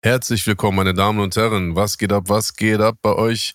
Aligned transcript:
Herzlich 0.00 0.46
willkommen, 0.46 0.76
meine 0.76 0.94
Damen 0.94 1.18
und 1.18 1.34
Herren. 1.34 1.74
Was 1.74 1.98
geht 1.98 2.12
ab, 2.12 2.26
was 2.28 2.54
geht 2.54 2.80
ab 2.80 2.94
bei 3.02 3.14
euch? 3.16 3.52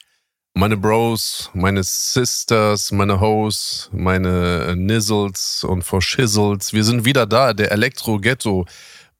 Meine 0.54 0.76
Bros, 0.76 1.50
meine 1.54 1.84
Sisters, 1.84 2.92
meine 2.92 3.22
Hoes, 3.22 3.90
meine 3.94 4.76
Nizzles 4.76 5.64
und 5.64 5.84
Forschizzles. 5.84 6.74
Wir 6.74 6.84
sind 6.84 7.06
wieder 7.06 7.26
da, 7.26 7.54
der 7.54 7.72
Elektro-Ghetto. 7.72 8.66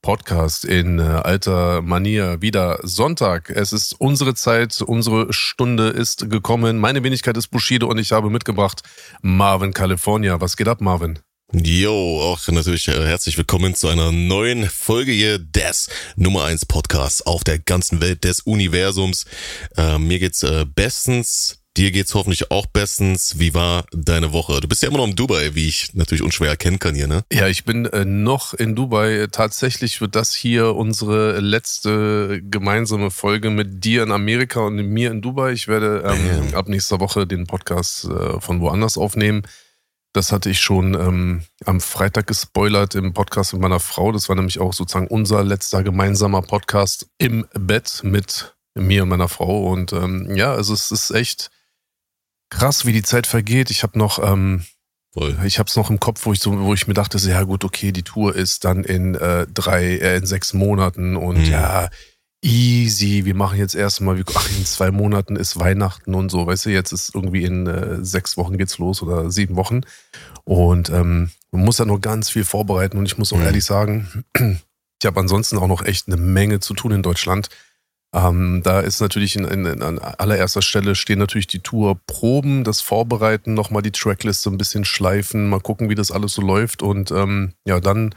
Podcast 0.02 0.66
in 0.66 0.98
äh, 0.98 1.02
alter 1.02 1.80
Manier. 1.80 2.42
Wieder 2.42 2.78
Sonntag. 2.82 3.48
Es 3.48 3.72
ist 3.72 3.98
unsere 3.98 4.34
Zeit, 4.34 4.82
unsere 4.82 5.32
Stunde 5.32 5.88
ist 5.88 6.28
gekommen. 6.28 6.76
Meine 6.78 7.02
Wenigkeit 7.04 7.38
ist 7.38 7.48
Bushido 7.48 7.86
und 7.86 7.96
ich 7.96 8.12
habe 8.12 8.28
mitgebracht 8.28 8.82
Marvin 9.22 9.72
California. 9.72 10.42
Was 10.42 10.58
geht 10.58 10.68
ab, 10.68 10.82
Marvin? 10.82 11.20
Jo, 11.62 12.20
auch 12.20 12.48
natürlich 12.48 12.88
äh, 12.88 13.06
herzlich 13.06 13.38
willkommen 13.38 13.76
zu 13.76 13.86
einer 13.86 14.10
neuen 14.10 14.68
Folge 14.68 15.12
hier 15.12 15.38
des 15.38 15.88
Nummer 16.16 16.46
1 16.46 16.66
Podcasts 16.66 17.22
auf 17.22 17.44
der 17.44 17.60
ganzen 17.60 18.00
Welt 18.00 18.24
des 18.24 18.40
Universums. 18.40 19.24
Äh, 19.76 19.98
mir 19.98 20.18
geht's 20.18 20.42
äh, 20.42 20.66
bestens. 20.66 21.60
Dir 21.76 21.92
geht's 21.92 22.14
hoffentlich 22.14 22.50
auch 22.50 22.66
bestens. 22.66 23.38
Wie 23.38 23.54
war 23.54 23.84
deine 23.92 24.32
Woche? 24.32 24.60
Du 24.60 24.66
bist 24.66 24.82
ja 24.82 24.88
immer 24.88 24.98
noch 24.98 25.06
in 25.06 25.14
Dubai, 25.14 25.54
wie 25.54 25.68
ich 25.68 25.94
natürlich 25.94 26.22
unschwer 26.22 26.48
erkennen 26.48 26.80
kann 26.80 26.96
hier, 26.96 27.06
ne? 27.06 27.22
Ja, 27.32 27.46
ich 27.46 27.64
bin 27.64 27.86
äh, 27.86 28.04
noch 28.04 28.54
in 28.54 28.74
Dubai. 28.74 29.28
Tatsächlich 29.30 30.00
wird 30.00 30.16
das 30.16 30.34
hier 30.34 30.74
unsere 30.74 31.38
letzte 31.38 32.42
gemeinsame 32.42 33.12
Folge 33.12 33.50
mit 33.50 33.84
dir 33.84 34.02
in 34.02 34.10
Amerika 34.10 34.60
und 34.60 34.74
mir 34.74 35.12
in 35.12 35.22
Dubai. 35.22 35.52
Ich 35.52 35.68
werde 35.68 36.02
ähm, 36.04 36.52
ab 36.54 36.68
nächster 36.68 36.98
Woche 36.98 37.28
den 37.28 37.46
Podcast 37.46 38.06
äh, 38.06 38.40
von 38.40 38.60
woanders 38.60 38.98
aufnehmen. 38.98 39.42
Das 40.14 40.30
hatte 40.30 40.48
ich 40.48 40.60
schon 40.60 40.94
ähm, 40.94 41.42
am 41.64 41.80
Freitag 41.80 42.28
gespoilert 42.28 42.94
im 42.94 43.12
Podcast 43.12 43.52
mit 43.52 43.60
meiner 43.60 43.80
Frau. 43.80 44.12
Das 44.12 44.28
war 44.28 44.36
nämlich 44.36 44.60
auch 44.60 44.72
sozusagen 44.72 45.08
unser 45.08 45.42
letzter 45.42 45.82
gemeinsamer 45.82 46.40
Podcast 46.40 47.08
im 47.18 47.48
Bett 47.52 48.00
mit 48.04 48.54
mir 48.74 49.02
und 49.02 49.08
meiner 49.08 49.28
Frau. 49.28 49.66
Und 49.72 49.92
ähm, 49.92 50.36
ja, 50.36 50.54
also 50.54 50.72
es 50.72 50.92
ist 50.92 51.10
echt 51.10 51.50
krass, 52.48 52.86
wie 52.86 52.92
die 52.92 53.02
Zeit 53.02 53.26
vergeht. 53.26 53.72
Ich 53.72 53.82
habe 53.82 53.98
noch, 53.98 54.20
ähm, 54.22 54.64
Voll. 55.12 55.36
ich 55.44 55.58
habe 55.58 55.68
es 55.68 55.74
noch 55.74 55.90
im 55.90 55.98
Kopf, 55.98 56.24
wo 56.26 56.32
ich 56.32 56.38
so, 56.38 56.60
wo 56.60 56.72
ich 56.74 56.86
mir 56.86 56.94
dachte, 56.94 57.18
so, 57.18 57.28
ja 57.28 57.42
gut, 57.42 57.64
okay, 57.64 57.90
die 57.90 58.04
Tour 58.04 58.36
ist 58.36 58.64
dann 58.64 58.84
in 58.84 59.16
äh, 59.16 59.48
drei, 59.52 59.96
äh, 59.96 60.18
in 60.18 60.26
sechs 60.26 60.54
Monaten 60.54 61.16
und 61.16 61.38
mhm. 61.38 61.50
ja 61.50 61.88
easy, 62.44 63.24
wir 63.24 63.34
machen 63.34 63.58
jetzt 63.58 63.74
erstmal, 63.74 64.22
ach, 64.34 64.50
in 64.50 64.66
zwei 64.66 64.90
Monaten 64.90 65.36
ist 65.36 65.58
Weihnachten 65.58 66.14
und 66.14 66.30
so, 66.30 66.46
weißt 66.46 66.66
du, 66.66 66.70
jetzt 66.70 66.92
ist 66.92 67.14
irgendwie 67.14 67.44
in 67.44 67.66
äh, 67.66 68.04
sechs 68.04 68.36
Wochen 68.36 68.58
geht's 68.58 68.78
los 68.78 69.02
oder 69.02 69.30
sieben 69.30 69.56
Wochen. 69.56 69.80
Und 70.44 70.90
ähm, 70.90 71.30
man 71.50 71.64
muss 71.64 71.78
ja 71.78 71.86
noch 71.86 72.00
ganz 72.00 72.30
viel 72.30 72.44
vorbereiten 72.44 72.98
und 72.98 73.06
ich 73.06 73.16
muss 73.16 73.32
auch 73.32 73.38
mhm. 73.38 73.44
ehrlich 73.44 73.64
sagen, 73.64 74.24
ich 74.36 75.06
habe 75.06 75.18
ansonsten 75.18 75.56
auch 75.56 75.66
noch 75.66 75.84
echt 75.84 76.06
eine 76.06 76.18
Menge 76.18 76.60
zu 76.60 76.74
tun 76.74 76.92
in 76.92 77.02
Deutschland. 77.02 77.48
Ähm, 78.14 78.60
da 78.62 78.80
ist 78.80 79.00
natürlich 79.00 79.34
in, 79.36 79.44
in, 79.44 79.64
in, 79.64 79.82
an 79.82 79.98
allererster 79.98 80.62
Stelle 80.62 80.94
stehen 80.94 81.18
natürlich 81.18 81.46
die 81.46 81.60
Tourproben, 81.60 82.62
das 82.62 82.80
Vorbereiten, 82.80 83.54
nochmal 83.54 83.82
die 83.82 83.90
Trackliste 83.90 84.50
ein 84.50 84.58
bisschen 84.58 84.84
schleifen, 84.84 85.48
mal 85.48 85.60
gucken, 85.60 85.88
wie 85.88 85.96
das 85.96 86.12
alles 86.12 86.34
so 86.34 86.42
läuft 86.42 86.82
und 86.82 87.10
ähm, 87.10 87.54
ja, 87.64 87.80
dann 87.80 88.14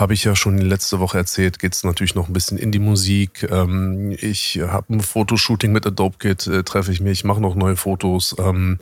habe 0.00 0.14
ich 0.14 0.24
ja 0.24 0.34
schon 0.34 0.58
letzte 0.58 0.98
Woche 0.98 1.18
erzählt, 1.18 1.58
geht 1.58 1.74
es 1.74 1.84
natürlich 1.84 2.14
noch 2.14 2.28
ein 2.28 2.32
bisschen 2.32 2.56
in 2.56 2.72
die 2.72 2.78
Musik. 2.78 3.46
Ähm, 3.50 4.16
ich 4.18 4.58
habe 4.60 4.94
ein 4.94 5.00
Fotoshooting 5.00 5.72
mit 5.72 5.86
Adobe 5.86 6.16
Kit, 6.18 6.46
äh, 6.46 6.64
treffe 6.64 6.90
ich 6.90 7.00
mich, 7.00 7.22
mache 7.22 7.40
noch 7.40 7.54
neue 7.54 7.76
Fotos. 7.76 8.34
Ähm, 8.38 8.80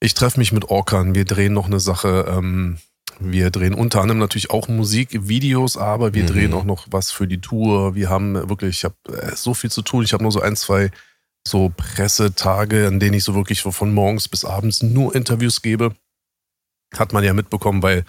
ich 0.00 0.12
treffe 0.12 0.38
mich 0.38 0.52
mit 0.52 0.66
Orkan, 0.66 1.14
wir 1.14 1.24
drehen 1.24 1.54
noch 1.54 1.66
eine 1.66 1.80
Sache. 1.80 2.26
Ähm, 2.28 2.76
wir 3.20 3.50
drehen 3.50 3.74
unter 3.74 4.02
anderem 4.02 4.18
natürlich 4.18 4.50
auch 4.50 4.68
Musikvideos, 4.68 5.78
aber 5.78 6.12
wir 6.12 6.24
mhm. 6.24 6.28
drehen 6.28 6.52
auch 6.52 6.64
noch 6.64 6.88
was 6.90 7.10
für 7.10 7.26
die 7.26 7.40
Tour. 7.40 7.94
Wir 7.94 8.10
haben 8.10 8.34
wirklich, 8.48 8.78
ich 8.78 8.84
habe 8.84 8.96
äh, 9.16 9.34
so 9.34 9.54
viel 9.54 9.70
zu 9.70 9.80
tun. 9.80 10.04
Ich 10.04 10.12
habe 10.12 10.22
nur 10.22 10.32
so 10.32 10.40
ein, 10.40 10.56
zwei 10.56 10.90
so 11.46 11.72
Pressetage, 11.74 12.86
an 12.86 13.00
denen 13.00 13.14
ich 13.14 13.24
so 13.24 13.34
wirklich 13.34 13.62
von 13.62 13.94
morgens 13.94 14.28
bis 14.28 14.44
abends 14.44 14.82
nur 14.82 15.14
Interviews 15.14 15.62
gebe. 15.62 15.94
Hat 16.94 17.12
man 17.12 17.24
ja 17.24 17.32
mitbekommen, 17.32 17.82
weil 17.82 18.04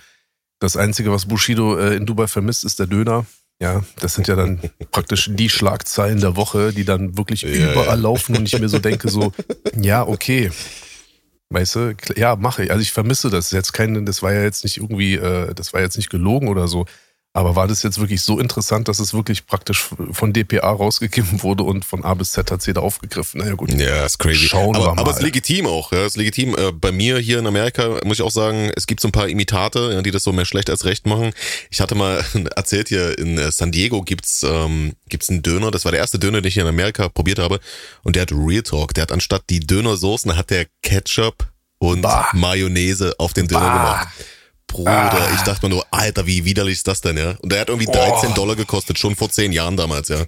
das 0.59 0.77
Einzige, 0.77 1.11
was 1.11 1.25
Bushido 1.25 1.77
äh, 1.77 1.95
in 1.95 2.05
Dubai 2.05 2.27
vermisst, 2.27 2.63
ist 2.63 2.79
der 2.79 2.87
Döner. 2.87 3.25
Ja, 3.61 3.83
das 4.01 4.15
sind 4.15 4.27
ja 4.27 4.35
dann 4.35 4.59
praktisch 4.91 5.29
die 5.33 5.49
Schlagzeilen 5.49 6.19
der 6.19 6.35
Woche, 6.35 6.73
die 6.73 6.85
dann 6.85 7.17
wirklich 7.17 7.41
ja, 7.43 7.71
überall 7.71 7.87
ja. 7.87 7.93
laufen 7.95 8.35
und 8.35 8.45
ich 8.45 8.59
mir 8.59 8.69
so 8.69 8.79
denke, 8.79 9.09
so, 9.09 9.31
ja, 9.79 10.05
okay. 10.05 10.51
Weißt 11.49 11.75
du, 11.75 11.95
ja, 12.15 12.35
mache 12.35 12.63
ich. 12.63 12.71
Also 12.71 12.81
ich 12.81 12.91
vermisse 12.91 13.29
das. 13.29 13.51
Jetzt 13.51 13.71
kein, 13.71 14.05
das 14.05 14.23
war 14.23 14.33
ja 14.33 14.41
jetzt 14.41 14.63
nicht 14.63 14.77
irgendwie, 14.77 15.15
äh, 15.15 15.53
das 15.53 15.73
war 15.73 15.81
jetzt 15.81 15.95
nicht 15.95 16.09
gelogen 16.09 16.47
oder 16.47 16.67
so. 16.67 16.85
Aber 17.35 17.57
war 17.57 17.67
das 17.67 17.83
jetzt 17.83 17.99
wirklich 17.99 18.21
so 18.21 18.39
interessant, 18.39 18.87
dass 18.87 18.99
es 18.99 19.13
wirklich 19.13 19.45
praktisch 19.45 19.89
von 20.11 20.31
DPA 20.31 20.71
rausgegeben 20.71 21.43
wurde 21.43 21.63
und 21.63 21.83
von 21.83 22.05
A 22.05 22.13
bis 22.13 22.31
Z 22.31 22.49
hat 22.49 22.61
sie 22.61 22.71
da 22.71 22.79
aufgegriffen? 22.79 23.41
Naja, 23.41 23.55
gut. 23.55 23.73
Ja, 23.73 24.05
ist 24.05 24.19
crazy. 24.19 24.47
Schauen 24.47 24.73
aber, 24.73 24.85
wir 24.85 24.95
mal. 24.95 25.01
Aber 25.01 25.11
es 25.11 25.17
ist 25.17 25.23
legitim 25.23 25.67
auch. 25.67 25.91
Ja, 25.91 26.05
ist 26.05 26.15
legitim. 26.15 26.55
Äh, 26.55 26.71
bei 26.71 26.93
mir 26.93 27.17
hier 27.17 27.39
in 27.39 27.45
Amerika 27.45 27.99
muss 28.05 28.19
ich 28.19 28.21
auch 28.21 28.31
sagen, 28.31 28.71
es 28.77 28.87
gibt 28.87 29.01
so 29.01 29.09
ein 29.09 29.11
paar 29.11 29.27
Imitate, 29.27 30.01
die 30.01 30.11
das 30.11 30.23
so 30.23 30.31
mehr 30.31 30.45
schlecht 30.45 30.69
als 30.69 30.85
recht 30.85 31.07
machen. 31.07 31.33
Ich 31.69 31.81
hatte 31.81 31.93
mal 31.93 32.23
erzählt 32.55 32.87
hier, 32.87 33.19
in 33.19 33.37
äh, 33.37 33.51
San 33.51 33.73
Diego 33.73 34.01
gibt's 34.01 34.45
ähm, 34.47 34.93
gibt's 35.09 35.29
einen 35.29 35.43
Döner. 35.43 35.71
Das 35.71 35.83
war 35.83 35.91
der 35.91 35.99
erste 35.99 36.17
Döner, 36.17 36.39
den 36.39 36.47
ich 36.47 36.53
hier 36.53 36.63
in 36.63 36.69
Amerika 36.69 37.09
probiert 37.09 37.39
habe. 37.39 37.59
Und 38.03 38.15
der 38.15 38.21
hat 38.21 38.31
Real 38.31 38.63
Talk. 38.63 38.93
Der 38.93 39.01
hat 39.01 39.11
anstatt 39.11 39.43
die 39.49 39.59
Dönersoßen, 39.59 40.37
hat 40.37 40.51
der 40.51 40.67
Ketchup 40.83 41.47
und 41.79 42.01
bah. 42.01 42.29
Mayonnaise 42.31 43.13
auf 43.17 43.33
den 43.33 43.49
Döner 43.49 43.59
bah. 43.59 43.73
gemacht. 43.73 44.07
Bruder, 44.83 45.13
ah. 45.13 45.31
ich 45.35 45.41
dachte 45.41 45.65
mir 45.65 45.69
nur, 45.69 45.85
Alter, 45.91 46.25
wie 46.25 46.45
widerlich 46.45 46.75
ist 46.75 46.87
das 46.87 47.01
denn, 47.01 47.17
ja? 47.17 47.35
Und 47.41 47.51
der 47.51 47.61
hat 47.61 47.69
irgendwie 47.69 47.91
13 47.91 48.31
oh. 48.31 48.33
Dollar 48.33 48.55
gekostet, 48.55 48.97
schon 48.97 49.15
vor 49.15 49.29
10 49.29 49.51
Jahren 49.51 49.77
damals, 49.77 50.09
ja. 50.09 50.25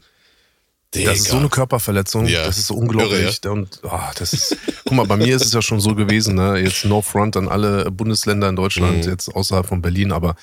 Digga. 0.95 1.11
Das 1.11 1.19
ist 1.19 1.29
so 1.29 1.37
eine 1.37 1.49
Körperverletzung, 1.49 2.27
ja. 2.27 2.45
das 2.45 2.57
ist 2.57 2.67
so 2.67 2.75
unglaublich. 2.75 3.19
Irre, 3.19 3.39
ja? 3.43 3.51
Und 3.51 3.81
oh, 3.83 3.99
das 4.17 4.33
ist, 4.33 4.57
guck 4.85 4.93
mal, 4.93 5.05
bei 5.05 5.17
mir 5.17 5.35
ist 5.35 5.45
es 5.45 5.51
ja 5.51 5.61
schon 5.61 5.81
so 5.81 5.95
gewesen, 5.95 6.35
ne? 6.35 6.57
Jetzt 6.59 6.85
No 6.85 7.01
Front 7.01 7.35
an 7.35 7.49
alle 7.49 7.91
Bundesländer 7.91 8.47
in 8.47 8.55
Deutschland, 8.55 9.05
mhm. 9.05 9.11
jetzt 9.11 9.33
außerhalb 9.33 9.65
von 9.65 9.81
Berlin, 9.81 10.13
aber 10.13 10.35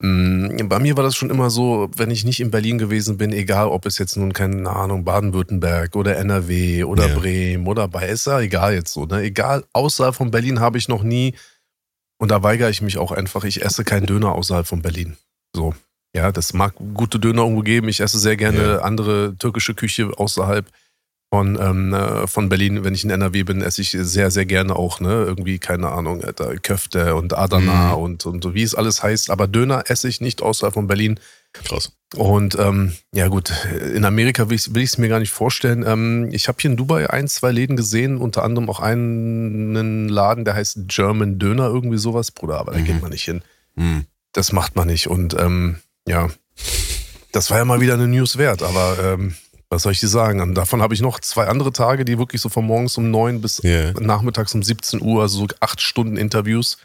mm, 0.00 0.68
bei 0.68 0.78
mir 0.80 0.98
war 0.98 1.04
das 1.04 1.16
schon 1.16 1.30
immer 1.30 1.48
so, 1.48 1.88
wenn 1.96 2.10
ich 2.10 2.24
nicht 2.24 2.40
in 2.40 2.50
Berlin 2.50 2.76
gewesen 2.76 3.16
bin, 3.16 3.32
egal 3.32 3.68
ob 3.68 3.86
es 3.86 3.96
jetzt 3.96 4.18
nun, 4.18 4.34
keine 4.34 4.68
Ahnung, 4.68 5.04
Baden-Württemberg 5.04 5.96
oder 5.96 6.16
NRW 6.16 6.84
oder 6.84 7.08
ja. 7.08 7.14
Bremen 7.14 7.66
oder 7.66 7.88
bei, 7.88 8.06
ist 8.06 8.26
ja 8.26 8.38
egal 8.40 8.74
jetzt 8.74 8.92
so, 8.92 9.06
ne? 9.06 9.22
Egal, 9.22 9.64
außerhalb 9.72 10.14
von 10.14 10.30
Berlin 10.30 10.60
habe 10.60 10.76
ich 10.76 10.88
noch 10.88 11.02
nie 11.02 11.34
und 12.18 12.30
da 12.30 12.42
weigere 12.42 12.70
ich 12.70 12.82
mich 12.82 12.98
auch 12.98 13.12
einfach. 13.12 13.44
Ich 13.44 13.64
esse 13.64 13.84
keinen 13.84 14.06
Döner 14.06 14.32
außerhalb 14.32 14.66
von 14.66 14.82
Berlin. 14.82 15.16
So. 15.54 15.74
Ja, 16.14 16.32
das 16.32 16.54
mag 16.54 16.74
gute 16.94 17.18
Döner 17.18 17.42
irgendwo 17.42 17.60
geben. 17.60 17.88
Ich 17.88 18.00
esse 18.00 18.18
sehr 18.18 18.36
gerne 18.36 18.62
ja. 18.62 18.78
andere 18.78 19.36
türkische 19.36 19.74
Küche 19.74 20.10
außerhalb 20.16 20.66
von, 21.30 21.58
ähm, 21.60 21.92
äh, 21.92 22.26
von 22.26 22.48
Berlin. 22.48 22.84
Wenn 22.84 22.94
ich 22.94 23.04
in 23.04 23.10
NRW 23.10 23.42
bin, 23.42 23.60
esse 23.60 23.82
ich 23.82 23.90
sehr, 23.90 24.30
sehr 24.30 24.46
gerne 24.46 24.76
auch, 24.76 25.00
ne? 25.00 25.24
Irgendwie, 25.26 25.58
keine 25.58 25.90
Ahnung, 25.90 26.24
Alter, 26.24 26.56
Köfte 26.56 27.14
und 27.16 27.36
Adana 27.36 27.96
mhm. 27.96 28.02
und, 28.02 28.26
und 28.26 28.54
wie 28.54 28.62
es 28.62 28.74
alles 28.74 29.02
heißt. 29.02 29.30
Aber 29.30 29.46
Döner 29.46 29.84
esse 29.88 30.08
ich 30.08 30.22
nicht 30.22 30.40
außerhalb 30.40 30.72
von 30.72 30.86
Berlin. 30.86 31.20
Krass. 31.64 31.92
Und 32.14 32.56
ähm, 32.58 32.94
ja 33.12 33.28
gut, 33.28 33.50
in 33.94 34.04
Amerika 34.04 34.48
will 34.48 34.56
ich 34.56 34.68
es 34.68 34.98
mir 34.98 35.08
gar 35.08 35.18
nicht 35.18 35.32
vorstellen. 35.32 35.84
Ähm, 35.86 36.28
ich 36.32 36.46
habe 36.48 36.58
hier 36.60 36.70
in 36.70 36.76
Dubai 36.76 37.10
ein, 37.10 37.26
zwei 37.26 37.50
Läden 37.50 37.76
gesehen, 37.76 38.18
unter 38.18 38.44
anderem 38.44 38.70
auch 38.70 38.80
einen 38.80 40.08
Laden, 40.08 40.44
der 40.44 40.54
heißt 40.54 40.86
German 40.86 41.38
Döner, 41.38 41.66
irgendwie 41.66 41.98
sowas, 41.98 42.30
Bruder, 42.30 42.58
aber 42.60 42.72
da 42.72 42.80
geht 42.80 42.94
mhm. 42.94 43.00
man 43.00 43.10
nicht 43.10 43.24
hin. 43.24 43.42
Mhm. 43.74 44.04
Das 44.32 44.52
macht 44.52 44.76
man 44.76 44.86
nicht. 44.86 45.08
Und 45.08 45.34
ähm, 45.34 45.78
ja, 46.06 46.28
das 47.32 47.50
war 47.50 47.58
ja 47.58 47.64
mal 47.64 47.80
wieder 47.80 47.94
eine 47.94 48.06
News 48.06 48.38
wert, 48.38 48.62
aber 48.62 48.98
ähm, 49.02 49.34
was 49.68 49.82
soll 49.82 49.92
ich 49.92 50.00
dir 50.00 50.08
sagen? 50.08 50.40
Und 50.40 50.54
davon 50.54 50.80
habe 50.80 50.94
ich 50.94 51.00
noch 51.00 51.18
zwei 51.20 51.48
andere 51.48 51.72
Tage, 51.72 52.04
die 52.04 52.18
wirklich 52.18 52.40
so 52.40 52.48
von 52.48 52.64
morgens 52.64 52.96
um 52.98 53.10
neun 53.10 53.40
bis 53.40 53.62
yeah. 53.64 53.92
nachmittags 53.98 54.54
um 54.54 54.62
17 54.62 55.02
Uhr, 55.02 55.22
also 55.22 55.38
so 55.38 55.46
acht 55.60 55.80
Stunden 55.80 56.16
Interviews. 56.16 56.78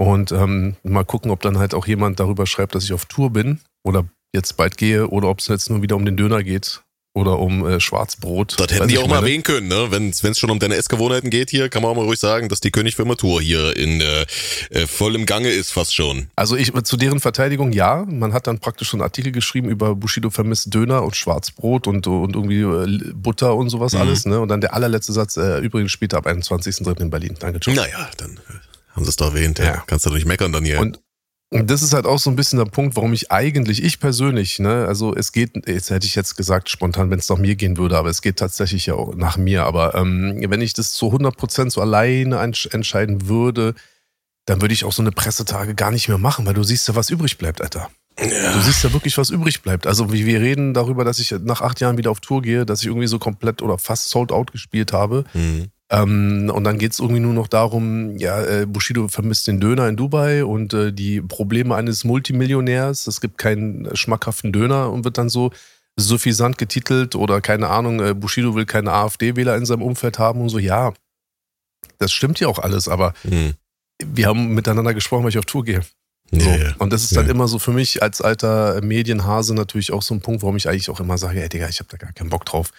Und 0.00 0.32
ähm, 0.32 0.76
mal 0.82 1.04
gucken, 1.04 1.30
ob 1.30 1.42
dann 1.42 1.58
halt 1.58 1.74
auch 1.74 1.86
jemand 1.86 2.20
darüber 2.20 2.46
schreibt, 2.46 2.74
dass 2.74 2.84
ich 2.84 2.94
auf 2.94 3.04
Tour 3.04 3.34
bin 3.34 3.60
oder 3.82 4.06
jetzt 4.32 4.56
bald 4.56 4.78
gehe 4.78 5.06
oder 5.08 5.28
ob 5.28 5.40
es 5.40 5.48
jetzt 5.48 5.68
nur 5.68 5.82
wieder 5.82 5.94
um 5.94 6.06
den 6.06 6.16
Döner 6.16 6.42
geht 6.42 6.80
oder 7.12 7.38
um 7.38 7.68
äh, 7.68 7.80
Schwarzbrot. 7.80 8.58
Das 8.58 8.72
hätten 8.72 8.88
die 8.88 8.96
auch 8.96 9.08
mal 9.08 9.16
erwähnen 9.16 9.42
können, 9.42 9.68
ne? 9.68 9.88
Wenn 9.90 10.08
es 10.08 10.38
schon 10.38 10.48
um 10.48 10.58
deine 10.58 10.76
Essgewohnheiten 10.76 11.28
geht 11.28 11.50
hier, 11.50 11.68
kann 11.68 11.82
man 11.82 11.90
auch 11.90 11.96
mal 11.96 12.06
ruhig 12.06 12.18
sagen, 12.18 12.48
dass 12.48 12.60
die 12.60 12.70
König 12.70 12.96
für 12.96 13.04
Tour 13.14 13.42
hier 13.42 13.76
in 13.76 14.00
äh, 14.00 14.24
äh, 14.70 14.86
voll 14.86 15.14
im 15.16 15.26
Gange 15.26 15.50
ist, 15.50 15.70
fast 15.70 15.94
schon. 15.94 16.28
Also 16.34 16.56
ich 16.56 16.72
zu 16.84 16.96
deren 16.96 17.20
Verteidigung 17.20 17.70
ja. 17.72 18.06
Man 18.08 18.32
hat 18.32 18.46
dann 18.46 18.58
praktisch 18.58 18.88
schon 18.88 19.00
einen 19.00 19.06
Artikel 19.06 19.32
geschrieben 19.32 19.68
über 19.68 19.94
Bushido 19.94 20.30
vermisst 20.30 20.72
Döner 20.72 21.02
und 21.02 21.14
Schwarzbrot 21.14 21.86
und, 21.86 22.06
und 22.06 22.34
irgendwie 22.34 22.62
äh, 22.62 23.12
Butter 23.12 23.54
und 23.54 23.68
sowas 23.68 23.92
mhm. 23.92 24.00
alles, 24.00 24.24
ne? 24.24 24.40
Und 24.40 24.48
dann 24.48 24.62
der 24.62 24.72
allerletzte 24.72 25.12
Satz, 25.12 25.36
äh, 25.36 25.58
übrigens 25.58 25.92
später 25.92 26.16
ab 26.16 26.26
21.03. 26.26 27.00
in 27.02 27.10
Berlin. 27.10 27.36
Danke, 27.38 27.60
ciao. 27.60 27.76
Naja, 27.76 28.08
dann 28.16 28.38
äh, 28.48 28.69
haben 28.92 29.04
sie 29.04 29.10
es 29.10 29.16
doch 29.16 29.34
erwähnt, 29.34 29.58
ja. 29.58 29.64
ja. 29.64 29.84
Kannst 29.86 30.06
du 30.06 30.10
doch 30.10 30.16
nicht 30.16 30.26
meckern 30.26 30.52
dann 30.52 30.64
hier. 30.64 30.80
Und 30.80 31.00
und 31.52 31.68
das 31.68 31.82
ist 31.82 31.92
halt 31.92 32.06
auch 32.06 32.20
so 32.20 32.30
ein 32.30 32.36
bisschen 32.36 32.60
der 32.60 32.66
Punkt, 32.66 32.94
warum 32.94 33.12
ich 33.12 33.32
eigentlich, 33.32 33.82
ich 33.82 33.98
persönlich, 33.98 34.60
ne, 34.60 34.86
also 34.86 35.16
es 35.16 35.32
geht, 35.32 35.66
jetzt 35.66 35.90
hätte 35.90 36.06
ich 36.06 36.14
jetzt 36.14 36.36
gesagt 36.36 36.70
spontan, 36.70 37.10
wenn 37.10 37.18
es 37.18 37.28
nach 37.28 37.38
mir 37.38 37.56
gehen 37.56 37.76
würde, 37.76 37.98
aber 37.98 38.08
es 38.08 38.22
geht 38.22 38.36
tatsächlich 38.36 38.86
ja 38.86 38.94
auch 38.94 39.16
nach 39.16 39.36
mir. 39.36 39.64
Aber 39.64 39.96
ähm, 39.96 40.40
wenn 40.48 40.60
ich 40.60 40.74
das 40.74 40.92
zu 40.92 41.06
100 41.06 41.36
Prozent 41.36 41.72
so 41.72 41.80
alleine 41.80 42.38
entscheiden 42.38 43.26
würde, 43.26 43.74
dann 44.44 44.60
würde 44.60 44.74
ich 44.74 44.84
auch 44.84 44.92
so 44.92 45.02
eine 45.02 45.10
Pressetage 45.10 45.74
gar 45.74 45.90
nicht 45.90 46.08
mehr 46.08 46.18
machen, 46.18 46.46
weil 46.46 46.54
du 46.54 46.62
siehst 46.62 46.86
ja, 46.86 46.94
was 46.94 47.10
übrig 47.10 47.36
bleibt, 47.36 47.60
Alter. 47.60 47.90
Ja. 48.20 48.52
Du 48.52 48.60
siehst 48.60 48.84
ja 48.84 48.92
wirklich, 48.92 49.18
was 49.18 49.30
übrig 49.30 49.60
bleibt. 49.62 49.88
Also 49.88 50.12
wie 50.12 50.26
wir 50.26 50.40
reden 50.40 50.72
darüber, 50.72 51.04
dass 51.04 51.18
ich 51.18 51.32
nach 51.32 51.62
acht 51.62 51.80
Jahren 51.80 51.98
wieder 51.98 52.12
auf 52.12 52.20
Tour 52.20 52.42
gehe, 52.42 52.64
dass 52.64 52.82
ich 52.82 52.86
irgendwie 52.86 53.08
so 53.08 53.18
komplett 53.18 53.60
oder 53.60 53.76
fast 53.76 54.10
sold 54.10 54.30
out 54.30 54.52
gespielt 54.52 54.92
habe. 54.92 55.24
Mhm. 55.34 55.70
Ähm, 55.92 56.50
und 56.54 56.62
dann 56.64 56.78
geht 56.78 56.92
es 56.92 57.00
irgendwie 57.00 57.20
nur 57.20 57.34
noch 57.34 57.48
darum, 57.48 58.16
ja, 58.16 58.40
äh, 58.42 58.66
Bushido 58.66 59.08
vermisst 59.08 59.48
den 59.48 59.58
Döner 59.58 59.88
in 59.88 59.96
Dubai 59.96 60.44
und 60.44 60.72
äh, 60.72 60.92
die 60.92 61.20
Probleme 61.20 61.74
eines 61.74 62.04
Multimillionärs. 62.04 63.08
Es 63.08 63.20
gibt 63.20 63.38
keinen 63.38 63.88
schmackhaften 63.96 64.52
Döner 64.52 64.90
und 64.90 65.04
wird 65.04 65.18
dann 65.18 65.28
so 65.28 65.50
suffisant 65.96 66.58
getitelt 66.58 67.16
oder 67.16 67.40
keine 67.40 67.68
Ahnung, 67.68 68.00
äh, 68.00 68.14
Bushido 68.14 68.54
will 68.54 68.66
keine 68.66 68.92
AfD-Wähler 68.92 69.56
in 69.56 69.66
seinem 69.66 69.82
Umfeld 69.82 70.20
haben 70.20 70.40
und 70.40 70.48
so. 70.48 70.60
Ja, 70.60 70.92
das 71.98 72.12
stimmt 72.12 72.38
ja 72.38 72.46
auch 72.46 72.60
alles, 72.60 72.86
aber 72.86 73.12
mhm. 73.24 73.54
wir 74.04 74.26
haben 74.26 74.54
miteinander 74.54 74.94
gesprochen, 74.94 75.24
weil 75.24 75.30
ich 75.30 75.38
auf 75.38 75.44
Tour 75.44 75.64
gehe. 75.64 75.80
So. 76.32 76.48
Yeah. 76.48 76.76
Und 76.78 76.92
das 76.92 77.02
ist 77.02 77.16
dann 77.16 77.24
yeah. 77.24 77.34
immer 77.34 77.48
so 77.48 77.58
für 77.58 77.72
mich 77.72 78.02
als 78.04 78.20
alter 78.20 78.80
Medienhase 78.82 79.54
natürlich 79.54 79.92
auch 79.92 80.02
so 80.02 80.14
ein 80.14 80.20
Punkt, 80.20 80.42
warum 80.42 80.56
ich 80.56 80.68
eigentlich 80.68 80.88
auch 80.88 81.00
immer 81.00 81.18
sage, 81.18 81.42
ey 81.42 81.48
Digga, 81.48 81.68
ich 81.68 81.80
habe 81.80 81.88
da 81.90 81.96
gar 81.96 82.12
keinen 82.12 82.30
Bock 82.30 82.44
drauf. 82.44 82.70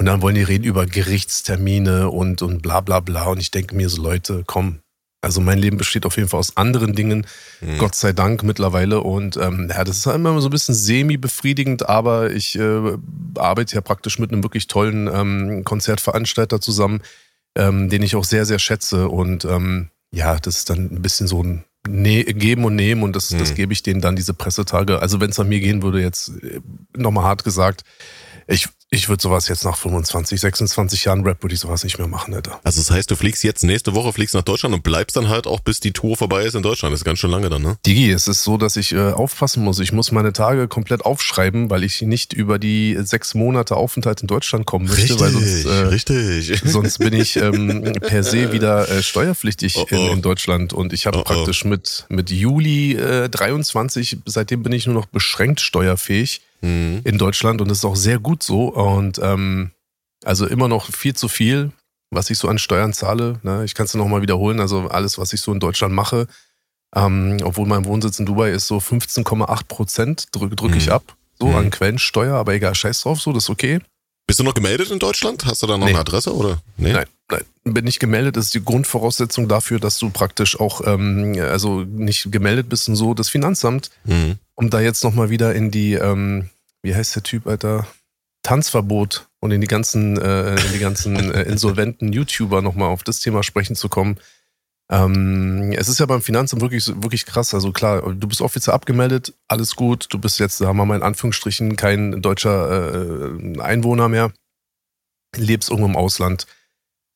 Und 0.00 0.06
dann 0.06 0.22
wollen 0.22 0.34
die 0.34 0.42
reden 0.42 0.64
über 0.64 0.86
Gerichtstermine 0.86 2.08
und, 2.08 2.40
und 2.40 2.62
bla 2.62 2.80
bla 2.80 3.00
bla. 3.00 3.24
Und 3.26 3.38
ich 3.38 3.50
denke 3.50 3.76
mir 3.76 3.90
so, 3.90 4.00
Leute, 4.00 4.44
komm. 4.46 4.78
Also 5.20 5.42
mein 5.42 5.58
Leben 5.58 5.76
besteht 5.76 6.06
auf 6.06 6.16
jeden 6.16 6.30
Fall 6.30 6.40
aus 6.40 6.56
anderen 6.56 6.94
Dingen, 6.94 7.26
mhm. 7.60 7.76
Gott 7.76 7.94
sei 7.94 8.14
Dank 8.14 8.42
mittlerweile. 8.42 9.02
Und 9.02 9.36
ähm, 9.36 9.68
ja, 9.68 9.84
das 9.84 9.98
ist 9.98 10.06
halt 10.06 10.16
immer 10.16 10.40
so 10.40 10.48
ein 10.48 10.52
bisschen 10.52 10.74
semi-befriedigend, 10.74 11.86
aber 11.86 12.30
ich 12.30 12.58
äh, 12.58 12.96
arbeite 13.36 13.74
ja 13.74 13.82
praktisch 13.82 14.18
mit 14.18 14.32
einem 14.32 14.42
wirklich 14.42 14.68
tollen 14.68 15.06
ähm, 15.06 15.64
Konzertveranstalter 15.64 16.62
zusammen, 16.62 17.02
ähm, 17.54 17.90
den 17.90 18.02
ich 18.02 18.16
auch 18.16 18.24
sehr, 18.24 18.46
sehr 18.46 18.58
schätze. 18.58 19.10
Und 19.10 19.44
ähm, 19.44 19.90
ja, 20.12 20.38
das 20.38 20.56
ist 20.56 20.70
dann 20.70 20.78
ein 20.78 21.02
bisschen 21.02 21.26
so 21.26 21.42
ein 21.42 21.64
ne 21.86 22.24
Geben 22.24 22.64
und 22.64 22.74
Nehmen 22.74 23.02
und 23.02 23.14
das, 23.14 23.32
mhm. 23.32 23.38
das 23.40 23.54
gebe 23.54 23.74
ich 23.74 23.82
denen 23.82 24.00
dann 24.00 24.16
diese 24.16 24.32
Pressetage. 24.32 24.98
Also 24.98 25.20
wenn 25.20 25.28
es 25.28 25.38
an 25.38 25.50
mir 25.50 25.60
gehen 25.60 25.82
würde, 25.82 26.00
jetzt 26.00 26.30
äh, 26.42 26.62
nochmal 26.96 27.24
hart 27.24 27.44
gesagt, 27.44 27.82
ich, 28.46 28.66
ich 28.92 29.08
würde 29.08 29.22
sowas 29.22 29.46
jetzt 29.46 29.64
nach 29.64 29.76
25, 29.76 30.40
26 30.40 31.04
Jahren 31.04 31.22
Rap 31.22 31.42
würde 31.44 31.54
ich 31.54 31.60
sowas 31.60 31.84
nicht 31.84 31.98
mehr 31.98 32.08
machen, 32.08 32.34
Alter. 32.34 32.58
Also 32.64 32.80
das 32.80 32.90
heißt, 32.90 33.08
du 33.08 33.14
fliegst 33.14 33.44
jetzt 33.44 33.62
nächste 33.62 33.94
Woche, 33.94 34.12
fliegst 34.12 34.34
nach 34.34 34.42
Deutschland 34.42 34.74
und 34.74 34.82
bleibst 34.82 35.16
dann 35.16 35.28
halt 35.28 35.46
auch 35.46 35.60
bis 35.60 35.78
die 35.78 35.92
Tour 35.92 36.16
vorbei 36.16 36.42
ist 36.42 36.56
in 36.56 36.62
Deutschland. 36.62 36.92
Das 36.92 37.00
ist 37.00 37.04
ganz 37.04 37.20
schön 37.20 37.30
lange 37.30 37.48
dann, 37.48 37.62
ne? 37.62 37.78
Digi, 37.86 38.10
es 38.10 38.26
ist 38.26 38.42
so, 38.42 38.56
dass 38.56 38.76
ich 38.76 38.92
äh, 38.92 39.12
aufpassen 39.12 39.62
muss. 39.62 39.78
Ich 39.78 39.92
muss 39.92 40.10
meine 40.10 40.32
Tage 40.32 40.66
komplett 40.66 41.04
aufschreiben, 41.04 41.70
weil 41.70 41.84
ich 41.84 42.02
nicht 42.02 42.32
über 42.32 42.58
die 42.58 42.98
sechs 43.00 43.34
Monate 43.34 43.76
Aufenthalt 43.76 44.22
in 44.22 44.26
Deutschland 44.26 44.66
kommen 44.66 44.86
möchte. 44.86 45.02
Richtig, 45.02 45.20
weil 45.20 45.30
sonst, 45.30 45.64
äh, 45.66 45.86
richtig. 45.86 46.62
Sonst 46.64 46.98
bin 46.98 47.12
ich 47.12 47.36
ähm, 47.36 47.92
per 48.00 48.24
se 48.24 48.52
wieder 48.52 48.88
äh, 48.90 49.04
steuerpflichtig 49.04 49.76
oh, 49.76 49.86
oh. 49.88 49.94
In, 49.94 50.06
in, 50.14 50.22
Deutschland 50.22 50.72
und 50.72 50.92
ich 50.92 51.06
habe 51.06 51.18
oh, 51.18 51.20
oh, 51.20 51.24
praktisch 51.24 51.64
mit, 51.64 52.06
mit 52.08 52.30
Juli 52.30 52.96
äh, 52.96 53.28
23, 53.28 54.18
seitdem 54.26 54.64
bin 54.64 54.72
ich 54.72 54.86
nur 54.86 54.96
noch 54.96 55.06
beschränkt 55.06 55.60
steuerfähig 55.60 56.40
mhm. 56.60 57.02
in 57.04 57.18
Deutschland 57.18 57.60
und 57.60 57.68
das 57.68 57.78
ist 57.78 57.84
auch 57.84 57.96
sehr 57.96 58.18
gut 58.18 58.42
so. 58.42 58.68
Und 58.68 59.18
ähm, 59.22 59.70
also 60.24 60.46
immer 60.46 60.68
noch 60.68 60.92
viel 60.92 61.14
zu 61.14 61.28
viel, 61.28 61.72
was 62.10 62.30
ich 62.30 62.38
so 62.38 62.48
an 62.48 62.58
Steuern 62.58 62.92
zahle. 62.92 63.40
Ne? 63.42 63.64
Ich 63.64 63.74
kann 63.74 63.86
es 63.86 63.94
nochmal 63.94 64.22
wiederholen. 64.22 64.60
Also 64.60 64.88
alles, 64.88 65.18
was 65.18 65.32
ich 65.32 65.40
so 65.40 65.52
in 65.52 65.60
Deutschland 65.60 65.94
mache, 65.94 66.26
ähm, 66.94 67.38
obwohl 67.44 67.66
mein 67.66 67.84
Wohnsitz 67.84 68.18
in 68.18 68.26
Dubai 68.26 68.50
ist, 68.50 68.66
so 68.66 68.78
15,8 68.78 69.64
Prozent 69.68 70.26
drücke 70.32 70.56
drück 70.56 70.76
ich 70.76 70.86
mhm. 70.86 70.92
ab. 70.92 71.16
So 71.38 71.46
mhm. 71.46 71.56
an 71.56 71.70
Quellensteuer, 71.70 72.36
aber 72.36 72.54
egal, 72.54 72.74
scheiß 72.74 73.02
drauf, 73.02 73.20
so, 73.20 73.32
das 73.32 73.44
ist 73.44 73.50
okay. 73.50 73.80
Bist 74.26 74.38
du 74.38 74.44
noch 74.44 74.54
gemeldet 74.54 74.90
in 74.90 74.98
Deutschland? 74.98 75.44
Hast 75.46 75.62
du 75.62 75.66
da 75.66 75.78
noch 75.78 75.86
nee. 75.86 75.92
eine 75.92 76.00
Adresse 76.00 76.34
oder? 76.34 76.60
Nee? 76.76 76.92
Nein, 76.92 77.06
Bin 77.64 77.84
nicht 77.84 78.00
gemeldet, 78.00 78.36
ist 78.36 78.54
die 78.54 78.64
Grundvoraussetzung 78.64 79.48
dafür, 79.48 79.78
dass 79.78 79.98
du 79.98 80.10
praktisch 80.10 80.58
auch, 80.58 80.80
ähm, 80.86 81.36
also 81.40 81.82
nicht 81.82 82.32
gemeldet 82.32 82.68
bist 82.68 82.88
und 82.88 82.96
so, 82.96 83.14
das 83.14 83.28
Finanzamt, 83.28 83.90
mhm 84.04 84.38
um 84.60 84.68
da 84.68 84.78
jetzt 84.80 85.02
nochmal 85.02 85.30
wieder 85.30 85.54
in 85.54 85.70
die, 85.70 85.94
ähm, 85.94 86.50
wie 86.82 86.94
heißt 86.94 87.16
der 87.16 87.22
Typ, 87.22 87.46
Alter? 87.46 87.86
Tanzverbot 88.42 89.26
und 89.40 89.52
in 89.52 89.62
die 89.62 89.66
ganzen, 89.66 90.18
äh, 90.18 90.54
in 90.54 90.72
die 90.74 90.78
ganzen 90.78 91.16
äh, 91.32 91.42
insolventen 91.48 92.12
YouTuber 92.12 92.60
nochmal 92.60 92.88
auf 92.88 93.02
das 93.02 93.20
Thema 93.20 93.42
sprechen 93.42 93.74
zu 93.74 93.88
kommen. 93.88 94.18
Ähm, 94.90 95.72
es 95.74 95.88
ist 95.88 95.98
ja 95.98 96.04
beim 96.04 96.20
Finanzamt 96.20 96.60
wirklich, 96.60 96.88
wirklich 96.88 97.24
krass. 97.24 97.54
Also 97.54 97.72
klar, 97.72 98.02
du 98.14 98.28
bist 98.28 98.42
offiziell 98.42 98.74
abgemeldet, 98.74 99.32
alles 99.48 99.76
gut. 99.76 100.08
Du 100.10 100.18
bist 100.18 100.38
jetzt, 100.38 100.58
sagen 100.58 100.76
wir 100.76 100.84
mal 100.84 100.96
in 100.96 101.02
Anführungsstrichen, 101.02 101.76
kein 101.76 102.20
deutscher 102.20 103.30
äh, 103.32 103.60
Einwohner 103.60 104.10
mehr. 104.10 104.30
Lebst 105.34 105.70
irgendwo 105.70 105.88
im 105.88 105.96
Ausland. 105.96 106.46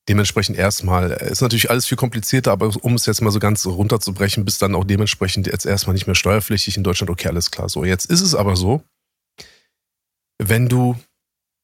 Dementsprechend 0.09 0.59
erstmal, 0.59 1.13
äh, 1.13 1.31
ist 1.31 1.41
natürlich 1.41 1.71
alles 1.71 1.87
viel 1.87 1.97
komplizierter, 1.97 2.53
aber 2.53 2.73
um 2.83 2.95
es 2.95 3.07
jetzt 3.07 3.23
mal 3.23 3.31
so 3.31 3.39
ganz 3.39 3.65
runterzubrechen, 3.67 4.45
bist 4.45 4.61
dann 4.61 4.75
auch 4.75 4.85
dementsprechend 4.85 5.47
jetzt 5.47 5.65
erstmal 5.65 5.95
nicht 5.95 6.07
mehr 6.07 6.15
steuerpflichtig 6.15 6.77
in 6.77 6.85
Deutschland. 6.85 7.11
Okay, 7.11 7.29
alles 7.29 7.51
klar. 7.51 7.69
So, 7.69 7.85
jetzt 7.85 8.07
ist 8.07 8.21
es 8.21 8.35
aber 8.35 8.57
so, 8.57 8.83
wenn 10.39 10.69
du, 10.69 10.97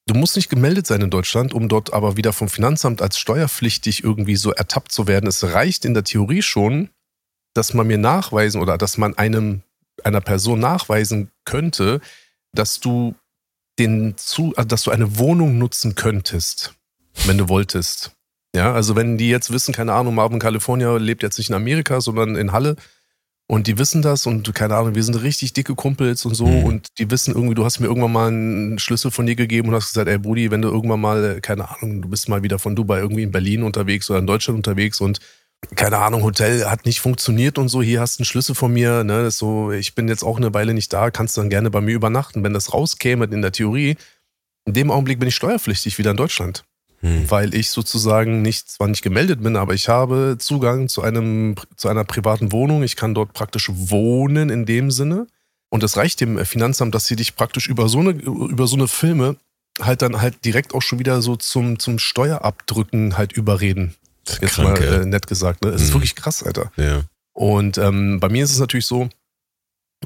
du 0.07 0.15
musst 0.15 0.37
nicht 0.37 0.49
gemeldet 0.49 0.87
sein 0.87 1.03
in 1.03 1.11
Deutschland, 1.11 1.53
um 1.53 1.69
dort 1.69 1.93
aber 1.93 2.17
wieder 2.17 2.33
vom 2.33 2.49
Finanzamt 2.49 3.03
als 3.03 3.19
steuerpflichtig 3.19 4.05
irgendwie 4.05 4.37
so 4.37 4.53
ertappt 4.53 4.93
zu 4.93 5.07
werden. 5.07 5.27
Es 5.27 5.45
reicht 5.45 5.85
in 5.85 5.93
der 5.93 6.05
Theorie 6.05 6.43
schon, 6.43 6.89
dass 7.53 7.75
man 7.75 7.87
mir 7.87 7.99
nachweisen 7.99 8.61
oder 8.61 8.79
dass 8.79 8.97
man 8.97 9.19
einem, 9.19 9.63
einer 10.03 10.21
Person 10.21 10.61
nachweisen 10.61 11.31
könnte, 11.45 12.01
dass 12.53 12.81
du 12.81 13.15
den 13.79 14.17
zu, 14.17 14.55
also 14.57 14.69
dass 14.69 14.83
du 14.83 14.91
eine 14.91 15.19
Wohnung 15.19 15.59
nutzen 15.59 15.95
könntest, 15.95 16.75
wenn 17.27 17.39
du 17.39 17.49
wolltest. 17.49 18.13
Ja, 18.55 18.73
also 18.73 18.97
wenn 18.97 19.17
die 19.17 19.31
jetzt 19.31 19.53
wissen, 19.53 19.73
keine 19.73 19.93
Ahnung, 19.93 20.15
Marvin 20.15 20.41
California 20.41 20.97
lebt 20.97 21.23
jetzt 21.23 21.39
nicht 21.39 21.51
in 21.51 21.55
Amerika, 21.55 22.01
sondern 22.01 22.35
in 22.35 22.53
Halle 22.53 22.77
und 23.47 23.69
die 23.69 23.79
wissen 23.79 24.03
das 24.03 24.27
und 24.27 24.53
keine 24.55 24.77
Ahnung, 24.77 24.95
wir 24.97 25.05
sind 25.05 25.23
richtig 25.23 25.53
dicke 25.53 25.77
Kumpels 25.77 26.25
und 26.25 26.35
so 26.35 26.47
mhm. 26.47 26.65
und 26.65 26.99
die 26.99 27.11
wissen 27.11 27.35
irgendwie, 27.35 27.55
du 27.55 27.65
hast 27.65 27.79
mir 27.79 27.87
irgendwann 27.87 28.13
mal 28.13 28.29
einen 28.29 28.79
Schlüssel 28.81 29.13
von 29.13 29.27
dir 29.27 29.37
gegeben 29.37 29.69
und 29.69 29.75
hast 29.75 29.89
gesagt, 29.89 30.09
ey 30.09 30.19
Brudi, 30.19 30.51
wenn 30.51 30.63
du 30.63 30.69
irgendwann 30.69 31.01
mal, 31.01 31.41
keine 31.41 31.69
Ahnung, 31.69 32.03
du 32.03 32.09
bist 32.09 32.29
mal 32.29 32.43
wieder 32.43 32.59
von 32.59 32.75
Dubai 32.75 32.99
irgendwie 32.99 33.23
in 33.23 33.31
Berlin 33.31 33.63
unterwegs 33.63 34.11
oder 34.11 34.19
in 34.19 34.27
Deutschland 34.27 34.57
unterwegs 34.57 35.01
und 35.01 35.21
keine 35.77 35.99
Ahnung, 35.99 36.23
Hotel 36.23 36.65
hat 36.67 36.87
nicht 36.87 37.01
funktioniert 37.01 37.59
und 37.59 37.69
so, 37.69 37.83
hier 37.83 38.01
hast 38.01 38.19
du 38.19 38.23
einen 38.23 38.27
Schlüssel 38.27 38.55
von 38.55 38.73
mir, 38.73 39.05
ne, 39.05 39.23
das 39.23 39.35
ist 39.35 39.39
so, 39.39 39.71
ich 39.71 39.95
bin 39.95 40.09
jetzt 40.09 40.25
auch 40.25 40.39
eine 40.39 40.55
Weile 40.55 40.75
nicht 40.75 40.93
da, 40.93 41.11
kannst 41.11 41.37
dann 41.37 41.51
gerne 41.51 41.71
bei 41.71 41.81
mir 41.81 41.95
übernachten. 41.95 42.43
Wenn 42.43 42.55
das 42.55 42.73
rauskäme 42.73 43.27
in 43.27 43.43
der 43.43 43.53
Theorie, 43.53 43.97
in 44.65 44.73
dem 44.73 44.91
Augenblick 44.91 45.19
bin 45.21 45.29
ich 45.29 45.35
steuerpflichtig 45.35 45.99
wieder 45.99 46.13
in 46.13 46.17
Deutschland 46.17 46.65
hm. 47.01 47.31
weil 47.31 47.55
ich 47.55 47.71
sozusagen 47.71 48.43
nicht, 48.43 48.71
zwar 48.71 48.89
nicht 48.89 49.03
gemeldet 49.03 49.43
bin, 49.43 49.57
aber 49.57 49.75
ich 49.75 49.89
habe 49.89 50.37
Zugang 50.39 50.89
zu 50.89 51.03
einem, 51.03 51.55
zu 51.77 51.89
einer 51.89 52.05
privaten 52.05 52.53
Wohnung. 52.53 52.83
Ich 52.83 52.97
kann 52.97 53.15
dort 53.15 53.33
praktisch 53.33 53.71
wohnen 53.73 54.51
in 54.51 54.67
dem 54.67 54.91
Sinne. 54.91 55.27
Und 55.71 55.83
es 55.83 55.97
reicht 55.97 56.21
dem 56.21 56.45
Finanzamt, 56.45 56.95
dass 56.95 57.07
sie 57.07 57.17
dich 57.17 57.37
praktisch 57.37 57.69
über 57.69 57.89
so 57.89 58.01
eine, 58.01 58.11
über 58.11 58.67
so 58.67 58.77
eine 58.77 58.89
Filme 58.89 59.37
halt 59.81 60.03
dann 60.03 60.21
halt 60.21 60.45
direkt 60.45 60.75
auch 60.75 60.83
schon 60.83 60.99
wieder 60.99 61.23
so 61.23 61.37
zum, 61.37 61.79
zum 61.79 61.99
Steuerabdrücken 61.99 63.17
halt 63.17 63.33
überreden. 63.33 63.95
Jetzt 64.27 64.57
krank, 64.57 64.81
mal 64.81 65.03
äh, 65.03 65.07
nett 65.07 65.27
gesagt. 65.27 65.65
Ne? 65.65 65.71
Es 65.71 65.81
hm. 65.81 65.89
ist 65.89 65.95
wirklich 65.95 66.17
krass, 66.17 66.43
Alter. 66.43 66.71
Ja. 66.77 67.03
Und 67.33 67.79
ähm, 67.79 68.21
bei 68.21 68.29
mir 68.29 68.45
ist 68.45 68.53
es 68.53 68.59
natürlich 68.59 68.87
so, 68.87 69.09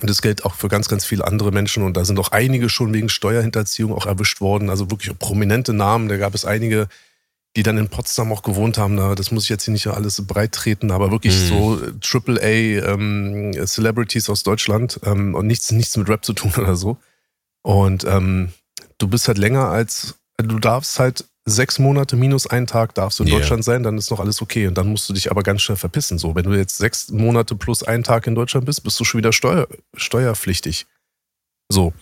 und 0.01 0.11
das 0.11 0.23
gilt 0.23 0.45
auch 0.45 0.55
für 0.55 0.69
ganz, 0.69 0.89
ganz 0.89 1.05
viele 1.05 1.25
andere 1.25 1.53
Menschen. 1.53 1.85
Und 1.85 1.97
da 1.97 2.05
sind 2.05 2.19
auch 2.19 2.33
einige 2.33 2.69
schon 2.69 2.93
wegen 2.93 3.09
Steuerhinterziehung 3.09 3.95
auch 3.95 4.07
erwischt 4.07 4.41
worden. 4.41 4.69
Also 4.69 4.91
wirklich 4.91 5.17
prominente 5.19 5.73
Namen. 5.73 6.09
Da 6.09 6.17
gab 6.17 6.35
es 6.35 6.45
einige, 6.45 6.89
die 7.57 7.63
dann 7.63 7.79
in 7.79 7.89
Potsdam 7.89 8.33
auch 8.33 8.43
gewohnt 8.43 8.77
haben. 8.77 8.97
Das 9.15 9.31
muss 9.31 9.45
ich 9.45 9.51
jetzt 9.51 9.65
hier 9.65 9.73
nicht 9.73 9.87
alles 9.87 10.27
breit 10.27 10.53
treten, 10.53 10.91
aber 10.91 11.13
wirklich 11.13 11.35
mhm. 11.35 11.47
so 11.47 11.81
Triple 12.01 12.41
A 12.43 12.93
ähm, 12.93 13.53
Celebrities 13.67 14.29
aus 14.29 14.43
Deutschland 14.43 14.99
ähm, 15.05 15.37
und 15.37 15.47
nichts, 15.47 15.71
nichts 15.71 15.97
mit 15.97 16.09
Rap 16.09 16.25
zu 16.25 16.33
tun 16.33 16.53
oder 16.59 16.75
so. 16.75 16.99
Und 17.63 18.05
ähm, 18.05 18.53
du 18.99 19.07
bist 19.07 19.29
halt 19.29 19.39
länger 19.39 19.69
als, 19.69 20.17
du 20.39 20.59
darfst 20.59 20.99
halt 20.99 21.25
sechs 21.45 21.79
Monate 21.79 22.17
minus 22.17 22.47
einen 22.47 22.67
Tag 22.67 22.95
darfst 22.95 23.19
du 23.19 23.25
in 23.25 23.29
yeah. 23.29 23.39
Deutschland 23.39 23.65
sein, 23.65 23.83
dann 23.83 23.99
ist 23.99 24.11
noch 24.11 24.21
alles 24.21 24.41
okay. 24.41 24.67
Und 24.67 24.79
dann 24.79 24.89
musst 24.89 25.09
du 25.09 25.13
dich 25.13 25.31
aber 25.31 25.43
ganz 25.43 25.63
schnell 25.63 25.77
verpissen. 25.77 26.19
So, 26.19 26.35
wenn 26.35 26.45
du 26.45 26.53
jetzt 26.53 26.79
sechs 26.79 27.11
Monate 27.11 27.55
plus 27.55 27.83
einen 27.83 28.03
Tag 28.03 28.27
in 28.27 28.35
Deutschland 28.35 28.67
bist, 28.67 28.83
bist 28.83 28.99
du 28.99 29.05
schon 29.05 29.19
wieder 29.19 29.33
steuer, 29.33 29.69
steuerpflichtig. 29.95 30.87
So. 31.69 31.93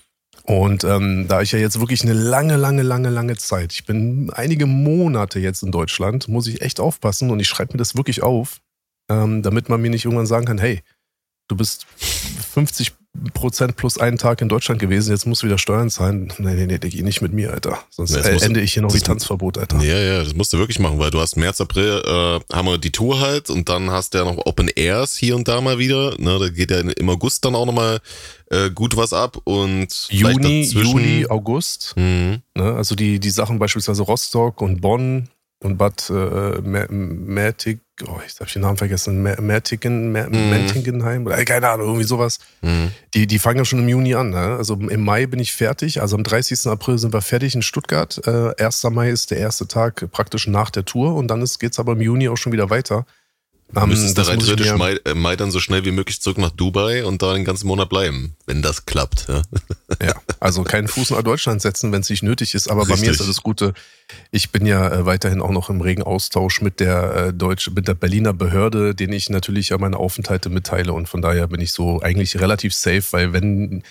Und 0.44 0.84
ähm, 0.84 1.26
da 1.28 1.42
ich 1.42 1.52
ja 1.52 1.58
jetzt 1.58 1.78
wirklich 1.78 2.02
eine 2.02 2.14
lange, 2.14 2.56
lange, 2.56 2.82
lange, 2.82 3.10
lange 3.10 3.36
Zeit, 3.36 3.72
ich 3.72 3.84
bin 3.84 4.30
einige 4.30 4.66
Monate 4.66 5.38
jetzt 5.38 5.62
in 5.62 5.70
Deutschland, 5.70 6.26
muss 6.28 6.48
ich 6.48 6.62
echt 6.62 6.80
aufpassen 6.80 7.30
und 7.30 7.38
ich 7.38 7.48
schreibe 7.48 7.74
mir 7.74 7.78
das 7.78 7.96
wirklich 7.96 8.22
auf, 8.22 8.60
ähm, 9.08 9.42
damit 9.42 9.68
man 9.68 9.80
mir 9.80 9.90
nicht 9.90 10.04
irgendwann 10.04 10.26
sagen 10.26 10.46
kann, 10.46 10.58
hey, 10.58 10.82
du 11.48 11.56
bist 11.56 11.86
50 11.96 12.92
Prozent 13.34 13.76
plus 13.76 13.98
einen 13.98 14.16
Tag 14.16 14.40
in 14.40 14.48
Deutschland 14.48 14.80
gewesen, 14.80 15.10
jetzt 15.10 15.26
musst 15.26 15.42
du 15.42 15.46
wieder 15.46 15.58
Steuern 15.58 15.90
zahlen. 15.90 16.32
Nee, 16.38 16.54
nee, 16.54 16.66
nee, 16.66 16.78
Diggi, 16.78 17.02
nicht 17.02 17.20
mit 17.20 17.32
mir, 17.34 17.52
Alter. 17.52 17.78
Sonst 17.90 18.16
ja, 18.16 18.22
ende 18.22 18.60
ich 18.62 18.72
hier 18.72 18.82
noch 18.82 18.94
wie 18.94 19.00
Tanzverbot, 19.00 19.58
Alter. 19.58 19.82
Ja, 19.82 19.98
ja, 19.98 20.24
das 20.24 20.34
musst 20.34 20.52
du 20.54 20.58
wirklich 20.58 20.78
machen, 20.78 20.98
weil 20.98 21.10
du 21.10 21.20
hast 21.20 21.36
März, 21.36 21.60
April, 21.60 22.02
äh, 22.04 22.54
haben 22.54 22.66
wir 22.66 22.78
die 22.78 22.90
Tour 22.90 23.20
halt 23.20 23.50
und 23.50 23.68
dann 23.68 23.90
hast 23.90 24.14
du 24.14 24.18
ja 24.18 24.24
noch 24.24 24.38
Open 24.46 24.70
Airs 24.74 25.14
hier 25.14 25.36
und 25.36 25.46
da 25.46 25.60
mal 25.60 25.78
wieder. 25.78 26.18
Ne, 26.18 26.38
da 26.38 26.48
geht 26.48 26.70
ja 26.70 26.78
im 26.80 27.10
August 27.10 27.44
dann 27.44 27.54
auch 27.54 27.66
nochmal 27.66 28.00
äh, 28.50 28.70
gut 28.70 28.96
was 28.96 29.12
ab 29.12 29.36
und 29.44 30.08
Juni, 30.10 30.62
Juli, 30.62 31.26
August. 31.28 31.92
Mhm. 31.96 32.40
Ne, 32.56 32.74
also 32.74 32.94
die, 32.94 33.20
die 33.20 33.30
Sachen 33.30 33.58
beispielsweise 33.58 34.02
Rostock 34.02 34.62
und 34.62 34.80
Bonn 34.80 35.28
und 35.62 35.76
Bad 35.76 36.10
äh, 36.10 36.60
Mertig 36.62 37.80
oh, 38.08 38.20
ich 38.26 38.38
habe 38.40 38.50
den 38.50 38.62
Namen 38.62 38.76
vergessen, 38.76 39.22
Mertingen, 39.22 40.12
Mertingenheim 40.12 41.26
oder 41.26 41.44
keine 41.44 41.68
Ahnung, 41.68 41.86
irgendwie 41.86 42.06
sowas. 42.06 42.38
Mhm. 42.60 42.90
Die, 43.14 43.26
die 43.26 43.38
fangen 43.38 43.58
ja 43.58 43.64
schon 43.64 43.80
im 43.80 43.88
Juni 43.88 44.14
an. 44.14 44.30
Ne? 44.30 44.56
Also 44.56 44.74
im 44.74 45.04
Mai 45.04 45.26
bin 45.26 45.40
ich 45.40 45.52
fertig. 45.52 46.00
Also 46.00 46.16
am 46.16 46.24
30. 46.24 46.66
April 46.66 46.98
sind 46.98 47.12
wir 47.12 47.22
fertig 47.22 47.54
in 47.54 47.62
Stuttgart. 47.62 48.20
Äh, 48.26 48.62
1. 48.62 48.84
Mai 48.84 49.10
ist 49.10 49.30
der 49.30 49.38
erste 49.38 49.66
Tag 49.66 50.10
praktisch 50.10 50.46
nach 50.46 50.70
der 50.70 50.84
Tour 50.84 51.14
und 51.14 51.28
dann 51.28 51.44
geht 51.58 51.72
es 51.72 51.78
aber 51.78 51.92
im 51.92 52.00
Juni 52.00 52.28
auch 52.28 52.36
schon 52.36 52.52
wieder 52.52 52.70
weiter. 52.70 53.06
Du 53.72 53.86
müsstest 53.86 54.18
da 54.18 54.22
rein 54.22 54.38
theoretisch 54.38 54.74
Mai, 54.74 54.98
äh, 55.04 55.14
Mai 55.14 55.36
dann 55.36 55.50
so 55.50 55.58
schnell 55.58 55.84
wie 55.84 55.92
möglich 55.92 56.20
zurück 56.20 56.38
nach 56.38 56.50
Dubai 56.50 57.04
und 57.04 57.22
da 57.22 57.32
den 57.32 57.44
ganzen 57.44 57.66
Monat 57.66 57.88
bleiben, 57.88 58.36
wenn 58.46 58.60
das 58.60 58.86
klappt. 58.86 59.26
Ja, 59.28 59.42
ja 60.02 60.14
also 60.40 60.62
keinen 60.62 60.88
Fuß 60.88 61.10
nach 61.10 61.22
Deutschland 61.22 61.62
setzen, 61.62 61.90
wenn 61.92 62.02
es 62.02 62.10
nicht 62.10 62.22
nötig 62.22 62.54
ist. 62.54 62.70
Aber 62.70 62.82
Richtig. 62.82 62.96
bei 62.96 63.06
mir 63.06 63.10
ist 63.12 63.26
das 63.26 63.42
Gute. 63.42 63.72
Ich 64.30 64.50
bin 64.50 64.66
ja 64.66 64.88
äh, 64.90 65.06
weiterhin 65.06 65.40
auch 65.40 65.50
noch 65.50 65.70
im 65.70 65.80
regen 65.80 66.02
Austausch 66.02 66.60
mit 66.60 66.80
der 66.80 67.14
äh, 67.14 67.32
Deutsch, 67.32 67.70
mit 67.74 67.88
der 67.88 67.94
Berliner 67.94 68.34
Behörde, 68.34 68.94
den 68.94 69.12
ich 69.12 69.30
natürlich 69.30 69.70
ja 69.70 69.78
meine 69.78 69.96
Aufenthalte 69.96 70.50
mitteile. 70.50 70.92
Und 70.92 71.08
von 71.08 71.22
daher 71.22 71.46
bin 71.46 71.60
ich 71.60 71.72
so 71.72 72.00
eigentlich 72.02 72.40
relativ 72.40 72.74
safe, 72.74 73.04
weil 73.12 73.32
wenn 73.32 73.82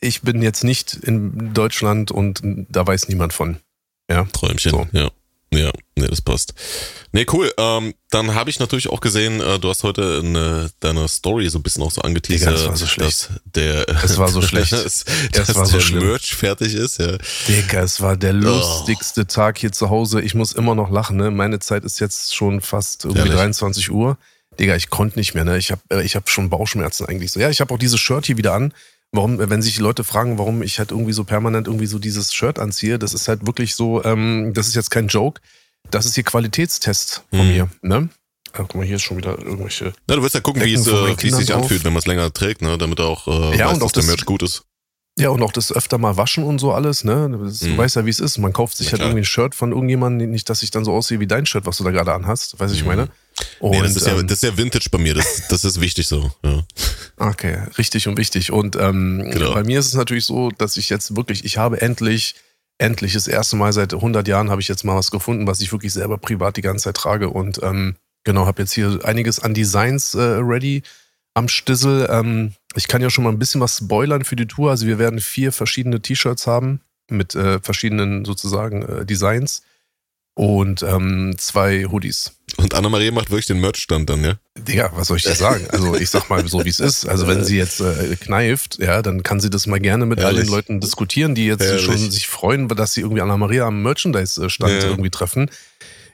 ich 0.00 0.22
bin 0.22 0.42
jetzt 0.42 0.64
nicht 0.64 0.94
in 0.94 1.52
Deutschland 1.54 2.10
und 2.10 2.40
da 2.42 2.86
weiß 2.86 3.08
niemand 3.08 3.32
von. 3.32 3.56
Ja. 4.08 4.24
Träumchen, 4.32 4.70
so. 4.70 4.86
ja. 4.92 5.10
Ja, 5.56 5.70
nee, 5.96 6.06
das 6.06 6.20
passt. 6.20 6.54
Nee, 7.12 7.26
cool. 7.32 7.52
Ähm, 7.56 7.94
dann 8.10 8.34
habe 8.34 8.50
ich 8.50 8.58
natürlich 8.58 8.90
auch 8.90 9.00
gesehen, 9.00 9.40
äh, 9.40 9.58
du 9.58 9.68
hast 9.68 9.82
heute 9.82 10.20
eine, 10.24 10.70
deine 10.80 11.06
Story 11.08 11.48
so 11.48 11.58
ein 11.58 11.62
bisschen 11.62 11.82
auch 11.82 11.90
so 11.90 12.02
angeteasert, 12.02 12.50
Digga, 12.50 12.60
das 12.60 12.68
war 12.68 12.76
so 12.76 12.86
schlecht. 12.88 13.10
dass 13.10 13.28
der, 13.44 13.88
es 13.88 14.18
war 14.18 14.28
so 14.28 14.42
schlecht, 14.42 14.72
dass, 14.72 15.04
dass 15.32 15.54
war 15.54 15.66
so 15.66 15.76
der 15.76 15.80
schlimm. 15.80 16.06
Merch 16.06 16.34
fertig 16.34 16.74
ist. 16.74 16.98
Ja. 16.98 17.16
Digga, 17.48 17.82
es 17.82 18.00
war 18.00 18.16
der 18.16 18.34
oh. 18.34 18.38
lustigste 18.38 19.22
oh. 19.22 19.24
Tag 19.24 19.58
hier 19.58 19.72
zu 19.72 19.90
Hause. 19.90 20.20
Ich 20.20 20.34
muss 20.34 20.52
immer 20.52 20.74
noch 20.74 20.90
lachen. 20.90 21.16
Ne? 21.16 21.30
Meine 21.30 21.60
Zeit 21.60 21.84
ist 21.84 22.00
jetzt 22.00 22.34
schon 22.34 22.60
fast 22.60 23.04
irgendwie 23.04 23.20
Ehrlich? 23.20 23.34
23 23.34 23.90
Uhr. 23.90 24.18
Digga, 24.58 24.76
ich 24.76 24.90
konnte 24.90 25.18
nicht 25.18 25.34
mehr. 25.34 25.44
Ne? 25.44 25.58
Ich 25.58 25.70
habe 25.70 25.82
äh, 25.90 26.02
ich 26.02 26.16
hab 26.16 26.28
schon 26.28 26.50
Bauchschmerzen 26.50 27.06
eigentlich 27.06 27.32
so. 27.32 27.40
Ja, 27.40 27.50
ich 27.50 27.60
habe 27.60 27.72
auch 27.74 27.78
dieses 27.78 28.00
Shirt 28.00 28.26
hier 28.26 28.36
wieder 28.36 28.54
an. 28.54 28.72
Warum, 29.14 29.38
wenn 29.38 29.62
sich 29.62 29.76
die 29.76 29.80
Leute 29.80 30.02
fragen, 30.02 30.38
warum 30.38 30.60
ich 30.60 30.80
halt 30.80 30.90
irgendwie 30.90 31.12
so 31.12 31.22
permanent 31.22 31.68
irgendwie 31.68 31.86
so 31.86 32.00
dieses 32.00 32.34
Shirt 32.34 32.58
anziehe, 32.58 32.98
das 32.98 33.14
ist 33.14 33.28
halt 33.28 33.46
wirklich 33.46 33.76
so, 33.76 34.04
ähm, 34.04 34.50
das 34.54 34.66
ist 34.66 34.74
jetzt 34.74 34.90
kein 34.90 35.06
Joke. 35.06 35.40
Das 35.88 36.04
ist 36.04 36.16
hier 36.16 36.24
Qualitätstest 36.24 37.22
von 37.30 37.38
hm. 37.38 37.48
mir, 37.48 37.68
ne? 37.82 38.08
Ah, 38.52 38.62
guck 38.62 38.74
mal, 38.74 38.84
hier 38.84 38.96
ist 38.96 39.02
schon 39.02 39.16
wieder 39.16 39.38
irgendwelche. 39.38 39.92
Na, 40.08 40.16
du 40.16 40.22
wirst 40.22 40.34
ja 40.34 40.40
gucken, 40.40 40.64
wie 40.64 40.74
es, 40.74 40.88
äh, 40.88 41.16
wie 41.22 41.28
es 41.28 41.36
sich 41.36 41.54
anfühlt, 41.54 41.84
wenn 41.84 41.92
man 41.92 42.00
es 42.00 42.06
länger 42.06 42.32
trägt, 42.32 42.62
ne? 42.62 42.76
Damit 42.76 42.98
auch 42.98 43.28
äh, 43.28 43.56
ja, 43.56 43.66
weiß, 43.66 43.74
und 43.74 43.82
dass 43.84 43.92
der 43.92 44.02
Merch 44.02 44.24
gut 44.24 44.42
ist. 44.42 44.64
Ja, 45.16 45.28
und 45.28 45.42
auch 45.42 45.52
das 45.52 45.70
öfter 45.70 45.96
mal 45.96 46.16
waschen 46.16 46.42
und 46.42 46.58
so 46.58 46.72
alles, 46.72 47.04
ne? 47.04 47.30
Das, 47.44 47.62
mhm. 47.62 47.72
Du 47.72 47.78
weißt 47.78 47.96
ja, 47.96 48.04
wie 48.04 48.10
es 48.10 48.18
ist. 48.18 48.38
Man 48.38 48.52
kauft 48.52 48.76
sich 48.76 48.88
ja, 48.88 48.92
halt 48.92 49.02
irgendwie 49.02 49.20
ein 49.20 49.24
Shirt 49.24 49.54
von 49.54 49.70
irgendjemandem, 49.70 50.28
nicht, 50.28 50.50
dass 50.50 50.62
ich 50.64 50.72
dann 50.72 50.84
so 50.84 50.92
aussehe 50.92 51.20
wie 51.20 51.26
dein 51.28 51.46
Shirt, 51.46 51.66
was 51.66 51.76
du 51.76 51.84
da 51.84 51.92
gerade 51.92 52.12
anhast. 52.12 52.58
Weißt 52.58 52.72
du, 52.72 52.76
mhm. 52.76 52.80
ich 52.80 52.86
meine? 52.86 53.08
Und, 53.60 53.70
nee, 53.72 53.82
das, 53.82 53.96
ist 53.96 54.06
ja, 54.06 54.16
ähm, 54.16 54.26
das 54.26 54.42
ist 54.42 54.48
ja 54.48 54.56
Vintage 54.56 54.88
bei 54.90 54.98
mir, 54.98 55.14
das, 55.14 55.46
das 55.48 55.64
ist 55.64 55.80
wichtig 55.80 56.08
so. 56.08 56.32
Ja. 56.44 56.64
Okay, 57.16 57.58
richtig 57.78 58.08
und 58.08 58.18
wichtig. 58.18 58.50
Und 58.50 58.74
ähm, 58.76 59.30
genau. 59.32 59.54
bei 59.54 59.62
mir 59.62 59.78
ist 59.78 59.86
es 59.86 59.94
natürlich 59.94 60.26
so, 60.26 60.50
dass 60.50 60.76
ich 60.76 60.90
jetzt 60.90 61.14
wirklich, 61.16 61.44
ich 61.44 61.58
habe 61.58 61.80
endlich, 61.80 62.34
endlich 62.78 63.12
das 63.12 63.28
erste 63.28 63.54
Mal 63.54 63.72
seit 63.72 63.94
100 63.94 64.26
Jahren 64.26 64.50
habe 64.50 64.60
ich 64.60 64.68
jetzt 64.68 64.84
mal 64.84 64.96
was 64.96 65.12
gefunden, 65.12 65.46
was 65.46 65.60
ich 65.60 65.70
wirklich 65.70 65.92
selber 65.92 66.18
privat 66.18 66.56
die 66.56 66.62
ganze 66.62 66.84
Zeit 66.84 66.96
trage. 66.96 67.28
Und 67.30 67.60
ähm, 67.62 67.94
genau, 68.24 68.46
habe 68.46 68.62
jetzt 68.62 68.72
hier 68.72 68.98
einiges 69.04 69.38
an 69.38 69.54
Designs 69.54 70.14
äh, 70.14 70.22
ready 70.22 70.82
am 71.34 71.48
Stissel. 71.48 72.08
Ähm, 72.10 72.54
ich 72.76 72.88
kann 72.88 73.02
ja 73.02 73.10
schon 73.10 73.24
mal 73.24 73.30
ein 73.30 73.38
bisschen 73.38 73.60
was 73.60 73.78
spoilern 73.78 74.24
für 74.24 74.36
die 74.36 74.46
Tour. 74.46 74.70
Also 74.70 74.86
wir 74.86 74.98
werden 74.98 75.20
vier 75.20 75.52
verschiedene 75.52 76.00
T-Shirts 76.00 76.46
haben 76.46 76.80
mit 77.10 77.34
äh, 77.34 77.60
verschiedenen 77.60 78.24
sozusagen 78.24 78.82
äh, 78.82 79.06
Designs 79.06 79.62
und 80.34 80.82
ähm, 80.82 81.36
zwei 81.38 81.84
Hoodies. 81.84 82.32
Und 82.56 82.74
Anna-Maria 82.74 83.12
macht 83.12 83.30
wirklich 83.30 83.46
den 83.46 83.60
Merch-Stand 83.60 84.10
dann, 84.10 84.24
ja? 84.24 84.34
Digga, 84.58 84.90
was 84.94 85.08
soll 85.08 85.16
ich 85.16 85.22
dir 85.22 85.34
sagen? 85.34 85.66
Also 85.70 85.96
ich 85.96 86.10
sag 86.10 86.28
mal 86.28 86.46
so, 86.46 86.64
wie 86.64 86.68
es 86.68 86.80
ist. 86.80 87.06
Also 87.06 87.26
wenn 87.26 87.44
sie 87.44 87.56
jetzt 87.56 87.80
äh, 87.80 88.16
kneift, 88.16 88.78
ja, 88.78 89.02
dann 89.02 89.22
kann 89.22 89.40
sie 89.40 89.50
das 89.50 89.66
mal 89.66 89.80
gerne 89.80 90.06
mit 90.06 90.18
Ehrlich? 90.18 90.38
all 90.38 90.44
den 90.44 90.50
Leuten 90.52 90.80
diskutieren, 90.80 91.34
die 91.34 91.46
jetzt 91.46 91.62
Ehrlich? 91.62 91.84
schon 91.84 91.96
sich 91.96 92.26
freuen, 92.26 92.68
dass 92.68 92.92
sie 92.92 93.00
irgendwie 93.00 93.22
Anna-Maria 93.22 93.66
am 93.66 93.82
Merchandise-Stand 93.82 94.82
ja. 94.82 94.88
irgendwie 94.88 95.10
treffen. 95.10 95.50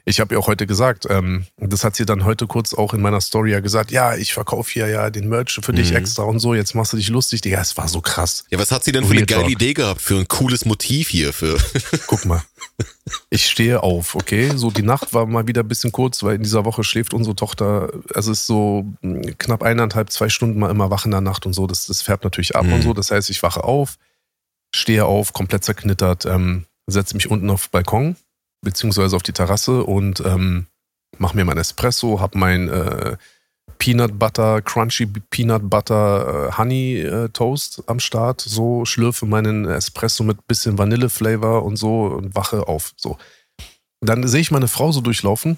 Ich 0.05 0.19
habe 0.19 0.33
ihr 0.33 0.39
auch 0.39 0.47
heute 0.47 0.65
gesagt, 0.65 1.05
ähm, 1.09 1.45
das 1.57 1.83
hat 1.83 1.95
sie 1.95 2.05
dann 2.05 2.25
heute 2.25 2.47
kurz 2.47 2.73
auch 2.73 2.93
in 2.93 3.01
meiner 3.01 3.21
Story 3.21 3.51
ja 3.51 3.59
gesagt, 3.59 3.91
ja, 3.91 4.15
ich 4.15 4.33
verkaufe 4.33 4.71
hier 4.71 4.87
ja 4.87 5.09
den 5.09 5.29
Merch 5.29 5.59
für 5.61 5.73
dich 5.73 5.91
mhm. 5.91 5.97
extra 5.97 6.23
und 6.23 6.39
so, 6.39 6.53
jetzt 6.53 6.73
machst 6.73 6.93
du 6.93 6.97
dich 6.97 7.09
lustig. 7.09 7.45
Ja, 7.45 7.61
es 7.61 7.77
war 7.77 7.87
so 7.87 8.01
krass. 8.01 8.45
Ja, 8.49 8.59
was 8.59 8.71
hat 8.71 8.83
sie 8.83 8.91
denn 8.91 9.05
für 9.05 9.13
eine 9.13 9.25
geile 9.25 9.49
Idee 9.49 9.73
gehabt, 9.73 10.01
für 10.01 10.17
ein 10.17 10.27
cooles 10.27 10.65
Motiv 10.65 11.09
hier? 11.09 11.33
Für 11.33 11.57
Guck 12.07 12.25
mal. 12.25 12.41
Ich 13.29 13.45
stehe 13.45 13.83
auf, 13.83 14.15
okay? 14.15 14.51
So, 14.55 14.71
die 14.71 14.81
Nacht 14.81 15.13
war 15.13 15.25
mal 15.25 15.47
wieder 15.47 15.61
ein 15.61 15.67
bisschen 15.67 15.91
kurz, 15.91 16.23
weil 16.23 16.35
in 16.35 16.43
dieser 16.43 16.65
Woche 16.65 16.83
schläft 16.83 17.13
unsere 17.13 17.35
Tochter, 17.35 17.91
also 18.13 18.31
es 18.31 18.39
ist 18.39 18.47
so 18.47 18.85
hm, 19.01 19.37
knapp 19.37 19.63
eineinhalb, 19.63 20.11
zwei 20.11 20.29
Stunden 20.29 20.59
mal 20.59 20.69
immer 20.69 20.89
wach 20.89 21.05
in 21.05 21.11
der 21.11 21.21
Nacht 21.21 21.45
und 21.45 21.53
so. 21.53 21.67
Das, 21.67 21.87
das 21.87 22.01
färbt 22.01 22.23
natürlich 22.23 22.55
ab 22.55 22.65
mhm. 22.65 22.73
und 22.73 22.81
so. 22.81 22.93
Das 22.93 23.11
heißt, 23.11 23.29
ich 23.29 23.43
wache 23.43 23.63
auf, 23.63 23.97
stehe 24.73 25.05
auf, 25.05 25.33
komplett 25.33 25.63
zerknittert, 25.63 26.25
ähm, 26.25 26.65
setze 26.87 27.15
mich 27.15 27.29
unten 27.29 27.49
auf 27.49 27.67
den 27.67 27.71
Balkon, 27.71 28.15
beziehungsweise 28.61 29.15
auf 29.15 29.23
die 29.23 29.33
Terrasse 29.33 29.83
und 29.83 30.19
ähm, 30.21 30.67
mache 31.17 31.35
mir 31.35 31.45
mein 31.45 31.57
Espresso, 31.57 32.19
habe 32.19 32.37
mein 32.37 32.69
äh, 32.69 33.17
Peanut 33.77 34.19
Butter, 34.19 34.61
Crunchy 34.61 35.07
Peanut 35.07 35.69
Butter 35.69 36.49
äh, 36.49 36.57
Honey 36.57 37.01
äh, 37.01 37.29
Toast 37.29 37.83
am 37.87 37.99
Start, 37.99 38.41
so 38.41 38.85
schlürfe 38.85 39.25
meinen 39.25 39.65
Espresso 39.65 40.23
mit 40.23 40.45
bisschen 40.47 40.77
Vanille-Flavor 40.77 41.63
und 41.63 41.77
so 41.77 42.05
und 42.05 42.35
wache 42.35 42.67
auf. 42.67 42.93
So. 42.95 43.17
Dann 44.01 44.27
sehe 44.27 44.41
ich 44.41 44.51
meine 44.51 44.67
Frau 44.67 44.91
so 44.91 45.01
durchlaufen 45.01 45.57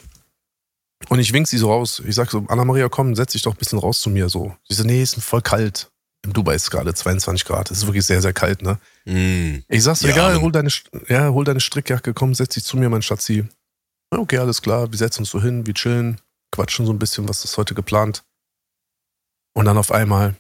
und 1.10 1.20
ich 1.20 1.34
wink 1.34 1.48
sie 1.48 1.58
so 1.58 1.72
raus. 1.72 2.02
Ich 2.06 2.16
sag 2.16 2.32
so, 2.32 2.46
Anna-Maria, 2.48 2.90
komm, 2.90 3.16
setz 3.16 3.34
dich 3.34 3.42
doch 3.42 3.54
ein 3.54 3.58
bisschen 3.58 3.80
raus 3.80 4.02
zu 4.02 4.10
mir. 4.10 4.30
So. 4.30 4.56
Sie 4.70 4.76
so, 4.76 4.84
nee, 4.84 5.02
ist 5.02 5.22
voll 5.22 5.42
kalt. 5.42 5.92
Im 6.24 6.34
Dubai 6.34 6.56
ist 6.56 6.64
es 6.64 6.72
gerade 6.72 6.94
22 6.94 7.46
Grad. 7.46 7.70
Es 7.70 7.80
ist 7.80 7.86
wirklich 7.86 8.06
sehr, 8.06 8.22
sehr 8.22 8.34
kalt, 8.34 8.62
ne? 8.62 8.80
Mm. 9.06 9.64
Ich 9.68 9.84
sag's, 9.84 10.02
ja, 10.02 10.10
egal, 10.10 10.42
hol 10.42 10.52
deine, 10.52 10.70
ja, 11.10 11.30
hol 11.30 11.44
deine 11.44 11.60
Strickjacke, 11.60 12.14
komm, 12.14 12.34
setz 12.34 12.54
dich 12.54 12.64
zu 12.64 12.78
mir, 12.78 12.90
mein 12.90 13.02
Schatzi. 13.02 13.46
Okay, 14.10 14.38
alles 14.38 14.62
klar, 14.62 14.92
wir 14.92 14.98
setzen 14.98 15.22
uns 15.22 15.32
so 15.32 15.42
hin, 15.42 15.66
wir 15.66 15.74
chillen, 15.74 16.22
quatschen 16.52 16.86
so 16.86 16.94
ein 16.94 17.00
bisschen, 17.00 17.28
was 17.28 17.44
ist 17.44 17.58
heute 17.58 17.74
geplant. 17.74 18.24
Und 19.54 19.66
dann 19.66 19.78
auf 19.78 19.92
einmal 19.92 20.36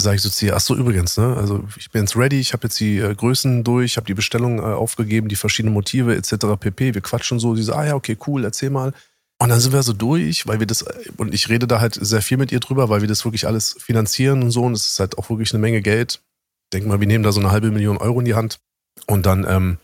sage 0.00 0.16
ich 0.16 0.22
so 0.22 0.28
zu 0.28 0.46
ihr, 0.46 0.54
ach 0.56 0.60
so, 0.60 0.76
übrigens, 0.76 1.16
ne? 1.16 1.36
Also 1.36 1.66
ich 1.76 1.90
bin 1.90 2.02
jetzt 2.02 2.16
ready, 2.16 2.38
ich 2.38 2.52
habe 2.52 2.64
jetzt 2.64 2.78
die 2.78 2.98
äh, 2.98 3.14
Größen 3.14 3.64
durch, 3.64 3.96
habe 3.96 4.06
die 4.06 4.14
Bestellung 4.14 4.58
äh, 4.58 4.62
aufgegeben, 4.62 5.28
die 5.28 5.36
verschiedenen 5.36 5.74
Motive 5.74 6.14
etc. 6.14 6.58
pp. 6.60 6.94
Wir 6.94 7.00
quatschen 7.00 7.38
so, 7.38 7.54
die 7.54 7.62
so, 7.62 7.72
ah 7.72 7.86
ja, 7.86 7.94
okay, 7.94 8.16
cool, 8.26 8.44
erzähl 8.44 8.70
mal. 8.70 8.92
Und 9.38 9.50
dann 9.50 9.60
sind 9.60 9.72
wir 9.72 9.82
so 9.82 9.92
durch, 9.92 10.46
weil 10.46 10.60
wir 10.60 10.66
das, 10.66 10.84
und 11.18 11.34
ich 11.34 11.48
rede 11.48 11.66
da 11.66 11.80
halt 11.80 11.94
sehr 12.00 12.22
viel 12.22 12.38
mit 12.38 12.52
ihr 12.52 12.60
drüber, 12.60 12.88
weil 12.88 13.02
wir 13.02 13.08
das 13.08 13.24
wirklich 13.24 13.46
alles 13.46 13.76
finanzieren 13.78 14.42
und 14.42 14.50
so. 14.50 14.62
Und 14.62 14.72
es 14.72 14.92
ist 14.92 15.00
halt 15.00 15.18
auch 15.18 15.28
wirklich 15.28 15.52
eine 15.52 15.60
Menge 15.60 15.82
Geld. 15.82 16.22
Denk 16.72 16.86
mal, 16.86 17.00
wir 17.00 17.06
nehmen 17.06 17.22
da 17.22 17.32
so 17.32 17.40
eine 17.40 17.50
halbe 17.50 17.70
Million 17.70 17.98
Euro 17.98 18.18
in 18.18 18.24
die 18.24 18.34
Hand. 18.34 18.60
Und 19.06 19.26
dann 19.26 19.46
ähm, 19.46 19.78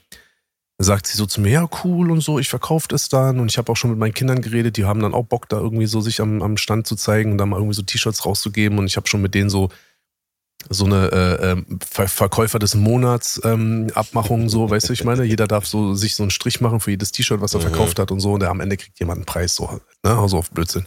sagt 0.78 1.06
sie 1.06 1.18
so 1.18 1.26
zu 1.26 1.42
mir, 1.42 1.50
ja, 1.50 1.68
cool 1.84 2.10
und 2.10 2.22
so, 2.22 2.38
ich 2.38 2.48
verkaufe 2.48 2.88
das 2.88 3.10
dann. 3.10 3.40
Und 3.40 3.50
ich 3.50 3.58
habe 3.58 3.70
auch 3.70 3.76
schon 3.76 3.90
mit 3.90 3.98
meinen 3.98 4.14
Kindern 4.14 4.40
geredet, 4.40 4.78
die 4.78 4.86
haben 4.86 5.00
dann 5.00 5.14
auch 5.14 5.24
Bock, 5.24 5.48
da 5.50 5.58
irgendwie 5.58 5.86
so 5.86 6.00
sich 6.00 6.20
am, 6.22 6.40
am 6.40 6.56
Stand 6.56 6.86
zu 6.86 6.96
zeigen 6.96 7.32
und 7.32 7.38
da 7.38 7.44
mal 7.44 7.58
irgendwie 7.58 7.74
so 7.76 7.82
T-Shirts 7.82 8.24
rauszugeben. 8.24 8.78
Und 8.78 8.86
ich 8.86 8.96
habe 8.96 9.06
schon 9.06 9.20
mit 9.20 9.34
denen 9.34 9.50
so 9.50 9.68
so 10.68 10.84
eine 10.84 11.10
äh, 11.12 11.50
ähm, 11.50 11.78
Ver 11.88 12.08
Verkäufer 12.08 12.58
des 12.58 12.74
Monats 12.74 13.40
ähm, 13.44 13.90
Abmachung 13.94 14.48
so, 14.48 14.70
weißt 14.70 14.88
du, 14.88 14.92
ich 14.92 15.04
meine, 15.04 15.24
jeder 15.24 15.46
darf 15.46 15.66
so 15.66 15.94
sich 15.94 16.14
so 16.14 16.22
einen 16.22 16.30
Strich 16.30 16.60
machen 16.60 16.80
für 16.80 16.90
jedes 16.90 17.12
T-Shirt, 17.12 17.40
was 17.40 17.54
er 17.54 17.60
mhm. 17.60 17.64
verkauft 17.64 17.98
hat 17.98 18.10
und 18.10 18.20
so 18.20 18.32
und 18.32 18.40
der 18.40 18.50
am 18.50 18.60
Ende 18.60 18.76
kriegt 18.76 18.98
jemand 19.00 19.18
einen 19.18 19.26
Preis 19.26 19.54
so, 19.54 19.80
ne, 20.02 20.18
also 20.18 20.38
auf 20.38 20.50
Blödsinn. 20.50 20.86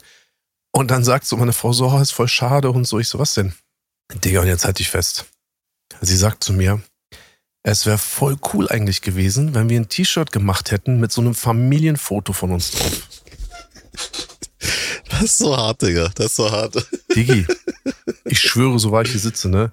Und 0.72 0.92
dann 0.92 1.04
sagt 1.04 1.26
so 1.26 1.38
meine 1.38 1.54
Frau 1.54 1.72
so, 1.74 1.88
oh, 1.88 2.00
ist 2.00 2.12
voll 2.12 2.28
schade 2.28 2.70
und 2.70 2.86
so, 2.86 3.00
ich 3.00 3.08
so, 3.08 3.20
was 3.20 3.34
denn? 3.34 3.54
Digga, 4.24 4.42
und 4.42 4.48
jetzt 4.48 4.66
halt 4.66 4.80
dich 4.80 4.90
fest. 4.90 5.26
Sie 6.02 6.18
sagt 6.18 6.44
zu 6.44 6.54
mir, 6.54 6.82
es 7.64 7.86
wäre 7.86 7.98
voll 7.98 8.38
cool 8.54 8.70
eigentlich 8.70 9.02
gewesen, 9.02 9.56
wenn 9.56 9.70
wir 9.70 9.80
ein 9.80 9.90
T-Shirt 9.90 10.32
gemacht 10.32 10.72
hätten 10.72 11.00
mit 11.00 11.12
so 11.12 11.22
einem 11.22 11.34
Familienfoto 11.34 12.34
von 12.34 12.52
uns 12.52 12.72
drauf. 12.72 13.10
Das 15.10 15.24
ist 15.24 15.38
so 15.38 15.56
hart, 15.56 15.82
Digga. 15.82 16.10
Das 16.16 16.28
ist 16.28 16.36
so 16.36 16.52
hart. 16.52 16.88
Digi, 17.16 17.46
ich 18.26 18.40
schwöre, 18.40 18.80
so 18.80 18.92
war 18.92 19.04
ich 19.04 19.12
hier 19.12 19.20
sitze, 19.20 19.50
ne? 19.50 19.72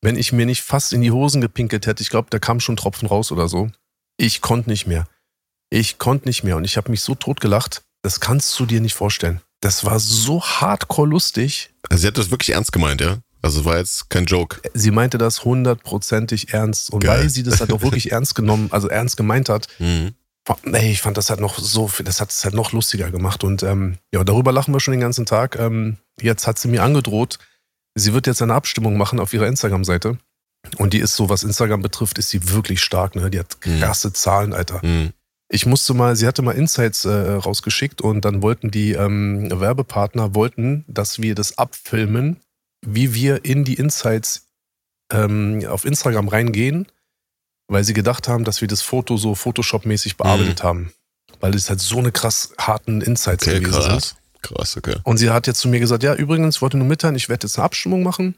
Wenn 0.00 0.16
ich 0.16 0.32
mir 0.32 0.46
nicht 0.46 0.62
fast 0.62 0.92
in 0.92 1.00
die 1.00 1.12
Hosen 1.12 1.40
gepinkelt 1.40 1.86
hätte, 1.86 2.02
ich 2.02 2.10
glaube, 2.10 2.28
da 2.30 2.38
kam 2.38 2.58
schon 2.58 2.76
Tropfen 2.76 3.06
raus 3.06 3.30
oder 3.30 3.48
so. 3.48 3.70
Ich 4.16 4.40
konnte 4.40 4.68
nicht 4.68 4.86
mehr. 4.86 5.06
Ich 5.70 5.98
konnte 5.98 6.28
nicht 6.28 6.42
mehr 6.42 6.56
und 6.56 6.64
ich 6.64 6.76
habe 6.76 6.90
mich 6.90 7.02
so 7.02 7.14
tot 7.14 7.40
gelacht. 7.40 7.82
Das 8.02 8.20
kannst 8.20 8.58
du 8.58 8.66
dir 8.66 8.80
nicht 8.80 8.94
vorstellen. 8.94 9.40
Das 9.60 9.84
war 9.84 10.00
so 10.00 10.42
hardcore 10.42 11.08
lustig. 11.08 11.70
Also 11.88 12.02
sie 12.02 12.06
hat 12.08 12.18
das 12.18 12.30
wirklich 12.30 12.50
ernst 12.50 12.72
gemeint, 12.72 13.00
ja? 13.00 13.18
Also 13.42 13.64
war 13.64 13.78
jetzt 13.78 14.08
kein 14.10 14.24
Joke. 14.24 14.60
Sie 14.74 14.90
meinte 14.90 15.18
das 15.18 15.44
hundertprozentig 15.44 16.52
ernst. 16.52 16.90
Und 16.90 17.04
Geil. 17.04 17.20
weil 17.20 17.28
sie 17.28 17.42
das 17.42 17.60
halt 17.60 17.72
auch 17.72 17.82
wirklich 17.82 18.12
ernst 18.12 18.34
genommen, 18.34 18.68
also 18.70 18.88
ernst 18.88 19.16
gemeint 19.16 19.48
hat, 19.48 19.68
mhm. 19.78 20.14
Ey, 20.64 20.90
ich 20.90 21.00
fand 21.00 21.16
das 21.16 21.30
halt 21.30 21.40
noch 21.40 21.58
so, 21.58 21.90
das 22.04 22.20
hat 22.20 22.30
es 22.30 22.44
halt 22.44 22.54
noch 22.54 22.72
lustiger 22.72 23.10
gemacht. 23.10 23.44
Und 23.44 23.62
ähm, 23.62 23.98
ja, 24.12 24.24
darüber 24.24 24.52
lachen 24.52 24.74
wir 24.74 24.80
schon 24.80 24.92
den 24.92 25.00
ganzen 25.00 25.26
Tag. 25.26 25.56
Ähm, 25.58 25.98
jetzt 26.20 26.46
hat 26.46 26.58
sie 26.58 26.68
mir 26.68 26.82
angedroht, 26.82 27.38
Sie 27.94 28.14
wird 28.14 28.26
jetzt 28.26 28.42
eine 28.42 28.54
Abstimmung 28.54 28.96
machen 28.96 29.20
auf 29.20 29.32
ihrer 29.32 29.46
Instagram-Seite. 29.46 30.18
Und 30.78 30.92
die 30.92 31.00
ist 31.00 31.16
so, 31.16 31.28
was 31.28 31.42
Instagram 31.42 31.82
betrifft, 31.82 32.18
ist 32.18 32.30
sie 32.30 32.50
wirklich 32.50 32.80
stark. 32.80 33.16
Ne? 33.16 33.30
Die 33.30 33.38
hat 33.38 33.56
mhm. 33.64 33.80
krasse 33.80 34.08
mhm. 34.08 34.14
Zahlen, 34.14 34.52
Alter. 34.52 34.84
Mhm. 34.84 35.12
Ich 35.48 35.66
musste 35.66 35.92
mal, 35.92 36.16
sie 36.16 36.26
hatte 36.26 36.40
mal 36.40 36.52
Insights 36.52 37.04
äh, 37.04 37.10
rausgeschickt 37.10 38.00
und 38.00 38.24
dann 38.24 38.40
wollten 38.42 38.70
die 38.70 38.92
ähm, 38.92 39.48
Werbepartner 39.50 40.34
wollten, 40.34 40.84
dass 40.88 41.20
wir 41.20 41.34
das 41.34 41.58
abfilmen, 41.58 42.38
wie 42.86 43.14
wir 43.14 43.44
in 43.44 43.64
die 43.64 43.74
Insights 43.74 44.46
ähm, 45.12 45.62
auf 45.68 45.84
Instagram 45.84 46.28
reingehen, 46.28 46.86
weil 47.72 47.84
sie 47.84 47.94
gedacht 47.94 48.28
haben, 48.28 48.44
dass 48.44 48.60
wir 48.60 48.68
das 48.68 48.82
Foto 48.82 49.16
so 49.16 49.34
Photoshop-mäßig 49.34 50.16
bearbeitet 50.16 50.62
mhm. 50.62 50.66
haben. 50.66 50.92
Weil 51.40 51.54
es 51.54 51.68
halt 51.68 51.80
so 51.80 51.98
eine 51.98 52.12
krass 52.12 52.52
harten 52.58 53.00
Insights 53.00 53.46
okay, 53.46 53.58
gewesen 53.58 53.80
krass. 53.80 54.08
sind. 54.08 54.16
Krass, 54.42 54.76
okay. 54.76 54.96
Und 55.04 55.18
sie 55.18 55.30
hat 55.30 55.46
jetzt 55.46 55.60
zu 55.60 55.68
mir 55.68 55.80
gesagt, 55.80 56.02
ja, 56.02 56.14
übrigens, 56.14 56.56
ich 56.56 56.62
wollte 56.62 56.76
nur 56.76 56.86
mitteilen, 56.86 57.16
ich 57.16 57.28
werde 57.28 57.46
jetzt 57.46 57.58
eine 57.58 57.64
Abstimmung 57.64 58.02
machen 58.02 58.36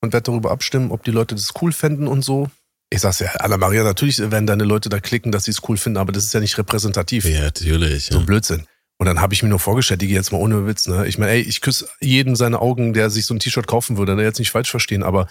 und 0.00 0.12
werde 0.12 0.24
darüber 0.24 0.50
abstimmen, 0.50 0.90
ob 0.90 1.02
die 1.04 1.10
Leute 1.10 1.34
das 1.34 1.52
cool 1.60 1.72
fänden 1.72 2.06
und 2.06 2.22
so. 2.22 2.50
Ich 2.90 3.00
sag's 3.00 3.18
ja, 3.18 3.28
Anna 3.38 3.56
Maria, 3.56 3.82
natürlich 3.82 4.18
werden 4.18 4.46
deine 4.46 4.64
Leute 4.64 4.88
da 4.88 5.00
klicken, 5.00 5.32
dass 5.32 5.44
sie 5.44 5.50
es 5.50 5.60
cool 5.68 5.76
finden, 5.76 5.98
aber 5.98 6.12
das 6.12 6.24
ist 6.24 6.34
ja 6.34 6.40
nicht 6.40 6.56
repräsentativ. 6.56 7.24
Ja, 7.24 7.40
natürlich. 7.42 8.06
So 8.06 8.18
ja. 8.18 8.24
Blödsinn. 8.24 8.66
Und 8.98 9.06
dann 9.06 9.20
habe 9.20 9.34
ich 9.34 9.42
mir 9.42 9.48
nur 9.48 9.58
vorgestellt, 9.58 10.00
die 10.02 10.08
jetzt 10.08 10.32
mal 10.32 10.38
ohne 10.38 10.66
Witz, 10.66 10.86
ne? 10.86 11.06
Ich 11.06 11.18
meine, 11.18 11.32
ey, 11.32 11.40
ich 11.40 11.60
küsse 11.60 11.88
jeden 12.00 12.36
seine 12.36 12.60
Augen, 12.60 12.94
der 12.94 13.10
sich 13.10 13.26
so 13.26 13.34
ein 13.34 13.40
T-Shirt 13.40 13.66
kaufen 13.66 13.98
würde, 13.98 14.14
ne? 14.14 14.22
Jetzt 14.22 14.38
nicht 14.38 14.50
falsch 14.50 14.70
verstehen, 14.70 15.02
aber 15.02 15.28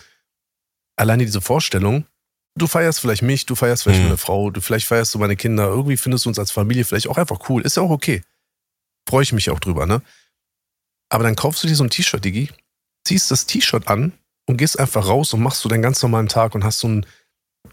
alleine 0.96 1.26
diese 1.26 1.42
Vorstellung, 1.42 2.06
du 2.56 2.68
feierst 2.68 3.00
vielleicht 3.00 3.22
mich, 3.22 3.46
du 3.46 3.56
feierst 3.56 3.84
vielleicht 3.84 4.00
mhm. 4.00 4.08
meine 4.08 4.18
Frau, 4.18 4.50
du 4.50 4.62
vielleicht 4.62 4.88
feierst 4.88 5.14
du 5.14 5.20
meine 5.20 5.36
Kinder, 5.36 5.68
irgendwie 5.68 5.98
findest 5.98 6.26
du 6.26 6.30
uns 6.30 6.40
als 6.40 6.52
Familie 6.52 6.86
vielleicht 6.86 7.08
auch 7.08 7.18
einfach 7.18 7.50
cool. 7.50 7.62
Ist 7.62 7.78
ja 7.78 7.84
auch 7.84 7.90
okay. 7.90 8.24
Freue 9.08 9.24
ich 9.24 9.34
mich 9.34 9.50
auch 9.50 9.60
drüber, 9.60 9.86
ne? 9.86 10.02
Aber 11.10 11.24
dann 11.24 11.36
kaufst 11.36 11.64
du 11.64 11.68
dir 11.68 11.76
so 11.76 11.84
ein 11.84 11.90
T-Shirt, 11.90 12.24
Digi, 12.26 12.50
ziehst 13.04 13.30
das 13.30 13.46
T-Shirt 13.46 13.88
an 13.88 14.14
und 14.48 14.58
gehst 14.58 14.80
einfach 14.80 15.08
raus 15.08 15.34
und 15.34 15.42
machst 15.42 15.62
so 15.62 15.70
deinen 15.70 15.84
ganz 15.84 16.02
normalen 16.02 16.28
Tag 16.28 16.56
und 16.56 16.64
hast 16.64 16.80
so 16.80 16.88
ein 16.88 17.06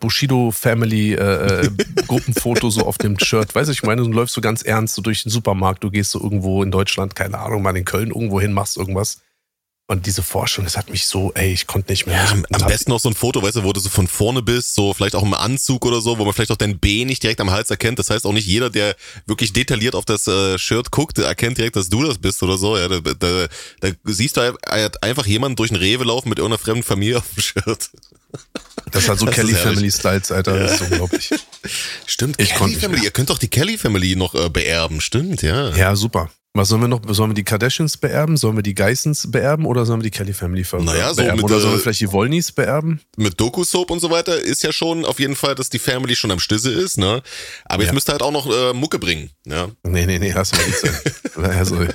Bushido 0.01 0.51
Family 0.51 1.15
äh, 1.15 1.67
äh 1.67 1.71
Gruppenfoto 2.07 2.69
so 2.71 2.83
auf 2.83 2.99
dem 2.99 3.19
Shirt. 3.19 3.55
Weißt 3.55 3.69
du, 3.69 3.73
ich 3.73 3.83
meine, 3.83 4.03
du 4.03 4.09
läufst 4.09 4.35
so 4.35 4.41
ganz 4.41 4.62
ernst 4.62 4.95
so 4.95 5.03
durch 5.03 5.23
den 5.23 5.31
Supermarkt, 5.31 5.85
du 5.85 5.91
gehst 5.91 6.11
so 6.11 6.21
irgendwo 6.21 6.62
in 6.62 6.71
Deutschland, 6.71 7.15
keine 7.15 7.39
Ahnung, 7.39 7.62
mal 7.62 7.77
in 7.77 7.85
Köln 7.85 8.11
irgendwo 8.11 8.41
hin, 8.41 8.53
machst 8.53 8.77
irgendwas. 8.77 9.23
Und 9.89 10.07
diese 10.07 10.23
Vorstellung, 10.23 10.67
das 10.67 10.77
hat 10.77 10.91
mich 10.91 11.07
so, 11.07 11.33
ey, 11.35 11.53
ich 11.53 11.67
konnte 11.67 11.93
nicht 11.93 12.07
mehr. 12.07 12.17
Ja, 12.17 12.31
am, 12.31 12.47
am 12.51 12.67
besten 12.67 12.91
noch 12.91 13.01
so 13.01 13.11
ein 13.11 13.15
Foto, 13.15 13.43
weißt 13.43 13.57
du, 13.57 13.65
wo 13.65 13.73
du 13.73 13.81
so 13.81 13.91
von 13.91 14.07
vorne 14.07 14.41
bist, 14.41 14.75
so 14.75 14.95
vielleicht 14.95 15.15
auch 15.15 15.23
im 15.23 15.35
Anzug 15.35 15.85
oder 15.85 16.01
so, 16.01 16.19
wo 16.19 16.25
man 16.25 16.33
vielleicht 16.33 16.53
auch 16.53 16.57
dein 16.57 16.79
B 16.79 17.05
nicht 17.05 17.23
direkt 17.23 17.41
am 17.41 17.51
Hals 17.51 17.69
erkennt. 17.69 17.99
Das 17.99 18.09
heißt 18.09 18.25
auch 18.25 18.33
nicht 18.33 18.47
jeder, 18.47 18.71
der 18.71 18.97
wirklich 19.27 19.53
detailliert 19.53 19.95
auf 19.95 20.05
das 20.05 20.27
äh, 20.29 20.57
Shirt 20.57 20.93
guckt, 20.93 21.19
erkennt 21.19 21.59
direkt, 21.59 21.77
dass 21.77 21.89
du 21.89 22.05
das 22.05 22.19
bist 22.19 22.43
oder 22.43 22.57
so. 22.57 22.79
Ja, 22.79 22.89
da, 22.89 23.01
da, 23.01 23.47
da 23.81 23.91
siehst 24.05 24.37
du 24.37 24.41
halt 24.41 25.03
einfach 25.03 25.27
jemanden 25.27 25.57
durch 25.57 25.71
den 25.71 25.79
Rewe 25.79 26.05
laufen 26.05 26.29
mit 26.29 26.39
irgendeiner 26.39 26.62
fremden 26.62 26.85
Familie 26.85 27.19
auf 27.19 27.29
dem 27.35 27.43
Shirt. 27.43 27.91
Das 28.93 29.09
hat 29.09 29.19
so 29.19 29.27
das 29.27 29.35
Kelly 29.35 29.55
Family 29.55 29.91
Styles, 29.91 30.33
Alter. 30.33 30.57
Ja. 30.57 30.62
Das 30.62 30.81
ist 30.81 30.91
unglaublich. 30.91 31.31
Stimmt, 32.07 32.41
ich 32.41 32.55
Kelly 32.55 32.77
Family. 32.77 33.05
Ihr 33.05 33.11
könnt 33.11 33.31
doch 33.31 33.39
die 33.39 33.49
Kelly 33.49 33.77
Family 33.77 34.17
noch 34.17 34.35
äh, 34.35 34.49
beerben, 34.49 35.01
stimmt, 35.01 35.43
ja. 35.43 35.75
Ja, 35.77 35.97
super. 35.97 36.31
Was 36.54 36.68
sollen 36.68 36.82
wir 36.82 36.88
noch? 36.88 37.00
Sollen 37.09 37.30
wir 37.30 37.35
die 37.35 37.44
Kardashians 37.44 37.97
beerben? 37.97 38.37
Sollen 38.37 38.56
wir 38.56 38.62
die 38.62 38.75
Geissens 38.75 39.30
beerben 39.30 39.64
oder 39.64 39.87
sollen 39.87 40.00
wir 40.00 40.11
die 40.11 40.11
Kelly 40.11 40.35
Family 40.35 40.64
vererben? 40.64 40.92
Naja, 40.92 41.14
so 41.14 41.23
mit, 41.23 41.42
oder 41.42 41.61
sollen 41.61 41.73
wir 41.73 41.78
äh, 41.78 41.82
vielleicht 41.82 42.02
die 42.02 42.12
Wollnies 42.12 42.52
beerben? 42.52 43.00
Mit 43.16 43.40
Doku-Soap 43.40 43.90
und 43.90 44.00
so 44.00 44.11
weiter 44.11 44.38
ist 44.38 44.62
ja 44.62 44.71
schon 44.71 45.06
auf 45.06 45.18
jeden 45.18 45.35
Fall, 45.35 45.54
dass 45.54 45.71
die 45.71 45.78
Family 45.78 46.14
schon 46.14 46.30
am 46.30 46.38
Stisse 46.38 46.71
ist, 46.71 46.99
ne? 46.99 47.23
Aber 47.64 47.82
ja. 47.82 47.87
jetzt 47.87 47.94
müsst 47.94 48.11
ihr 48.11 48.12
halt 48.12 48.23
auch 48.23 48.32
noch 48.32 48.50
äh, 48.50 48.75
Mucke 48.75 48.99
bringen, 48.99 49.30
ja? 49.47 49.68
Nee, 49.82 50.04
nee, 50.04 50.18
nee, 50.18 50.35
hast 50.35 50.52
du 50.52 50.59
nicht 50.59 51.37
also, 51.38 51.87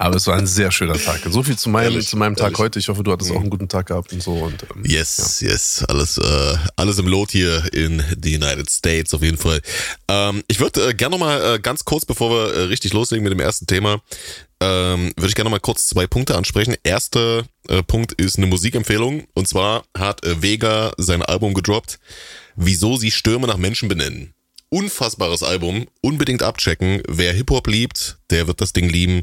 aber 0.00 0.16
es 0.16 0.26
war 0.26 0.36
ein 0.36 0.46
sehr 0.46 0.70
schöner 0.70 0.94
Tag. 0.94 1.20
So 1.28 1.42
viel 1.42 1.58
zu 1.58 1.68
meinem, 1.68 1.92
ehrlich, 1.92 2.08
zu 2.08 2.16
meinem 2.16 2.34
Tag 2.34 2.46
ehrlich. 2.46 2.58
heute. 2.58 2.78
Ich 2.78 2.88
hoffe, 2.88 3.02
du 3.02 3.12
hattest 3.12 3.30
mhm. 3.30 3.36
auch 3.36 3.40
einen 3.42 3.50
guten 3.50 3.68
Tag 3.68 3.88
gehabt 3.88 4.14
und 4.14 4.22
so. 4.22 4.32
Und, 4.32 4.62
ähm, 4.74 4.82
yes, 4.82 5.42
ja. 5.42 5.50
yes. 5.50 5.84
Alles, 5.86 6.16
äh, 6.16 6.56
alles 6.76 6.98
im 6.98 7.06
Lot 7.06 7.32
hier 7.32 7.70
in 7.74 8.02
the 8.22 8.34
United 8.34 8.70
States 8.70 9.12
auf 9.12 9.22
jeden 9.22 9.36
Fall. 9.36 9.60
Ähm, 10.08 10.42
ich 10.48 10.58
würde 10.58 10.88
äh, 10.88 10.94
gerne 10.94 11.16
nochmal 11.16 11.56
äh, 11.56 11.58
ganz 11.58 11.84
kurz, 11.84 12.06
bevor 12.06 12.30
wir 12.30 12.54
äh, 12.54 12.60
richtig 12.62 12.94
loslegen 12.94 13.22
mit 13.22 13.32
dem 13.32 13.40
ersten 13.40 13.66
Thema, 13.66 14.00
ähm, 14.62 15.12
würde 15.16 15.28
ich 15.28 15.34
gerne 15.34 15.48
nochmal 15.48 15.60
kurz 15.60 15.86
zwei 15.86 16.06
Punkte 16.06 16.34
ansprechen. 16.34 16.76
Erster 16.82 17.44
äh, 17.68 17.82
Punkt 17.82 18.12
ist 18.12 18.38
eine 18.38 18.46
Musikempfehlung. 18.46 19.24
Und 19.34 19.48
zwar 19.48 19.84
hat 19.94 20.24
äh, 20.24 20.40
Vega 20.40 20.92
sein 20.96 21.22
Album 21.22 21.52
gedroppt, 21.52 21.98
Wieso 22.56 22.96
sie 22.96 23.10
Stürme 23.10 23.46
nach 23.46 23.56
Menschen 23.56 23.88
benennen 23.88 24.34
unfassbares 24.70 25.42
Album. 25.42 25.86
Unbedingt 26.00 26.42
abchecken. 26.42 27.02
Wer 27.08 27.32
Hip-Hop 27.32 27.66
liebt, 27.66 28.18
der 28.30 28.46
wird 28.46 28.60
das 28.60 28.72
Ding 28.72 28.88
lieben. 28.88 29.22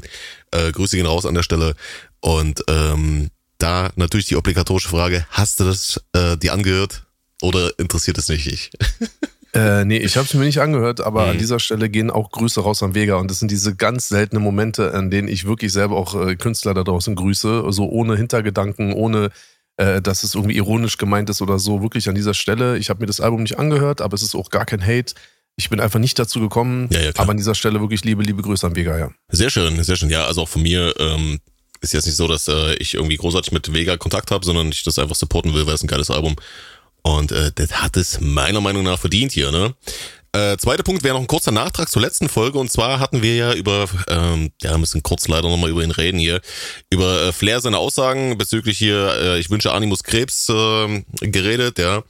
Äh, 0.52 0.70
Grüße 0.72 0.96
gehen 0.96 1.06
raus 1.06 1.26
an 1.26 1.34
der 1.34 1.42
Stelle. 1.42 1.74
Und 2.20 2.62
ähm, 2.68 3.30
da 3.58 3.90
natürlich 3.96 4.26
die 4.26 4.36
obligatorische 4.36 4.88
Frage, 4.88 5.26
hast 5.30 5.60
du 5.60 5.64
das 5.64 6.00
äh, 6.12 6.36
dir 6.36 6.52
angehört 6.52 7.04
oder 7.42 7.76
interessiert 7.78 8.18
es 8.18 8.28
nicht 8.28 8.46
dich? 8.46 8.70
Äh, 9.54 9.86
nee, 9.86 9.96
ich 9.96 10.16
habe 10.18 10.26
es 10.26 10.34
mir 10.34 10.44
nicht 10.44 10.60
angehört, 10.60 11.00
aber 11.00 11.24
mhm. 11.24 11.30
an 11.30 11.38
dieser 11.38 11.58
Stelle 11.58 11.88
gehen 11.88 12.10
auch 12.10 12.30
Grüße 12.30 12.60
raus 12.60 12.82
an 12.82 12.94
Vega. 12.94 13.16
Und 13.16 13.30
das 13.30 13.38
sind 13.38 13.50
diese 13.50 13.74
ganz 13.74 14.08
seltenen 14.08 14.42
Momente, 14.42 14.92
an 14.92 15.10
denen 15.10 15.26
ich 15.26 15.46
wirklich 15.46 15.72
selber 15.72 15.96
auch 15.96 16.14
äh, 16.14 16.36
Künstler 16.36 16.74
da 16.74 16.84
draußen 16.84 17.14
grüße, 17.14 17.64
so 17.70 17.88
ohne 17.88 18.16
Hintergedanken, 18.16 18.92
ohne 18.92 19.30
äh, 19.78 20.02
dass 20.02 20.22
es 20.22 20.34
irgendwie 20.34 20.56
ironisch 20.56 20.98
gemeint 20.98 21.30
ist 21.30 21.40
oder 21.40 21.58
so. 21.58 21.80
Wirklich 21.82 22.08
an 22.08 22.14
dieser 22.14 22.34
Stelle. 22.34 22.76
Ich 22.76 22.90
habe 22.90 23.00
mir 23.00 23.06
das 23.06 23.20
Album 23.20 23.42
nicht 23.42 23.58
angehört, 23.58 24.02
aber 24.02 24.14
es 24.14 24.22
ist 24.22 24.34
auch 24.34 24.50
gar 24.50 24.66
kein 24.66 24.84
Hate. 24.84 25.14
Ich 25.58 25.70
bin 25.70 25.80
einfach 25.80 25.98
nicht 25.98 26.18
dazu 26.18 26.38
gekommen. 26.40 26.88
Ja, 26.92 27.00
ja, 27.00 27.10
aber 27.16 27.32
an 27.32 27.36
dieser 27.36 27.56
Stelle 27.56 27.80
wirklich 27.80 28.04
liebe, 28.04 28.22
liebe 28.22 28.42
Grüße 28.42 28.64
an 28.64 28.76
Vega, 28.76 28.96
ja. 28.96 29.10
Sehr 29.28 29.50
schön, 29.50 29.82
sehr 29.82 29.96
schön. 29.96 30.08
Ja, 30.08 30.24
also 30.24 30.42
auch 30.42 30.48
von 30.48 30.62
mir 30.62 30.94
ähm, 31.00 31.40
ist 31.80 31.92
jetzt 31.92 32.06
nicht 32.06 32.14
so, 32.14 32.28
dass 32.28 32.46
äh, 32.46 32.74
ich 32.74 32.94
irgendwie 32.94 33.16
großartig 33.16 33.50
mit 33.50 33.72
Vega 33.74 33.96
Kontakt 33.96 34.30
habe, 34.30 34.46
sondern 34.46 34.68
ich 34.68 34.84
das 34.84 35.00
einfach 35.00 35.16
supporten 35.16 35.54
will, 35.54 35.66
weil 35.66 35.74
es 35.74 35.82
ein 35.82 35.88
geiles 35.88 36.12
Album. 36.12 36.36
Und 37.02 37.32
äh, 37.32 37.50
das 37.52 37.72
hat 37.72 37.96
es 37.96 38.20
meiner 38.20 38.60
Meinung 38.60 38.84
nach 38.84 39.00
verdient 39.00 39.32
hier, 39.32 39.50
ne? 39.50 39.74
Äh, 40.32 40.58
zweiter 40.58 40.84
Punkt 40.84 41.02
wäre 41.02 41.14
noch 41.14 41.22
ein 41.22 41.26
kurzer 41.26 41.50
Nachtrag 41.50 41.88
zur 41.88 42.02
letzten 42.02 42.28
Folge. 42.28 42.58
Und 42.58 42.70
zwar 42.70 43.00
hatten 43.00 43.22
wir 43.22 43.34
ja 43.34 43.52
über, 43.54 43.86
ähm, 44.08 44.52
ja, 44.62 44.78
müssen 44.78 45.02
kurz 45.02 45.26
leider 45.26 45.48
nochmal 45.48 45.70
über 45.70 45.82
ihn 45.82 45.90
reden 45.90 46.18
hier, 46.18 46.40
über 46.90 47.22
äh, 47.22 47.32
Flair 47.32 47.60
seine 47.60 47.78
Aussagen 47.78 48.38
bezüglich 48.38 48.78
hier, 48.78 49.12
äh, 49.20 49.40
ich 49.40 49.50
wünsche 49.50 49.72
Animus 49.72 50.04
Krebs 50.04 50.48
äh, 50.50 51.02
geredet, 51.20 51.78
ja. 51.78 52.04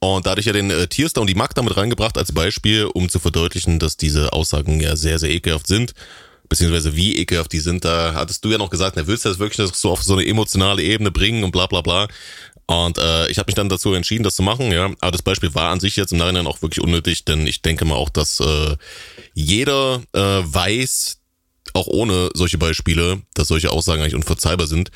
Und 0.00 0.26
da 0.26 0.30
hatte 0.30 0.40
ich 0.40 0.46
ja 0.46 0.52
den 0.52 0.70
äh, 0.70 0.86
Tierstar 0.88 1.22
und 1.22 1.28
die 1.28 1.34
Magda 1.34 1.62
mit 1.62 1.76
reingebracht 1.76 2.18
als 2.18 2.32
Beispiel, 2.32 2.84
um 2.84 3.08
zu 3.08 3.18
verdeutlichen, 3.18 3.78
dass 3.78 3.96
diese 3.96 4.32
Aussagen 4.32 4.80
ja 4.80 4.94
sehr, 4.96 5.18
sehr 5.18 5.30
ekelhaft 5.30 5.66
sind. 5.66 5.94
Beziehungsweise 6.48 6.94
wie 6.94 7.16
ekelhaft 7.16 7.52
die 7.52 7.60
sind. 7.60 7.84
Da 7.84 8.14
hattest 8.14 8.44
du 8.44 8.50
ja 8.50 8.58
noch 8.58 8.70
gesagt, 8.70 8.96
na, 8.96 9.06
willst 9.06 9.24
du 9.24 9.30
das 9.30 9.38
wirklich 9.38 9.68
so 9.74 9.90
auf 9.90 10.02
so 10.02 10.12
eine 10.12 10.26
emotionale 10.26 10.82
Ebene 10.82 11.10
bringen 11.10 11.42
und 11.42 11.50
bla 11.50 11.66
bla 11.66 11.80
bla. 11.80 12.08
Und 12.66 12.98
äh, 12.98 13.28
ich 13.30 13.38
habe 13.38 13.48
mich 13.48 13.54
dann 13.54 13.68
dazu 13.68 13.94
entschieden, 13.94 14.24
das 14.24 14.36
zu 14.36 14.42
machen, 14.42 14.72
ja. 14.72 14.90
Aber 15.00 15.12
das 15.12 15.22
Beispiel 15.22 15.54
war 15.54 15.70
an 15.70 15.80
sich 15.80 15.96
jetzt 15.96 16.12
im 16.12 16.18
Nachhinein 16.18 16.46
auch 16.46 16.62
wirklich 16.62 16.82
unnötig, 16.82 17.24
denn 17.24 17.46
ich 17.46 17.62
denke 17.62 17.84
mal 17.84 17.94
auch, 17.94 18.10
dass 18.10 18.40
äh, 18.40 18.76
jeder 19.34 20.02
äh, 20.12 20.18
weiß, 20.20 21.18
auch 21.74 21.86
ohne 21.86 22.30
solche 22.34 22.58
Beispiele, 22.58 23.22
dass 23.34 23.48
solche 23.48 23.70
Aussagen 23.70 24.02
eigentlich 24.02 24.16
unverzeihbar 24.16 24.66
sind. 24.66 24.90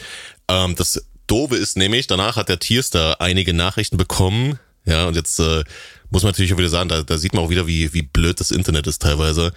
Ähm, 0.48 0.74
das 0.74 1.04
Doofe 1.26 1.56
ist 1.56 1.76
nämlich, 1.76 2.08
danach 2.08 2.36
hat 2.36 2.48
der 2.48 2.58
Tierstar 2.58 3.20
einige 3.20 3.54
Nachrichten 3.54 3.96
bekommen, 3.96 4.58
ja, 4.84 5.06
und 5.06 5.16
jetzt 5.16 5.38
äh, 5.38 5.64
muss 6.10 6.22
man 6.22 6.32
natürlich 6.32 6.52
auch 6.52 6.58
wieder 6.58 6.68
sagen, 6.68 6.88
da, 6.88 7.02
da 7.02 7.18
sieht 7.18 7.34
man 7.34 7.44
auch 7.44 7.50
wieder, 7.50 7.66
wie, 7.66 7.92
wie 7.94 8.02
blöd 8.02 8.40
das 8.40 8.50
Internet 8.50 8.86
ist 8.86 9.02
teilweise, 9.02 9.52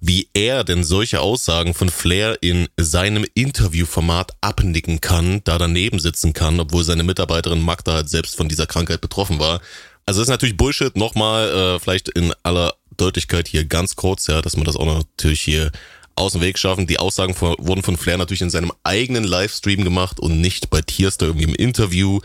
wie 0.00 0.28
er 0.34 0.64
denn 0.64 0.82
solche 0.82 1.20
Aussagen 1.20 1.74
von 1.74 1.88
Flair 1.88 2.36
in 2.40 2.68
seinem 2.76 3.24
Interviewformat 3.34 4.32
abnicken 4.40 5.00
kann, 5.00 5.42
da 5.44 5.58
daneben 5.58 6.00
sitzen 6.00 6.32
kann, 6.32 6.58
obwohl 6.58 6.82
seine 6.82 7.04
Mitarbeiterin 7.04 7.60
Magda 7.60 7.92
halt 7.92 8.08
selbst 8.08 8.36
von 8.36 8.48
dieser 8.48 8.66
Krankheit 8.66 9.00
betroffen 9.00 9.38
war. 9.38 9.60
Also 10.04 10.20
das 10.20 10.26
ist 10.26 10.32
natürlich 10.32 10.56
Bullshit. 10.56 10.96
Nochmal, 10.96 11.48
äh, 11.48 11.78
vielleicht 11.78 12.08
in 12.08 12.34
aller 12.42 12.74
Deutlichkeit 12.96 13.46
hier 13.46 13.64
ganz 13.64 13.94
kurz, 13.94 14.26
ja, 14.26 14.42
dass 14.42 14.56
man 14.56 14.64
das 14.64 14.76
auch 14.76 14.86
natürlich 14.86 15.40
hier 15.40 15.70
aus 16.16 16.32
dem 16.32 16.40
Weg 16.42 16.58
schaffen. 16.58 16.86
Die 16.86 16.98
Aussagen 16.98 17.34
von, 17.34 17.54
wurden 17.58 17.82
von 17.82 17.96
Flair 17.96 18.18
natürlich 18.18 18.42
in 18.42 18.50
seinem 18.50 18.72
eigenen 18.82 19.24
Livestream 19.24 19.84
gemacht 19.84 20.20
und 20.20 20.40
nicht 20.40 20.70
bei 20.70 20.82
Tierster 20.82 21.26
irgendwie 21.26 21.44
im 21.44 21.54
Interview. 21.54 22.20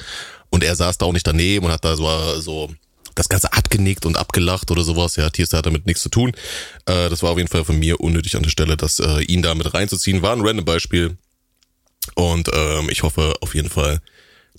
Und 0.49 0.63
er 0.63 0.75
saß 0.75 0.97
da 0.97 1.05
auch 1.05 1.13
nicht 1.13 1.27
daneben 1.27 1.65
und 1.65 1.71
hat 1.71 1.85
da 1.85 1.95
so, 1.95 2.39
so 2.39 2.71
das 3.15 3.29
Ganze 3.29 3.51
abgenickt 3.53 4.05
und 4.05 4.17
abgelacht 4.17 4.71
oder 4.71 4.83
sowas. 4.83 5.15
Ja, 5.15 5.29
Tierster 5.29 5.57
hat 5.57 5.65
damit 5.65 5.85
nichts 5.85 6.03
zu 6.03 6.09
tun. 6.09 6.31
Äh, 6.85 7.09
das 7.09 7.23
war 7.23 7.31
auf 7.31 7.37
jeden 7.37 7.49
Fall 7.49 7.65
von 7.65 7.77
mir 7.77 7.99
unnötig 7.99 8.35
an 8.35 8.43
der 8.43 8.49
Stelle, 8.49 8.77
das 8.77 8.99
äh, 8.99 9.21
ihn 9.23 9.41
da 9.41 9.55
mit 9.55 9.73
reinzuziehen. 9.73 10.21
War 10.21 10.33
ein 10.33 10.45
random 10.45 10.65
Beispiel. 10.65 11.17
Und 12.15 12.49
ähm, 12.53 12.89
ich 12.89 13.03
hoffe 13.03 13.35
auf 13.41 13.55
jeden 13.55 13.69
Fall, 13.69 13.99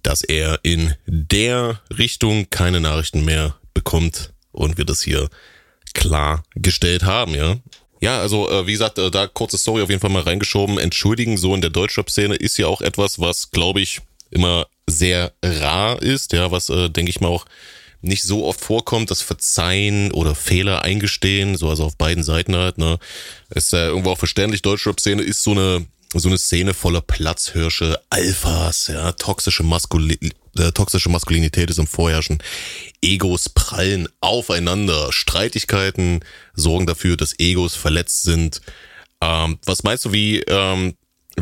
dass 0.02 0.22
er 0.22 0.60
in 0.62 0.94
der 1.06 1.80
Richtung 1.96 2.50
keine 2.50 2.80
Nachrichten 2.80 3.24
mehr 3.24 3.56
bekommt 3.74 4.32
und 4.52 4.76
wir 4.76 4.84
das 4.84 5.02
hier 5.02 5.28
klargestellt 5.94 7.04
haben, 7.04 7.34
ja. 7.34 7.56
Ja, 8.00 8.20
also 8.20 8.48
äh, 8.48 8.66
wie 8.66 8.72
gesagt, 8.72 8.98
äh, 8.98 9.10
da 9.10 9.26
kurze 9.26 9.58
Story 9.58 9.82
auf 9.82 9.88
jeden 9.88 10.00
Fall 10.00 10.10
mal 10.10 10.22
reingeschoben. 10.22 10.78
Entschuldigen 10.78 11.36
so 11.36 11.54
in 11.54 11.60
der 11.60 11.70
Deutschrap-Szene 11.70 12.36
ist 12.36 12.56
ja 12.56 12.68
auch 12.68 12.80
etwas, 12.80 13.18
was, 13.18 13.50
glaube 13.50 13.80
ich, 13.80 14.00
immer 14.30 14.68
sehr 14.88 15.32
rar 15.42 16.02
ist, 16.02 16.32
ja, 16.32 16.50
was, 16.50 16.68
äh, 16.68 16.88
denke 16.90 17.10
ich 17.10 17.20
mal, 17.20 17.28
auch 17.28 17.46
nicht 18.00 18.22
so 18.22 18.44
oft 18.44 18.60
vorkommt, 18.60 19.10
das 19.10 19.22
Verzeihen 19.22 20.12
oder 20.12 20.34
Fehler 20.34 20.82
eingestehen, 20.82 21.56
so 21.56 21.68
also 21.68 21.84
auf 21.84 21.96
beiden 21.96 22.22
Seiten 22.22 22.54
halt, 22.54 22.78
ne. 22.78 22.98
Ist 23.50 23.72
ja 23.72 23.86
irgendwo 23.86 24.10
auch 24.10 24.18
verständlich, 24.18 24.62
Deutschrap-Szene 24.62 25.22
ist 25.22 25.42
so 25.42 25.52
eine, 25.52 25.86
so 26.14 26.28
eine 26.28 26.38
Szene 26.38 26.74
voller 26.74 27.00
Platzhirsche, 27.00 28.00
Alphas, 28.10 28.86
ja, 28.88 29.12
toxische 29.12 29.62
Maskul 29.62 30.16
äh, 30.58 30.72
toxische 30.72 31.08
Maskulinität 31.08 31.70
ist 31.70 31.78
im 31.78 31.86
Vorherrschen. 31.86 32.42
Egos 33.00 33.48
prallen 33.48 34.08
aufeinander. 34.20 35.12
Streitigkeiten 35.12 36.20
sorgen 36.54 36.86
dafür, 36.86 37.16
dass 37.16 37.38
Egos 37.38 37.74
verletzt 37.74 38.22
sind. 38.22 38.60
Ähm, 39.20 39.58
was 39.64 39.84
meinst 39.84 40.04
du, 40.04 40.12
wie, 40.12 40.40
ähm, 40.40 40.94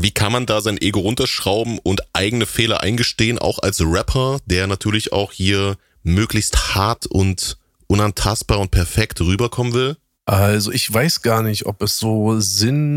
wie 0.03 0.11
kann 0.11 0.33
man 0.33 0.47
da 0.47 0.61
sein 0.61 0.81
Ego 0.81 1.01
runterschrauben 1.01 1.79
und 1.79 2.03
eigene 2.13 2.47
Fehler 2.47 2.83
eingestehen, 2.83 3.39
auch 3.39 3.59
als 3.61 3.81
Rapper, 3.81 4.39
der 4.47 4.67
natürlich 4.67 5.13
auch 5.13 5.33
hier 5.33 5.77
möglichst 6.03 6.75
hart 6.75 7.07
und 7.07 7.59
unantastbar 7.87 8.59
und 8.61 8.71
perfekt 8.71 9.21
rüberkommen 9.21 9.73
will? 9.73 9.97
Also 10.29 10.73
ich 10.73 10.93
weiß 10.93 11.23
gar 11.23 11.43
nicht, 11.45 11.67
ob 11.67 11.81
es 11.83 11.99
so 11.99 12.41
sinnvoll 12.41 12.89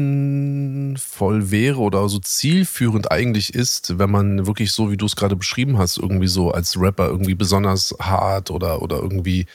wäre 1.52 1.78
oder 1.78 2.10
so 2.10 2.18
zielführend 2.18 3.12
eigentlich 3.12 3.54
ist, 3.54 4.00
wenn 4.00 4.10
man 4.10 4.48
wirklich 4.48 4.72
so, 4.72 4.90
wie 4.90 4.98
du 4.98 5.06
es 5.06 5.16
gerade 5.16 5.36
beschrieben 5.36 5.78
hast, 5.78 6.00
irgendwie 6.00 6.28
so 6.28 6.50
als 6.50 6.76
Rapper 6.82 7.06
irgendwie 7.08 7.36
besonders 7.36 7.94
hart 8.00 8.50
oder, 8.50 8.82
oder 8.82 8.98
irgendwie, 8.98 9.46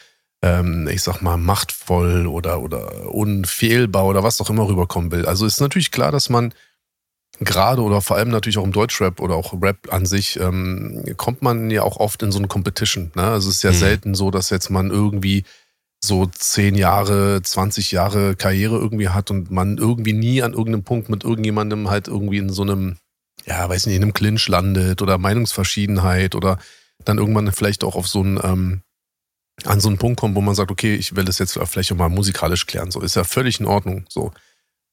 ähm, 0.43 0.87
ich 0.87 1.03
sag 1.03 1.21
mal, 1.21 1.37
machtvoll 1.37 2.29
oder, 2.29 2.61
oder 2.61 3.13
unfehlbar 3.13 4.07
oder 4.07 4.23
was 4.23 4.41
auch 4.41 4.51
immer 4.51 4.69
rüberkommen 4.69 5.11
will. 5.11 5.27
Also 5.27 5.45
ist 5.45 5.61
natürlich 5.61 5.91
klar, 5.91 6.13
dass 6.13 6.31
man 6.31 6.55
gerade 7.41 7.83
oder 7.83 8.01
vor 8.01 8.17
allem 8.17 8.29
natürlich 8.29 8.59
auch 8.59 8.65
im 8.65 8.73
Deutschrap 8.73 9.21
oder 9.21 9.35
auch 9.35 9.61
Rap 9.61 9.93
an 9.93 10.07
sich, 10.07 10.39
ähm, 10.39 11.05
kommt 11.17 11.43
man 11.43 11.71
ja 11.71 11.83
auch 11.83 11.97
oft 11.97 12.23
in 12.23 12.33
so 12.33 12.39
eine 12.39 12.49
Competition. 12.49 13.11
Ne? 13.15 13.23
Also 13.23 13.49
es 13.49 13.57
ist 13.57 13.63
ja 13.63 13.73
mhm. 13.73 13.77
selten 13.77 14.15
so, 14.15 14.31
dass 14.31 14.51
jetzt 14.51 14.71
man 14.71 14.91
irgendwie 14.91 15.45
so 16.05 16.27
zehn 16.27 16.75
Jahre, 16.75 17.41
20 17.43 17.91
Jahre 17.91 18.37
Karriere 18.37 18.77
irgendwie 18.77 19.09
hat 19.09 19.31
und 19.31 19.51
man 19.51 19.79
irgendwie 19.79 20.13
nie 20.13 20.43
an 20.43 20.53
irgendeinem 20.53 20.85
Punkt 20.85 21.09
mit 21.09 21.25
irgendjemandem 21.25 21.91
halt 21.91 22.09
irgendwie 22.09 22.39
in 22.39 22.51
so 22.51 22.63
einem, 22.63 22.97
ja, 23.47 23.69
weiß 23.69 23.87
nicht, 23.87 23.97
in 23.97 24.03
einem 24.03 24.13
Clinch 24.15 24.47
landet 24.49 25.03
oder 25.03 25.19
Meinungsverschiedenheit 25.19 26.35
oder 26.35 26.59
dann 27.05 27.19
irgendwann 27.19 27.51
vielleicht 27.53 27.85
auch 27.85 27.97
auf 27.97 28.07
so 28.07 28.21
einen, 28.21 28.39
ähm, 28.43 28.83
an 29.65 29.81
so 29.81 29.89
einen 29.89 29.99
Punkt 29.99 30.21
kommt, 30.21 30.35
wo 30.35 30.41
man 30.41 30.55
sagt, 30.55 30.71
okay, 30.71 30.95
ich 30.95 31.17
will 31.17 31.25
das 31.25 31.39
jetzt 31.39 31.59
vielleicht 31.65 31.93
auch 31.93 31.97
mal 31.97 32.09
musikalisch 32.09 32.67
klären. 32.67 32.91
So 32.91 33.01
ist 33.01 33.17
ja 33.17 33.25
völlig 33.25 33.61
in 33.61 33.67
Ordnung. 33.67 34.05
So. 34.09 34.33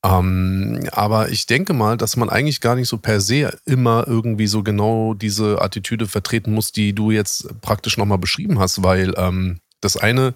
Ähm, 0.03 0.89
aber 0.91 1.29
ich 1.29 1.45
denke 1.45 1.73
mal, 1.73 1.95
dass 1.95 2.17
man 2.17 2.29
eigentlich 2.29 2.59
gar 2.59 2.75
nicht 2.75 2.87
so 2.87 2.97
per 2.97 3.21
se 3.21 3.55
immer 3.65 4.07
irgendwie 4.07 4.47
so 4.47 4.63
genau 4.63 5.13
diese 5.13 5.61
Attitüde 5.61 6.07
vertreten 6.07 6.53
muss, 6.53 6.71
die 6.71 6.93
du 6.93 7.11
jetzt 7.11 7.61
praktisch 7.61 7.97
nochmal 7.97 8.17
beschrieben 8.17 8.57
hast, 8.59 8.81
weil 8.83 9.13
ähm, 9.17 9.59
das 9.79 9.97
eine 9.97 10.33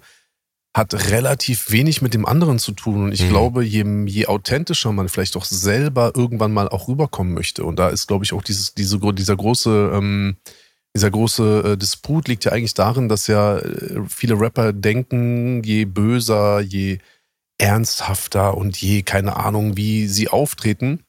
hat 0.76 1.10
relativ 1.10 1.70
wenig 1.70 2.02
mit 2.02 2.12
dem 2.12 2.26
anderen 2.26 2.58
zu 2.58 2.72
tun. 2.72 3.04
Und 3.04 3.12
ich 3.12 3.24
mhm. 3.24 3.28
glaube, 3.30 3.64
je, 3.64 3.84
je 4.06 4.26
authentischer 4.26 4.92
man 4.92 5.08
vielleicht 5.08 5.36
auch 5.36 5.46
selber 5.46 6.12
irgendwann 6.14 6.52
mal 6.52 6.68
auch 6.68 6.86
rüberkommen 6.86 7.32
möchte, 7.32 7.64
und 7.64 7.78
da 7.78 7.88
ist, 7.88 8.06
glaube 8.06 8.24
ich, 8.24 8.34
auch 8.34 8.42
dieses, 8.42 8.74
diese, 8.74 8.98
dieser 9.14 9.36
große, 9.36 9.92
ähm, 9.94 10.36
dieser 10.94 11.10
große 11.10 11.62
äh, 11.64 11.76
Disput 11.78 12.28
liegt 12.28 12.44
ja 12.44 12.52
eigentlich 12.52 12.74
darin, 12.74 13.08
dass 13.08 13.26
ja 13.26 13.56
äh, 13.56 14.02
viele 14.06 14.38
Rapper 14.38 14.74
denken, 14.74 15.62
je 15.64 15.86
böser, 15.86 16.60
je 16.60 16.98
ernsthafter 17.58 18.56
und 18.56 18.80
je, 18.80 19.02
keine 19.02 19.36
Ahnung, 19.36 19.76
wie 19.76 20.06
sie 20.08 20.28
auftreten, 20.28 21.02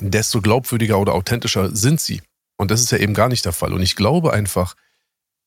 desto 0.00 0.40
glaubwürdiger 0.40 0.98
oder 0.98 1.14
authentischer 1.14 1.74
sind 1.74 2.00
sie. 2.00 2.22
Und 2.56 2.70
das 2.70 2.80
ist 2.80 2.92
ja 2.92 2.98
eben 2.98 3.14
gar 3.14 3.28
nicht 3.28 3.44
der 3.44 3.52
Fall. 3.52 3.72
Und 3.72 3.82
ich 3.82 3.96
glaube 3.96 4.32
einfach, 4.32 4.74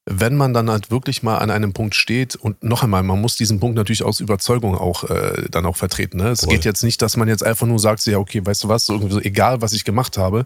wenn 0.09 0.35
man 0.37 0.53
dann 0.53 0.69
halt 0.69 0.89
wirklich 0.89 1.21
mal 1.21 1.37
an 1.37 1.51
einem 1.51 1.73
Punkt 1.73 1.93
steht 1.93 2.35
und 2.35 2.63
noch 2.63 2.83
einmal, 2.83 3.03
man 3.03 3.19
muss 3.19 3.35
diesen 3.35 3.59
Punkt 3.59 3.75
natürlich 3.75 4.03
aus 4.03 4.21
Überzeugung 4.21 4.75
auch 4.75 5.03
äh, 5.09 5.47
dann 5.51 5.65
auch 5.65 5.75
vertreten. 5.75 6.17
Ne? 6.17 6.29
Es 6.29 6.41
Voll. 6.41 6.53
geht 6.53 6.63
jetzt 6.63 6.83
nicht, 6.83 7.01
dass 7.01 7.17
man 7.17 7.27
jetzt 7.27 7.43
einfach 7.43 7.67
nur 7.67 7.79
sagt, 7.79 8.05
ja, 8.05 8.17
okay, 8.17 8.45
weißt 8.45 8.63
du 8.63 8.69
was, 8.69 8.87
irgendwie 8.87 9.13
so, 9.13 9.19
egal 9.19 9.61
was 9.61 9.73
ich 9.73 9.83
gemacht 9.83 10.17
habe, 10.17 10.45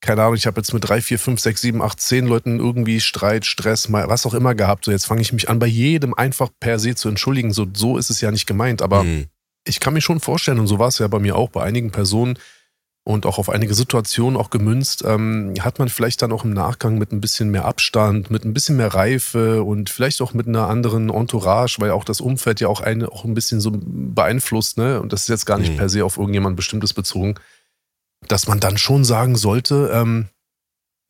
keine 0.00 0.22
Ahnung, 0.22 0.34
ich 0.34 0.46
habe 0.46 0.60
jetzt 0.60 0.72
mit 0.72 0.88
drei, 0.88 1.00
vier, 1.00 1.18
fünf, 1.18 1.40
sechs, 1.40 1.60
sieben, 1.60 1.82
acht, 1.82 2.00
zehn 2.00 2.26
Leuten 2.26 2.58
irgendwie 2.58 3.00
Streit, 3.00 3.46
Stress, 3.46 3.88
mal 3.88 4.08
was 4.08 4.26
auch 4.26 4.34
immer 4.34 4.54
gehabt. 4.54 4.84
So, 4.84 4.90
jetzt 4.90 5.06
fange 5.06 5.22
ich 5.22 5.32
mich 5.32 5.48
an, 5.48 5.58
bei 5.58 5.66
jedem 5.66 6.14
einfach 6.14 6.50
per 6.60 6.78
se 6.78 6.94
zu 6.94 7.08
entschuldigen. 7.08 7.52
So, 7.52 7.66
so 7.74 7.98
ist 7.98 8.10
es 8.10 8.20
ja 8.20 8.30
nicht 8.30 8.46
gemeint, 8.46 8.82
aber 8.82 9.04
mhm. 9.04 9.26
ich 9.64 9.80
kann 9.80 9.94
mir 9.94 10.00
schon 10.00 10.20
vorstellen, 10.20 10.58
und 10.58 10.66
so 10.66 10.78
war 10.78 10.88
es 10.88 10.98
ja 10.98 11.08
bei 11.08 11.18
mir 11.18 11.36
auch, 11.36 11.50
bei 11.50 11.62
einigen 11.62 11.90
Personen, 11.90 12.38
und 13.06 13.24
auch 13.24 13.38
auf 13.38 13.48
einige 13.48 13.72
Situationen 13.72 14.36
auch 14.36 14.50
gemünzt, 14.50 15.04
ähm, 15.06 15.54
hat 15.60 15.78
man 15.78 15.88
vielleicht 15.88 16.22
dann 16.22 16.32
auch 16.32 16.44
im 16.44 16.52
Nachgang 16.52 16.98
mit 16.98 17.12
ein 17.12 17.20
bisschen 17.20 17.50
mehr 17.50 17.64
Abstand, 17.64 18.32
mit 18.32 18.44
ein 18.44 18.52
bisschen 18.52 18.76
mehr 18.76 18.92
Reife 18.94 19.62
und 19.62 19.90
vielleicht 19.90 20.20
auch 20.20 20.34
mit 20.34 20.48
einer 20.48 20.66
anderen 20.66 21.08
Entourage, 21.08 21.76
weil 21.78 21.92
auch 21.92 22.02
das 22.02 22.20
Umfeld 22.20 22.58
ja 22.58 22.66
auch 22.66 22.80
einen 22.80 23.06
auch 23.06 23.24
ein 23.24 23.34
bisschen 23.34 23.60
so 23.60 23.70
beeinflusst, 23.72 24.76
ne? 24.76 25.00
Und 25.00 25.12
das 25.12 25.22
ist 25.22 25.28
jetzt 25.28 25.46
gar 25.46 25.56
nicht 25.56 25.74
mhm. 25.74 25.76
per 25.76 25.88
se 25.88 26.04
auf 26.04 26.16
irgendjemand 26.16 26.56
Bestimmtes 26.56 26.94
bezogen, 26.94 27.36
dass 28.28 28.48
man 28.48 28.60
dann 28.60 28.78
schon 28.78 29.04
sagen 29.04 29.36
sollte, 29.36 29.90
ähm, 29.92 30.28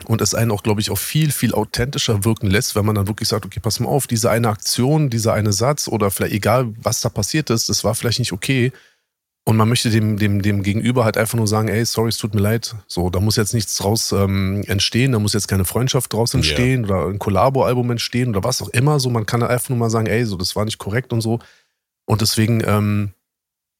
und 0.04 0.20
es 0.20 0.34
einen 0.34 0.50
auch, 0.50 0.62
glaube 0.62 0.82
ich, 0.82 0.90
auch 0.90 0.98
viel, 0.98 1.32
viel 1.32 1.54
authentischer 1.54 2.22
wirken 2.22 2.48
lässt, 2.48 2.76
wenn 2.76 2.84
man 2.84 2.94
dann 2.94 3.08
wirklich 3.08 3.30
sagt, 3.30 3.46
okay, 3.46 3.60
pass 3.60 3.80
mal 3.80 3.88
auf, 3.88 4.06
diese 4.06 4.30
eine 4.30 4.48
Aktion, 4.48 5.08
dieser 5.08 5.32
eine 5.32 5.54
Satz 5.54 5.88
oder 5.88 6.10
vielleicht 6.10 6.34
egal, 6.34 6.74
was 6.76 7.00
da 7.00 7.08
passiert 7.08 7.48
ist, 7.48 7.70
das 7.70 7.82
war 7.82 7.94
vielleicht 7.94 8.18
nicht 8.18 8.32
okay 8.32 8.72
und 9.48 9.56
man 9.56 9.68
möchte 9.68 9.90
dem, 9.90 10.16
dem, 10.18 10.42
dem 10.42 10.64
Gegenüber 10.64 11.04
halt 11.04 11.16
einfach 11.16 11.38
nur 11.38 11.46
sagen, 11.46 11.68
ey, 11.68 11.84
sorry, 11.84 12.08
es 12.08 12.18
tut 12.18 12.34
mir 12.34 12.40
leid. 12.40 12.74
So, 12.88 13.10
da 13.10 13.20
muss 13.20 13.36
jetzt 13.36 13.54
nichts 13.54 13.76
draus 13.76 14.10
ähm, 14.10 14.64
entstehen, 14.66 15.12
da 15.12 15.20
muss 15.20 15.34
jetzt 15.34 15.46
keine 15.46 15.64
Freundschaft 15.64 16.12
draus 16.12 16.34
entstehen 16.34 16.84
yeah. 16.84 17.02
oder 17.02 17.08
ein 17.12 17.20
Kollabo-Album 17.20 17.92
entstehen 17.92 18.30
oder 18.30 18.42
was 18.42 18.60
auch 18.60 18.70
immer. 18.70 18.98
So, 18.98 19.08
man 19.08 19.24
kann 19.24 19.44
einfach 19.44 19.68
nur 19.68 19.78
mal 19.78 19.88
sagen, 19.88 20.08
ey, 20.08 20.24
so, 20.24 20.36
das 20.36 20.56
war 20.56 20.64
nicht 20.64 20.78
korrekt 20.78 21.12
und 21.12 21.20
so. 21.20 21.38
Und 22.06 22.22
deswegen, 22.22 22.60
ähm, 22.66 23.12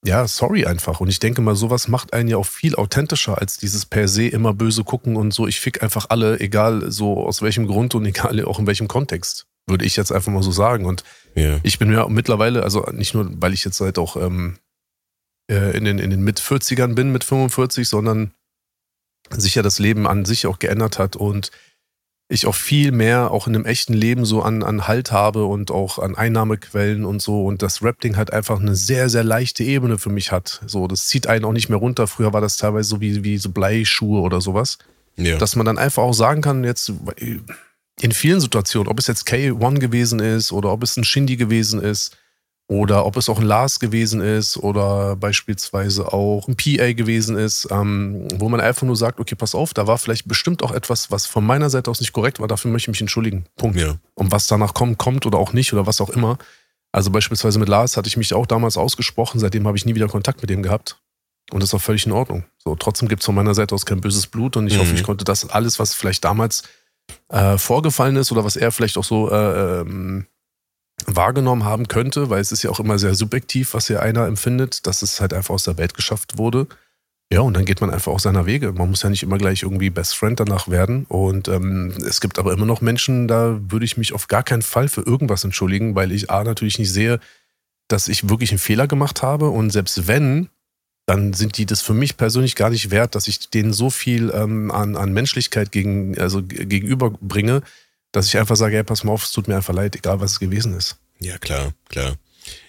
ja, 0.05 0.27
sorry 0.29 0.67
einfach. 0.67 1.01
Und 1.01 1.09
ich 1.09 1.19
denke 1.19 1.43
mal, 1.43 1.57
sowas 1.57 1.89
macht 1.89 2.13
einen 2.13 2.29
ja 2.29 2.37
auch 2.37 2.47
viel 2.47 2.77
authentischer 2.77 3.39
als 3.39 3.57
dieses 3.57 3.87
per 3.87 4.09
se 4.09 4.29
immer 4.29 4.55
böse 4.55 4.85
gucken 4.85 5.17
und 5.17 5.33
so, 5.33 5.47
ich 5.47 5.61
fick 5.61 5.83
einfach 5.83 6.07
alle, 6.11 6.39
egal 6.41 6.91
so 6.91 7.27
aus 7.27 7.43
welchem 7.43 7.67
Grund 7.67 7.95
und 7.95 8.05
egal 8.07 8.45
auch 8.45 8.59
in 8.59 8.67
welchem 8.67 8.89
Kontext. 8.89 9.47
Würde 9.69 9.85
ich 9.85 9.97
jetzt 9.97 10.13
einfach 10.13 10.31
mal 10.31 10.45
so 10.45 10.53
sagen. 10.53 10.85
Und 10.85 11.03
yeah. 11.37 11.59
ich 11.65 11.81
bin 11.81 11.91
ja 11.91 12.07
mittlerweile, 12.09 12.63
also 12.63 12.87
nicht 12.93 13.15
nur, 13.15 13.29
weil 13.43 13.53
ich 13.53 13.65
jetzt 13.65 13.81
halt 13.81 13.99
auch 13.99 14.17
ähm, 14.17 14.59
äh, 15.51 15.77
in 15.77 15.85
den, 15.85 15.99
in 15.99 16.11
den 16.11 16.23
Mit-40ern 16.23 16.95
bin 16.95 17.11
mit 17.11 17.25
45, 17.25 17.89
sondern 17.89 18.33
sich 19.31 19.57
ja 19.57 19.63
das 19.63 19.81
Leben 19.81 20.07
an 20.07 20.25
sich 20.25 20.47
auch 20.47 20.61
geändert 20.61 21.01
hat 21.01 21.17
und 21.17 21.51
ich 22.29 22.47
auch 22.47 22.55
viel 22.55 22.91
mehr 22.91 23.31
auch 23.31 23.47
in 23.47 23.55
einem 23.55 23.65
echten 23.67 23.93
Leben 23.93 24.25
so 24.25 24.43
an, 24.43 24.63
an 24.63 24.89
Halt 24.89 25.13
habe 25.13 25.45
und 25.45 25.71
auch 25.71 25.99
an 25.99 26.17
Einnahmequellen 26.17 27.05
und 27.05 27.23
so 27.23 27.45
und 27.45 27.63
das 27.63 27.83
Rap-Ding 27.83 28.17
halt 28.17 28.33
einfach 28.33 28.61
eine 28.61 28.75
sehr, 28.75 29.09
sehr 29.09 29.23
leichte 29.23 29.63
Ebene 29.63 29.99
für 29.99 30.11
mich 30.11 30.33
hat. 30.33 30.61
So, 30.67 30.89
das 30.89 31.07
zieht 31.07 31.29
einen 31.29 31.45
auch 31.45 31.53
nicht 31.53 31.69
mehr 31.69 31.79
runter. 31.79 32.07
Früher 32.09 32.33
war 32.33 32.41
das 32.41 32.57
teilweise 32.57 32.89
so 32.89 33.01
wie, 33.01 33.23
wie 33.23 33.39
so 33.39 33.51
Bleischuhe 33.51 34.21
oder 34.23 34.41
sowas. 34.41 34.79
Ja. 35.17 35.39
Dass 35.39 35.55
man 35.55 35.67
dann 35.67 35.79
einfach 35.79 36.03
auch 36.03 36.13
sagen 36.13 36.43
kann, 36.43 36.65
jetzt 36.65 36.93
in 38.01 38.13
vielen 38.13 38.41
Situationen, 38.41 38.89
ob 38.89 38.99
es 38.99 39.07
jetzt 39.07 39.27
K1 39.29 39.79
gewesen 39.79 40.19
ist 40.19 40.53
oder 40.53 40.73
ob 40.73 40.83
es 40.83 40.97
ein 40.97 41.05
Shindy 41.05 41.37
gewesen 41.37 41.81
ist, 41.81 42.17
oder 42.69 43.07
ob 43.07 43.17
es 43.17 43.29
auch 43.29 43.39
ein 43.39 43.45
Lars 43.45 43.79
gewesen 43.79 44.21
ist 44.21 44.57
oder 44.57 45.15
beispielsweise 45.15 46.13
auch 46.13 46.49
ein 46.49 46.57
PA 46.57 46.93
gewesen 46.93 47.37
ist, 47.37 47.69
ähm, 47.71 48.27
wo 48.35 48.49
man 48.49 48.61
einfach 48.61 48.87
nur 48.87 48.97
sagt, 48.97 49.21
okay, 49.21 49.37
pass 49.37 49.55
auf, 49.55 49.73
da 49.73 49.87
war 49.87 49.99
vielleicht 49.99 50.27
bestimmt 50.27 50.65
auch 50.65 50.73
etwas, 50.73 51.11
was 51.13 51.27
von 51.27 51.47
meiner 51.47 51.71
Seite 51.71 51.91
aus 51.91 52.01
nicht 52.01 52.13
korrekt 52.13 52.41
war, 52.41 52.49
dafür 52.49 52.71
möchte 52.71 52.91
ich 52.91 52.95
mich 52.95 53.01
entschuldigen. 53.01 53.47
Punkt. 53.57 53.79
Ja. 53.79 53.97
Und 54.15 54.33
was 54.33 54.49
danach 54.49 54.75
kommt, 54.75 54.99
kommt 54.99 55.27
oder 55.27 55.39
auch 55.39 55.53
nicht 55.53 55.73
oder 55.73 55.87
was 55.87 56.01
auch 56.01 56.11
immer. 56.11 56.39
Also 56.91 57.11
beispielsweise 57.11 57.59
mit 57.59 57.69
Lars 57.69 57.97
hatte 57.97 58.09
ich 58.09 58.17
mich 58.17 58.35
auch 58.35 58.47
damals 58.47 58.77
ausgesprochen, 58.77 59.39
seitdem 59.39 59.67
habe 59.67 59.77
ich 59.77 59.87
nie 59.87 59.95
wieder 59.95 60.09
Kontakt 60.09 60.43
mit 60.43 60.51
ihm 60.51 60.63
gehabt. 60.63 60.99
Und 61.53 61.63
das 61.63 61.71
ist 61.71 61.75
auch 61.75 61.83
völlig 61.83 62.05
in 62.07 62.13
Ordnung. 62.13 62.45
So, 62.59 62.75
trotzdem 62.75 63.09
gibt 63.09 63.23
es 63.23 63.27
von 63.27 63.35
meiner 63.35 63.55
Seite 63.55 63.75
aus 63.75 63.87
kein 63.87 64.01
böses 64.01 64.27
Blut 64.27 64.57
und 64.57 64.67
ich 64.67 64.75
mhm. 64.75 64.81
hoffe, 64.81 64.95
ich 64.95 65.05
konnte 65.05 65.25
das 65.25 65.49
alles, 65.49 65.79
was 65.79 65.95
vielleicht 65.95 66.25
damals 66.25 66.65
äh, 67.29 67.57
vorgefallen 67.59 68.17
ist 68.17 68.33
oder 68.33 68.43
was 68.43 68.57
er 68.57 68.73
vielleicht 68.73 68.99
auch 68.99 69.05
so 69.05 69.31
äh, 69.31 69.81
ähm, 69.83 70.27
wahrgenommen 71.05 71.65
haben 71.65 71.89
könnte, 71.89 72.31
weil 72.31 72.41
es 72.41 72.53
ist 72.53 72.63
ja 72.63 72.71
auch 72.71 72.81
immer 72.81 72.99
sehr 72.99 73.15
subjektiv, 73.15 73.75
was 73.75 73.87
hier 73.87 74.03
einer 74.03 74.27
empfindet, 74.27 74.87
dass 74.87 75.03
es 75.03 75.21
halt 75.21 75.35
einfach 75.35 75.55
aus 75.55 75.65
der 75.65 75.77
Welt 75.77 75.95
geschafft 75.95 76.39
wurde. 76.39 76.67
Ja, 77.33 77.41
und 77.41 77.55
dann 77.55 77.65
geht 77.65 77.81
man 77.81 77.91
einfach 77.91 78.13
auch 78.13 78.21
seiner 78.21 78.47
Wege. 78.47 78.73
Man 78.73 78.89
muss 78.89 79.03
ja 79.03 79.11
nicht 79.11 79.25
immer 79.25 79.37
gleich 79.37 79.65
irgendwie 79.65 79.91
Best 79.91 80.17
Friend 80.17 80.39
danach 80.39 80.69
werden. 80.69 81.07
Und 81.09 81.49
ähm, 81.49 81.93
es 82.07 82.21
gibt 82.21 82.39
aber 82.39 82.53
immer 82.53 82.67
noch 82.67 82.81
Menschen, 82.81 83.27
da 83.27 83.59
würde 83.69 83.85
ich 83.85 83.97
mich 83.97 84.13
auf 84.13 84.29
gar 84.29 84.45
keinen 84.45 84.63
Fall 84.63 84.89
für 84.89 85.03
irgendwas 85.03 85.43
entschuldigen, 85.43 85.97
weil 85.97 86.13
ich 86.13 86.31
A 86.31 86.45
natürlich 86.45 86.79
nicht 86.79 86.93
sehe, 86.93 87.19
dass 87.89 88.07
ich 88.07 88.29
wirklich 88.29 88.51
einen 88.53 88.61
Fehler 88.61 88.87
gemacht 88.87 89.23
habe. 89.23 89.49
Und 89.49 89.71
selbst 89.71 90.07
wenn, 90.07 90.49
dann 91.07 91.33
sind 91.33 91.59
die 91.59 91.67
das 91.67 91.83
für 91.83 91.95
mich 91.95 92.17
persönlich 92.17 92.55
gar 92.55 92.71
nicht 92.71 92.93
wert, 92.93 93.17
dass 93.17 93.27
ich 93.27 93.51
denen 93.51 93.73
so 93.73 93.91
viel 93.91 94.31
ähm, 94.33 94.71
an, 94.71 94.97
an 94.97 95.13
Menschlichkeit 95.13 95.73
gegen, 95.73 96.17
also 96.19 96.45
gegenüberbringe, 96.45 97.63
dass 98.17 98.27
ich 98.27 98.39
einfach 98.39 98.57
sage, 98.57 98.77
hey, 98.77 98.85
pass 98.85 99.05
mal 99.05 99.13
auf, 99.13 99.25
es 99.25 99.31
tut 99.31 99.47
mir 99.47 99.57
einfach 99.57 99.75
leid, 99.75 99.95
egal 99.95 100.21
was 100.21 100.33
es 100.33 100.41
gewesen 100.41 100.75
ist. 100.75 100.97
Ja, 101.21 101.39
klar, 101.39 101.73
klar. 101.89 102.17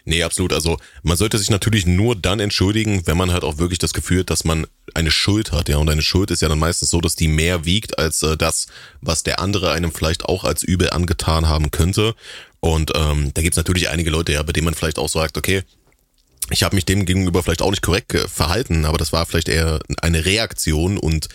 Nee, 0.06 0.24
absolut. 0.24 0.54
Also 0.54 0.78
man 1.04 1.18
sollte 1.18 1.38
sich 1.38 1.50
natürlich 1.50 1.86
nur 1.86 2.16
dann 2.16 2.40
entschuldigen, 2.40 3.06
wenn 3.06 3.18
man 3.18 3.32
halt 3.32 3.44
auch 3.44 3.58
wirklich 3.58 3.80
das 3.80 3.94
Gefühl 3.94 4.22
hat, 4.22 4.30
dass 4.30 4.44
man 4.44 4.66
eine 4.94 5.12
Schuld 5.12 5.52
hat. 5.52 5.70
Ja, 5.70 5.78
und 5.78 5.90
eine 5.90 6.02
Schuld 6.02 6.32
ist 6.32 6.42
ja 6.42 6.50
dann 6.50 6.60
meistens 6.60 6.90
so, 6.90 7.00
dass 7.00 7.16
die 7.16 7.28
mehr 7.28 7.66
wiegt 7.66 8.00
als 8.00 8.24
äh, 8.24 8.36
das, 8.38 8.68
was 9.02 9.24
der 9.24 9.40
andere 9.40 9.72
einem 9.72 9.92
vielleicht 9.92 10.26
auch 10.26 10.44
als 10.44 10.64
übel 10.64 10.90
angetan 10.90 11.48
haben 11.48 11.72
könnte. 11.72 12.16
Und 12.60 12.92
ähm, 12.96 13.32
da 13.34 13.42
gibt's 13.42 13.58
natürlich 13.58 13.90
einige 13.90 14.10
Leute, 14.10 14.34
ja, 14.34 14.44
bei 14.44 14.52
denen 14.52 14.66
man 14.66 14.74
vielleicht 14.74 15.00
auch 15.00 15.10
sagt, 15.10 15.38
okay, 15.38 15.64
ich 16.50 16.64
habe 16.64 16.76
mich 16.76 16.86
dem 16.86 17.06
gegenüber 17.06 17.44
vielleicht 17.44 17.62
auch 17.62 17.70
nicht 17.70 17.84
korrekt 17.84 18.14
verhalten, 18.14 18.86
aber 18.86 18.98
das 18.98 19.12
war 19.12 19.26
vielleicht 19.26 19.50
eher 19.50 19.80
eine 20.02 20.26
Reaktion 20.26 20.98
und 20.98 21.28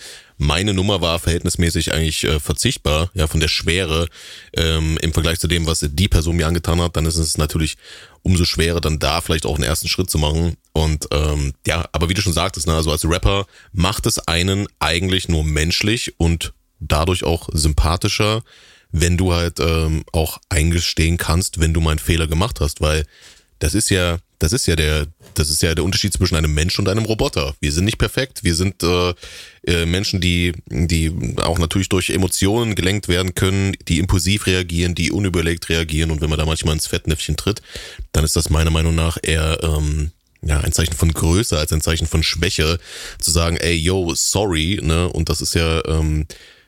meine 0.42 0.74
Nummer 0.74 1.00
war 1.00 1.18
verhältnismäßig 1.18 1.94
eigentlich 1.94 2.24
äh, 2.24 2.40
verzichtbar, 2.40 3.10
ja, 3.14 3.26
von 3.26 3.40
der 3.40 3.48
Schwere 3.48 4.08
ähm, 4.56 4.98
im 5.00 5.12
Vergleich 5.12 5.38
zu 5.38 5.46
dem, 5.46 5.66
was 5.66 5.86
die 5.88 6.08
Person 6.08 6.36
mir 6.36 6.46
angetan 6.46 6.80
hat, 6.80 6.96
dann 6.96 7.06
ist 7.06 7.16
es 7.16 7.38
natürlich 7.38 7.76
umso 8.22 8.44
schwerer, 8.44 8.80
dann 8.80 8.98
da 8.98 9.20
vielleicht 9.20 9.46
auch 9.46 9.54
einen 9.54 9.64
ersten 9.64 9.88
Schritt 9.88 10.10
zu 10.10 10.18
machen. 10.18 10.56
Und 10.72 11.06
ähm, 11.12 11.54
ja, 11.66 11.88
aber 11.92 12.08
wie 12.08 12.14
du 12.14 12.22
schon 12.22 12.32
sagtest, 12.32 12.66
ne, 12.66 12.74
also 12.74 12.90
als 12.90 13.08
Rapper 13.08 13.46
macht 13.72 14.06
es 14.06 14.18
einen 14.18 14.66
eigentlich 14.80 15.28
nur 15.28 15.44
menschlich 15.44 16.14
und 16.18 16.52
dadurch 16.80 17.24
auch 17.24 17.48
sympathischer, 17.52 18.42
wenn 18.90 19.16
du 19.16 19.32
halt 19.32 19.60
ähm, 19.60 20.04
auch 20.12 20.38
eingestehen 20.48 21.18
kannst, 21.18 21.60
wenn 21.60 21.72
du 21.72 21.80
mal 21.80 21.90
einen 21.90 21.98
Fehler 21.98 22.26
gemacht 22.26 22.60
hast, 22.60 22.80
weil 22.80 23.04
das 23.58 23.74
ist 23.74 23.90
ja, 23.90 24.18
das 24.42 24.52
ist 24.52 24.66
ja 24.66 24.74
der, 24.74 25.06
das 25.34 25.50
ist 25.50 25.62
ja 25.62 25.74
der 25.74 25.84
Unterschied 25.84 26.12
zwischen 26.12 26.34
einem 26.34 26.52
Mensch 26.52 26.76
und 26.78 26.88
einem 26.88 27.04
Roboter. 27.04 27.54
Wir 27.60 27.70
sind 27.70 27.84
nicht 27.84 27.98
perfekt, 27.98 28.42
wir 28.42 28.56
sind 28.56 28.82
äh, 28.82 29.14
äh, 29.66 29.86
Menschen, 29.86 30.20
die, 30.20 30.52
die 30.66 31.12
auch 31.36 31.58
natürlich 31.58 31.88
durch 31.88 32.10
Emotionen 32.10 32.74
gelenkt 32.74 33.06
werden 33.06 33.36
können, 33.36 33.76
die 33.86 34.00
impulsiv 34.00 34.46
reagieren, 34.46 34.96
die 34.96 35.12
unüberlegt 35.12 35.68
reagieren 35.68 36.10
und 36.10 36.20
wenn 36.20 36.30
man 36.30 36.40
da 36.40 36.44
manchmal 36.44 36.74
ins 36.74 36.88
Fettnäpfchen 36.88 37.36
tritt, 37.36 37.62
dann 38.10 38.24
ist 38.24 38.34
das 38.34 38.50
meiner 38.50 38.70
Meinung 38.70 38.96
nach 38.96 39.16
eher 39.22 39.60
ähm, 39.62 40.10
ja, 40.42 40.58
ein 40.60 40.72
Zeichen 40.72 40.94
von 40.94 41.12
Größe 41.12 41.56
als 41.56 41.72
ein 41.72 41.80
Zeichen 41.80 42.08
von 42.08 42.24
Schwäche, 42.24 42.80
zu 43.20 43.30
sagen, 43.30 43.56
ey, 43.58 43.76
yo, 43.76 44.12
sorry, 44.16 44.80
ne? 44.82 45.08
Und 45.08 45.28
das 45.28 45.40
ist 45.40 45.54
ja, 45.54 45.84
ähm, 45.86 46.26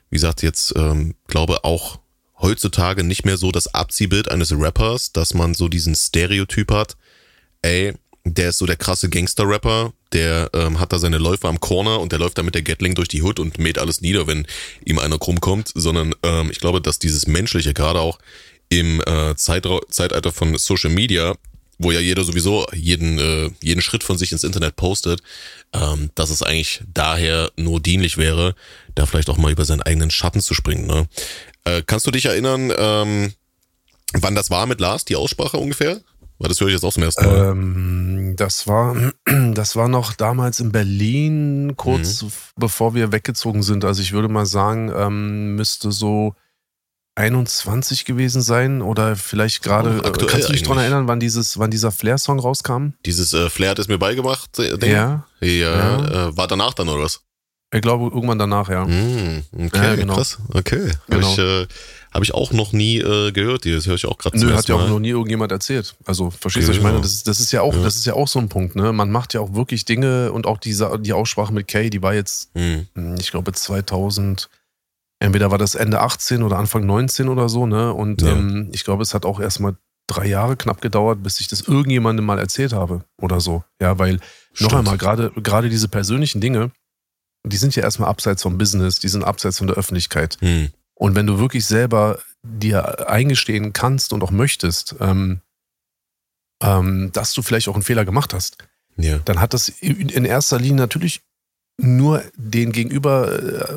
wie 0.09 0.15
gesagt, 0.15 0.43
jetzt, 0.43 0.73
ähm, 0.77 1.15
glaube 1.27 1.65
auch 1.65 1.99
heutzutage 2.39 3.03
nicht 3.03 3.25
mehr 3.25 3.35
so 3.35 3.51
das 3.51 3.73
Abziehbild 3.73 4.31
eines 4.31 4.57
Rappers, 4.57 5.11
dass 5.11 5.33
man 5.33 5.53
so 5.53 5.67
diesen 5.67 5.95
Stereotyp 5.95 6.71
hat, 6.71 6.95
ey, 7.65 7.93
der 8.23 8.49
ist 8.49 8.57
so 8.57 8.65
der 8.65 8.75
krasse 8.75 9.09
Gangster-Rapper, 9.09 9.93
der 10.13 10.49
ähm, 10.53 10.79
hat 10.79 10.93
da 10.93 10.99
seine 10.99 11.17
Läufe 11.17 11.47
am 11.47 11.59
Corner 11.59 11.99
und 11.99 12.11
der 12.11 12.19
läuft 12.19 12.37
da 12.37 12.43
mit 12.43 12.55
der 12.55 12.63
Gatling 12.63 12.95
durch 12.95 13.07
die 13.07 13.21
Hood 13.21 13.39
und 13.39 13.59
mäht 13.59 13.77
alles 13.77 14.01
nieder, 14.01 14.27
wenn 14.27 14.47
ihm 14.83 14.99
einer 14.99 15.19
krumm 15.19 15.39
kommt, 15.41 15.71
sondern 15.75 16.15
ähm, 16.23 16.49
ich 16.51 16.59
glaube, 16.59 16.81
dass 16.81 16.99
dieses 16.99 17.27
Menschliche, 17.27 17.73
gerade 17.73 17.99
auch 17.99 18.19
im 18.69 19.01
äh, 19.05 19.35
Zeitra 19.35 19.79
Zeitalter 19.89 20.31
von 20.31 20.57
Social 20.57 20.89
Media, 20.89 21.35
wo 21.77 21.91
ja 21.91 21.99
jeder 21.99 22.23
sowieso 22.23 22.65
jeden, 22.73 23.19
äh, 23.19 23.51
jeden 23.61 23.81
Schritt 23.81 24.03
von 24.03 24.17
sich 24.17 24.31
ins 24.31 24.43
Internet 24.43 24.75
postet, 24.75 25.21
ähm, 25.73 26.09
dass 26.15 26.29
es 26.29 26.41
eigentlich 26.41 26.81
daher 26.91 27.51
nur 27.57 27.79
dienlich 27.79 28.17
wäre, 28.17 28.55
da 28.95 29.05
vielleicht 29.05 29.29
auch 29.29 29.37
mal 29.37 29.51
über 29.51 29.65
seinen 29.65 29.81
eigenen 29.81 30.09
Schatten 30.09 30.41
zu 30.41 30.53
springen. 30.53 30.87
Ne? 30.87 31.07
Äh, 31.65 31.83
kannst 31.85 32.07
du 32.07 32.11
dich 32.11 32.25
erinnern, 32.25 32.71
ähm, 32.75 33.33
wann 34.13 34.35
das 34.35 34.49
war 34.49 34.65
mit 34.65 34.79
Lars, 34.79 35.05
die 35.05 35.15
Aussprache 35.15 35.57
ungefähr? 35.57 36.01
Das 36.47 36.59
höre 36.59 36.67
ich 36.67 36.73
jetzt 36.73 36.83
auch 36.83 36.93
zum 36.93 37.03
ersten 37.03 37.25
Mal. 37.25 37.51
Ähm, 37.51 38.33
das 38.35 38.67
war, 38.67 38.95
das 39.53 39.75
war 39.75 39.87
noch 39.87 40.13
damals 40.13 40.59
in 40.59 40.71
Berlin, 40.71 41.73
kurz 41.75 42.23
mhm. 42.23 42.31
bevor 42.57 42.95
wir 42.95 43.11
weggezogen 43.11 43.63
sind. 43.63 43.85
Also 43.85 44.01
ich 44.01 44.11
würde 44.11 44.27
mal 44.27 44.45
sagen, 44.45 44.91
ähm, 44.95 45.55
müsste 45.55 45.91
so 45.91 46.35
21 47.15 48.03
gewesen 48.03 48.41
sein 48.41 48.81
oder 48.81 49.15
vielleicht 49.15 49.63
gerade. 49.63 50.01
Oh, 50.03 50.11
kannst 50.11 50.49
du 50.49 50.53
dich 50.53 50.63
daran 50.63 50.79
erinnern, 50.79 51.07
wann 51.07 51.19
dieses, 51.19 51.57
wann 51.57 51.71
dieser 51.71 51.91
Flair-Song 51.91 52.39
rauskam? 52.39 52.89
Dieses 53.05 53.33
äh, 53.33 53.49
Flair 53.49 53.71
hat 53.71 53.79
es 53.79 53.87
mir 53.87 53.97
beigemacht. 53.97 54.57
Ding? 54.57 54.91
Ja. 54.91 55.25
Ja. 55.39 55.49
ja. 55.49 56.27
Äh, 56.27 56.37
war 56.37 56.47
danach 56.47 56.73
dann 56.73 56.89
oder 56.89 57.03
was? 57.03 57.21
Ich 57.73 57.81
glaube 57.81 58.13
irgendwann 58.13 58.39
danach, 58.39 58.69
ja. 58.69 58.85
Mm, 58.85 59.43
okay, 59.53 59.69
ja, 59.83 59.95
genau. 59.95 60.15
krass. 60.15 60.37
Okay. 60.53 60.91
Genau. 61.09 61.31
Ich, 61.31 61.37
äh, 61.37 61.67
hab 62.15 62.23
ich 62.23 62.33
auch 62.33 62.53
noch 62.53 62.71
nie 62.71 62.99
äh, 62.99 63.33
gehört. 63.33 63.65
Das 63.65 63.85
höre 63.85 63.95
ich 63.95 64.05
auch 64.05 64.17
gerade 64.17 64.39
Nö, 64.39 64.53
hat 64.55 64.69
ja 64.69 64.75
auch 64.75 64.87
noch 64.87 64.99
nie 64.99 65.09
irgendjemand 65.09 65.51
erzählt. 65.51 65.95
Also 66.05 66.29
verstehst 66.29 66.69
du, 66.69 66.71
genau. 66.71 66.79
ich 66.79 66.83
meine, 66.83 67.01
das 67.01 67.11
ist, 67.11 67.27
das 67.27 67.41
ist 67.41 67.51
ja 67.51 67.61
auch, 67.61 67.73
ja. 67.75 67.83
das 67.83 67.97
ist 67.97 68.05
ja 68.05 68.13
auch 68.13 68.29
so 68.29 68.39
ein 68.39 68.47
Punkt, 68.47 68.77
ne? 68.77 68.93
Man 68.93 69.11
macht 69.11 69.33
ja 69.33 69.41
auch 69.41 69.53
wirklich 69.53 69.83
Dinge 69.83 70.31
und 70.31 70.47
auch 70.47 70.57
diese, 70.57 70.97
die 70.99 71.11
Aussprache 71.11 71.53
mit 71.53 71.67
Kay, 71.67 71.89
die 71.89 72.01
war 72.01 72.13
jetzt, 72.13 72.55
mm. 72.55 73.15
ich 73.19 73.31
glaube 73.31 73.51
2000, 73.51 74.49
entweder 75.19 75.51
war 75.51 75.57
das 75.57 75.75
Ende 75.75 75.99
18 75.99 76.41
oder 76.41 76.57
Anfang 76.57 76.85
19 76.85 77.27
oder 77.27 77.49
so, 77.49 77.65
ne? 77.65 77.93
Und 77.93 78.21
ja. 78.21 78.29
ähm, 78.29 78.69
ich 78.71 78.85
glaube, 78.85 79.03
es 79.03 79.13
hat 79.13 79.25
auch 79.25 79.41
erstmal 79.41 79.75
drei 80.07 80.27
Jahre 80.27 80.55
knapp 80.55 80.79
gedauert, 80.79 81.21
bis 81.21 81.41
ich 81.41 81.49
das 81.49 81.61
irgendjemandem 81.61 82.25
mal 82.25 82.39
erzählt 82.39 82.71
habe 82.71 83.03
oder 83.21 83.41
so. 83.41 83.65
Ja, 83.81 83.99
weil 83.99 84.21
Stimmt. 84.53 84.71
noch 84.71 84.79
einmal, 84.79 84.97
gerade, 84.97 85.31
gerade 85.31 85.67
diese 85.67 85.89
persönlichen 85.89 86.39
Dinge, 86.39 86.71
die 87.43 87.57
sind 87.57 87.75
ja 87.75 87.83
erstmal 87.83 88.09
abseits 88.09 88.41
vom 88.41 88.57
Business, 88.57 88.99
die 88.99 89.09
sind 89.09 89.25
abseits 89.25 89.57
von 89.57 89.67
der 89.67 89.75
Öffentlichkeit. 89.75 90.37
Hm. 90.39 90.69
Und 90.95 91.15
wenn 91.15 91.27
du 91.27 91.39
wirklich 91.39 91.65
selber 91.65 92.19
dir 92.41 93.09
eingestehen 93.09 93.73
kannst 93.73 94.13
und 94.13 94.23
auch 94.23 94.31
möchtest, 94.31 94.95
ähm, 94.99 95.41
ähm, 96.63 97.11
dass 97.11 97.33
du 97.33 97.41
vielleicht 97.41 97.67
auch 97.67 97.73
einen 97.73 97.83
Fehler 97.83 98.05
gemacht 98.05 98.33
hast, 98.33 98.57
ja. 98.97 99.19
dann 99.25 99.41
hat 99.41 99.53
das 99.53 99.67
in 99.67 100.25
erster 100.25 100.59
Linie 100.59 100.77
natürlich 100.77 101.21
nur 101.77 102.23
den 102.37 102.71
Gegenüber 102.71 103.31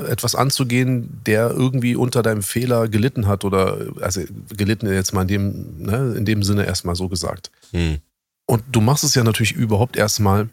äh, 0.07 0.11
etwas 0.11 0.35
anzugehen, 0.35 1.21
der 1.27 1.51
irgendwie 1.51 1.97
unter 1.97 2.23
deinem 2.23 2.43
Fehler 2.43 2.89
gelitten 2.89 3.27
hat 3.27 3.45
oder 3.45 3.89
also 4.01 4.21
gelitten 4.57 4.93
jetzt 4.93 5.13
mal 5.13 5.23
in 5.23 5.29
dem, 5.29 5.83
ne, 5.83 6.15
in 6.17 6.25
dem 6.25 6.43
Sinne 6.45 6.65
erstmal 6.65 6.95
so 6.95 7.09
gesagt. 7.09 7.51
Hm. 7.73 7.99
Und 8.47 8.63
du 8.71 8.81
machst 8.81 9.05
es 9.05 9.15
ja 9.15 9.25
natürlich 9.25 9.53
überhaupt 9.53 9.97
erstmal, 9.97 10.49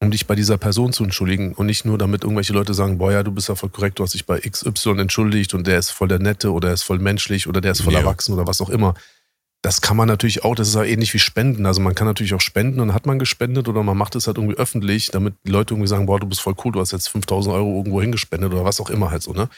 um 0.00 0.10
dich 0.10 0.26
bei 0.26 0.34
dieser 0.34 0.56
Person 0.56 0.92
zu 0.92 1.04
entschuldigen 1.04 1.52
und 1.52 1.66
nicht 1.66 1.84
nur 1.84 1.98
damit 1.98 2.24
irgendwelche 2.24 2.54
Leute 2.54 2.72
sagen, 2.72 2.96
boah 2.98 3.12
ja, 3.12 3.22
du 3.22 3.32
bist 3.32 3.48
ja 3.48 3.54
voll 3.54 3.68
korrekt, 3.68 3.98
du 3.98 4.02
hast 4.02 4.14
dich 4.14 4.24
bei 4.24 4.40
XY 4.40 4.98
entschuldigt 4.98 5.52
und 5.52 5.66
der 5.66 5.78
ist 5.78 5.90
voll 5.90 6.08
der 6.08 6.18
Nette 6.18 6.52
oder 6.52 6.68
der 6.68 6.74
ist 6.74 6.82
voll 6.82 6.98
menschlich 6.98 7.46
oder 7.46 7.60
der 7.60 7.72
ist 7.72 7.82
voll 7.82 7.92
ja. 7.92 8.00
erwachsen 8.00 8.32
oder 8.32 8.46
was 8.46 8.62
auch 8.62 8.70
immer. 8.70 8.94
Das 9.62 9.82
kann 9.82 9.98
man 9.98 10.08
natürlich 10.08 10.42
auch, 10.42 10.54
das 10.54 10.68
ist 10.68 10.74
ja 10.74 10.84
ähnlich 10.84 11.12
wie 11.12 11.18
Spenden. 11.18 11.66
Also 11.66 11.82
man 11.82 11.94
kann 11.94 12.06
natürlich 12.06 12.32
auch 12.32 12.40
spenden 12.40 12.80
und 12.80 12.94
hat 12.94 13.04
man 13.04 13.18
gespendet 13.18 13.68
oder 13.68 13.82
man 13.82 13.96
macht 13.96 14.14
es 14.16 14.26
halt 14.26 14.38
irgendwie 14.38 14.56
öffentlich, 14.56 15.10
damit 15.10 15.34
die 15.46 15.50
Leute 15.50 15.74
irgendwie 15.74 15.88
sagen, 15.88 16.06
boah, 16.06 16.18
du 16.18 16.26
bist 16.26 16.40
voll 16.40 16.54
cool, 16.64 16.72
du 16.72 16.80
hast 16.80 16.92
jetzt 16.92 17.10
5000 17.10 17.54
Euro 17.54 17.76
irgendwo 17.76 18.00
hingespendet 18.00 18.50
oder 18.52 18.64
was 18.64 18.80
auch 18.80 18.88
immer 18.88 19.10
halt 19.10 19.22
so, 19.22 19.34
ne? 19.34 19.50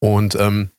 Und 0.00 0.34
ähm, 0.34 0.70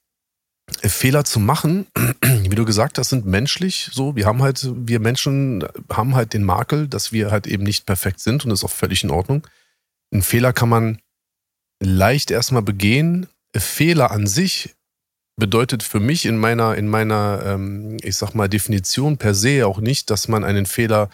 Fehler 0.84 1.24
zu 1.24 1.40
machen, 1.40 1.88
wie 2.22 2.56
du 2.56 2.66
gesagt 2.66 2.98
hast, 2.98 3.10
sind 3.10 3.26
menschlich 3.26 3.90
so. 3.94 4.16
Wir 4.16 4.26
haben 4.26 4.42
halt, 4.42 4.70
wir 4.74 5.00
Menschen 5.00 5.66
haben 5.92 6.16
halt 6.16 6.34
den 6.34 6.44
Makel, 6.44 6.88
dass 6.88 7.12
wir 7.12 7.32
halt 7.32 7.48
eben 7.48 7.64
nicht 7.64 7.86
perfekt 7.86 8.20
sind 8.20 8.44
und 8.44 8.50
das 8.50 8.60
ist 8.60 8.66
auch 8.66 8.72
völlig 8.72 9.04
in 9.04 9.12
Ordnung. 9.12 9.48
Ein 10.14 10.22
Fehler 10.22 10.54
kann 10.54 10.70
man 10.70 11.00
leicht 11.82 12.32
erstmal 12.32 12.62
begehen. 12.62 13.28
Fehler 13.56 14.12
an 14.12 14.28
sich 14.28 14.76
bedeutet 15.38 15.84
für 15.84 16.00
mich 16.00 16.26
in 16.26 16.38
meiner, 16.38 16.76
in 16.76 16.88
meiner, 16.88 17.42
ähm, 17.46 17.98
ich 18.02 18.18
sag 18.18 18.34
mal, 18.34 18.48
Definition 18.48 19.18
per 19.18 19.34
se 19.34 19.66
auch 19.66 19.80
nicht, 19.80 20.10
dass 20.10 20.28
man 20.28 20.44
einen 20.44 20.66
Fehler 20.66 21.10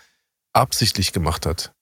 absichtlich 0.54 1.14
gemacht 1.14 1.46
hat. 1.46 1.74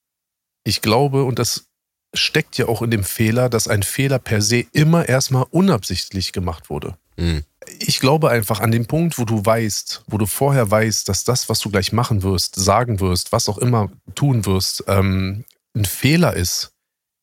Ich 0.64 0.82
glaube, 0.82 1.24
und 1.24 1.40
das 1.40 1.68
steckt 2.14 2.58
ja 2.58 2.68
auch 2.68 2.82
in 2.82 2.92
dem 2.92 3.04
Fehler, 3.04 3.50
dass 3.50 3.68
ein 3.68 3.84
Fehler 3.84 4.20
per 4.20 4.42
se 4.42 4.66
immer 4.74 5.08
erstmal 5.08 5.46
unabsichtlich 5.50 6.34
gemacht 6.34 6.70
wurde. 6.70 6.98
Mhm 7.18 7.44
ich 7.88 8.00
glaube 8.00 8.30
einfach 8.30 8.60
an 8.60 8.72
dem 8.72 8.86
Punkt, 8.86 9.18
wo 9.18 9.26
du 9.26 9.46
weißt, 9.46 10.04
wo 10.08 10.18
du 10.18 10.26
vorher 10.26 10.70
weißt, 10.70 11.08
dass 11.10 11.24
das, 11.24 11.50
was 11.50 11.60
du 11.60 11.70
gleich 11.70 11.92
machen 11.92 12.24
wirst, 12.24 12.56
sagen 12.56 13.00
wirst, 13.00 13.32
was 13.32 13.50
auch 13.50 13.58
immer 13.58 13.92
tun 14.16 14.46
wirst, 14.46 14.84
ähm, 14.88 15.46
ein 15.76 15.86
Fehler 15.86 16.34
ist, 16.36 16.72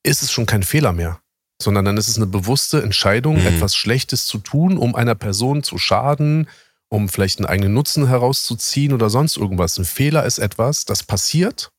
ist 0.02 0.22
es 0.22 0.32
schon 0.32 0.46
kein 0.46 0.62
Fehler 0.62 0.92
mehr. 0.92 1.20
Sondern 1.60 1.84
dann 1.84 1.96
ist 1.96 2.08
es 2.08 2.16
eine 2.16 2.26
bewusste 2.26 2.82
Entscheidung, 2.82 3.40
mhm. 3.40 3.46
etwas 3.46 3.74
Schlechtes 3.74 4.26
zu 4.26 4.38
tun, 4.38 4.78
um 4.78 4.94
einer 4.94 5.14
Person 5.14 5.62
zu 5.62 5.76
schaden, 5.76 6.48
um 6.88 7.08
vielleicht 7.08 7.38
einen 7.38 7.46
eigenen 7.46 7.74
Nutzen 7.74 8.06
herauszuziehen 8.06 8.92
oder 8.92 9.10
sonst 9.10 9.36
irgendwas. 9.36 9.78
Ein 9.78 9.84
Fehler 9.84 10.24
ist 10.24 10.38
etwas, 10.38 10.84
das 10.84 11.02
passiert 11.02 11.70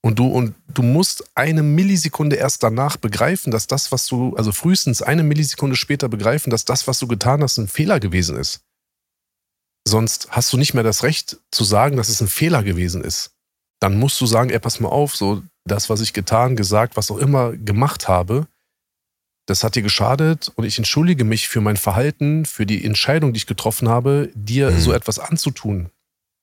und 0.00 0.18
du, 0.18 0.26
und 0.28 0.54
du 0.68 0.82
musst 0.82 1.24
eine 1.34 1.62
Millisekunde 1.62 2.36
erst 2.36 2.62
danach 2.62 2.96
begreifen, 2.96 3.50
dass 3.50 3.66
das, 3.66 3.90
was 3.90 4.06
du, 4.06 4.36
also 4.36 4.52
frühestens 4.52 5.02
eine 5.02 5.24
Millisekunde 5.24 5.76
später 5.76 6.08
begreifen, 6.08 6.50
dass 6.50 6.64
das, 6.64 6.86
was 6.86 6.98
du 6.98 7.08
getan 7.08 7.42
hast, 7.42 7.58
ein 7.58 7.68
Fehler 7.68 7.98
gewesen 7.98 8.36
ist. 8.36 8.60
Sonst 9.86 10.28
hast 10.30 10.52
du 10.52 10.56
nicht 10.56 10.74
mehr 10.74 10.84
das 10.84 11.02
Recht 11.02 11.38
zu 11.50 11.64
sagen, 11.64 11.96
dass 11.96 12.08
es 12.08 12.20
ein 12.20 12.28
Fehler 12.28 12.62
gewesen 12.62 13.02
ist. 13.02 13.32
Dann 13.80 13.98
musst 13.98 14.20
du 14.20 14.26
sagen, 14.26 14.50
ey, 14.50 14.58
pass 14.58 14.80
mal 14.80 14.88
auf, 14.88 15.16
so 15.16 15.42
das, 15.64 15.90
was 15.90 16.00
ich 16.00 16.12
getan, 16.12 16.56
gesagt, 16.56 16.96
was 16.96 17.10
auch 17.10 17.18
immer 17.18 17.56
gemacht 17.56 18.08
habe, 18.08 18.46
das 19.46 19.64
hat 19.64 19.76
dir 19.76 19.82
geschadet 19.82 20.52
und 20.56 20.64
ich 20.64 20.76
entschuldige 20.76 21.24
mich 21.24 21.48
für 21.48 21.60
mein 21.60 21.76
Verhalten, 21.76 22.44
für 22.44 22.66
die 22.66 22.84
Entscheidung, 22.84 23.32
die 23.32 23.38
ich 23.38 23.46
getroffen 23.46 23.88
habe, 23.88 24.30
dir 24.34 24.70
mhm. 24.70 24.78
so 24.78 24.92
etwas 24.92 25.18
anzutun. 25.18 25.90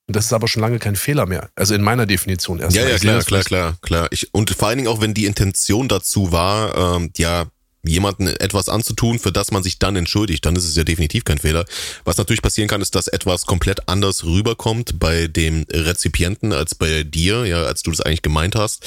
Und 0.08 0.16
das 0.16 0.26
ist 0.26 0.34
aber 0.34 0.48
schon 0.48 0.62
lange 0.62 0.78
kein 0.78 0.96
Fehler 0.96 1.26
mehr. 1.26 1.50
Also 1.56 1.74
in 1.74 1.82
meiner 1.82 2.06
Definition 2.06 2.60
erst. 2.60 2.76
Ja, 2.76 2.88
ja, 2.88 2.98
klar, 2.98 3.24
klar, 3.24 3.44
klar, 3.44 3.78
klar. 3.82 4.08
Ich, 4.12 4.34
und 4.34 4.52
vor 4.52 4.68
allen 4.68 4.78
Dingen 4.78 4.88
auch, 4.88 5.02
wenn 5.02 5.16
die 5.16 5.26
Intention 5.26 5.88
dazu 5.88 6.32
war, 6.32 6.96
ähm, 6.98 7.12
ja, 7.18 7.46
jemanden 7.88 8.28
etwas 8.28 8.70
anzutun, 8.70 9.20
für 9.20 9.32
das 9.32 9.52
man 9.52 9.64
sich 9.64 9.80
dann 9.80 9.96
entschuldigt, 9.96 10.46
dann 10.46 10.56
ist 10.56 10.66
es 10.66 10.76
ja 10.76 10.84
definitiv 10.84 11.24
kein 11.24 11.38
Fehler. 11.38 11.66
Was 12.04 12.18
natürlich 12.18 12.42
passieren 12.42 12.68
kann, 12.68 12.82
ist, 12.82 12.96
dass 12.96 13.08
etwas 13.08 13.46
komplett 13.46 13.88
anders 13.88 14.24
rüberkommt 14.26 15.00
bei 15.00 15.28
dem 15.28 15.66
Rezipienten 15.72 16.52
als 16.54 16.76
bei 16.76 17.04
dir, 17.04 17.46
ja, 17.46 17.64
als 17.64 17.84
du 17.84 17.92
das 17.92 18.02
eigentlich 18.02 18.22
gemeint 18.22 18.56
hast. 18.56 18.86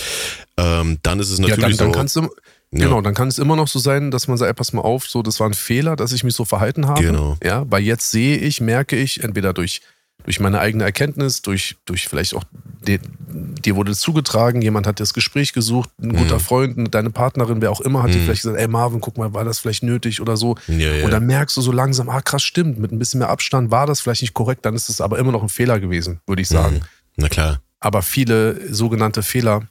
Ähm, 0.57 0.99
dann 1.03 1.21
ist 1.21 1.31
es 1.31 1.39
natürlich 1.39 1.59
ja, 1.59 1.69
dann, 1.69 1.77
dann 1.77 1.93
Kannst 1.93 2.17
du, 2.17 2.23
ja. 2.23 2.85
Genau, 2.85 3.01
dann 3.01 3.15
kann 3.15 3.29
es 3.29 3.39
immer 3.39 3.57
noch 3.57 3.69
so 3.69 3.79
sein, 3.79 4.11
dass 4.11 4.29
man 4.29 4.37
sagt, 4.37 4.57
pass 4.57 4.73
mal 4.73 4.83
auf, 4.83 5.09
so, 5.09 5.23
das 5.23 5.41
war 5.41 5.49
ein 5.49 5.55
Fehler, 5.55 5.97
dass 5.97 6.13
ich 6.13 6.23
mich 6.23 6.35
so 6.35 6.45
verhalten 6.45 6.87
habe. 6.87 7.03
Genau. 7.03 7.39
Ja, 7.43 7.65
weil 7.71 7.83
jetzt 7.83 8.11
sehe 8.11 8.37
ich, 8.37 8.61
merke 8.61 8.97
ich, 8.97 9.23
entweder 9.23 9.53
durch 9.55 9.81
durch 10.25 10.41
meine 10.41 10.61
eigene 10.61 10.85
Erkenntnis, 10.85 11.43
durch, 11.43 11.77
durch 11.85 12.09
vielleicht 12.09 12.35
auch 12.35 12.45
de, 12.87 12.99
dir 13.29 13.77
wurde 13.77 13.95
zugetragen, 13.95 14.63
jemand 14.63 14.87
hat 14.87 15.01
das 15.01 15.15
Gespräch 15.15 15.53
gesucht, 15.53 15.91
ein 16.03 16.13
guter 16.15 16.37
mhm. 16.37 16.41
Freund, 16.41 16.95
deine 16.95 17.11
Partnerin, 17.11 17.61
wer 17.61 17.71
auch 17.71 17.81
immer, 17.81 18.03
hat 18.03 18.11
mhm. 18.11 18.15
dir 18.15 18.21
vielleicht 18.21 18.43
gesagt, 18.43 18.59
ey 18.59 18.69
Marvin, 18.69 19.01
guck 19.01 19.17
mal, 19.17 19.33
war 19.35 19.45
das 19.45 19.59
vielleicht 19.59 19.83
nötig 19.83 20.21
oder 20.21 20.37
so. 20.37 20.57
Ja, 20.67 20.93
ja. 20.93 21.05
Und 21.05 21.11
dann 21.11 21.27
merkst 21.27 21.57
du 21.57 21.61
so 21.61 21.73
langsam, 21.73 22.09
ah 22.09 22.21
krass, 22.21 22.43
stimmt, 22.43 22.79
mit 22.79 22.93
ein 22.93 22.99
bisschen 22.99 23.19
mehr 23.19 23.31
Abstand 23.31 23.71
war 23.71 23.87
das 23.87 24.01
vielleicht 24.01 24.23
nicht 24.23 24.35
korrekt, 24.35 24.65
dann 24.65 24.75
ist 24.75 24.89
es 24.89 25.01
aber 25.01 25.19
immer 25.19 25.33
noch 25.33 25.43
ein 25.43 25.49
Fehler 25.49 25.81
gewesen, 25.81 26.21
würde 26.27 26.43
ich 26.43 26.49
sagen. 26.49 26.77
Mhm. 26.77 26.83
Na 27.17 27.29
klar. 27.29 27.61
Aber 27.81 28.03
viele 28.03 28.73
sogenannte 28.73 29.23
Fehler 29.23 29.69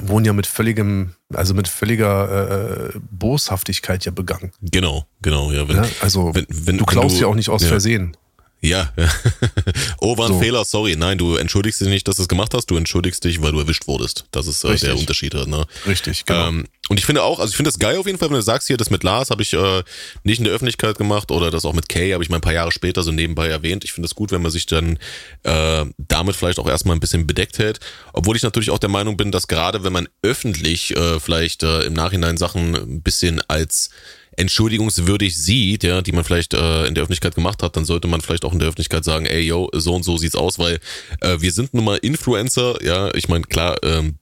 wurden 0.00 0.24
ja 0.24 0.32
mit 0.32 0.46
völligem, 0.46 1.14
also 1.34 1.54
mit 1.54 1.66
völliger 1.68 2.90
äh, 2.94 2.98
Boshaftigkeit 3.10 4.04
ja 4.04 4.12
begangen. 4.12 4.52
Genau, 4.60 5.06
genau, 5.22 5.50
ja. 5.50 5.68
Wenn, 5.68 5.76
ja 5.76 5.84
also 6.00 6.34
wenn, 6.34 6.46
wenn, 6.48 6.78
du 6.78 6.84
klaust 6.84 7.20
ja 7.20 7.26
auch 7.26 7.34
nicht 7.34 7.48
aus. 7.48 7.64
Versehen. 7.64 8.16
Ja. 8.60 8.92
oh, 10.00 10.18
war 10.18 10.26
ein 10.26 10.34
so. 10.34 10.40
Fehler, 10.40 10.64
sorry. 10.64 10.96
Nein, 10.96 11.16
du 11.18 11.36
entschuldigst 11.36 11.80
dich 11.80 11.88
nicht, 11.88 12.08
dass 12.08 12.16
du 12.16 12.22
es 12.22 12.28
gemacht 12.28 12.54
hast, 12.54 12.66
du 12.70 12.76
entschuldigst 12.76 13.22
dich, 13.22 13.40
weil 13.40 13.52
du 13.52 13.60
erwischt 13.60 13.86
wurdest. 13.86 14.26
Das 14.32 14.46
ist 14.46 14.64
äh, 14.64 14.76
der 14.76 14.96
Unterschied. 14.96 15.34
Ne? 15.34 15.66
Richtig, 15.86 16.24
genau. 16.24 16.48
Ähm, 16.48 16.66
und 16.88 16.98
ich 16.98 17.06
finde 17.06 17.22
auch, 17.22 17.38
also 17.38 17.50
ich 17.50 17.56
finde 17.56 17.70
das 17.70 17.78
geil 17.78 17.98
auf 17.98 18.06
jeden 18.06 18.18
Fall, 18.18 18.30
wenn 18.30 18.36
du 18.36 18.42
sagst 18.42 18.66
hier, 18.66 18.76
das 18.76 18.90
mit 18.90 19.04
Lars 19.04 19.30
habe 19.30 19.42
ich 19.42 19.52
äh, 19.52 19.82
nicht 20.24 20.38
in 20.38 20.44
der 20.44 20.54
Öffentlichkeit 20.54 20.96
gemacht 20.98 21.30
oder 21.30 21.50
das 21.50 21.64
auch 21.64 21.74
mit 21.74 21.88
Kay 21.88 22.12
habe 22.12 22.24
ich 22.24 22.30
mal 22.30 22.36
ein 22.36 22.42
paar 22.42 22.54
Jahre 22.54 22.72
später 22.72 23.02
so 23.02 23.12
nebenbei 23.12 23.48
erwähnt. 23.48 23.84
Ich 23.84 23.92
finde 23.92 24.06
es 24.06 24.14
gut, 24.14 24.32
wenn 24.32 24.42
man 24.42 24.50
sich 24.50 24.66
dann 24.66 24.98
äh, 25.42 25.84
damit 25.98 26.34
vielleicht 26.34 26.58
auch 26.58 26.68
erstmal 26.68 26.96
ein 26.96 27.00
bisschen 27.00 27.26
bedeckt 27.26 27.58
hält. 27.58 27.78
Obwohl 28.12 28.36
ich 28.36 28.42
natürlich 28.42 28.70
auch 28.70 28.78
der 28.78 28.88
Meinung 28.88 29.16
bin, 29.16 29.30
dass 29.30 29.48
gerade 29.48 29.84
wenn 29.84 29.92
man 29.92 30.08
öffentlich 30.22 30.96
äh, 30.96 31.20
vielleicht 31.20 31.62
äh, 31.62 31.82
im 31.82 31.92
Nachhinein 31.92 32.38
Sachen 32.38 32.74
ein 32.74 33.02
bisschen 33.02 33.42
als 33.48 33.90
entschuldigungswürdig 34.38 35.36
sieht, 35.36 35.84
ja, 35.84 36.00
die 36.00 36.12
man 36.12 36.24
vielleicht 36.24 36.54
äh, 36.54 36.86
in 36.86 36.94
der 36.94 37.02
Öffentlichkeit 37.02 37.34
gemacht 37.34 37.62
hat, 37.62 37.76
dann 37.76 37.84
sollte 37.84 38.08
man 38.08 38.20
vielleicht 38.20 38.44
auch 38.44 38.52
in 38.52 38.58
der 38.58 38.68
Öffentlichkeit 38.68 39.04
sagen, 39.04 39.26
ey, 39.26 39.40
yo, 39.40 39.68
so 39.72 39.94
und 39.94 40.04
so 40.04 40.16
sieht's 40.16 40.36
aus, 40.36 40.58
weil 40.58 40.78
äh, 41.20 41.40
wir 41.40 41.52
sind 41.52 41.74
nun 41.74 41.84
mal 41.84 41.96
Influencer, 41.96 42.82
ja, 42.82 43.12
ich 43.14 43.28
meine, 43.28 43.44
klar, 43.44 43.76
ähm, 43.82 44.16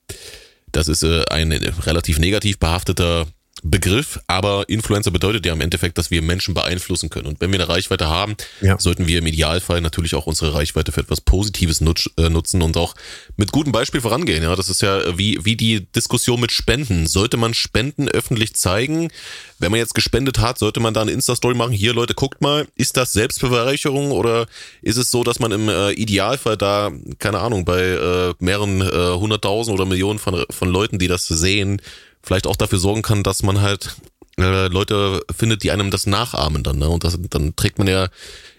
das 0.73 0.89
ist 0.89 1.03
äh, 1.03 1.25
ein 1.31 1.53
relativ 1.53 2.19
negativ 2.19 2.59
behafteter 2.59 3.27
Begriff, 3.71 4.21
aber 4.27 4.69
Influencer 4.69 5.11
bedeutet 5.11 5.45
ja 5.47 5.53
im 5.53 5.61
Endeffekt, 5.61 5.99
dass 5.99 6.11
wir 6.11 6.23
Menschen 6.23 6.55
beeinflussen 6.55 7.11
können. 7.11 7.27
Und 7.27 7.41
wenn 7.41 7.51
wir 7.53 7.61
eine 7.61 7.69
Reichweite 7.69 8.09
haben, 8.09 8.37
ja. 8.61 8.79
sollten 8.79 9.07
wir 9.07 9.19
im 9.19 9.27
Idealfall 9.27 9.81
natürlich 9.81 10.15
auch 10.15 10.27
unsere 10.27 10.55
Reichweite 10.55 10.93
für 10.93 11.01
etwas 11.01 11.21
Positives 11.21 11.81
nutz, 11.81 12.09
äh, 12.17 12.29
nutzen 12.29 12.63
und 12.63 12.77
auch 12.77 12.95
mit 13.37 13.53
gutem 13.53 13.73
Beispiel 13.73 14.01
vorangehen. 14.01 14.43
Ja, 14.43 14.55
das 14.57 14.69
ist 14.69 14.83
ja 14.83 15.19
wie, 15.19 15.45
wie 15.45 15.57
die 15.57 15.87
Diskussion 15.93 16.41
mit 16.41 16.53
Spenden. 16.53 17.07
Sollte 17.07 17.37
man 17.37 17.55
Spenden 17.55 18.09
öffentlich 18.09 18.55
zeigen? 18.55 19.11
Wenn 19.59 19.71
man 19.71 19.81
jetzt 19.81 19.95
gespendet 19.95 20.39
hat, 20.39 20.59
sollte 20.59 20.81
man 20.81 20.95
da 20.95 21.03
eine 21.03 21.13
Insta-Story 21.13 21.55
machen. 21.55 21.73
Hier, 21.73 21.95
Leute, 21.95 22.15
guckt 22.15 22.43
mal, 22.43 22.67
ist 22.77 22.97
das 22.97 23.13
Selbstbeweihräucherung 23.13 24.11
oder 24.11 24.47
ist 24.83 24.97
es 24.97 25.11
so, 25.11 25.25
dass 25.25 25.39
man 25.39 25.53
im 25.53 25.69
äh, 25.69 25.93
Idealfall 25.93 26.57
da, 26.57 26.93
keine 27.19 27.39
Ahnung, 27.39 27.65
bei 27.65 27.81
äh, 27.81 28.35
mehreren 28.39 28.83
äh, 28.83 29.15
hunderttausend 29.15 29.75
oder 29.75 29.87
Millionen 29.87 30.19
von, 30.19 30.45
von 30.51 30.69
Leuten, 30.69 30.99
die 30.99 31.09
das 31.09 31.27
sehen, 31.27 31.81
vielleicht 32.27 32.47
auch 32.47 32.57
dafür 32.57 32.79
sorgen 32.79 33.03
kann, 33.03 33.23
dass 33.23 33.43
man 33.43 33.61
halt 33.61 33.97
äh, 34.39 34.69
Leute 34.69 35.23
findet, 35.35 35.63
die 35.63 35.71
einem 35.71 35.91
das 35.91 36.07
nachahmen 36.07 36.63
dann. 36.63 36.79
Ne? 36.79 36.89
Und 36.89 37.05
das, 37.05 37.19
dann 37.31 37.57
trägt 37.57 37.79
man 37.79 37.87
ja 37.87 38.09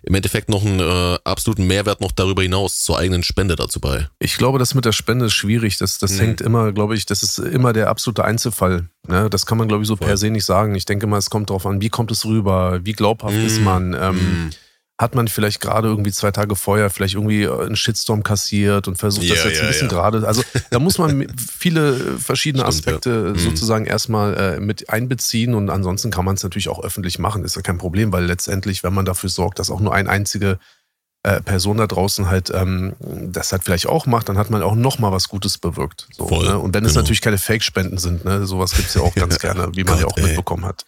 im 0.03 0.15
Endeffekt 0.15 0.49
noch 0.49 0.65
einen 0.65 0.79
äh, 0.79 1.19
absoluten 1.23 1.67
Mehrwert 1.67 2.01
noch 2.01 2.11
darüber 2.11 2.41
hinaus 2.41 2.83
zur 2.83 2.97
eigenen 2.97 3.23
Spende 3.23 3.55
dazu 3.55 3.79
bei. 3.79 4.07
Ich 4.19 4.37
glaube, 4.37 4.57
das 4.57 4.73
mit 4.73 4.85
der 4.85 4.93
Spende 4.93 5.25
ist 5.25 5.33
schwierig. 5.33 5.77
Das, 5.77 5.99
das 5.99 6.13
mhm. 6.13 6.19
hängt 6.19 6.41
immer, 6.41 6.71
glaube 6.71 6.95
ich, 6.95 7.05
das 7.05 7.21
ist 7.21 7.37
immer 7.39 7.73
der 7.73 7.89
absolute 7.89 8.23
Einzelfall. 8.23 8.89
Ne? 9.07 9.29
Das 9.29 9.45
kann 9.45 9.57
man, 9.57 9.67
glaube 9.67 9.83
ich, 9.83 9.87
so 9.87 9.97
Voll. 9.97 10.07
per 10.07 10.17
se 10.17 10.29
nicht 10.29 10.45
sagen. 10.45 10.73
Ich 10.75 10.85
denke 10.85 11.05
mal, 11.05 11.17
es 11.17 11.29
kommt 11.29 11.49
darauf 11.49 11.65
an, 11.65 11.81
wie 11.81 11.89
kommt 11.89 12.09
es 12.11 12.25
rüber, 12.25 12.79
wie 12.83 12.93
glaubhaft 12.93 13.35
mhm. 13.35 13.45
ist 13.45 13.61
man. 13.61 13.93
Ähm, 13.93 14.15
mhm 14.15 14.49
hat 14.99 15.13
man 15.13 15.27
vielleicht 15.27 15.61
gerade 15.61 15.87
irgendwie 15.87 16.11
zwei 16.11 16.31
Tage 16.31 16.55
vorher 16.55 16.89
vielleicht 16.89 17.13
irgendwie 17.13 17.43
äh, 17.43 17.65
einen 17.65 17.75
Shitstorm 17.75 18.23
kassiert 18.23 18.87
und 18.87 18.97
versucht 18.97 19.25
yeah, 19.25 19.35
das 19.35 19.43
jetzt 19.43 19.53
yeah, 19.55 19.63
ein 19.63 19.67
bisschen 19.67 19.89
yeah. 19.89 20.01
gerade. 20.01 20.27
Also 20.27 20.41
da 20.71 20.79
muss 20.79 20.97
man 20.97 21.27
viele 21.37 21.93
verschiedene 22.17 22.63
Stimmt, 22.63 22.77
Aspekte 22.77 23.09
ja. 23.09 23.33
Mhm. 23.33 23.37
sozusagen 23.37 23.85
erstmal 23.85 24.35
äh, 24.35 24.59
mit 24.59 24.89
einbeziehen 24.89 25.53
und 25.53 25.69
ansonsten 25.69 26.09
kann 26.09 26.25
man 26.25 26.35
es 26.35 26.43
natürlich 26.43 26.69
auch 26.69 26.83
öffentlich 26.83 27.19
machen. 27.19 27.43
Ist 27.43 27.55
ja 27.55 27.61
kein 27.61 27.77
Problem, 27.77 28.11
weil 28.11 28.25
letztendlich, 28.25 28.83
wenn 28.83 28.93
man 28.93 29.05
dafür 29.05 29.29
sorgt, 29.29 29.59
dass 29.59 29.69
auch 29.69 29.79
nur 29.79 29.93
eine 29.93 30.09
einzige 30.09 30.57
äh, 31.21 31.41
Person 31.41 31.77
da 31.77 31.85
draußen 31.85 32.29
halt 32.29 32.51
ähm, 32.55 32.95
das 32.99 33.51
halt 33.51 33.63
vielleicht 33.63 33.85
auch 33.85 34.07
macht, 34.07 34.29
dann 34.29 34.37
hat 34.37 34.49
man 34.49 34.63
auch 34.63 34.75
noch 34.75 34.97
mal 34.97 35.11
was 35.11 35.29
Gutes 35.29 35.59
bewirkt. 35.59 36.07
So, 36.17 36.27
Voll, 36.27 36.47
ne? 36.47 36.57
Und 36.57 36.73
wenn 36.73 36.81
genau. 36.81 36.89
es 36.89 36.95
natürlich 36.95 37.21
keine 37.21 37.37
Fake-Spenden 37.37 37.99
sind, 37.99 38.25
ne? 38.25 38.47
sowas 38.47 38.71
gibt's 38.71 38.95
ja 38.95 39.01
auch 39.01 39.13
ganz 39.15 39.37
gerne, 39.37 39.69
wie 39.73 39.83
man 39.83 39.93
Gott, 39.93 40.01
ja 40.01 40.07
auch 40.07 40.17
ey. 40.17 40.23
mitbekommen 40.23 40.65
hat. 40.65 40.85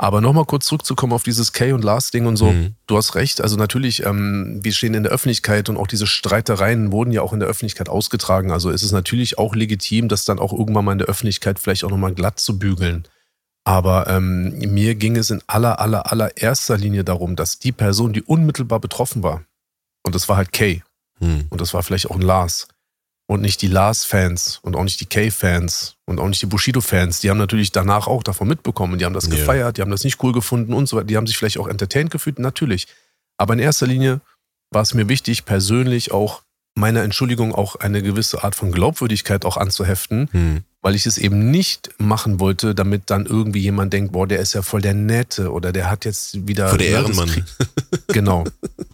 Aber 0.00 0.20
nochmal 0.20 0.44
kurz 0.44 0.66
zurückzukommen 0.66 1.12
auf 1.12 1.24
dieses 1.24 1.52
Kay 1.52 1.72
und 1.72 1.82
Lars-Ding 1.82 2.26
und 2.26 2.36
so. 2.36 2.52
Mhm. 2.52 2.76
Du 2.86 2.96
hast 2.96 3.16
recht. 3.16 3.40
Also 3.40 3.56
natürlich, 3.56 4.06
ähm, 4.06 4.60
wir 4.62 4.72
stehen 4.72 4.94
in 4.94 5.02
der 5.02 5.10
Öffentlichkeit 5.10 5.68
und 5.68 5.76
auch 5.76 5.88
diese 5.88 6.06
Streitereien 6.06 6.92
wurden 6.92 7.10
ja 7.10 7.22
auch 7.22 7.32
in 7.32 7.40
der 7.40 7.48
Öffentlichkeit 7.48 7.88
ausgetragen. 7.88 8.52
Also 8.52 8.70
ist 8.70 8.84
es 8.84 8.92
natürlich 8.92 9.38
auch 9.38 9.56
legitim, 9.56 10.08
das 10.08 10.24
dann 10.24 10.38
auch 10.38 10.52
irgendwann 10.52 10.84
mal 10.84 10.92
in 10.92 10.98
der 10.98 11.08
Öffentlichkeit 11.08 11.58
vielleicht 11.58 11.82
auch 11.82 11.90
nochmal 11.90 12.14
glatt 12.14 12.38
zu 12.38 12.60
bügeln. 12.60 13.08
Aber 13.64 14.06
ähm, 14.06 14.56
mir 14.58 14.94
ging 14.94 15.16
es 15.16 15.30
in 15.30 15.42
aller, 15.46 15.80
aller, 15.80 16.10
allererster 16.10 16.78
Linie 16.78 17.04
darum, 17.04 17.36
dass 17.36 17.58
die 17.58 17.72
Person, 17.72 18.14
die 18.14 18.22
unmittelbar 18.22 18.80
betroffen 18.80 19.22
war, 19.22 19.42
und 20.04 20.14
das 20.14 20.28
war 20.28 20.38
halt 20.38 20.52
Kay, 20.52 20.82
mhm. 21.20 21.46
und 21.50 21.60
das 21.60 21.74
war 21.74 21.82
vielleicht 21.82 22.10
auch 22.10 22.14
ein 22.14 22.22
Lars, 22.22 22.68
und 23.26 23.42
nicht 23.42 23.60
die 23.60 23.66
Lars-Fans 23.66 24.60
und 24.62 24.74
auch 24.74 24.84
nicht 24.84 25.02
die 25.02 25.06
Kay-Fans 25.06 25.97
und 26.08 26.20
auch 26.20 26.28
nicht 26.28 26.40
die 26.40 26.46
Bushido-Fans. 26.46 27.20
Die 27.20 27.28
haben 27.28 27.36
natürlich 27.36 27.70
danach 27.70 28.06
auch 28.06 28.22
davon 28.22 28.48
mitbekommen. 28.48 28.98
Die 28.98 29.04
haben 29.04 29.12
das 29.12 29.28
yeah. 29.28 29.36
gefeiert, 29.36 29.76
die 29.76 29.82
haben 29.82 29.90
das 29.90 30.04
nicht 30.04 30.22
cool 30.22 30.32
gefunden 30.32 30.72
und 30.72 30.88
so 30.88 30.96
weiter. 30.96 31.06
Die 31.06 31.18
haben 31.18 31.26
sich 31.26 31.36
vielleicht 31.36 31.58
auch 31.58 31.68
entertained 31.68 32.10
gefühlt, 32.10 32.38
natürlich. 32.38 32.86
Aber 33.36 33.52
in 33.52 33.60
erster 33.60 33.86
Linie 33.86 34.22
war 34.70 34.82
es 34.82 34.94
mir 34.94 35.08
wichtig, 35.08 35.44
persönlich 35.44 36.10
auch 36.10 36.42
meiner 36.74 37.02
Entschuldigung 37.02 37.54
auch 37.54 37.76
eine 37.76 38.02
gewisse 38.02 38.42
Art 38.42 38.54
von 38.54 38.72
Glaubwürdigkeit 38.72 39.44
auch 39.44 39.58
anzuheften, 39.58 40.28
hm. 40.32 40.64
Weil 40.88 40.94
ich 40.94 41.04
es 41.04 41.18
eben 41.18 41.50
nicht 41.50 41.90
machen 41.98 42.40
wollte, 42.40 42.74
damit 42.74 43.10
dann 43.10 43.26
irgendwie 43.26 43.58
jemand 43.58 43.92
denkt, 43.92 44.12
boah, 44.12 44.26
der 44.26 44.38
ist 44.38 44.54
ja 44.54 44.62
voll 44.62 44.80
der 44.80 44.94
Nette 44.94 45.52
oder 45.52 45.70
der 45.70 45.90
hat 45.90 46.06
jetzt 46.06 46.48
wieder... 46.48 46.70
Für 46.70 46.78
der 46.78 46.88
Ehrenmann. 46.88 47.44
genau. 48.08 48.44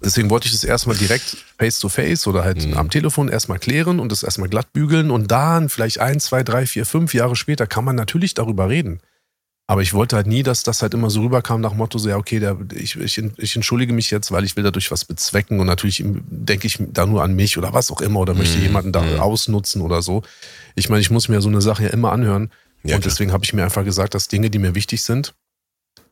Deswegen 0.04 0.28
wollte 0.28 0.46
ich 0.46 0.52
das 0.52 0.64
erstmal 0.64 0.96
direkt 0.96 1.36
face 1.56 1.78
to 1.78 1.88
face 1.88 2.26
oder 2.26 2.42
halt 2.42 2.64
hm. 2.64 2.76
am 2.76 2.90
Telefon 2.90 3.28
erstmal 3.28 3.60
klären 3.60 4.00
und 4.00 4.10
das 4.10 4.24
erstmal 4.24 4.48
glatt 4.48 4.72
bügeln 4.72 5.12
und 5.12 5.30
dann 5.30 5.68
vielleicht 5.68 6.00
ein, 6.00 6.18
zwei, 6.18 6.42
drei, 6.42 6.66
vier, 6.66 6.84
fünf 6.84 7.14
Jahre 7.14 7.36
später 7.36 7.68
kann 7.68 7.84
man 7.84 7.94
natürlich 7.94 8.34
darüber 8.34 8.68
reden. 8.68 8.98
Aber 9.68 9.80
ich 9.80 9.94
wollte 9.94 10.16
halt 10.16 10.26
nie, 10.26 10.42
dass 10.42 10.64
das 10.64 10.82
halt 10.82 10.94
immer 10.94 11.10
so 11.10 11.22
rüberkam 11.22 11.60
nach 11.60 11.74
Motto, 11.74 11.96
so 11.98 12.08
ja, 12.08 12.16
okay, 12.16 12.40
der, 12.40 12.58
ich, 12.74 12.96
ich, 12.96 13.22
ich 13.38 13.56
entschuldige 13.56 13.92
mich 13.92 14.10
jetzt, 14.10 14.32
weil 14.32 14.44
ich 14.44 14.56
will 14.56 14.64
dadurch 14.64 14.90
was 14.90 15.04
bezwecken 15.04 15.60
und 15.60 15.66
natürlich 15.66 16.02
denke 16.04 16.66
ich 16.66 16.78
da 16.92 17.06
nur 17.06 17.22
an 17.22 17.34
mich 17.34 17.56
oder 17.56 17.72
was 17.72 17.92
auch 17.92 18.00
immer 18.00 18.18
oder 18.18 18.34
möchte 18.34 18.58
mhm. 18.58 18.64
jemanden 18.64 18.92
da 18.92 19.00
mhm. 19.00 19.20
ausnutzen 19.20 19.80
oder 19.80 20.02
so. 20.02 20.22
Ich 20.74 20.88
meine, 20.88 21.00
ich 21.00 21.10
muss 21.10 21.28
mir 21.28 21.40
so 21.40 21.48
eine 21.48 21.60
Sache 21.60 21.84
ja 21.84 21.90
immer 21.90 22.12
anhören 22.12 22.50
ja, 22.84 22.96
und 22.96 23.04
deswegen 23.04 23.32
habe 23.32 23.44
ich 23.44 23.52
mir 23.54 23.64
einfach 23.64 23.84
gesagt, 23.84 24.14
dass 24.14 24.28
Dinge, 24.28 24.50
die 24.50 24.58
mir 24.58 24.74
wichtig 24.74 25.02
sind, 25.02 25.34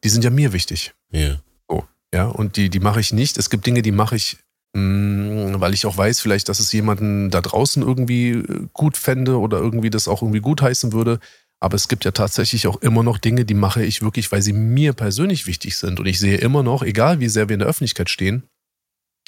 die 0.04 0.08
sind 0.08 0.24
ja 0.24 0.30
mir 0.30 0.52
wichtig. 0.52 0.94
Ja. 1.10 1.40
So, 1.68 1.84
ja, 2.14 2.26
und 2.26 2.56
die, 2.56 2.70
die 2.70 2.80
mache 2.80 3.00
ich 3.00 3.12
nicht. 3.12 3.36
Es 3.36 3.50
gibt 3.50 3.66
Dinge, 3.66 3.82
die 3.82 3.92
mache 3.92 4.16
ich, 4.16 4.38
mh, 4.74 4.80
mm, 4.82 5.60
weil 5.60 5.74
ich 5.74 5.84
auch 5.84 5.96
weiß, 5.96 6.20
vielleicht, 6.20 6.48
dass 6.48 6.60
es 6.60 6.72
jemanden 6.72 7.30
da 7.30 7.42
draußen 7.42 7.82
irgendwie 7.82 8.30
äh, 8.30 8.68
gut 8.72 8.96
fände 8.96 9.38
oder 9.38 9.58
irgendwie 9.58 9.90
das 9.90 10.08
auch 10.08 10.22
irgendwie 10.22 10.40
gut 10.40 10.62
heißen 10.62 10.92
würde. 10.92 11.20
Aber 11.60 11.76
es 11.76 11.88
gibt 11.88 12.04
ja 12.04 12.10
tatsächlich 12.10 12.66
auch 12.66 12.80
immer 12.80 13.02
noch 13.02 13.18
Dinge, 13.18 13.44
die 13.44 13.54
mache 13.54 13.84
ich 13.84 14.02
wirklich, 14.02 14.32
weil 14.32 14.42
sie 14.42 14.54
mir 14.54 14.94
persönlich 14.94 15.46
wichtig 15.46 15.76
sind. 15.76 16.00
Und 16.00 16.06
ich 16.06 16.18
sehe 16.18 16.38
immer 16.38 16.62
noch, 16.62 16.82
egal 16.82 17.20
wie 17.20 17.28
sehr 17.28 17.48
wir 17.48 17.54
in 17.54 17.60
der 17.60 17.68
Öffentlichkeit 17.68 18.08
stehen, 18.08 18.44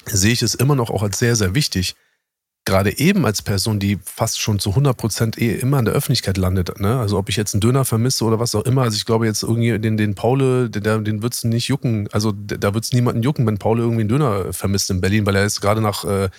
sehe 0.05 0.33
ich 0.33 0.41
es 0.41 0.55
immer 0.55 0.75
noch 0.75 0.89
auch 0.89 1.03
als 1.03 1.19
sehr, 1.19 1.35
sehr 1.35 1.55
wichtig. 1.55 1.95
Gerade 2.65 2.97
eben 2.97 3.25
als 3.25 3.43
Person, 3.43 3.79
die 3.79 3.99
fast 4.03 4.41
schon 4.41 4.57
zu 4.57 4.71
100 4.71 4.97
Prozent 4.97 5.37
eh 5.37 5.53
immer 5.53 5.77
in 5.77 5.85
der 5.85 5.93
Öffentlichkeit 5.93 6.37
landet. 6.37 6.79
Ne? 6.79 6.99
Also 6.99 7.17
ob 7.17 7.29
ich 7.29 7.35
jetzt 7.35 7.53
einen 7.53 7.61
Döner 7.61 7.85
vermisse 7.85 8.25
oder 8.25 8.39
was 8.39 8.55
auch 8.55 8.65
immer. 8.65 8.81
Also 8.81 8.97
ich 8.97 9.05
glaube 9.05 9.27
jetzt 9.27 9.43
irgendwie 9.43 9.77
den, 9.77 9.97
den 9.97 10.15
Paul, 10.15 10.69
den, 10.69 11.05
den 11.05 11.21
wird 11.21 11.33
es 11.35 11.43
nicht 11.43 11.67
jucken. 11.67 12.09
Also 12.11 12.31
da 12.31 12.73
wird 12.73 12.83
es 12.83 12.91
niemanden 12.91 13.21
jucken, 13.21 13.45
wenn 13.45 13.59
Paul 13.59 13.79
irgendwie 13.79 14.01
einen 14.01 14.09
Döner 14.09 14.51
vermisst 14.51 14.89
in 14.89 14.99
Berlin, 14.99 15.27
weil 15.27 15.35
er 15.35 15.45
ist 15.45 15.61
gerade 15.61 15.79
nach 15.79 16.05
äh, 16.05 16.29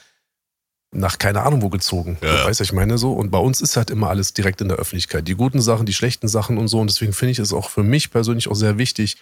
nach 0.93 1.19
keine 1.19 1.43
Ahnung 1.43 1.63
wo 1.63 1.69
gezogen. 1.69 2.19
Ja. 2.23 2.47
Weißt 2.47 2.61
du, 2.61 2.65
ich 2.65 2.73
meine 2.73 2.99
so. 2.99 3.13
Und 3.13 3.31
bei 3.31 3.39
uns 3.39 3.61
ist 3.61 3.77
halt 3.77 3.91
immer 3.91 4.09
alles 4.09 4.35
direkt 4.35 4.61
in 4.61 4.69
der 4.69 4.79
Öffentlichkeit. 4.79 5.29
Die 5.29 5.35
guten 5.35 5.61
Sachen, 5.61 5.87
die 5.87 5.95
schlechten 5.95 6.29
Sachen 6.29 6.59
und 6.59 6.69
so. 6.69 6.81
Und 6.81 6.91
deswegen 6.91 7.13
finde 7.13 7.33
ich 7.33 7.39
es 7.39 7.53
auch 7.53 7.71
für 7.71 7.83
mich 7.83 8.11
persönlich 8.11 8.49
auch 8.49 8.55
sehr 8.55 8.79
wichtig, 8.79 9.17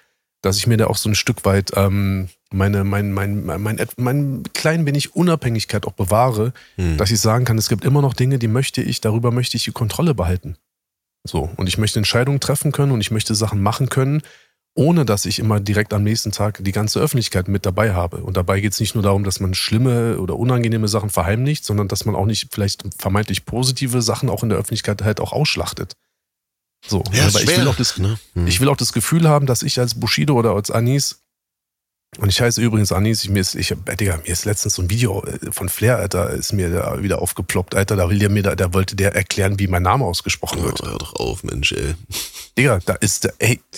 dass 0.44 0.56
ich 0.58 0.66
mir 0.66 0.76
da 0.76 0.86
auch 0.86 0.96
so 0.96 1.08
ein 1.08 1.14
Stück 1.14 1.44
weit 1.44 1.72
ähm, 1.76 2.28
meine, 2.52 2.84
mein, 2.84 3.12
mein, 3.12 3.44
mein, 3.44 3.62
mein, 3.62 3.78
mein 3.96 4.42
klein 4.54 4.86
wenig 4.86 5.14
Unabhängigkeit 5.14 5.86
auch 5.86 5.92
bewahre, 5.92 6.52
hm. 6.76 6.96
dass 6.96 7.10
ich 7.10 7.20
sagen 7.20 7.44
kann, 7.44 7.58
es 7.58 7.68
gibt 7.68 7.84
immer 7.84 8.02
noch 8.02 8.14
Dinge, 8.14 8.38
die 8.38 8.48
möchte 8.48 8.82
ich, 8.82 9.00
darüber 9.00 9.30
möchte 9.30 9.56
ich 9.56 9.64
die 9.64 9.72
Kontrolle 9.72 10.14
behalten. 10.14 10.56
So. 11.26 11.50
Und 11.56 11.68
ich 11.68 11.78
möchte 11.78 11.98
Entscheidungen 11.98 12.40
treffen 12.40 12.70
können 12.70 12.92
und 12.92 13.00
ich 13.00 13.10
möchte 13.10 13.34
Sachen 13.34 13.62
machen 13.62 13.88
können, 13.88 14.22
ohne 14.76 15.04
dass 15.04 15.24
ich 15.24 15.38
immer 15.38 15.60
direkt 15.60 15.92
am 15.92 16.02
nächsten 16.02 16.32
Tag 16.32 16.58
die 16.62 16.72
ganze 16.72 17.00
Öffentlichkeit 17.00 17.48
mit 17.48 17.64
dabei 17.64 17.92
habe. 17.92 18.18
Und 18.18 18.36
dabei 18.36 18.60
geht 18.60 18.72
es 18.72 18.80
nicht 18.80 18.94
nur 18.94 19.04
darum, 19.04 19.24
dass 19.24 19.40
man 19.40 19.54
schlimme 19.54 20.18
oder 20.18 20.36
unangenehme 20.36 20.88
Sachen 20.88 21.10
verheimlicht, 21.10 21.64
sondern 21.64 21.88
dass 21.88 22.04
man 22.04 22.16
auch 22.16 22.26
nicht 22.26 22.48
vielleicht 22.52 22.84
vermeintlich 22.98 23.46
positive 23.46 24.02
Sachen 24.02 24.28
auch 24.28 24.42
in 24.42 24.48
der 24.48 24.58
Öffentlichkeit 24.58 25.02
halt 25.02 25.20
auch 25.20 25.32
ausschlachtet. 25.32 25.94
So, 26.86 27.02
ja, 27.12 27.26
aber 27.26 27.40
ich 27.40 27.48
will, 27.48 27.68
auch 27.68 27.76
das, 27.76 27.98
ne? 27.98 28.18
hm. 28.34 28.46
ich 28.46 28.60
will 28.60 28.68
auch 28.68 28.76
das 28.76 28.92
Gefühl 28.92 29.28
haben, 29.28 29.46
dass 29.46 29.62
ich 29.62 29.78
als 29.78 29.98
Bushido 29.98 30.34
oder 30.34 30.54
als 30.54 30.70
Anis 30.70 31.22
Und 32.18 32.28
ich 32.28 32.40
heiße 32.40 32.60
übrigens 32.60 32.92
Anis, 32.92 33.24
ich, 33.24 33.30
mir 33.30 33.40
ist, 33.40 33.54
ich, 33.54 33.70
äh, 33.70 33.96
Digga, 33.96 34.18
mir 34.18 34.28
ist 34.28 34.44
letztens 34.44 34.74
so 34.74 34.82
ein 34.82 34.90
Video 34.90 35.24
äh, 35.24 35.50
von 35.50 35.68
Flair, 35.68 35.96
Alter, 35.96 36.30
ist 36.30 36.52
mir 36.52 36.70
da 36.70 37.02
wieder 37.02 37.22
aufgeploppt, 37.22 37.74
Alter, 37.74 37.96
da 37.96 38.10
will 38.10 38.18
der 38.18 38.28
mir 38.28 38.42
da, 38.42 38.54
da 38.54 38.74
wollte 38.74 38.96
der 38.96 39.14
erklären, 39.14 39.58
wie 39.58 39.66
mein 39.66 39.82
Name 39.82 40.04
ausgesprochen 40.04 40.62
wird. 40.62 40.82
Oh, 40.82 40.86
hör 40.86 40.98
doch 40.98 41.14
auf, 41.14 41.42
Mensch, 41.42 41.72
ey. 41.72 41.94
Digga, 42.58 42.80
da 42.84 42.94
ist 42.94 43.24
der, 43.24 43.34
ey. 43.38 43.60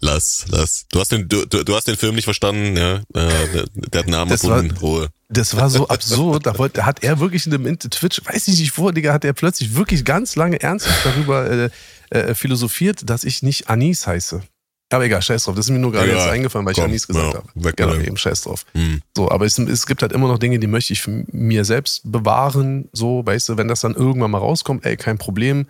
lass, 0.00 0.46
lass. 0.48 0.86
Du 0.90 1.00
hast 1.00 1.12
den, 1.12 1.28
du, 1.28 1.44
du 1.46 1.74
hast 1.74 1.88
den 1.88 1.96
Film 1.96 2.14
nicht 2.14 2.24
verstanden, 2.24 2.76
ja. 2.76 2.96
Äh, 3.14 3.64
der, 3.74 4.00
hat 4.00 4.08
Namen 4.08 4.30
gefunden, 4.30 4.76
Ruhe. 4.78 5.08
Das 5.28 5.56
war 5.56 5.70
so 5.70 5.88
absurd. 5.88 6.46
Da 6.46 6.56
wollte, 6.58 6.86
hat 6.86 7.02
er 7.02 7.20
wirklich 7.20 7.46
in 7.46 7.52
dem 7.52 7.78
Twitch, 7.78 8.20
weiß 8.24 8.48
ich 8.48 8.60
nicht 8.60 8.78
wo, 8.78 8.90
Digga, 8.90 9.12
hat 9.12 9.24
er 9.24 9.32
plötzlich 9.32 9.74
wirklich 9.74 10.04
ganz 10.04 10.36
lange 10.36 10.60
ernsthaft 10.60 11.04
darüber 11.04 11.50
äh, 11.50 11.70
äh, 12.10 12.34
philosophiert, 12.34 13.08
dass 13.08 13.24
ich 13.24 13.42
nicht 13.42 13.68
Anis 13.68 14.06
heiße. 14.06 14.42
Aber 14.90 15.04
egal, 15.04 15.20
scheiß 15.20 15.44
drauf. 15.44 15.56
Das 15.56 15.66
ist 15.66 15.72
mir 15.72 15.80
nur 15.80 15.90
gerade 15.90 16.08
ja, 16.08 16.14
jetzt 16.14 16.28
eingefallen, 16.28 16.64
weil 16.64 16.74
komm, 16.74 16.84
ich 16.84 16.90
Anis 16.90 17.06
gesagt 17.08 17.34
ja, 17.34 17.42
habe. 17.42 17.72
Genau, 17.74 17.94
eben, 17.94 18.16
scheiß 18.16 18.42
drauf. 18.42 18.64
Hm. 18.72 19.02
So, 19.16 19.30
aber 19.30 19.44
es, 19.44 19.58
es, 19.58 19.86
gibt 19.86 20.02
halt 20.02 20.12
immer 20.12 20.28
noch 20.28 20.38
Dinge, 20.38 20.60
die 20.60 20.68
möchte 20.68 20.92
ich 20.92 21.06
mir 21.06 21.64
selbst 21.64 22.02
bewahren. 22.04 22.88
So, 22.92 23.26
weißt 23.26 23.48
du, 23.48 23.56
wenn 23.56 23.66
das 23.66 23.80
dann 23.80 23.94
irgendwann 23.94 24.30
mal 24.30 24.38
rauskommt, 24.38 24.84
ey, 24.86 24.96
kein 24.96 25.18
Problem. 25.18 25.66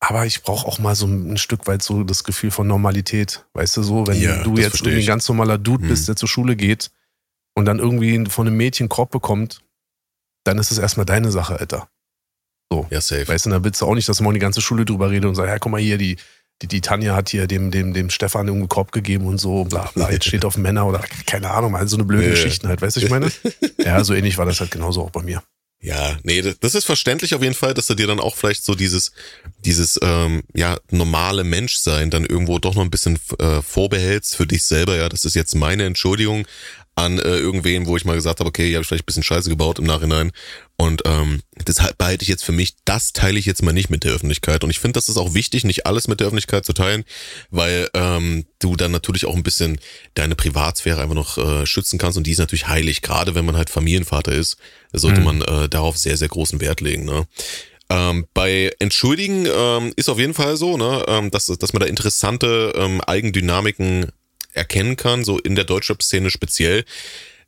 Aber 0.00 0.26
ich 0.26 0.42
brauche 0.42 0.66
auch 0.66 0.78
mal 0.78 0.94
so 0.94 1.06
ein 1.06 1.36
Stück 1.36 1.66
weit 1.66 1.82
so 1.82 2.04
das 2.04 2.22
Gefühl 2.22 2.50
von 2.50 2.66
Normalität. 2.66 3.44
Weißt 3.54 3.76
du, 3.76 3.82
so, 3.82 4.06
wenn 4.06 4.20
ja, 4.20 4.42
du 4.42 4.56
jetzt 4.56 4.82
irgendwie 4.82 5.00
ein 5.00 5.06
ganz 5.06 5.28
normaler 5.28 5.58
Dude 5.58 5.82
hm. 5.82 5.88
bist, 5.88 6.08
der 6.08 6.16
zur 6.16 6.28
Schule 6.28 6.54
geht 6.54 6.90
und 7.54 7.64
dann 7.64 7.78
irgendwie 7.78 8.24
von 8.28 8.46
einem 8.46 8.56
Mädchen 8.56 8.88
Korb 8.88 9.10
bekommt, 9.10 9.62
dann 10.44 10.58
ist 10.58 10.70
es 10.70 10.78
erstmal 10.78 11.06
deine 11.06 11.30
Sache, 11.30 11.58
Alter. 11.58 11.88
So. 12.70 12.86
Ja, 12.90 13.00
safe. 13.00 13.26
Weißt 13.26 13.46
du, 13.46 13.50
dann 13.50 13.64
willst 13.64 13.80
du 13.80 13.86
auch 13.86 13.94
nicht, 13.94 14.08
dass 14.08 14.20
morgen 14.20 14.34
die 14.34 14.40
ganze 14.40 14.60
Schule 14.60 14.84
drüber 14.84 15.10
redet 15.10 15.28
und 15.28 15.34
sagt, 15.34 15.48
ja, 15.48 15.58
guck 15.58 15.72
mal 15.72 15.80
hier, 15.80 15.98
die, 15.98 16.16
die, 16.62 16.68
die 16.68 16.80
Tanja 16.80 17.14
hat 17.14 17.28
hier 17.28 17.46
dem, 17.46 17.70
dem, 17.70 17.92
dem 17.92 18.10
Stefan 18.10 18.48
einen 18.48 18.68
Korb 18.68 18.92
gegeben 18.92 19.26
und 19.26 19.38
so, 19.38 19.64
bla 19.64 19.90
bla, 19.94 20.10
jetzt 20.12 20.26
steht 20.26 20.44
auf 20.44 20.56
Männer 20.56 20.86
oder 20.86 21.02
keine 21.26 21.50
Ahnung, 21.50 21.76
also 21.76 21.90
so 21.90 21.96
eine 21.96 22.04
blöde 22.04 22.30
Geschichten 22.30 22.68
halt, 22.68 22.82
weißt 22.82 22.96
du, 22.96 23.00
ich 23.00 23.10
meine? 23.10 23.30
Ja, 23.78 24.02
so 24.02 24.14
ähnlich 24.14 24.36
war 24.36 24.46
das 24.46 24.58
halt 24.58 24.72
genauso 24.72 25.02
auch 25.02 25.10
bei 25.10 25.22
mir. 25.22 25.42
Ja, 25.86 26.18
nee, 26.24 26.42
das 26.42 26.74
ist 26.74 26.84
verständlich 26.84 27.36
auf 27.36 27.42
jeden 27.42 27.54
Fall, 27.54 27.72
dass 27.72 27.86
du 27.86 27.94
dir 27.94 28.08
dann 28.08 28.18
auch 28.18 28.34
vielleicht 28.34 28.64
so 28.64 28.74
dieses, 28.74 29.12
dieses 29.64 29.96
ähm, 30.02 30.42
ja 30.52 30.80
normale 30.90 31.44
Menschsein 31.44 32.10
dann 32.10 32.26
irgendwo 32.26 32.58
doch 32.58 32.74
noch 32.74 32.82
ein 32.82 32.90
bisschen 32.90 33.20
äh, 33.38 33.62
vorbehältst 33.62 34.34
für 34.34 34.48
dich 34.48 34.64
selber. 34.64 34.96
Ja, 34.96 35.08
das 35.08 35.24
ist 35.24 35.36
jetzt 35.36 35.54
meine 35.54 35.84
Entschuldigung 35.84 36.44
an 36.96 37.18
äh, 37.18 37.36
irgendwen, 37.36 37.86
wo 37.86 37.96
ich 37.96 38.06
mal 38.06 38.14
gesagt 38.14 38.40
habe, 38.40 38.48
okay, 38.48 38.66
hier 38.66 38.76
habe 38.76 38.82
ich 38.82 38.88
vielleicht 38.88 39.04
ein 39.04 39.06
bisschen 39.06 39.22
Scheiße 39.22 39.50
gebaut 39.50 39.78
im 39.78 39.84
Nachhinein. 39.84 40.32
Und 40.76 41.02
ähm, 41.04 41.42
deshalb 41.66 41.98
behalte 41.98 42.22
ich 42.22 42.28
jetzt 42.28 42.44
für 42.44 42.52
mich, 42.52 42.74
das 42.86 43.12
teile 43.12 43.38
ich 43.38 43.44
jetzt 43.44 43.62
mal 43.62 43.72
nicht 43.72 43.90
mit 43.90 44.02
der 44.02 44.12
Öffentlichkeit. 44.12 44.64
Und 44.64 44.70
ich 44.70 44.80
finde, 44.80 44.94
das 44.94 45.10
ist 45.10 45.18
auch 45.18 45.34
wichtig, 45.34 45.64
nicht 45.64 45.86
alles 45.86 46.08
mit 46.08 46.20
der 46.20 46.26
Öffentlichkeit 46.26 46.64
zu 46.64 46.72
teilen, 46.72 47.04
weil 47.50 47.88
ähm, 47.92 48.46
du 48.60 48.76
dann 48.76 48.92
natürlich 48.92 49.26
auch 49.26 49.36
ein 49.36 49.42
bisschen 49.42 49.78
deine 50.14 50.34
Privatsphäre 50.34 51.02
einfach 51.02 51.14
noch 51.14 51.36
äh, 51.36 51.66
schützen 51.66 51.98
kannst. 51.98 52.16
Und 52.16 52.26
die 52.26 52.32
ist 52.32 52.38
natürlich 52.38 52.66
heilig, 52.66 53.02
gerade 53.02 53.34
wenn 53.34 53.44
man 53.44 53.58
halt 53.58 53.68
Familienvater 53.68 54.32
ist, 54.32 54.56
sollte 54.92 55.20
mhm. 55.20 55.26
man 55.26 55.42
äh, 55.42 55.68
darauf 55.68 55.98
sehr, 55.98 56.16
sehr 56.16 56.28
großen 56.28 56.62
Wert 56.62 56.80
legen. 56.80 57.04
Ne? 57.04 57.26
Ähm, 57.88 58.26
bei 58.34 58.72
Entschuldigen 58.78 59.46
ähm, 59.46 59.92
ist 59.96 60.08
auf 60.08 60.18
jeden 60.18 60.34
Fall 60.34 60.56
so, 60.56 60.76
ne, 60.76 61.04
ähm, 61.06 61.30
dass, 61.30 61.46
dass 61.46 61.72
man 61.72 61.80
da 61.80 61.86
interessante 61.86 62.72
ähm, 62.74 63.00
Eigendynamiken 63.06 64.10
erkennen 64.56 64.96
kann, 64.96 65.24
so 65.24 65.38
in 65.38 65.54
der 65.54 65.64
Deutschrap-Szene 65.64 66.30
speziell. 66.30 66.84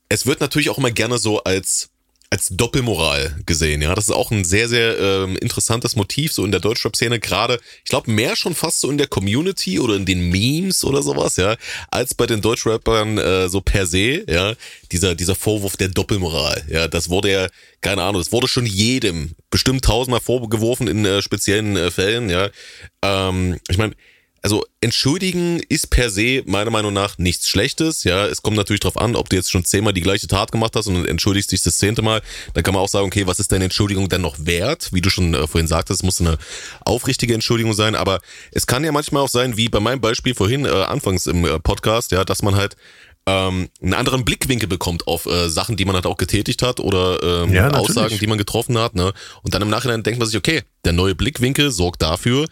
Es 0.08 0.26
wird 0.26 0.40
natürlich 0.40 0.70
auch 0.70 0.78
immer 0.78 0.90
gerne 0.90 1.18
so 1.18 1.42
als 1.44 1.90
als 2.30 2.48
Doppelmoral 2.50 3.36
gesehen, 3.46 3.80
ja. 3.80 3.94
Das 3.94 4.04
ist 4.04 4.14
auch 4.14 4.30
ein 4.30 4.44
sehr, 4.44 4.68
sehr 4.68 4.98
ähm, 4.98 5.36
interessantes 5.38 5.96
Motiv, 5.96 6.32
so 6.32 6.44
in 6.44 6.50
der 6.50 6.60
Deutschrap-Szene, 6.60 7.20
gerade, 7.20 7.58
ich 7.84 7.90
glaube, 7.90 8.10
mehr 8.10 8.36
schon 8.36 8.54
fast 8.54 8.80
so 8.80 8.90
in 8.90 8.98
der 8.98 9.06
Community 9.06 9.80
oder 9.80 9.94
in 9.96 10.04
den 10.04 10.28
Memes 10.28 10.84
oder 10.84 11.02
sowas, 11.02 11.36
ja, 11.36 11.56
als 11.90 12.14
bei 12.14 12.26
den 12.26 12.42
Deutschrappern 12.42 13.16
äh, 13.16 13.48
so 13.48 13.62
per 13.62 13.86
se, 13.86 14.24
ja, 14.30 14.54
dieser, 14.92 15.14
dieser 15.14 15.34
Vorwurf 15.34 15.78
der 15.78 15.88
Doppelmoral, 15.88 16.64
ja, 16.68 16.86
das 16.86 17.08
wurde 17.08 17.30
ja, 17.30 17.46
keine 17.80 18.02
Ahnung, 18.02 18.20
das 18.20 18.32
wurde 18.32 18.48
schon 18.48 18.66
jedem 18.66 19.34
bestimmt 19.50 19.84
tausendmal 19.84 20.20
vorgeworfen 20.20 20.86
in 20.86 21.06
äh, 21.06 21.22
speziellen 21.22 21.76
äh, 21.76 21.90
Fällen, 21.90 22.28
ja. 22.28 22.50
Ähm, 23.00 23.58
ich 23.70 23.78
meine, 23.78 23.94
also 24.42 24.64
entschuldigen 24.80 25.60
ist 25.68 25.90
per 25.90 26.10
se 26.10 26.42
meiner 26.46 26.70
Meinung 26.70 26.92
nach 26.92 27.18
nichts 27.18 27.48
Schlechtes. 27.48 28.04
Ja, 28.04 28.26
es 28.26 28.42
kommt 28.42 28.56
natürlich 28.56 28.80
darauf 28.80 28.96
an, 28.96 29.16
ob 29.16 29.28
du 29.28 29.36
jetzt 29.36 29.50
schon 29.50 29.64
zehnmal 29.64 29.92
die 29.92 30.00
gleiche 30.00 30.26
Tat 30.26 30.52
gemacht 30.52 30.74
hast 30.76 30.86
und 30.86 31.06
entschuldigst 31.06 31.50
dich 31.50 31.62
das 31.62 31.78
zehnte 31.78 32.02
Mal. 32.02 32.22
Dann 32.54 32.62
kann 32.62 32.74
man 32.74 32.82
auch 32.82 32.88
sagen, 32.88 33.06
okay, 33.06 33.26
was 33.26 33.40
ist 33.40 33.52
deine 33.52 33.64
Entschuldigung 33.64 34.08
denn 34.08 34.20
noch 34.20 34.36
wert? 34.40 34.90
Wie 34.92 35.00
du 35.00 35.10
schon 35.10 35.34
äh, 35.34 35.46
vorhin 35.46 35.66
sagtest, 35.66 36.00
es 36.00 36.04
muss 36.04 36.20
eine 36.20 36.38
aufrichtige 36.84 37.34
Entschuldigung 37.34 37.74
sein. 37.74 37.94
Aber 37.94 38.20
es 38.52 38.66
kann 38.66 38.84
ja 38.84 38.92
manchmal 38.92 39.22
auch 39.22 39.28
sein, 39.28 39.56
wie 39.56 39.68
bei 39.68 39.80
meinem 39.80 40.00
Beispiel 40.00 40.34
vorhin 40.34 40.64
äh, 40.64 40.68
anfangs 40.68 41.26
im 41.26 41.44
äh, 41.44 41.58
Podcast, 41.58 42.12
ja, 42.12 42.24
dass 42.24 42.42
man 42.42 42.54
halt 42.54 42.76
ähm, 43.26 43.68
einen 43.82 43.94
anderen 43.94 44.24
Blickwinkel 44.24 44.68
bekommt 44.68 45.06
auf 45.06 45.26
äh, 45.26 45.48
Sachen, 45.48 45.76
die 45.76 45.84
man 45.84 45.94
halt 45.94 46.06
auch 46.06 46.16
getätigt 46.16 46.62
hat 46.62 46.80
oder 46.80 47.22
ähm, 47.22 47.52
ja, 47.52 47.70
Aussagen, 47.70 48.18
die 48.18 48.26
man 48.26 48.38
getroffen 48.38 48.78
hat. 48.78 48.94
Ne? 48.94 49.12
Und 49.42 49.54
dann 49.54 49.62
im 49.62 49.68
Nachhinein 49.68 50.02
denkt 50.02 50.18
man 50.18 50.28
sich, 50.28 50.38
okay, 50.38 50.62
der 50.84 50.92
neue 50.92 51.14
Blickwinkel 51.14 51.70
sorgt 51.70 52.02
dafür, 52.02 52.46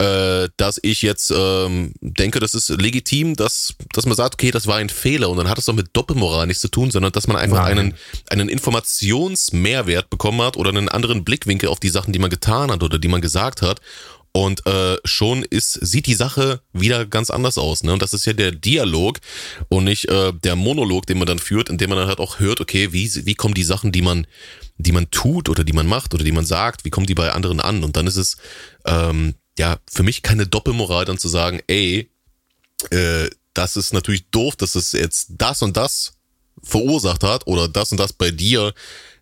äh, 0.00 0.48
dass 0.56 0.78
ich 0.82 1.02
jetzt 1.02 1.32
ähm, 1.36 1.92
denke, 2.00 2.38
das 2.38 2.54
ist 2.54 2.68
legitim, 2.68 3.34
dass, 3.34 3.74
dass 3.92 4.06
man 4.06 4.14
sagt, 4.14 4.34
okay, 4.34 4.52
das 4.52 4.68
war 4.68 4.76
ein 4.76 4.90
Fehler 4.90 5.28
und 5.28 5.38
dann 5.38 5.48
hat 5.48 5.58
es 5.58 5.64
doch 5.64 5.74
mit 5.74 5.88
Doppelmoral 5.92 6.46
nichts 6.46 6.60
zu 6.60 6.68
tun, 6.68 6.92
sondern 6.92 7.10
dass 7.10 7.26
man 7.26 7.36
einfach 7.36 7.64
einen, 7.64 7.94
einen 8.30 8.48
Informationsmehrwert 8.48 10.08
bekommen 10.08 10.40
hat 10.42 10.56
oder 10.56 10.70
einen 10.70 10.88
anderen 10.88 11.24
Blickwinkel 11.24 11.68
auf 11.68 11.80
die 11.80 11.88
Sachen, 11.88 12.12
die 12.12 12.20
man 12.20 12.30
getan 12.30 12.70
hat 12.70 12.84
oder 12.84 12.98
die 12.98 13.08
man 13.08 13.20
gesagt 13.20 13.60
hat. 13.60 13.80
Und 14.30 14.64
äh, 14.66 14.98
schon 15.04 15.42
ist, 15.42 15.72
sieht 15.72 16.06
die 16.06 16.14
Sache 16.14 16.60
wieder 16.72 17.06
ganz 17.06 17.30
anders 17.30 17.58
aus. 17.58 17.82
Ne? 17.82 17.92
Und 17.92 18.02
das 18.02 18.14
ist 18.14 18.24
ja 18.24 18.34
der 18.34 18.52
Dialog 18.52 19.18
und 19.68 19.82
nicht 19.84 20.08
äh, 20.10 20.32
der 20.32 20.54
Monolog, 20.54 21.06
den 21.06 21.18
man 21.18 21.26
dann 21.26 21.40
führt, 21.40 21.70
indem 21.70 21.90
man 21.90 21.98
dann 21.98 22.08
halt 22.08 22.20
auch 22.20 22.38
hört, 22.38 22.60
okay, 22.60 22.92
wie, 22.92 23.10
wie 23.26 23.34
kommen 23.34 23.54
die 23.54 23.64
Sachen, 23.64 23.90
die 23.90 24.02
man, 24.02 24.28
die 24.76 24.92
man 24.92 25.10
tut 25.10 25.48
oder 25.48 25.64
die 25.64 25.72
man 25.72 25.88
macht 25.88 26.14
oder 26.14 26.22
die 26.22 26.30
man 26.30 26.46
sagt, 26.46 26.84
wie 26.84 26.90
kommen 26.90 27.06
die 27.06 27.14
bei 27.14 27.32
anderen 27.32 27.58
an? 27.58 27.82
Und 27.82 27.96
dann 27.96 28.06
ist 28.06 28.16
es 28.16 28.36
ähm, 28.86 29.34
ja, 29.58 29.78
für 29.90 30.02
mich 30.02 30.22
keine 30.22 30.46
Doppelmoral 30.46 31.04
dann 31.04 31.18
zu 31.18 31.28
sagen, 31.28 31.60
ey, 31.66 32.10
äh, 32.90 33.28
das 33.54 33.76
ist 33.76 33.92
natürlich 33.92 34.30
doof, 34.30 34.56
dass 34.56 34.74
es 34.74 34.92
jetzt 34.92 35.28
das 35.30 35.62
und 35.62 35.76
das 35.76 36.12
verursacht 36.62 37.24
hat 37.24 37.46
oder 37.46 37.68
das 37.68 37.92
und 37.92 37.98
das 37.98 38.12
bei 38.12 38.30
dir 38.30 38.72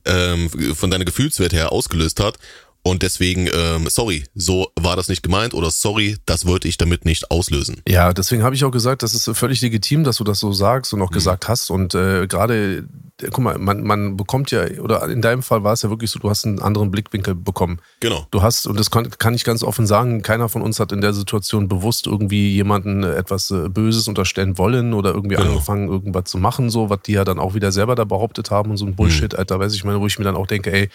ähm, 0.04 0.50
von 0.74 0.90
deiner 0.90 1.04
Gefühlswert 1.04 1.52
her 1.52 1.72
ausgelöst 1.72 2.20
hat 2.20 2.38
und 2.86 3.02
deswegen, 3.02 3.48
ähm, 3.52 3.88
sorry, 3.88 4.24
so 4.36 4.70
war 4.78 4.94
das 4.94 5.08
nicht 5.08 5.24
gemeint 5.24 5.54
oder 5.54 5.72
sorry, 5.72 6.18
das 6.24 6.46
wollte 6.46 6.68
ich 6.68 6.78
damit 6.78 7.04
nicht 7.04 7.32
auslösen. 7.32 7.82
Ja, 7.88 8.12
deswegen 8.12 8.44
habe 8.44 8.54
ich 8.54 8.64
auch 8.64 8.70
gesagt, 8.70 9.02
das 9.02 9.12
ist 9.12 9.28
völlig 9.36 9.60
legitim, 9.60 10.04
dass 10.04 10.18
du 10.18 10.24
das 10.24 10.38
so 10.38 10.52
sagst 10.52 10.94
und 10.94 11.02
auch 11.02 11.10
mhm. 11.10 11.14
gesagt 11.14 11.48
hast. 11.48 11.70
Und 11.70 11.96
äh, 11.96 12.28
gerade, 12.28 12.84
äh, 13.20 13.28
guck 13.32 13.40
mal, 13.40 13.58
man, 13.58 13.82
man 13.82 14.16
bekommt 14.16 14.52
ja, 14.52 14.64
oder 14.80 15.08
in 15.08 15.20
deinem 15.20 15.42
Fall 15.42 15.64
war 15.64 15.72
es 15.72 15.82
ja 15.82 15.90
wirklich 15.90 16.12
so, 16.12 16.20
du 16.20 16.30
hast 16.30 16.46
einen 16.46 16.62
anderen 16.62 16.92
Blickwinkel 16.92 17.34
bekommen. 17.34 17.80
Genau. 17.98 18.28
Du 18.30 18.42
hast, 18.42 18.68
und 18.68 18.78
das 18.78 18.92
kann, 18.92 19.10
kann 19.18 19.34
ich 19.34 19.42
ganz 19.42 19.64
offen 19.64 19.88
sagen, 19.88 20.22
keiner 20.22 20.48
von 20.48 20.62
uns 20.62 20.78
hat 20.78 20.92
in 20.92 21.00
der 21.00 21.12
Situation 21.12 21.66
bewusst 21.66 22.06
irgendwie 22.06 22.54
jemanden 22.54 23.02
etwas 23.02 23.50
äh, 23.50 23.68
Böses 23.68 24.06
unterstellen 24.06 24.58
wollen 24.58 24.94
oder 24.94 25.12
irgendwie 25.12 25.34
genau. 25.34 25.48
angefangen, 25.48 25.88
irgendwas 25.88 26.26
zu 26.26 26.38
machen, 26.38 26.70
so, 26.70 26.88
was 26.88 27.00
die 27.02 27.14
ja 27.14 27.24
dann 27.24 27.40
auch 27.40 27.54
wieder 27.54 27.72
selber 27.72 27.96
da 27.96 28.04
behauptet 28.04 28.52
haben 28.52 28.70
und 28.70 28.76
so 28.76 28.86
ein 28.86 28.94
Bullshit, 28.94 29.32
mhm. 29.32 29.40
Alter, 29.40 29.58
weiß 29.58 29.74
ich 29.74 29.82
meine, 29.82 30.00
wo 30.00 30.06
ich 30.06 30.20
mir 30.20 30.24
dann 30.24 30.36
auch 30.36 30.46
denke, 30.46 30.72
ey, 30.72 30.88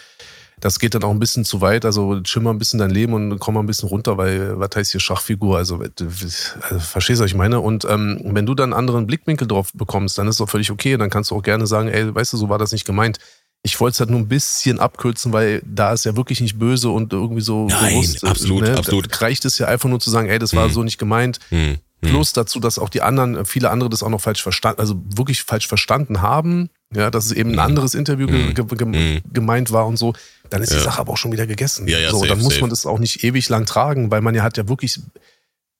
das 0.62 0.80
geht 0.80 0.93
dann 0.93 1.03
auch 1.03 1.09
ein 1.09 1.20
bisschen 1.20 1.43
zu 1.43 1.59
weit. 1.59 1.86
Also 1.86 2.22
schimmer 2.24 2.51
ein 2.51 2.59
bisschen 2.59 2.80
dein 2.80 2.91
Leben 2.91 3.14
und 3.14 3.39
komm 3.39 3.55
mal 3.55 3.62
ein 3.62 3.66
bisschen 3.66 3.89
runter, 3.89 4.18
weil 4.18 4.59
was 4.59 4.70
heißt 4.76 4.91
hier 4.91 5.01
Schachfigur? 5.01 5.57
Also, 5.57 5.80
also 5.80 6.80
verstehst 6.80 7.20
du, 7.20 7.24
was 7.24 7.32
ich 7.32 7.38
meine? 7.38 7.59
Und 7.59 7.84
ähm, 7.86 8.22
wenn 8.24 8.45
du 8.45 8.53
dann 8.53 8.72
einen 8.72 8.80
anderen 8.80 9.07
Blickwinkel 9.07 9.47
drauf 9.47 9.72
bekommst, 9.74 10.18
dann 10.18 10.28
ist 10.28 10.36
es 10.36 10.41
auch 10.41 10.49
völlig 10.49 10.72
okay. 10.72 10.97
Dann 10.97 11.09
kannst 11.09 11.32
du 11.32 11.36
auch 11.36 11.41
gerne 11.41 11.66
sagen, 11.66 11.89
ey, 11.89 12.14
weißt 12.14 12.34
du, 12.34 12.38
so 12.38 12.47
war 12.47 12.59
das 12.59 12.72
nicht 12.72 12.86
gemeint. 12.86 13.18
Ich 13.64 13.80
wollte 13.80 13.95
es 13.95 13.99
halt 13.99 14.12
nur 14.12 14.20
ein 14.20 14.28
bisschen 14.28 14.80
abkürzen, 14.80 15.34
weil 15.34 15.62
da 15.66 15.93
ist 15.93 16.05
ja 16.05 16.16
wirklich 16.16 16.41
nicht 16.41 16.57
böse 16.57 16.89
und 16.89 17.12
irgendwie 17.12 17.41
so 17.41 17.68
Nein, 17.68 17.93
bewusst, 17.93 18.24
absolut, 18.24 18.62
ne? 18.62 18.78
absolut. 18.78 19.12
Da 19.12 19.18
reicht 19.18 19.45
es 19.45 19.57
ja 19.57 19.68
einfach 19.68 19.89
nur 19.89 19.99
zu 19.99 20.09
sagen, 20.09 20.30
ey, 20.30 20.39
das 20.39 20.55
war 20.55 20.66
hm. 20.66 20.74
so 20.74 20.84
nicht 20.84 20.97
gemeint. 20.97 21.39
Hm. 21.49 21.78
Plus 22.02 22.34
dazu, 22.34 22.60
dass 22.60 22.80
auch 22.80 22.89
die 22.89 23.02
anderen, 23.02 23.45
viele 23.45 23.70
andere 23.70 23.89
das 23.89 24.02
auch 24.02 24.10
noch 24.10 24.22
falsch 24.22 24.41
verstanden, 24.41 24.80
also 24.80 24.99
wirklich 25.16 25.43
falsch 25.43 25.68
verstanden 25.68 26.22
haben, 26.22 26.70
ja, 26.93 27.12
dass 27.12 27.28
es 27.28 27.32
eben 27.32 27.52
ein 27.52 27.60
anderes 27.60 27.93
Interview 27.93 28.28
ge 28.28 28.54
ge 28.54 29.22
gemeint 29.32 29.72
war 29.72 29.86
und 29.86 29.97
so 29.97 30.14
dann 30.52 30.62
ist 30.62 30.72
ja. 30.72 30.78
die 30.78 30.84
Sache 30.84 30.99
aber 30.99 31.14
auch 31.14 31.18
schon 31.18 31.32
wieder 31.32 31.47
gegessen. 31.47 31.88
Ja, 31.88 31.97
ja, 31.97 32.12
so, 32.12 32.18
safe, 32.18 32.30
dann 32.30 32.39
muss 32.39 32.54
safe. 32.54 32.62
man 32.62 32.70
das 32.70 32.86
auch 32.86 32.99
nicht 32.99 33.24
ewig 33.24 33.47
lang 33.49 33.66
tragen, 33.66 34.12
weil 34.12 34.22
man 34.22 34.36
ja 34.36 34.43
hat 34.43 34.58
ja 34.58 34.68
wirklich, 34.68 34.99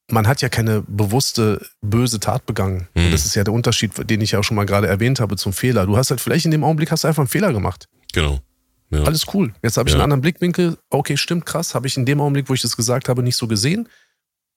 man 0.10 0.28
hat 0.28 0.42
ja 0.42 0.50
keine 0.50 0.82
bewusste 0.88 1.68
böse 1.82 2.20
Tat 2.20 2.46
begangen. 2.46 2.88
Mhm. 2.96 3.06
Und 3.06 3.12
das 3.12 3.26
ist 3.26 3.36
ja 3.36 3.44
der 3.44 3.54
Unterschied, 3.54 3.92
den 4.10 4.22
ich 4.22 4.32
ja 4.32 4.40
auch 4.40 4.44
schon 4.44 4.56
mal 4.56 4.66
gerade 4.66 4.88
erwähnt 4.88 5.20
habe 5.20 5.36
zum 5.36 5.52
Fehler. 5.52 5.86
Du 5.86 5.98
hast 5.98 6.10
halt 6.10 6.22
vielleicht 6.22 6.46
in 6.46 6.52
dem 6.52 6.64
Augenblick 6.64 6.90
hast 6.90 7.04
du 7.04 7.10
einfach 7.10 7.22
einen 7.22 7.28
Fehler 7.28 7.52
gemacht. 7.52 7.90
Genau. 8.14 8.40
Ja. 8.92 9.04
Alles 9.04 9.26
cool. 9.34 9.54
Jetzt 9.62 9.78
habe 9.78 9.90
ich 9.90 9.96
einen 9.96 10.04
anderen 10.04 10.22
Blickwinkel. 10.22 10.78
Okay, 10.90 11.16
stimmt, 11.16 11.46
krass. 11.46 11.76
Habe 11.76 11.88
ich 11.88 11.96
in 11.96 12.06
dem 12.06 12.20
Augenblick, 12.20 12.50
wo 12.50 12.54
ich 12.54 12.62
das 12.62 12.76
gesagt 12.76 13.10
habe, 13.10 13.24
nicht 13.24 13.38
so 13.38 13.48
gesehen. 13.48 13.88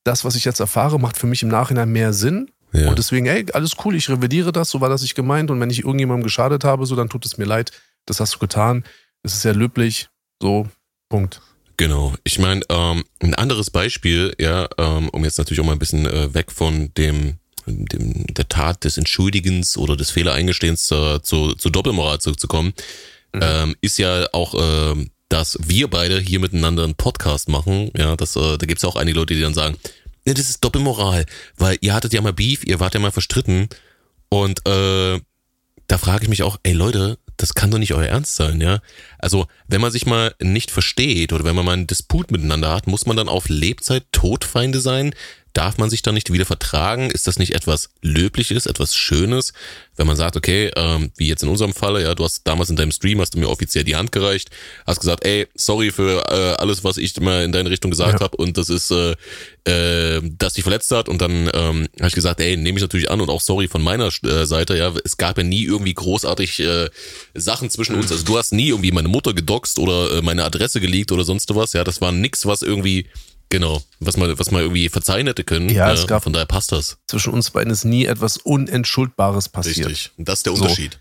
Das, 0.05 0.25
was 0.25 0.37
ich 0.37 0.45
jetzt 0.45 0.61
erfahre, 0.61 1.01
macht 1.01 1.17
für 1.17 1.27
mich 1.27 1.43
im 1.43 1.49
Nachhinein 1.49 1.91
mehr 1.91 2.13
Sinn. 2.13 2.51
Ja. 2.73 2.89
Und 2.89 2.99
deswegen, 2.99 3.27
ey, 3.27 3.47
alles 3.53 3.73
cool, 3.85 3.95
ich 3.95 4.09
revidiere 4.09 4.53
das, 4.53 4.69
so 4.69 4.81
war 4.81 4.89
das 4.89 5.03
nicht 5.03 5.15
gemeint. 5.15 5.51
Und 5.51 5.61
wenn 5.61 5.71
ich 5.71 5.81
irgendjemandem 5.81 6.25
geschadet 6.25 6.65
habe, 6.65 6.87
so, 6.87 6.97
dann 6.97 7.09
tut 7.09 7.25
es 7.25 7.39
mir 7.39 7.45
leid. 7.45 7.73
Das 8.07 8.21
hast 8.21 8.35
du 8.35 8.39
getan. 8.39 8.85
Es 9.23 9.35
ist 9.35 9.45
ja 9.45 9.53
löblich. 9.53 10.09
So, 10.43 10.69
Punkt. 11.09 11.41
Genau. 11.77 12.15
Ich 12.25 12.39
meine, 12.39 12.61
ähm, 12.69 13.05
ein 13.21 13.35
anderes 13.35 13.71
Beispiel, 13.71 14.35
ja, 14.39 14.69
ähm, 14.79 15.09
um 15.11 15.25
jetzt 15.25 15.39
natürlich 15.39 15.61
auch 15.61 15.65
mal 15.65 15.73
ein 15.73 15.79
bisschen 15.79 16.07
äh, 16.07 16.35
weg 16.35 16.53
von 16.53 16.93
dem 16.95 17.39
dem, 17.67 18.27
der 18.27 18.49
Tat 18.49 18.85
des 18.85 18.99
Entschuldigens 18.99 19.77
oder 19.77 19.97
des 19.97 20.11
Fehlereingestehens 20.11 20.87
zur, 20.87 21.23
zur, 21.23 21.57
zur 21.57 21.73
Doppelmoral 21.73 22.21
zurückzukommen, 22.21 22.75
mhm. 23.33 23.41
ähm, 23.43 23.77
ist 23.81 23.99
ja 23.99 24.27
auch, 24.33 24.55
äh, 24.55 25.07
dass 25.29 25.59
wir 25.63 25.89
beide 25.89 26.21
hier 26.21 26.41
miteinander 26.41 26.85
einen 26.85 26.95
Podcast 26.95 27.49
machen. 27.49 27.91
Ja, 27.97 28.17
das, 28.17 28.37
äh, 28.37 28.59
da 28.59 28.67
gibt 28.67 28.79
es 28.79 28.85
auch 28.85 28.97
einige 28.97 29.19
Leute, 29.19 29.35
die 29.35 29.41
dann 29.41 29.55
sagen, 29.55 29.77
ja, 30.27 30.35
das 30.35 30.49
ist 30.49 30.65
Doppelmoral, 30.65 31.27
weil 31.57 31.77
ihr 31.81 31.93
hattet 31.93 32.13
ja 32.13 32.21
mal 32.21 32.33
Beef, 32.33 32.65
ihr 32.65 32.81
wart 32.81 32.95
ja 32.95 33.01
mal 33.01 33.11
verstritten 33.11 33.69
und 34.29 34.67
äh, 34.67 35.21
da 35.87 35.99
frage 35.99 36.25
ich 36.25 36.29
mich 36.29 36.43
auch, 36.43 36.59
ey 36.63 36.73
Leute, 36.73 37.19
das 37.37 37.55
kann 37.55 37.71
doch 37.71 37.79
nicht 37.79 37.95
euer 37.95 38.07
Ernst 38.07 38.37
sein, 38.37 38.61
ja? 38.61 38.81
Also, 39.19 39.47
wenn 39.67 39.81
man 39.81 39.93
sich 39.93 40.07
mal 40.07 40.35
nicht 40.41 40.71
versteht 40.71 41.33
oder 41.33 41.45
wenn 41.45 41.57
man 41.57 41.65
mal 41.65 41.73
einen 41.73 41.87
Disput 41.87 42.31
miteinander 42.31 42.73
hat, 42.73 42.87
muss 42.87 43.07
man 43.07 43.17
dann 43.17 43.29
auf 43.29 43.49
Lebzeit 43.49 44.05
Todfeinde 44.13 44.81
sein? 44.81 45.15
Darf 45.55 45.79
man 45.79 45.89
sich 45.89 46.03
dann 46.03 46.15
nicht 46.15 46.33
wieder 46.33 46.45
vertragen? 46.45 47.11
Ist 47.11 47.27
das 47.27 47.39
nicht 47.39 47.55
etwas 47.55 47.91
Löbliches, 48.03 48.67
etwas 48.67 48.95
Schönes, 48.95 49.53
wenn 49.97 50.07
man 50.07 50.17
sagt, 50.17 50.37
okay, 50.37 50.71
ähm, 50.75 51.13
wie 51.17 51.29
jetzt 51.29 51.45
in 51.45 51.49
unserem 51.49 51.73
Falle, 51.73 52.03
ja, 52.03 52.15
du 52.15 52.25
hast 52.25 52.43
damals 52.45 52.71
in 52.71 52.77
deinem 52.77 52.91
Stream, 52.91 53.21
hast 53.21 53.35
du 53.35 53.39
mir 53.39 53.49
offiziell 53.49 53.85
die 53.85 53.95
Hand 53.95 54.11
gereicht, 54.11 54.51
hast 54.87 54.99
gesagt, 54.99 55.25
ey, 55.25 55.47
sorry 55.55 55.93
für 55.93 56.25
äh, 56.29 56.61
alles, 56.61 56.83
was 56.83 56.97
ich 56.97 57.19
mal 57.21 57.45
in 57.45 57.53
deine 57.53 57.71
Richtung 57.71 57.93
gesagt 57.93 58.15
ja. 58.15 58.21
habe 58.21 58.37
und 58.37 58.59
das 58.59 58.69
ist, 58.69 58.91
äh, 58.91 59.15
äh, 59.65 60.21
dass 60.25 60.55
dich 60.55 60.65
verletzt 60.65 60.91
hat 60.91 61.09
und 61.09 61.21
dann 61.21 61.49
ähm, 61.55 61.89
habe 61.99 62.09
ich 62.09 62.15
gesagt, 62.15 62.41
ey, 62.41 62.57
nehme 62.57 62.79
ich 62.79 62.83
natürlich 62.83 63.11
an 63.11 63.21
und 63.21 63.31
auch 63.31 63.41
sorry 63.41 63.69
von 63.69 63.83
meiner 63.83 64.11
äh, 64.25 64.47
Seite, 64.47 64.77
ja, 64.77 64.93
es 65.05 65.17
gab 65.17 65.39
ja 65.39 65.45
nie 65.45 65.65
irgendwie 65.65 65.95
großartig 65.95 66.61
äh, 66.61 66.89
Sachen 67.35 67.71
zwischen 67.71 67.95
uns, 67.95 68.11
also 68.11 68.25
du 68.25 68.37
hast 68.37 68.53
nie 68.53 68.69
irgendwie 68.69 68.93
meine 68.93 69.09
Mutter 69.09 69.35
gedoxt 69.35 69.79
oder 69.79 70.19
äh, 70.19 70.23
meine 70.23 70.45
Adresse 70.45 70.81
geleakt 70.81 71.13
oder 71.13 71.23
sonst 71.23 71.55
was, 71.55 71.75
ja, 71.75 71.85
das 71.85 72.01
war 72.01 72.11
nix, 72.11 72.45
was 72.45 72.63
irgendwie 72.63 73.07
Genau, 73.51 73.83
was 74.01 74.17
man, 74.17 74.39
was 74.39 74.51
man 74.51 74.63
irgendwie 74.63 74.89
verzeihen 74.89 75.27
hätte 75.27 75.45
können. 75.45 75.69
Ja, 75.69 75.93
es 75.93 76.07
gab 76.07 76.25
von 76.25 76.33
daher 76.33 76.47
passt 76.47 76.73
das. 76.73 76.99
Zwischen 77.07 77.33
uns 77.33 77.51
beiden 77.51 77.73
ist 77.73 77.85
nie 77.85 78.05
etwas 78.05 78.37
Unentschuldbares 78.37 79.49
passiert. 79.49 79.89
Richtig, 79.89 80.13
und 80.17 80.29
das 80.29 80.41
ist 80.41 80.47
der 80.47 80.55
Unterschied. 80.55 80.95
So. 80.95 80.99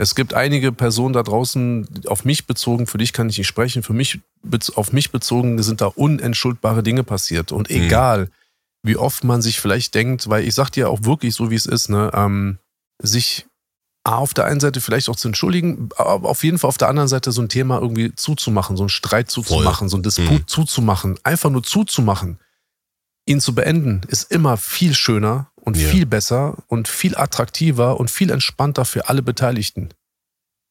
Es 0.00 0.14
gibt 0.14 0.32
einige 0.32 0.72
Personen 0.72 1.12
da 1.12 1.22
draußen, 1.22 1.86
auf 2.06 2.24
mich 2.24 2.46
bezogen, 2.46 2.86
für 2.86 2.96
dich 2.96 3.12
kann 3.12 3.28
ich 3.28 3.36
nicht 3.36 3.46
sprechen, 3.46 3.82
für 3.82 3.92
mich, 3.92 4.18
auf 4.74 4.94
mich 4.94 5.10
bezogen 5.10 5.62
sind 5.62 5.82
da 5.82 5.88
unentschuldbare 5.88 6.82
Dinge 6.82 7.04
passiert. 7.04 7.52
Und 7.52 7.68
mhm. 7.68 7.76
egal, 7.76 8.20
mhm. 8.20 8.28
wie 8.82 8.96
oft 8.96 9.24
man 9.24 9.42
sich 9.42 9.60
vielleicht 9.60 9.94
denkt, 9.94 10.30
weil 10.30 10.48
ich 10.48 10.54
sag 10.54 10.70
dir 10.70 10.88
auch 10.88 11.04
wirklich 11.04 11.34
so, 11.34 11.50
wie 11.50 11.54
es 11.54 11.66
ist, 11.66 11.90
ne, 11.90 12.10
ähm, 12.14 12.56
sich 13.02 13.44
auf 14.04 14.32
der 14.32 14.46
einen 14.46 14.60
Seite 14.60 14.80
vielleicht 14.80 15.08
auch 15.08 15.16
zu 15.16 15.28
entschuldigen, 15.28 15.90
aber 15.96 16.28
auf 16.28 16.42
jeden 16.42 16.58
Fall 16.58 16.68
auf 16.68 16.78
der 16.78 16.88
anderen 16.88 17.08
Seite 17.08 17.32
so 17.32 17.42
ein 17.42 17.48
Thema 17.48 17.80
irgendwie 17.80 18.14
zuzumachen, 18.14 18.76
so 18.76 18.84
einen 18.84 18.88
Streit 18.88 19.30
zuzumachen, 19.30 19.88
Voll. 19.88 19.88
so 19.90 19.96
einen 19.96 20.02
Disput 20.02 20.40
mhm. 20.40 20.46
zuzumachen, 20.46 21.18
einfach 21.22 21.50
nur 21.50 21.62
zuzumachen, 21.62 22.38
ihn 23.26 23.40
zu 23.40 23.54
beenden, 23.54 24.02
ist 24.08 24.30
immer 24.30 24.56
viel 24.56 24.94
schöner 24.94 25.50
und 25.56 25.76
ja. 25.76 25.88
viel 25.88 26.06
besser 26.06 26.56
und 26.68 26.88
viel 26.88 27.16
attraktiver 27.16 28.00
und 28.00 28.10
viel 28.10 28.30
entspannter 28.30 28.84
für 28.84 29.08
alle 29.08 29.22
Beteiligten. 29.22 29.90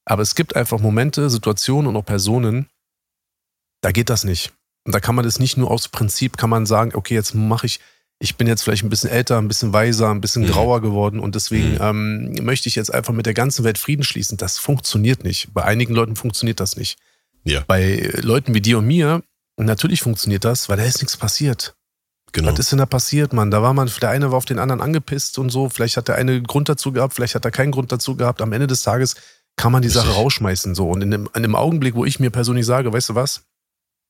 Aber 0.05 0.23
es 0.23 0.33
gibt 0.33 0.55
einfach 0.55 0.79
Momente, 0.79 1.29
Situationen 1.29 1.87
und 1.87 1.95
auch 1.95 2.05
Personen, 2.05 2.67
da 3.81 3.91
geht 3.91 4.09
das 4.09 4.23
nicht. 4.23 4.51
Und 4.85 4.95
da 4.95 4.99
kann 4.99 5.13
man 5.13 5.23
das 5.23 5.39
nicht 5.39 5.55
nur 5.55 5.69
aus 5.69 5.87
Prinzip, 5.87 6.35
kann 6.37 6.49
man 6.49 6.65
sagen, 6.65 6.95
okay, 6.95 7.13
jetzt 7.13 7.35
mache 7.35 7.67
ich 7.67 7.79
ich 8.19 8.35
bin 8.35 8.47
jetzt 8.47 8.63
vielleicht 8.63 8.83
ein 8.83 8.89
bisschen 8.89 9.09
älter, 9.09 9.37
ein 9.37 9.47
bisschen 9.47 9.71
weiser, 9.71 10.09
ein 10.09 10.21
bisschen 10.21 10.43
mhm. 10.43 10.47
grauer 10.47 10.81
geworden 10.81 11.19
und 11.19 11.35
deswegen 11.35 11.73
mhm. 11.73 11.81
ähm, 11.81 12.45
möchte 12.45 12.67
ich 12.67 12.75
jetzt 12.75 12.93
einfach 12.93 13.13
mit 13.13 13.25
der 13.25 13.33
ganzen 13.33 13.63
Welt 13.63 13.77
Frieden 13.77 14.03
schließen. 14.03 14.37
Das 14.37 14.57
funktioniert 14.57 15.23
nicht. 15.23 15.53
Bei 15.53 15.63
einigen 15.63 15.93
Leuten 15.93 16.15
funktioniert 16.15 16.59
das 16.59 16.75
nicht. 16.75 16.99
Ja. 17.45 17.63
Bei 17.65 18.11
Leuten 18.21 18.53
wie 18.53 18.61
dir 18.61 18.79
und 18.79 18.87
mir, 18.87 19.23
natürlich 19.57 20.01
funktioniert 20.01 20.43
das, 20.43 20.67
weil 20.67 20.77
da 20.77 20.83
ist 20.83 21.01
nichts 21.01 21.15
passiert. 21.15 21.75
Genau. 22.31 22.51
Was 22.51 22.59
ist 22.59 22.71
denn 22.71 22.79
da 22.79 22.85
passiert, 22.85 23.33
Mann? 23.33 23.49
Da 23.49 23.61
war 23.61 23.73
man, 23.73 23.89
der 24.01 24.09
eine 24.09 24.31
war 24.31 24.37
auf 24.37 24.45
den 24.45 24.59
anderen 24.59 24.81
angepisst 24.81 25.39
und 25.39 25.49
so. 25.49 25.69
Vielleicht 25.69 25.97
hat 25.97 26.09
der 26.09 26.15
eine 26.15 26.41
Grund 26.41 26.69
dazu 26.69 26.91
gehabt, 26.91 27.13
vielleicht 27.13 27.35
hat 27.35 27.45
er 27.45 27.51
keinen 27.51 27.71
Grund 27.71 27.91
dazu 27.91 28.15
gehabt. 28.15 28.41
Am 28.41 28.53
Ende 28.53 28.67
des 28.67 28.83
Tages 28.83 29.15
kann 29.55 29.71
man 29.71 29.81
die 29.81 29.89
Sache 29.89 30.11
rausschmeißen 30.11 30.75
so. 30.75 30.89
Und 30.89 31.01
in 31.01 31.11
dem, 31.11 31.29
in 31.33 31.41
dem 31.41 31.55
Augenblick, 31.55 31.95
wo 31.95 32.05
ich 32.05 32.19
mir 32.19 32.29
persönlich 32.29 32.65
sage, 32.65 32.93
weißt 32.93 33.09
du 33.09 33.15
was, 33.15 33.43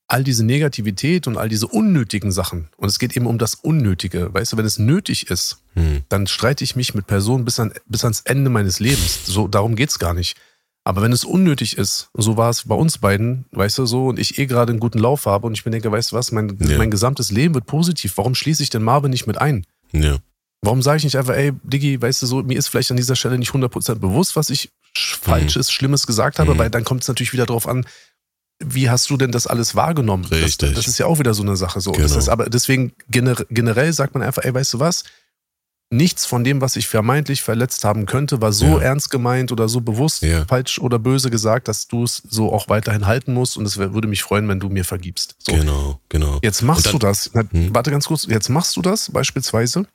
all 0.10 0.24
diese 0.24 0.44
Negativität 0.44 1.28
und 1.28 1.38
all 1.38 1.50
diese 1.50 1.68
unnötigen 1.68 2.32
Sachen. 2.32 2.68
Und 2.78 2.90
es 2.90 2.98
geht 2.98 3.16
eben 3.16 3.28
um 3.28 3.38
das 3.38 3.56
Unnötige. 3.56 4.34
Weißt 4.34 4.52
du, 4.52 4.58
wenn 4.58 4.66
es 4.66 4.80
nötig 4.80 5.30
ist, 5.30 5.62
hm. 5.76 6.02
dann 6.10 6.26
streite 6.28 6.64
ich 6.64 6.76
mich 6.76 6.96
mit 6.96 7.08
Personen 7.08 7.46
bis, 7.46 7.60
an, 7.60 7.72
bis 7.86 8.04
ans 8.04 8.22
Ende 8.22 8.50
meines 8.50 8.80
Lebens. 8.80 9.26
So, 9.26 9.48
darum 9.48 9.76
geht's 9.76 10.00
gar 10.00 10.16
nicht. 10.16 10.36
Aber 10.84 11.04
wenn 11.04 11.12
es 11.12 11.24
unnötig 11.24 11.78
ist, 11.78 12.10
so 12.16 12.38
war 12.38 12.50
es 12.50 12.68
bei 12.68 12.74
uns 12.74 12.98
beiden, 12.98 13.46
weißt 13.52 13.78
du, 13.78 13.86
so, 13.86 14.08
und 14.08 14.18
ich 14.18 14.40
eh 14.40 14.48
gerade 14.48 14.72
einen 14.72 14.80
guten 14.80 14.98
Lauf 14.98 15.28
habe 15.28 15.46
und 15.46 15.54
ich 15.54 15.64
mir 15.64 15.72
denke, 15.72 15.92
weißt 15.92 16.12
du 16.12 16.16
was, 16.16 16.32
mein, 16.32 16.58
ja. 16.60 16.78
mein 16.80 16.90
gesamtes 16.90 17.30
Leben 17.30 17.54
wird 17.54 17.68
positiv. 17.68 18.18
Warum 18.18 18.34
schließe 18.34 18.64
ich 18.64 18.72
denn 18.72 18.82
Marvin 18.82 19.12
nicht 19.12 19.28
mit 19.28 19.38
ein? 19.38 19.68
Ja. 19.92 20.18
Warum 20.62 20.82
sage 20.82 20.98
ich 20.98 21.04
nicht 21.04 21.18
einfach, 21.18 21.36
ey, 21.36 21.54
Diggi, 21.64 22.02
weißt 22.02 22.24
du 22.24 22.26
so, 22.26 22.42
mir 22.42 22.58
ist 22.58 22.68
vielleicht 22.68 22.90
an 22.90 22.98
dieser 22.98 23.16
Stelle 23.16 23.38
nicht 23.38 23.52
100% 23.52 23.96
bewusst, 23.96 24.36
was 24.36 24.50
ich 24.50 24.72
Falsches, 24.96 25.68
mhm. 25.68 25.72
Schlimmes 25.72 26.08
gesagt 26.08 26.40
habe, 26.40 26.56
mhm. 26.56 26.58
weil 26.58 26.70
dann 26.72 26.84
kommt 26.84 27.04
es 27.04 27.08
natürlich 27.08 27.34
wieder 27.34 27.46
darauf 27.46 27.68
an, 27.68 27.86
wie 28.64 28.90
hast 28.90 29.10
du 29.10 29.18
denn 29.18 29.32
das 29.32 29.48
alles 29.48 29.76
wahrgenommen? 29.76 30.26
Richtig. 30.26 30.70
Das, 30.70 30.74
das 30.74 30.88
ist 30.88 30.98
ja 30.98 31.06
auch 31.06 31.20
wieder 31.20 31.34
so 31.34 31.44
eine 31.44 31.56
Sache. 31.56 31.80
So. 31.82 31.92
Genau. 31.92 32.04
Das 32.04 32.16
ist 32.16 32.30
aber 32.30 32.50
deswegen 32.50 32.94
generell 33.10 33.94
sagt 33.94 34.14
man 34.14 34.24
einfach, 34.24 34.44
ey, 34.44 34.54
weißt 34.54 34.74
du 34.74 34.80
was? 34.80 35.04
Nichts 35.92 36.26
von 36.26 36.44
dem, 36.44 36.62
was 36.62 36.76
ich 36.76 36.88
vermeintlich 36.88 37.42
verletzt 37.42 37.84
haben 37.84 38.06
könnte, 38.06 38.42
war 38.42 38.52
so 38.52 38.78
ja. 38.78 38.82
ernst 38.82 39.10
gemeint 39.10 39.52
oder 39.52 39.68
so 39.68 39.82
bewusst 39.82 40.22
ja. 40.22 40.46
falsch 40.46 40.78
oder 40.78 41.00
böse 41.00 41.32
gesagt, 41.32 41.68
dass 41.68 41.88
du 41.88 42.04
es 42.04 42.22
so 42.30 42.54
auch 42.54 42.70
weiterhin 42.70 43.08
halten 43.08 43.34
musst. 43.34 43.58
Und 43.58 43.66
es 43.66 43.78
würde 43.78 44.08
mich 44.08 44.22
freuen, 44.22 44.48
wenn 44.50 44.60
du 44.60 44.70
mir 44.70 44.86
vergibst. 44.86 45.36
So. 45.40 45.54
Genau, 45.54 46.00
genau. 46.10 46.40
Jetzt 46.44 46.62
machst 46.62 46.86
dann, 46.86 46.94
du 46.94 47.00
das. 47.00 47.32
Na, 47.34 47.44
hm. 47.50 47.74
Warte 47.74 47.90
ganz 47.90 48.06
kurz. 48.06 48.28
Jetzt 48.28 48.50
machst 48.50 48.76
du 48.76 48.84
das 48.84 49.12
beispielsweise. 49.12 49.88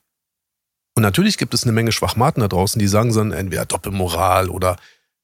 Und 0.95 1.03
natürlich 1.03 1.37
gibt 1.37 1.53
es 1.53 1.63
eine 1.63 1.71
Menge 1.71 1.93
Schwachmaten 1.93 2.41
da 2.41 2.47
draußen, 2.47 2.79
die 2.79 2.87
sagen 2.87 3.13
dann 3.13 3.31
entweder 3.31 3.65
Doppelmoral 3.65 4.49
oder 4.49 4.77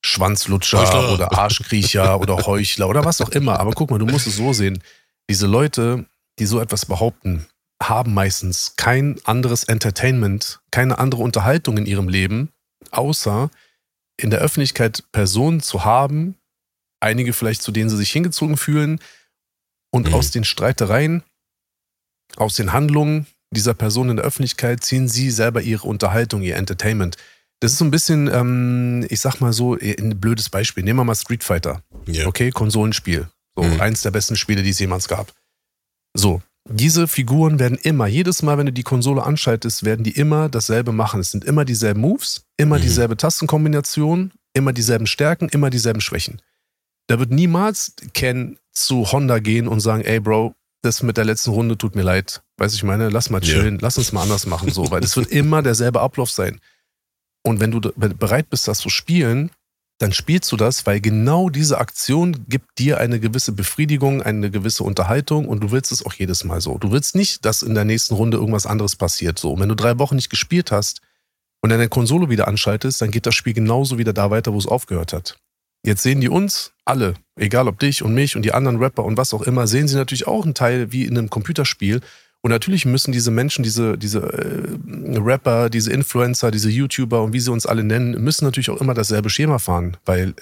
Schwanzlutscher 0.04 0.82
Heuchler. 0.82 1.14
oder 1.14 1.32
Arschkriecher 1.38 2.20
oder 2.22 2.46
Heuchler 2.46 2.90
oder 2.90 3.06
was 3.06 3.22
auch 3.22 3.30
immer. 3.30 3.60
Aber 3.60 3.72
guck 3.72 3.92
mal, 3.92 4.00
du 4.00 4.06
musst 4.06 4.28
es 4.28 4.38
so 4.38 4.54
sehen. 4.54 4.82
Diese 5.30 5.48
Leute, 5.48 6.06
die 6.40 6.46
so 6.46 6.60
etwas 6.60 6.86
behaupten, 6.86 7.46
haben 7.82 8.14
meistens 8.14 8.76
kein 8.76 9.20
anderes 9.26 9.64
Entertainment, 9.64 10.60
keine 10.72 11.00
andere 11.00 11.24
Unterhaltung 11.24 11.78
in 11.78 11.86
ihrem 11.86 12.10
Leben, 12.10 12.50
außer 12.92 13.50
in 14.18 14.30
der 14.30 14.40
Öffentlichkeit 14.40 15.04
Personen 15.12 15.62
zu 15.62 15.84
haben, 15.84 16.36
einige 17.00 17.34
vielleicht 17.34 17.64
zu 17.64 17.72
denen 17.72 17.90
sie 17.90 17.98
sich 17.98 18.12
hingezogen 18.12 18.58
fühlen 18.58 19.00
und 19.92 20.10
mhm. 20.10 20.14
aus 20.14 20.32
den 20.32 20.44
Streitereien, 20.44 21.24
aus 22.38 22.56
den 22.56 22.72
Handlungen 22.72 23.26
dieser 23.54 23.74
Person 23.74 24.10
in 24.10 24.16
der 24.16 24.26
Öffentlichkeit 24.26 24.84
ziehen 24.84 25.10
sie 25.10 25.30
selber 25.30 25.62
ihre 25.62 25.88
Unterhaltung, 25.88 26.42
ihr 26.42 26.56
Entertainment. 26.56 27.18
Das 27.62 27.74
ist 27.74 27.78
so 27.78 27.86
ein 27.86 27.92
bisschen, 27.92 28.28
ähm, 28.28 29.06
ich 29.10 29.22
sag 29.22 29.40
mal 29.40 29.54
so, 29.54 29.76
ein 29.76 30.20
blödes 30.20 30.50
Beispiel. 30.50 30.84
Nehmen 30.84 31.00
wir 31.00 31.04
mal 31.04 31.16
Street 31.16 31.44
Fighter. 31.44 31.84
Yeah. 32.08 32.28
Okay, 32.28 32.50
Konsolenspiel. 32.50 33.30
So, 33.56 33.64
mhm. 33.64 33.80
eins 33.80 34.02
der 34.02 34.12
besten 34.12 34.36
Spiele, 34.36 34.64
die 34.64 34.72
es 34.72 34.80
jemals 34.80 35.08
gab. 35.08 35.32
So, 36.16 36.42
diese 36.68 37.08
Figuren 37.08 37.60
werden 37.60 37.78
immer, 37.78 38.08
jedes 38.08 38.42
Mal, 38.42 38.58
wenn 38.58 38.66
du 38.66 38.74
die 38.74 38.84
Konsole 38.84 39.24
anschaltest, 39.24 39.86
werden 39.86 40.04
die 40.04 40.12
immer 40.12 40.50
dasselbe 40.50 40.92
machen. 40.92 41.20
Es 41.20 41.32
sind 41.32 41.46
immer 41.46 41.64
dieselben 41.64 42.02
Moves, 42.02 42.46
immer 42.58 42.80
mhm. 42.80 42.82
dieselbe 42.82 43.16
Tastenkombination, 43.16 44.32
immer 44.54 44.74
dieselben 44.74 45.06
Stärken, 45.06 45.48
immer 45.50 45.70
dieselben 45.70 46.02
Schwächen. 46.02 46.42
Da 47.08 47.20
wird 47.20 47.32
niemals 47.32 47.94
Ken 48.14 48.58
zu 48.72 49.12
Honda 49.12 49.38
gehen 49.40 49.68
und 49.68 49.82
sagen, 49.82 50.04
ey 50.04 50.20
Bro, 50.20 50.56
das 50.82 51.04
mit 51.04 51.18
der 51.18 51.26
letzten 51.26 51.52
Runde 51.52 51.78
tut 51.78 51.96
mir 51.96 52.04
leid. 52.04 52.42
Weiß 52.58 52.74
ich 52.74 52.84
meine, 52.84 53.10
lass 53.10 53.30
mal 53.30 53.42
chillen, 53.42 53.76
yeah. 53.76 53.82
lass 53.82 54.00
uns 54.00 54.12
mal 54.14 54.24
anders 54.24 54.48
machen, 54.48 54.72
so, 54.72 54.90
weil 54.90 55.04
es 55.04 55.16
wird 55.16 55.28
immer 55.32 55.62
derselbe 55.62 56.02
Ablauf 56.02 56.32
sein. 56.32 56.60
Und 57.44 57.60
wenn 57.60 57.72
du 57.72 57.82
bereit 57.96 58.50
bist, 58.50 58.68
das 58.68 58.80
zu 58.80 58.90
spielen, 58.90 59.52
dann 60.02 60.14
spielst 60.14 60.52
du 60.52 60.58
das, 60.58 60.86
weil 60.88 61.00
genau 61.00 61.50
diese 61.50 61.78
Aktion 61.78 62.46
gibt 62.50 62.80
dir 62.80 63.00
eine 63.00 63.20
gewisse 63.20 63.52
Befriedigung, 63.52 64.24
eine 64.24 64.50
gewisse 64.50 64.84
Unterhaltung 64.84 65.48
und 65.48 65.62
du 65.62 65.72
willst 65.72 65.92
es 65.92 66.04
auch 66.04 66.14
jedes 66.14 66.44
Mal 66.44 66.60
so. 66.60 66.78
Du 66.80 66.92
willst 66.92 67.16
nicht, 67.16 67.46
dass 67.46 67.62
in 67.62 67.76
der 67.76 67.86
nächsten 67.86 68.16
Runde 68.16 68.38
irgendwas 68.38 68.66
anderes 68.66 68.96
passiert. 68.96 69.38
So, 69.38 69.52
und 69.52 69.60
wenn 69.60 69.70
du 69.70 69.76
drei 69.76 70.00
Wochen 70.00 70.16
nicht 70.16 70.32
gespielt 70.32 70.72
hast 70.72 71.02
und 71.62 71.70
deine 71.70 71.88
Konsole 71.88 72.30
wieder 72.30 72.48
anschaltest, 72.48 73.00
dann 73.02 73.12
geht 73.12 73.28
das 73.28 73.36
Spiel 73.36 73.54
genauso 73.54 74.00
wieder 74.00 74.12
da 74.12 74.32
weiter, 74.32 74.54
wo 74.54 74.58
es 74.58 74.66
aufgehört 74.66 75.14
hat. 75.14 75.38
Jetzt 75.86 76.02
sehen 76.04 76.22
die 76.22 76.30
uns 76.30 76.74
alle, 76.84 77.14
egal 77.36 77.68
ob 77.68 77.80
dich 77.80 78.04
und 78.04 78.14
mich 78.14 78.36
und 78.36 78.44
die 78.44 78.54
anderen 78.54 78.78
Rapper 78.78 79.04
und 79.04 79.18
was 79.18 79.34
auch 79.34 79.42
immer, 79.42 79.68
sehen 79.68 79.88
sie 79.88 79.96
natürlich 79.96 80.28
auch 80.28 80.46
einen 80.46 80.56
Teil 80.56 80.92
wie 80.92 81.06
in 81.06 81.18
einem 81.18 81.30
Computerspiel 81.30 82.02
und 82.44 82.50
natürlich 82.50 82.86
müssen 82.86 83.12
diese 83.12 83.30
Menschen, 83.30 83.64
diese, 83.64 83.98
diese 83.98 84.20
äh, 84.20 85.18
Rapper, 85.18 85.70
diese 85.70 85.92
Influencer, 85.92 86.50
diese 86.50 86.70
YouTuber 86.70 87.22
und 87.24 87.34
wie 87.34 87.40
sie 87.40 87.52
uns 87.52 87.68
alle 87.68 87.84
nennen, 87.84 88.22
müssen 88.24 88.46
natürlich 88.46 88.72
auch 88.72 88.82
immer 88.82 88.96
dasselbe 88.96 89.30
Schema 89.30 89.60
fahren, 89.60 89.98
weil 90.06 90.34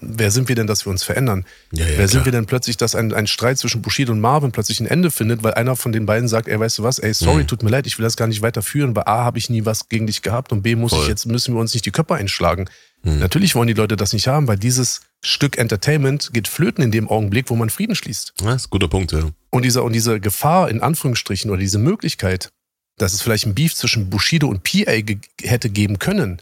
wer 0.00 0.30
sind 0.30 0.48
wir 0.48 0.56
denn, 0.56 0.66
dass 0.66 0.86
wir 0.86 0.90
uns 0.90 1.02
verändern? 1.02 1.44
Ja, 1.72 1.84
ja, 1.84 1.88
wer 1.88 1.96
klar. 1.96 2.08
sind 2.08 2.24
wir 2.24 2.32
denn 2.32 2.46
plötzlich, 2.46 2.76
dass 2.76 2.94
ein, 2.94 3.12
ein 3.12 3.26
Streit 3.26 3.58
zwischen 3.58 3.82
Bushido 3.82 4.12
und 4.12 4.20
Marvin 4.20 4.52
plötzlich 4.52 4.80
ein 4.80 4.86
Ende 4.86 5.10
findet, 5.10 5.42
weil 5.42 5.54
einer 5.54 5.76
von 5.76 5.92
den 5.92 6.06
beiden 6.06 6.28
sagt, 6.28 6.48
ey, 6.48 6.58
weißt 6.58 6.78
du 6.78 6.82
was, 6.82 6.98
ey, 6.98 7.12
sorry, 7.12 7.42
mhm. 7.42 7.48
tut 7.48 7.62
mir 7.62 7.70
leid, 7.70 7.86
ich 7.86 7.98
will 7.98 8.04
das 8.04 8.16
gar 8.16 8.26
nicht 8.26 8.42
weiterführen, 8.42 8.96
weil 8.96 9.04
A, 9.04 9.24
habe 9.24 9.38
ich 9.38 9.50
nie 9.50 9.64
was 9.64 9.88
gegen 9.88 10.06
dich 10.06 10.22
gehabt 10.22 10.52
und 10.52 10.62
B, 10.62 10.74
muss 10.74 10.92
Voll. 10.92 11.02
ich 11.02 11.08
jetzt, 11.08 11.26
müssen 11.26 11.54
wir 11.54 11.60
uns 11.60 11.74
nicht 11.74 11.84
die 11.84 11.90
Köpfe 11.90 12.14
einschlagen. 12.14 12.66
Mhm. 13.02 13.18
Natürlich 13.18 13.54
wollen 13.54 13.68
die 13.68 13.74
Leute 13.74 13.96
das 13.96 14.12
nicht 14.12 14.28
haben, 14.28 14.48
weil 14.48 14.58
dieses 14.58 15.02
Stück 15.24 15.58
Entertainment 15.58 16.30
geht 16.32 16.48
flöten 16.48 16.82
in 16.82 16.90
dem 16.90 17.08
Augenblick, 17.08 17.50
wo 17.50 17.56
man 17.56 17.70
Frieden 17.70 17.94
schließt. 17.94 18.34
Das 18.38 18.56
ist 18.56 18.66
ein 18.66 18.70
guter 18.70 18.88
Punkt, 18.88 19.12
ja. 19.12 19.30
Und 19.50 19.64
diese, 19.64 19.82
und 19.82 19.92
diese 19.92 20.20
Gefahr, 20.20 20.70
in 20.70 20.80
Anführungsstrichen, 20.80 21.50
oder 21.50 21.60
diese 21.60 21.78
Möglichkeit, 21.78 22.50
dass 22.98 23.12
es 23.12 23.22
vielleicht 23.22 23.46
ein 23.46 23.54
Beef 23.54 23.74
zwischen 23.74 24.10
Bushido 24.10 24.48
und 24.48 24.62
PA 24.64 25.00
ge 25.00 25.18
hätte 25.42 25.68
geben 25.68 25.98
können, 25.98 26.40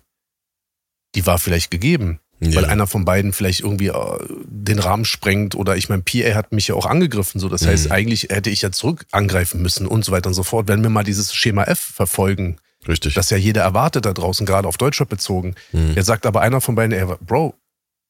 die 1.14 1.26
war 1.26 1.38
vielleicht 1.38 1.70
gegeben. 1.70 2.20
Ja. 2.42 2.54
Weil 2.54 2.64
einer 2.64 2.86
von 2.86 3.04
beiden 3.04 3.32
vielleicht 3.34 3.60
irgendwie 3.60 3.88
äh, 3.88 4.18
den 4.46 4.78
Rahmen 4.78 5.04
sprengt 5.04 5.54
oder 5.54 5.76
ich 5.76 5.90
meine, 5.90 6.02
PA 6.02 6.34
hat 6.34 6.52
mich 6.52 6.68
ja 6.68 6.74
auch 6.74 6.86
angegriffen, 6.86 7.38
so 7.38 7.50
das 7.50 7.62
mhm. 7.62 7.66
heißt, 7.66 7.90
eigentlich 7.90 8.28
hätte 8.30 8.48
ich 8.48 8.62
ja 8.62 8.72
zurück 8.72 9.04
angreifen 9.10 9.60
müssen 9.60 9.86
und 9.86 10.04
so 10.04 10.12
weiter 10.12 10.28
und 10.28 10.34
so 10.34 10.42
fort. 10.42 10.66
Wenn 10.66 10.82
wir 10.82 10.88
mal 10.88 11.04
dieses 11.04 11.34
Schema 11.34 11.64
F 11.64 11.78
verfolgen, 11.78 12.56
Richtig. 12.88 13.12
das 13.12 13.28
ja 13.28 13.36
jeder 13.36 13.62
erwartet 13.62 14.06
da 14.06 14.14
draußen, 14.14 14.46
gerade 14.46 14.68
auf 14.68 14.78
Deutschland 14.78 15.10
bezogen. 15.10 15.54
Mhm. 15.72 15.92
Jetzt 15.94 16.06
sagt 16.06 16.24
aber 16.24 16.40
einer 16.40 16.62
von 16.62 16.74
beiden, 16.74 16.92
ey, 16.92 17.04
Bro, 17.20 17.54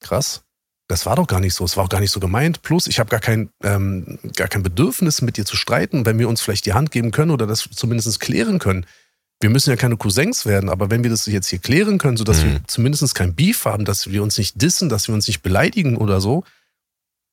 krass, 0.00 0.42
das 0.86 1.06
war 1.06 1.16
doch 1.16 1.26
gar 1.26 1.40
nicht 1.40 1.54
so, 1.54 1.64
es 1.64 1.76
war 1.76 1.84
auch 1.84 1.88
gar 1.88 2.00
nicht 2.00 2.12
so 2.12 2.20
gemeint. 2.20 2.62
Plus, 2.62 2.86
ich 2.86 3.00
habe 3.00 3.10
gar 3.10 3.20
kein, 3.20 3.50
ähm, 3.64 4.18
gar 4.36 4.48
kein 4.48 4.62
Bedürfnis, 4.62 5.22
mit 5.22 5.36
dir 5.36 5.44
zu 5.44 5.56
streiten, 5.56 6.06
wenn 6.06 6.18
wir 6.18 6.28
uns 6.28 6.40
vielleicht 6.40 6.66
die 6.66 6.72
Hand 6.72 6.92
geben 6.92 7.10
können 7.10 7.30
oder 7.32 7.46
das 7.46 7.68
zumindest 7.74 8.20
klären 8.20 8.60
können 8.60 8.86
wir 9.40 9.50
müssen 9.50 9.70
ja 9.70 9.76
keine 9.76 9.96
Cousins 9.96 10.44
werden, 10.44 10.68
aber 10.68 10.90
wenn 10.90 11.02
wir 11.02 11.10
das 11.10 11.26
jetzt 11.26 11.48
hier 11.48 11.58
klären 11.58 11.98
können, 11.98 12.16
sodass 12.16 12.42
mhm. 12.42 12.52
wir 12.52 12.60
zumindest 12.66 13.14
kein 13.14 13.34
Beef 13.34 13.64
haben, 13.64 13.84
dass 13.84 14.10
wir 14.10 14.22
uns 14.22 14.36
nicht 14.36 14.60
dissen, 14.60 14.88
dass 14.88 15.08
wir 15.08 15.14
uns 15.14 15.26
nicht 15.26 15.42
beleidigen 15.42 15.96
oder 15.96 16.20
so, 16.20 16.44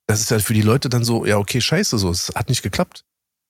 das 0.07 0.21
ist 0.21 0.31
ja 0.31 0.39
für 0.39 0.53
die 0.53 0.61
Leute 0.61 0.87
dann 0.87 1.03
so, 1.03 1.25
ja, 1.25 1.37
okay, 1.37 1.59
scheiße, 1.59 1.97
so, 1.97 2.09
es 2.09 2.31
hat 2.33 2.47
nicht 2.47 2.63
geklappt. 2.63 3.03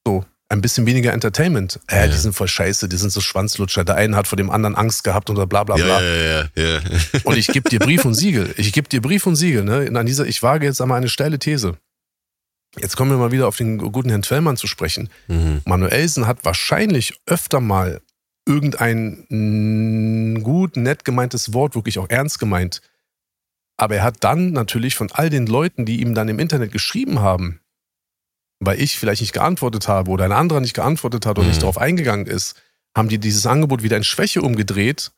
So, 0.08 0.26
ein 0.50 0.62
bisschen 0.62 0.86
weniger 0.86 1.14
Entertainment. 1.14 1.80
Äh, 1.88 2.06
ja. 2.06 2.08
die 2.08 2.18
sind 2.18 2.34
voll 2.34 2.48
scheiße, 2.48 2.90
die 2.90 2.98
sind 2.98 3.12
so 3.12 3.22
Schwanzlutscher. 3.22 3.84
Der 3.84 3.96
eine 3.96 4.16
hat 4.16 4.28
vor 4.28 4.38
dem 4.38 4.50
anderen 4.50 4.76
Angst 4.76 5.04
gehabt 5.04 5.30
oder 5.30 5.46
bla 5.46 5.64
bla 5.64 5.76
bla. 5.76 6.02
Ja, 6.02 6.46
ja. 6.56 6.80
Und 7.24 7.38
ich 7.38 7.48
gebe 7.48 7.70
dir 7.70 7.80
Brief 7.80 8.06
und 8.06 8.16
Siegel. 8.16 8.54
Ich 8.58 8.72
gebe 8.74 8.88
dir 8.88 9.02
Brief 9.02 9.28
und 9.28 9.36
Siegel, 9.36 9.64
ne? 9.64 9.92
An 9.94 10.06
dieser, 10.06 10.26
ich 10.26 10.42
wage 10.42 10.66
jetzt 10.66 10.82
einmal 10.82 10.98
eine 10.98 11.10
steile 11.10 11.38
These. 11.38 11.78
Jetzt 12.80 12.96
kommen 12.96 13.12
wir 13.12 13.18
mal 13.18 13.32
wieder 13.32 13.48
auf 13.48 13.58
den 13.58 13.78
guten 13.78 14.10
Herrn 14.10 14.22
Twellmann 14.22 14.58
zu 14.58 14.68
sprechen. 14.68 15.10
Mhm. 15.28 15.62
Manuelsen 15.66 16.28
hat 16.28 16.46
wahrscheinlich 16.46 17.20
öfter 17.26 17.60
mal 17.60 18.02
irgendein 18.48 20.42
gut, 20.44 20.78
nett 20.78 21.06
gemeintes 21.06 21.54
Wort 21.54 21.76
wirklich 21.76 22.00
auch 22.00 22.10
ernst 22.10 22.40
gemeint. 22.40 22.82
Aber 23.78 23.96
er 23.98 24.04
hat 24.04 24.24
dann 24.24 24.52
natürlich 24.52 24.96
von 24.96 25.12
all 25.12 25.30
den 25.30 25.46
Leuten, 25.46 25.86
die 25.86 26.02
ihm 26.02 26.16
dann 26.16 26.30
im 26.30 26.40
Internet 26.40 26.72
geschrieben 26.72 27.20
haben, 27.20 27.60
weil 28.60 28.82
ich 28.82 28.98
vielleicht 28.98 29.22
nicht 29.22 29.34
geantwortet 29.34 29.88
habe 29.88 30.10
oder 30.10 30.26
ein 30.26 30.32
anderer 30.32 30.62
nicht 30.62 30.74
geantwortet 30.74 31.28
hat 31.28 31.38
und 31.38 31.46
mhm. 31.46 31.50
nicht 31.52 31.62
darauf 31.62 31.78
eingegangen 31.78 32.26
ist, 32.26 32.60
haben 32.96 33.10
die 33.10 33.20
dieses 33.20 33.46
Angebot 33.46 33.84
wieder 33.84 33.98
in 33.98 34.04
Schwäche 34.04 34.42
umgedreht 34.42 35.12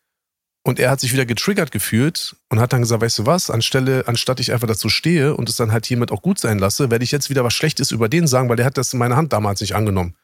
und 0.64 0.78
er 0.80 0.92
hat 0.92 1.00
sich 1.00 1.14
wieder 1.14 1.26
getriggert 1.26 1.72
gefühlt 1.72 2.36
und 2.50 2.60
hat 2.60 2.74
dann 2.74 2.82
gesagt, 2.82 3.02
weißt 3.02 3.20
du 3.20 3.26
was, 3.26 3.50
anstelle, 3.50 4.04
anstatt 4.08 4.42
ich 4.42 4.52
einfach 4.52 4.68
dazu 4.68 4.90
stehe 4.90 5.36
und 5.36 5.48
es 5.48 5.56
dann 5.56 5.72
halt 5.72 5.86
hiermit 5.86 6.12
auch 6.12 6.22
gut 6.22 6.38
sein 6.40 6.60
lasse, 6.60 6.92
werde 6.92 7.06
ich 7.06 7.12
jetzt 7.12 7.30
wieder 7.30 7.46
was 7.46 7.54
Schlechtes 7.54 7.92
über 7.92 8.10
den 8.10 8.28
sagen, 8.28 8.50
weil 8.50 8.58
der 8.58 8.66
hat 8.66 8.78
das 8.78 8.92
in 8.92 9.00
meiner 9.00 9.16
Hand 9.16 9.32
damals 9.32 9.62
nicht 9.62 9.76
angenommen. 9.76 10.16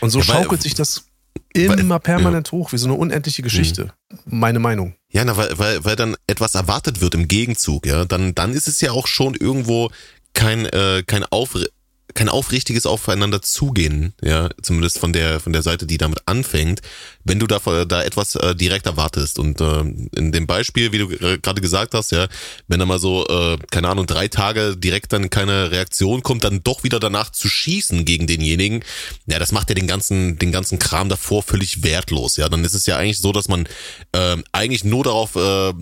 Und 0.00 0.10
so 0.10 0.18
ja, 0.18 0.24
schaukelt 0.24 0.60
sich 0.60 0.74
das 0.74 1.06
immer 1.54 1.98
permanent 1.98 2.48
ja. 2.48 2.52
hoch, 2.52 2.72
wie 2.72 2.78
so 2.78 2.86
eine 2.86 2.94
unendliche 2.94 3.42
Geschichte. 3.42 3.92
Mhm. 4.10 4.18
Meine 4.38 4.58
Meinung. 4.58 4.94
Ja, 5.10 5.24
na, 5.24 5.36
weil, 5.36 5.58
weil, 5.58 5.84
weil 5.84 5.96
dann 5.96 6.16
etwas 6.26 6.54
erwartet 6.54 7.00
wird 7.00 7.14
im 7.14 7.28
Gegenzug, 7.28 7.86
ja. 7.86 8.04
Dann, 8.04 8.34
dann 8.34 8.52
ist 8.52 8.68
es 8.68 8.80
ja 8.80 8.92
auch 8.92 9.06
schon 9.06 9.34
irgendwo 9.34 9.90
kein, 10.34 10.66
äh, 10.66 11.02
kein 11.06 11.24
Aufre 11.24 11.66
kein 12.14 12.28
aufrichtiges 12.28 12.84
Aufeinander 12.84 13.40
zugehen, 13.40 14.12
ja, 14.20 14.50
zumindest 14.60 14.98
von 14.98 15.14
der 15.14 15.40
von 15.40 15.54
der 15.54 15.62
Seite, 15.62 15.86
die 15.86 15.96
damit 15.96 16.20
anfängt, 16.26 16.82
wenn 17.24 17.38
du 17.38 17.46
da 17.46 17.58
da 17.84 18.02
etwas 18.02 18.34
äh, 18.36 18.54
direkt 18.54 18.86
erwartest 18.86 19.38
und 19.38 19.60
äh, 19.60 19.80
in 20.16 20.32
dem 20.32 20.46
Beispiel, 20.46 20.92
wie 20.92 20.98
du 20.98 21.08
gerade 21.08 21.60
gesagt 21.60 21.94
hast, 21.94 22.12
ja, 22.12 22.26
wenn 22.68 22.78
da 22.78 22.86
mal 22.86 22.98
so 22.98 23.26
äh, 23.26 23.58
keine 23.70 23.88
Ahnung 23.88 24.06
drei 24.06 24.28
Tage 24.28 24.76
direkt 24.76 25.12
dann 25.12 25.30
keine 25.30 25.70
Reaktion 25.70 26.22
kommt, 26.22 26.44
dann 26.44 26.62
doch 26.62 26.84
wieder 26.84 27.00
danach 27.00 27.30
zu 27.30 27.48
schießen 27.48 28.04
gegen 28.04 28.26
denjenigen, 28.26 28.84
ja, 29.26 29.38
das 29.38 29.52
macht 29.52 29.68
ja 29.68 29.74
den 29.74 29.86
ganzen 29.86 30.38
den 30.38 30.52
ganzen 30.52 30.78
Kram 30.78 31.08
davor 31.08 31.42
völlig 31.42 31.82
wertlos, 31.82 32.36
ja, 32.36 32.48
dann 32.48 32.64
ist 32.64 32.74
es 32.74 32.86
ja 32.86 32.96
eigentlich 32.96 33.18
so, 33.18 33.32
dass 33.32 33.48
man 33.48 33.66
äh, 34.12 34.36
eigentlich 34.52 34.84
nur 34.84 35.04
darauf 35.04 35.36
äh, 35.36 35.72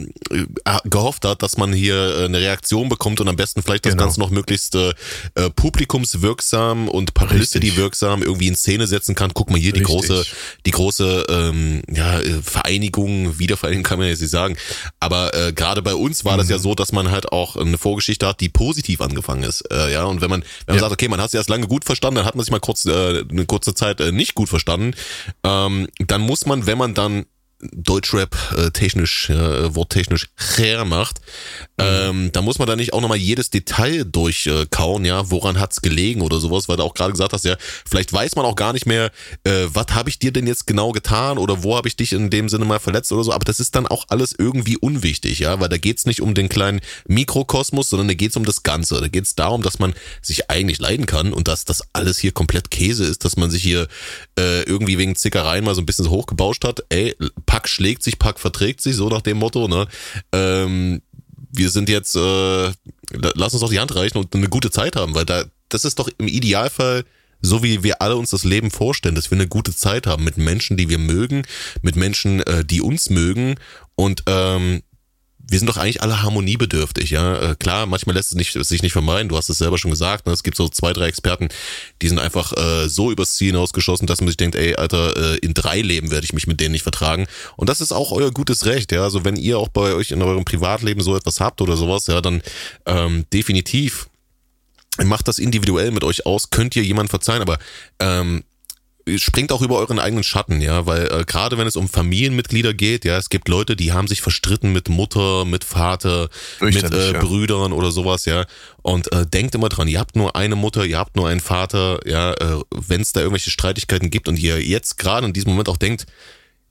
gehofft 0.85 1.25
hat, 1.25 1.43
dass 1.43 1.57
man 1.57 1.73
hier 1.73 1.95
äh, 1.95 2.25
eine 2.25 2.39
Reaktion 2.39 2.89
bekommt 2.89 3.21
und 3.21 3.29
am 3.29 3.37
besten 3.37 3.63
vielleicht 3.63 3.87
das 3.87 3.93
genau. 3.93 4.05
Ganze 4.05 4.21
noch 4.21 4.31
möglichst 4.31 4.75
äh, 4.75 4.93
äh 5.35 5.51
Publikums 5.51 6.23
wirksam 6.23 6.89
und 6.89 7.15
Publicity 7.15 7.77
wirksam 7.77 8.23
irgendwie 8.23 8.49
in 8.49 8.57
Szene 8.57 8.87
setzen 8.87 9.15
kann. 9.15 9.33
Guck 9.35 9.51
mal 9.51 9.59
hier 9.59 9.73
Richtig. 9.75 9.87
die 9.87 9.93
große, 9.93 10.25
die 10.67 10.71
große 10.71 11.27
ähm, 11.31 11.83
ja, 11.91 12.21
äh, 12.21 12.43
Vereinigung, 12.43 13.39
Wiedervereinigung 13.39 13.85
kann 13.85 13.99
man 13.99 14.09
jetzt 14.09 14.21
nicht 14.21 14.31
sagen. 14.31 14.57
Aber 14.99 15.35
äh, 15.35 15.53
gerade 15.53 15.83
bei 15.83 15.95
uns 15.95 16.25
war 16.25 16.35
mhm. 16.35 16.39
das 16.39 16.49
ja 16.49 16.59
mhm. 16.59 16.63
so, 16.63 16.75
dass 16.75 16.93
man 16.93 17.11
halt 17.11 17.33
auch 17.33 17.57
eine 17.57 17.79
Vorgeschichte 17.79 18.27
hat, 18.27 18.41
die 18.41 18.49
positiv 18.49 19.01
angefangen 19.01 19.43
ist. 19.43 19.63
Äh, 19.71 19.93
ja, 19.93 20.05
und 20.05 20.21
wenn 20.21 20.31
man, 20.31 20.43
wenn 20.67 20.75
man 20.75 20.77
ja. 20.77 20.81
sagt, 20.81 20.93
okay, 20.93 21.09
man 21.09 21.21
hat 21.21 21.31
sich 21.31 21.39
erst 21.39 21.51
lange 21.51 21.67
gut 21.67 21.85
verstanden, 21.85 22.17
dann 22.17 22.27
hat 22.27 22.35
man 22.35 22.45
sich 22.45 22.53
mal 22.53 22.61
kurz 22.61 22.85
äh, 22.87 23.25
eine 23.29 23.47
kurze 23.47 23.75
Zeit 23.75 24.01
äh, 24.01 24.13
nicht 24.13 24.35
gut 24.35 24.49
verstanden, 24.49 24.93
ähm, 25.45 25.89
dann 25.99 26.21
muss 26.21 26.47
man, 26.47 26.67
wenn 26.67 26.79
man 26.79 26.95
dann 26.95 27.27
Deutschrap 27.73 28.37
äh, 28.57 28.71
technisch, 28.71 29.31
äh, 29.31 29.75
worttechnisch 29.75 30.29
her 30.57 30.85
macht, 30.85 31.21
mhm. 31.79 31.85
ähm, 31.85 32.33
da 32.33 32.43
muss 32.43 32.59
man 32.59 32.67
da 32.67 32.77
nicht 32.77 32.93
auch 32.93 33.01
nochmal 33.01 33.19
jedes 33.19 33.51
Detail 33.51 34.05
durchkauen, 34.05 35.05
äh, 35.05 35.09
ja, 35.09 35.31
woran 35.31 35.61
hat's 35.61 35.83
gelegen 35.83 36.23
oder 36.23 36.41
sowas, 36.41 36.69
weil 36.69 36.77
du 36.77 36.85
auch 36.85 36.95
gerade 36.95 37.13
gesagt 37.13 37.33
hast, 37.33 37.45
ja, 37.45 37.57
vielleicht 37.89 38.13
weiß 38.13 38.37
man 38.37 38.45
auch 38.45 38.57
gar 38.57 38.73
nicht 38.73 38.87
mehr, 38.87 39.11
äh, 39.45 39.67
was 39.73 39.87
habe 39.91 40.09
ich 40.09 40.19
dir 40.19 40.33
denn 40.33 40.47
jetzt 40.47 40.67
genau 40.67 40.93
getan 40.93 41.39
oder 41.39 41.63
wo 41.63 41.77
habe 41.77 41.89
ich 41.89 41.97
dich 41.97 42.13
in 42.13 42.31
dem 42.31 42.49
Sinne 42.49 42.65
mal 42.65 42.81
verletzt 42.81 43.13
oder 43.13 43.25
so, 43.25 43.33
aber 43.33 43.45
das 43.45 43.61
ist 43.61 43.75
dann 43.75 43.87
auch 43.87 44.07
alles 44.09 44.35
irgendwie 44.37 44.77
unwichtig, 44.77 45.41
ja, 45.41 45.61
weil 45.61 45.69
da 45.69 45.77
geht's 45.77 46.07
nicht 46.07 46.23
um 46.23 46.35
den 46.35 46.49
kleinen 46.49 46.81
Mikrokosmos, 47.07 47.91
sondern 47.91 48.09
da 48.09 48.15
geht's 48.15 48.37
um 48.37 48.45
das 48.45 48.63
Ganze, 48.63 49.01
da 49.01 49.09
geht's 49.09 49.35
darum, 49.35 49.63
dass 49.63 49.79
man 49.79 49.95
sich 50.23 50.51
eigentlich 50.51 50.79
leiden 50.79 51.07
kann 51.07 51.33
und 51.33 51.49
dass 51.49 51.65
das 51.65 51.83
alles 51.93 52.19
hier 52.19 52.33
komplett 52.33 52.71
Käse 52.71 53.05
ist, 53.05 53.25
dass 53.25 53.37
man 53.37 53.51
sich 53.51 53.63
hier 53.63 53.89
äh, 54.39 54.63
irgendwie 54.63 54.99
wegen 54.99 55.17
Zickereien 55.17 55.65
mal 55.65 55.75
so 55.75 55.83
ein 55.83 55.87
bisschen 55.87 56.05
so 56.05 56.11
hochgebauscht 56.11 56.65
hat, 56.65 56.85
ey, 56.89 57.15
Pack 57.51 57.69
schlägt 57.69 58.05
sich, 58.05 58.21
Pack 58.21 58.39
verträgt 58.39 58.81
sich, 58.81 58.95
so 58.95 59.09
nach 59.09 59.23
dem 59.23 59.39
Motto, 59.39 59.67
ne? 59.67 59.89
Ähm, 60.31 61.03
wir 61.51 61.69
sind 61.71 61.89
jetzt, 61.89 62.15
äh, 62.15 62.71
lass 63.11 63.55
uns 63.55 63.61
doch 63.61 63.71
die 63.71 63.81
Hand 63.81 63.93
reichen 63.97 64.19
und 64.19 64.33
eine 64.37 64.49
gute 64.49 64.71
Zeit 64.71 64.95
haben, 64.95 65.17
weil 65.17 65.25
da, 65.25 65.43
das 65.69 65.85
ist 65.85 65.99
doch 65.99 66.09
im 66.19 66.29
Idealfall 66.29 67.05
so 67.43 67.63
wie 67.65 67.83
wir 67.83 68.03
alle 68.03 68.17
uns 68.17 68.31
das 68.31 68.45
Leben 68.45 68.71
vorstellen, 68.71 69.15
dass 69.17 69.31
wir 69.31 69.37
eine 69.37 69.49
gute 69.49 69.75
Zeit 69.75 70.07
haben 70.07 70.23
mit 70.23 70.37
Menschen, 70.37 70.77
die 70.77 70.91
wir 70.91 70.99
mögen, 70.99 71.43
mit 71.83 71.97
Menschen, 71.97 72.41
äh, 72.43 72.65
die 72.65 72.83
uns 72.83 73.11
mögen 73.11 73.57
und 73.97 74.23
ähm, 74.27 74.83
wir 75.51 75.59
sind 75.59 75.69
doch 75.69 75.77
eigentlich 75.77 76.01
alle 76.01 76.23
harmoniebedürftig, 76.23 77.11
ja. 77.11 77.51
Äh, 77.51 77.57
klar, 77.57 77.87
manchmal 77.87 78.15
lässt 78.15 78.31
es 78.31 78.37
nicht, 78.37 78.53
sich 78.53 78.83
nicht 78.83 78.93
vermeiden, 78.93 79.29
du 79.29 79.37
hast 79.37 79.49
es 79.49 79.59
selber 79.59 79.79
schon 79.79 79.91
gesagt, 79.91 80.27
ne? 80.27 80.33
es 80.33 80.45
gibt 80.45 80.57
so 80.57 80.69
zwei, 80.69 80.93
drei 80.93 81.07
Experten, 81.07 81.49
die 82.01 82.09
sind 82.09 82.21
einfach 82.21 82.53
äh, 82.57 82.89
so 82.89 83.11
übers 83.11 83.35
Ziel 83.35 83.49
hinausgeschossen, 83.49 84.07
dass 84.07 84.21
man 84.21 84.29
sich 84.29 84.37
denkt, 84.37 84.55
ey, 84.55 84.77
Alter, 84.77 85.17
äh, 85.17 85.37
in 85.39 85.53
drei 85.53 85.81
Leben 85.83 86.13
werde 86.13 86.25
ich 86.25 86.33
mich 86.33 86.47
mit 86.47 86.61
denen 86.61 86.71
nicht 86.71 86.85
vertragen. 86.85 87.27
Und 87.57 87.69
das 87.69 87.81
ist 87.81 87.91
auch 87.91 88.13
euer 88.13 88.31
gutes 88.31 88.65
Recht, 88.65 88.93
ja. 88.93 89.03
Also 89.03 89.25
wenn 89.25 89.35
ihr 89.35 89.59
auch 89.59 89.69
bei 89.69 89.93
euch 89.95 90.13
in 90.13 90.23
eurem 90.23 90.45
Privatleben 90.45 91.03
so 91.03 91.17
etwas 91.17 91.41
habt 91.41 91.61
oder 91.61 91.77
sowas, 91.77 92.07
ja, 92.07 92.21
dann 92.21 92.43
ähm, 92.87 93.25
definitiv 93.33 94.09
macht 95.05 95.27
das 95.27 95.39
individuell 95.39 95.91
mit 95.91 96.05
euch 96.05 96.27
aus, 96.27 96.51
könnt 96.51 96.77
ihr 96.77 96.85
jemand 96.85 97.11
verzeihen, 97.11 97.43
aber 97.43 97.59
ähm, 97.99 98.45
springt 99.19 99.53
auch 99.53 99.63
über 99.63 99.79
euren 99.79 99.99
eigenen 99.99 100.25
Schatten, 100.25 100.61
ja, 100.61 100.87
weil 100.87 101.07
äh, 101.07 101.25
gerade 101.25 101.59
wenn 101.59 101.67
es 101.67 101.77
um 101.77 101.89
Familienmitglieder 101.89 102.75
geht, 102.75 103.05
ja, 103.05 103.17
es 103.17 103.29
gibt 103.29 103.49
Leute, 103.49 103.77
die 103.77 103.93
haben 103.93 104.09
sich 104.09 104.21
verstritten 104.21 104.73
mit 104.73 104.89
Mutter, 104.89 105.45
mit 105.45 105.65
Vater, 105.65 106.29
mit 106.61 106.83
äh, 106.83 107.13
ja. 107.13 107.21
Brüdern 107.21 107.73
oder 107.73 107.91
sowas, 107.91 108.25
ja. 108.25 108.47
Und 108.83 109.13
äh, 109.13 109.27
denkt 109.27 109.55
immer 109.55 109.69
dran, 109.69 109.89
ihr 109.89 109.99
habt 109.99 110.17
nur 110.17 110.37
eine 110.37 110.57
Mutter, 110.57 110.85
ihr 110.85 110.99
habt 110.99 111.17
nur 111.17 111.29
einen 111.29 111.41
Vater, 111.41 112.01
ja, 112.07 112.33
äh, 112.35 112.61
wenn 112.71 113.01
es 113.01 113.13
da 113.13 113.21
irgendwelche 113.21 113.51
Streitigkeiten 113.51 114.11
gibt 114.11 114.29
und 114.29 114.39
ihr 114.39 114.63
jetzt 114.63 114.99
gerade 114.99 115.27
in 115.27 115.33
diesem 115.33 115.51
Moment 115.51 115.69
auch 115.69 115.77
denkt, 115.77 116.07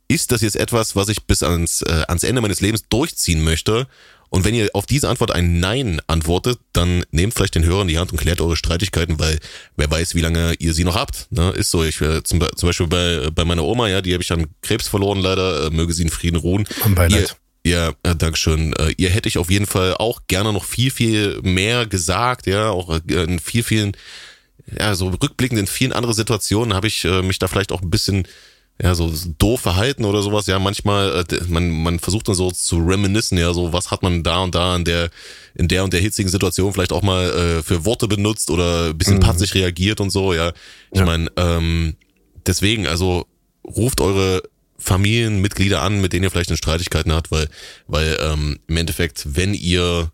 ist 0.07 0.31
das 0.31 0.41
jetzt 0.41 0.55
etwas, 0.55 0.95
was 0.95 1.07
ich 1.07 1.25
bis 1.25 1.43
ans, 1.43 1.83
äh, 1.83 2.03
ans 2.07 2.23
Ende 2.23 2.41
meines 2.41 2.61
Lebens 2.61 2.83
durchziehen 2.89 3.43
möchte? 3.43 3.87
Und 4.29 4.45
wenn 4.45 4.53
ihr 4.53 4.69
auf 4.73 4.85
diese 4.85 5.09
Antwort 5.09 5.31
ein 5.31 5.59
Nein 5.59 6.01
antwortet, 6.07 6.59
dann 6.73 7.03
nehmt 7.11 7.33
vielleicht 7.33 7.55
den 7.55 7.65
Hörer 7.65 7.81
in 7.81 7.87
die 7.87 7.97
Hand 7.97 8.11
und 8.11 8.19
klärt 8.19 8.41
eure 8.41 8.55
Streitigkeiten, 8.55 9.19
weil 9.19 9.39
wer 9.75 9.89
weiß, 9.89 10.15
wie 10.15 10.21
lange 10.21 10.53
ihr 10.59 10.73
sie 10.73 10.83
noch 10.83 10.95
habt. 10.95 11.27
Ne? 11.31 11.49
Ist 11.51 11.71
so. 11.71 11.83
Ich 11.83 11.99
äh, 12.01 12.23
zum, 12.23 12.39
zum 12.55 12.69
Beispiel 12.69 12.87
bei, 12.87 13.29
bei 13.31 13.45
meiner 13.45 13.63
Oma, 13.63 13.87
ja, 13.87 14.01
die 14.01 14.13
habe 14.13 14.23
ich 14.23 14.31
an 14.31 14.47
Krebs 14.61 14.87
verloren 14.87 15.19
leider. 15.19 15.67
Äh, 15.67 15.69
möge 15.71 15.93
sie 15.93 16.03
in 16.03 16.09
Frieden 16.09 16.37
ruhen. 16.37 16.67
Beileid. 16.95 17.35
Ihr, 17.63 17.71
ja, 17.71 17.93
äh, 18.03 18.15
Dankeschön. 18.15 18.73
Äh, 18.73 18.93
ihr 18.97 19.09
hätte 19.09 19.27
ich 19.27 19.37
auf 19.37 19.51
jeden 19.51 19.65
Fall 19.65 19.95
auch 19.95 20.21
gerne 20.27 20.53
noch 20.53 20.63
viel, 20.63 20.91
viel 20.91 21.41
mehr 21.41 21.85
gesagt, 21.85 22.47
ja, 22.47 22.69
auch 22.69 22.89
äh, 22.89 23.23
in 23.23 23.39
viel, 23.39 23.63
vielen, 23.63 23.97
ja, 24.77 24.95
so 24.95 25.09
rückblickend 25.09 25.59
in 25.59 25.67
vielen 25.67 25.93
andere 25.93 26.13
Situationen 26.13 26.73
habe 26.73 26.87
ich 26.87 27.03
äh, 27.05 27.21
mich 27.21 27.39
da 27.39 27.47
vielleicht 27.47 27.71
auch 27.71 27.81
ein 27.81 27.89
bisschen 27.89 28.27
ja, 28.81 28.95
so 28.95 29.11
doof 29.37 29.59
verhalten 29.59 30.05
oder 30.05 30.21
sowas. 30.21 30.47
Ja, 30.47 30.57
manchmal, 30.57 31.25
äh, 31.29 31.43
man, 31.47 31.69
man 31.69 31.99
versucht 31.99 32.27
dann 32.27 32.35
so 32.35 32.49
zu 32.49 32.77
reminiszen, 32.77 33.37
ja, 33.37 33.53
so 33.53 33.73
was 33.73 33.91
hat 33.91 34.03
man 34.03 34.23
da 34.23 34.39
und 34.39 34.55
da 34.55 34.75
in 34.75 34.85
der, 34.85 35.09
in 35.55 35.67
der 35.67 35.83
und 35.83 35.91
der 35.91 35.99
hitzigen 35.99 36.31
Situation 36.31 36.71
vielleicht 36.71 36.93
auch 36.93 37.01
mal 37.01 37.29
äh, 37.29 37.63
für 37.63 37.83
Worte 37.83 38.07
benutzt 38.07 38.49
oder 38.49 38.87
ein 38.87 38.97
bisschen 38.97 39.17
mhm. 39.17 39.21
patzig 39.21 39.53
reagiert 39.53 39.99
und 39.99 40.11
so, 40.11 40.33
ja. 40.33 40.53
Ich 40.91 40.99
ja. 40.99 41.05
meine, 41.05 41.29
ähm, 41.35 41.95
deswegen, 42.45 42.87
also 42.87 43.25
ruft 43.65 43.99
eure 43.99 44.43
Familienmitglieder 44.77 45.81
an, 45.81 45.99
mit 45.99 46.13
denen 46.13 46.23
ihr 46.23 46.31
vielleicht 46.31 46.49
eine 46.49 46.57
Streitigkeiten 46.57 47.11
habt, 47.11 47.31
weil, 47.31 47.49
weil 47.87 48.17
ähm, 48.21 48.59
im 48.67 48.77
Endeffekt, 48.77 49.35
wenn 49.35 49.53
ihr 49.53 50.11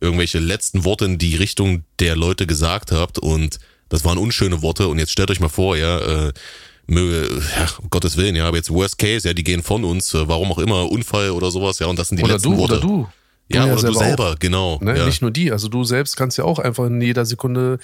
irgendwelche 0.00 0.38
letzten 0.38 0.84
Worte 0.84 1.06
in 1.06 1.18
die 1.18 1.34
Richtung 1.34 1.82
der 1.98 2.14
Leute 2.14 2.46
gesagt 2.46 2.92
habt 2.92 3.18
und 3.18 3.58
das 3.88 4.04
waren 4.04 4.18
unschöne 4.18 4.62
Worte 4.62 4.88
und 4.88 4.98
jetzt 4.98 5.10
stellt 5.10 5.30
euch 5.30 5.40
mal 5.40 5.48
vor, 5.48 5.76
ja, 5.76 6.28
äh, 6.28 6.32
möge, 6.86 7.42
ja, 7.56 7.68
um 7.80 7.90
Gottes 7.90 8.16
Willen, 8.16 8.36
ja, 8.36 8.46
aber 8.46 8.56
jetzt 8.56 8.70
Worst 8.70 8.98
Case, 8.98 9.26
ja, 9.26 9.34
die 9.34 9.44
gehen 9.44 9.62
von 9.62 9.84
uns, 9.84 10.12
äh, 10.14 10.28
warum 10.28 10.50
auch 10.52 10.58
immer, 10.58 10.90
Unfall 10.90 11.30
oder 11.30 11.50
sowas, 11.50 11.78
ja, 11.78 11.86
und 11.86 11.98
das 11.98 12.08
sind 12.08 12.18
die 12.18 12.24
oder 12.24 12.34
letzten 12.34 12.50
du, 12.52 12.58
Worte. 12.58 12.72
Oder 12.74 12.80
du. 12.82 13.08
Ja, 13.48 13.62
Du 13.62 13.68
ja 13.68 13.72
oder 13.74 13.74
du 13.74 13.80
selber 13.80 13.98
selber, 13.98 14.30
auch. 14.32 14.38
genau. 14.38 14.78
Ne? 14.80 14.96
ja. 14.96 15.04
Nicht 15.06 15.20
nur 15.22 15.30
die, 15.30 15.52
also 15.52 15.68
du 15.68 15.84
selbst 15.84 16.16
kannst 16.16 16.38
ja 16.38 16.44
auch 16.44 16.58
einfach 16.58 16.86
in 16.86 17.00
jeder 17.00 17.24
Sekunde 17.26 17.78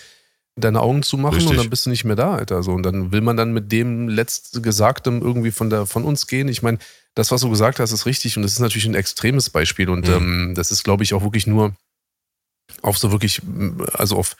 deine 0.57 0.81
Augen 0.81 1.03
zumachen 1.03 1.35
Richtig. 1.37 1.51
und 1.53 1.57
dann 1.59 1.71
bist 1.71 1.87
du 1.87 1.91
nicht 1.91 2.05
mehr 2.05 2.17
da, 2.17 2.35
Alter. 2.35 2.63
So, 2.63 2.73
und 2.73 2.83
dann 2.83 3.13
will 3.13 3.21
man 3.21 3.37
dann 3.37 3.53
mit 3.53 3.71
dem 3.73 4.09
Letztgesagtem 4.09 5.23
irgendwie 5.23 5.51
von, 5.53 5.71
der, 5.71 5.87
von 5.87 6.05
uns 6.05 6.27
gehen. 6.27 6.49
Ich 6.49 6.63
meine, 6.63 6.79
das, 7.15 7.31
was 7.31 7.41
du 7.43 7.51
gesagt 7.51 7.79
hast, 7.79 7.93
ist 7.93 8.07
richtig 8.07 8.37
und 8.37 8.43
das 8.43 8.53
ist 8.53 8.59
natürlich 8.61 8.87
ein 8.87 8.95
extremes 8.95 9.51
Beispiel 9.51 9.89
und 9.91 10.07
Mhm. 10.09 10.15
ähm, 10.15 10.53
das 10.55 10.71
ist, 10.71 10.83
glaube 10.83 11.03
ich, 11.03 11.15
auch 11.15 11.23
wirklich 11.23 11.47
nur 11.47 11.75
auf 12.83 12.99
so 12.99 13.11
wirklich, 13.13 13.41
also 13.95 14.17
auf, 14.17 14.37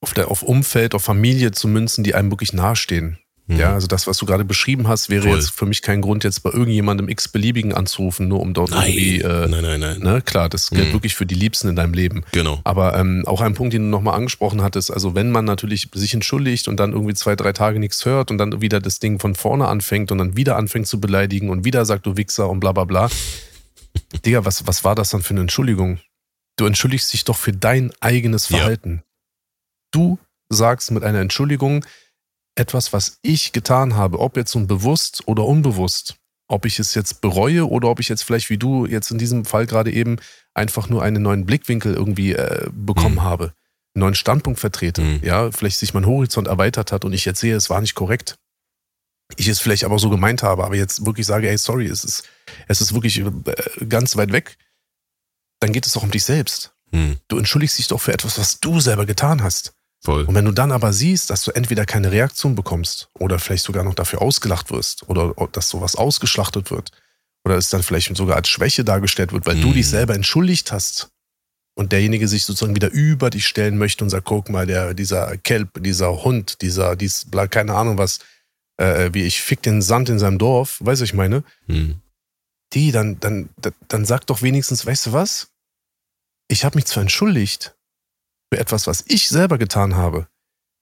auf, 0.00 0.14
der, 0.14 0.30
auf 0.30 0.42
Umfeld, 0.42 0.94
auf 0.94 1.02
Familie 1.04 1.52
zu 1.52 1.68
münzen, 1.68 2.02
die 2.04 2.14
einem 2.14 2.30
wirklich 2.30 2.52
nahestehen. 2.52 3.18
Mhm. 3.48 3.56
Ja, 3.58 3.74
also 3.74 3.88
das, 3.88 4.06
was 4.06 4.18
du 4.18 4.26
gerade 4.26 4.44
beschrieben 4.44 4.86
hast, 4.86 5.10
wäre 5.10 5.24
Voll. 5.24 5.34
jetzt 5.36 5.50
für 5.50 5.66
mich 5.66 5.82
kein 5.82 6.00
Grund, 6.00 6.22
jetzt 6.22 6.44
bei 6.44 6.50
irgendjemandem 6.50 7.08
x-beliebigen 7.08 7.74
anzurufen, 7.74 8.28
nur 8.28 8.38
um 8.40 8.54
dort 8.54 8.70
Nein, 8.70 8.88
irgendwie, 8.92 9.20
äh, 9.20 9.48
nein, 9.48 9.62
nein, 9.64 9.80
nein. 9.80 9.98
ne, 9.98 10.22
klar, 10.22 10.48
das 10.48 10.70
gilt 10.70 10.88
Mhm. 10.88 10.92
wirklich 10.92 11.16
für 11.16 11.26
die 11.26 11.34
Liebsten 11.34 11.68
in 11.68 11.74
deinem 11.74 11.92
Leben. 11.92 12.22
Genau. 12.30 12.60
Aber 12.62 12.96
ähm, 12.96 13.24
auch 13.26 13.40
ein 13.40 13.54
Punkt, 13.54 13.74
den 13.74 13.82
du 13.82 13.88
nochmal 13.88 14.14
angesprochen 14.14 14.62
hattest, 14.62 14.92
also 14.92 15.16
wenn 15.16 15.32
man 15.32 15.44
natürlich 15.44 15.88
sich 15.92 16.14
entschuldigt 16.14 16.68
und 16.68 16.76
dann 16.78 16.92
irgendwie 16.92 17.14
zwei, 17.14 17.34
drei 17.34 17.52
Tage 17.52 17.80
nichts 17.80 18.04
hört 18.04 18.30
und 18.30 18.38
dann 18.38 18.60
wieder 18.60 18.80
das 18.80 19.00
Ding 19.00 19.18
von 19.18 19.34
vorne 19.34 19.66
anfängt 19.66 20.12
und 20.12 20.18
dann 20.18 20.36
wieder 20.36 20.56
anfängt 20.56 20.86
zu 20.86 21.00
beleidigen 21.00 21.50
und 21.50 21.64
wieder 21.64 21.84
sagt 21.84 22.06
du 22.06 22.16
Wichser 22.16 22.48
und 22.48 22.60
bla 22.60 22.70
bla 22.70 22.84
bla. 22.84 23.10
Digga, 24.24 24.44
was, 24.44 24.66
was 24.68 24.84
war 24.84 24.94
das 24.94 25.10
dann 25.10 25.22
für 25.22 25.30
eine 25.34 25.40
Entschuldigung? 25.40 25.98
Du 26.56 26.66
entschuldigst 26.66 27.12
dich 27.12 27.24
doch 27.24 27.36
für 27.36 27.52
dein 27.52 27.92
eigenes 28.00 28.48
Ja. 28.50 28.58
Verhalten. 28.58 29.02
Du 29.90 30.18
sagst 30.48 30.90
mit 30.90 31.02
einer 31.02 31.20
Entschuldigung 31.20 31.84
etwas, 32.54 32.92
was 32.92 33.18
ich 33.22 33.52
getan 33.52 33.94
habe, 33.94 34.18
ob 34.20 34.36
jetzt 34.36 34.54
nun 34.54 34.66
bewusst 34.66 35.22
oder 35.26 35.44
unbewusst. 35.44 36.16
Ob 36.48 36.66
ich 36.66 36.78
es 36.78 36.94
jetzt 36.94 37.20
bereue 37.22 37.66
oder 37.66 37.88
ob 37.88 37.98
ich 38.00 38.08
jetzt 38.10 38.24
vielleicht 38.24 38.50
wie 38.50 38.58
du 38.58 38.84
jetzt 38.84 39.10
in 39.10 39.16
diesem 39.18 39.44
Fall 39.46 39.66
gerade 39.66 39.90
eben 39.90 40.16
einfach 40.52 40.88
nur 40.90 41.02
einen 41.02 41.22
neuen 41.22 41.46
Blickwinkel 41.46 41.94
irgendwie 41.94 42.32
äh, 42.34 42.68
bekommen 42.72 43.14
Mhm. 43.16 43.22
habe, 43.22 43.44
einen 43.94 44.00
neuen 44.00 44.14
Standpunkt 44.14 44.60
vertrete, 44.60 45.00
Mhm. 45.00 45.20
ja, 45.22 45.50
vielleicht 45.50 45.78
sich 45.78 45.94
mein 45.94 46.04
Horizont 46.06 46.48
erweitert 46.48 46.92
hat 46.92 47.06
und 47.06 47.14
ich 47.14 47.24
jetzt 47.24 47.40
sehe, 47.40 47.56
es 47.56 47.70
war 47.70 47.80
nicht 47.80 47.94
korrekt. 47.94 48.36
Ich 49.36 49.48
es 49.48 49.60
vielleicht 49.60 49.84
aber 49.84 49.98
so 49.98 50.10
gemeint 50.10 50.42
habe, 50.42 50.62
aber 50.64 50.76
jetzt 50.76 51.06
wirklich 51.06 51.26
sage, 51.26 51.48
ey, 51.48 51.56
sorry, 51.56 51.86
es 51.86 52.04
ist, 52.04 52.28
es 52.68 52.82
ist 52.82 52.92
wirklich 52.92 53.18
äh, 53.20 53.86
ganz 53.88 54.14
weit 54.16 54.32
weg, 54.32 54.58
dann 55.60 55.72
geht 55.72 55.86
es 55.86 55.92
doch 55.92 56.02
um 56.02 56.10
dich 56.10 56.24
selbst. 56.24 56.74
Hm, 56.90 57.16
Du 57.28 57.38
entschuldigst 57.38 57.78
dich 57.78 57.86
doch 57.88 58.00
für 58.00 58.12
etwas, 58.12 58.36
was 58.38 58.60
du 58.60 58.78
selber 58.80 59.06
getan 59.06 59.42
hast. 59.42 59.72
Voll. 60.04 60.24
Und 60.24 60.34
wenn 60.34 60.44
du 60.44 60.52
dann 60.52 60.72
aber 60.72 60.92
siehst, 60.92 61.30
dass 61.30 61.44
du 61.44 61.50
entweder 61.52 61.84
keine 61.86 62.10
Reaktion 62.12 62.54
bekommst 62.54 63.08
oder 63.18 63.38
vielleicht 63.38 63.64
sogar 63.64 63.84
noch 63.84 63.94
dafür 63.94 64.22
ausgelacht 64.22 64.70
wirst 64.70 65.08
oder 65.08 65.34
dass 65.52 65.68
sowas 65.68 65.96
ausgeschlachtet 65.96 66.70
wird 66.70 66.90
oder 67.44 67.56
es 67.56 67.70
dann 67.70 67.82
vielleicht 67.82 68.14
sogar 68.16 68.36
als 68.36 68.48
Schwäche 68.48 68.84
dargestellt 68.84 69.32
wird, 69.32 69.46
weil 69.46 69.60
du 69.60 69.68
Mhm. 69.68 69.74
dich 69.74 69.88
selber 69.88 70.14
entschuldigt 70.14 70.72
hast 70.72 71.08
und 71.74 71.92
derjenige 71.92 72.28
sich 72.28 72.44
sozusagen 72.44 72.76
wieder 72.76 72.90
über 72.90 73.30
dich 73.30 73.46
stellen 73.46 73.78
möchte 73.78 74.04
und 74.04 74.10
sagt, 74.10 74.26
guck 74.26 74.48
mal, 74.50 74.66
der, 74.66 74.94
dieser 74.94 75.36
Kelp, 75.38 75.82
dieser 75.82 76.22
Hund, 76.24 76.60
dieser, 76.62 76.96
dies, 76.96 77.24
bla, 77.24 77.46
keine 77.46 77.74
Ahnung 77.74 77.98
was, 77.98 78.18
äh, 78.76 79.10
wie 79.12 79.22
ich 79.22 79.40
fick 79.40 79.62
den 79.62 79.82
Sand 79.82 80.08
in 80.08 80.18
seinem 80.18 80.38
Dorf, 80.38 80.78
du, 80.78 80.86
was 80.86 81.00
ich 81.00 81.14
meine? 81.14 81.44
Hm. 81.66 82.00
Die, 82.74 82.90
dann, 82.90 83.20
dann, 83.20 83.50
dann, 83.58 83.74
dann 83.88 84.04
sag 84.04 84.26
doch 84.26 84.42
wenigstens, 84.42 84.84
weißt 84.86 85.06
du 85.06 85.12
was? 85.12 85.48
Ich 86.48 86.64
habe 86.64 86.76
mich 86.76 86.86
zwar 86.86 87.02
entschuldigt 87.02 87.74
für 88.52 88.58
etwas, 88.60 88.86
was 88.86 89.02
ich 89.08 89.28
selber 89.30 89.56
getan 89.56 89.96
habe. 89.96 90.26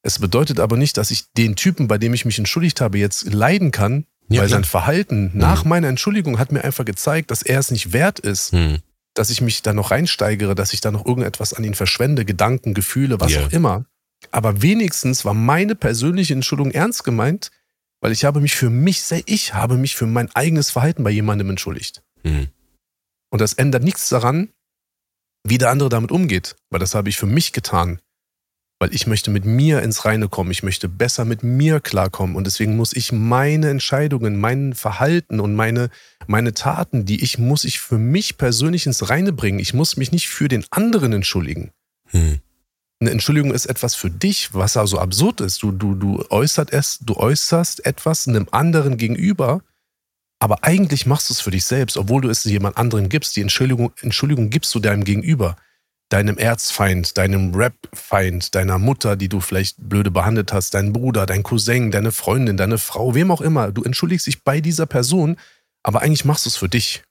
Es 0.02 0.18
bedeutet 0.18 0.58
aber 0.58 0.76
nicht, 0.76 0.96
dass 0.96 1.10
ich 1.12 1.30
den 1.36 1.54
Typen, 1.54 1.86
bei 1.86 1.98
dem 1.98 2.12
ich 2.14 2.24
mich 2.24 2.38
entschuldigt 2.38 2.80
habe, 2.80 2.98
jetzt 2.98 3.32
leiden 3.32 3.70
kann, 3.70 4.06
Ja, 4.28 4.40
weil 4.40 4.48
klar. 4.48 4.58
sein 4.58 4.64
Verhalten 4.64 5.30
nach 5.34 5.64
meiner 5.64 5.88
Entschuldigung 5.88 6.38
hat 6.40 6.50
mir 6.52 6.64
einfach 6.64 6.84
gezeigt, 6.84 7.30
dass 7.30 7.42
er 7.42 7.60
es 7.60 7.70
nicht 7.70 7.92
wert 7.92 8.18
ist, 8.18 8.50
Hm. 8.52 8.78
dass 9.14 9.30
ich 9.30 9.40
mich 9.40 9.62
da 9.62 9.72
noch 9.72 9.90
reinsteigere, 9.92 10.54
dass 10.56 10.72
ich 10.72 10.80
da 10.80 10.90
noch 10.90 11.06
irgendetwas 11.06 11.52
an 11.52 11.62
ihn 11.64 11.74
verschwende, 11.74 12.24
Gedanken, 12.24 12.74
Gefühle, 12.74 13.20
was 13.20 13.32
Ja. 13.32 13.44
auch 13.46 13.52
immer. 13.52 13.84
Aber 14.32 14.62
wenigstens 14.62 15.24
war 15.24 15.34
meine 15.34 15.74
persönliche 15.76 16.32
Entschuldigung 16.34 16.72
ernst 16.72 17.04
gemeint, 17.04 17.50
weil 18.00 18.10
ich 18.12 18.24
habe 18.24 18.40
mich 18.40 18.56
für 18.56 18.70
mich, 18.70 19.02
ich 19.26 19.54
habe 19.54 19.76
mich 19.76 19.94
für 19.96 20.06
mein 20.06 20.30
eigenes 20.34 20.70
Verhalten 20.70 21.04
bei 21.04 21.10
jemandem 21.10 21.50
entschuldigt. 21.50 22.02
Hm. 22.24 22.48
Und 23.30 23.40
das 23.40 23.52
ändert 23.52 23.84
nichts 23.84 24.08
daran, 24.08 24.48
wie 25.44 25.58
der 25.58 25.70
andere 25.70 25.88
damit 25.88 26.12
umgeht, 26.12 26.56
weil 26.70 26.80
das 26.80 26.94
habe 26.94 27.08
ich 27.08 27.16
für 27.16 27.26
mich 27.26 27.52
getan. 27.52 28.00
Weil 28.78 28.94
ich 28.94 29.06
möchte 29.06 29.30
mit 29.30 29.44
mir 29.44 29.82
ins 29.82 30.06
Reine 30.06 30.28
kommen, 30.28 30.50
ich 30.50 30.62
möchte 30.62 30.88
besser 30.88 31.26
mit 31.26 31.42
mir 31.42 31.80
klarkommen 31.80 32.34
und 32.34 32.46
deswegen 32.46 32.76
muss 32.76 32.94
ich 32.94 33.12
meine 33.12 33.68
Entscheidungen, 33.68 34.40
mein 34.40 34.72
Verhalten 34.72 35.38
und 35.38 35.54
meine, 35.54 35.90
meine 36.26 36.54
Taten, 36.54 37.04
die 37.04 37.22
ich 37.22 37.38
muss 37.38 37.64
ich 37.64 37.78
für 37.78 37.98
mich 37.98 38.38
persönlich 38.38 38.86
ins 38.86 39.10
Reine 39.10 39.34
bringen. 39.34 39.58
Ich 39.58 39.74
muss 39.74 39.98
mich 39.98 40.12
nicht 40.12 40.28
für 40.28 40.48
den 40.48 40.64
anderen 40.70 41.12
entschuldigen. 41.12 41.72
Hm. 42.08 42.40
Eine 43.02 43.10
Entschuldigung 43.10 43.52
ist 43.52 43.66
etwas 43.66 43.94
für 43.94 44.10
dich, 44.10 44.54
was 44.54 44.76
also 44.76 44.98
absurd 44.98 45.40
ist. 45.40 45.62
Du, 45.62 45.72
du, 45.72 45.94
du, 45.94 46.24
äußert 46.28 46.72
es, 46.72 46.98
du 47.00 47.16
äußerst 47.16 47.86
etwas 47.86 48.28
einem 48.28 48.46
anderen 48.50 48.98
gegenüber, 48.98 49.62
aber 50.40 50.64
eigentlich 50.64 51.06
machst 51.06 51.28
du 51.28 51.34
es 51.34 51.40
für 51.40 51.50
dich 51.50 51.64
selbst, 51.64 51.96
obwohl 51.96 52.22
du 52.22 52.30
es 52.30 52.44
jemand 52.44 52.76
anderen 52.78 53.08
gibst. 53.08 53.36
Die 53.36 53.42
Entschuldigung, 53.42 53.92
Entschuldigung 54.00 54.50
gibst 54.50 54.74
du 54.74 54.80
deinem 54.80 55.04
Gegenüber, 55.04 55.56
deinem 56.08 56.38
Erzfeind, 56.38 57.16
deinem 57.18 57.54
Rap-Feind, 57.54 58.54
deiner 58.54 58.78
Mutter, 58.78 59.16
die 59.16 59.28
du 59.28 59.40
vielleicht 59.40 59.76
blöde 59.78 60.10
behandelt 60.10 60.52
hast, 60.52 60.74
dein 60.74 60.92
Bruder, 60.92 61.26
dein 61.26 61.42
Cousin, 61.42 61.90
deine 61.90 62.10
Freundin, 62.10 62.56
deine 62.56 62.78
Frau, 62.78 63.14
wem 63.14 63.30
auch 63.30 63.42
immer. 63.42 63.70
Du 63.70 63.84
entschuldigst 63.84 64.26
dich 64.26 64.42
bei 64.42 64.60
dieser 64.60 64.86
Person, 64.86 65.36
aber 65.82 66.00
eigentlich 66.02 66.24
machst 66.24 66.46
du 66.46 66.48
es 66.48 66.56
für 66.56 66.68
dich. 66.68 67.02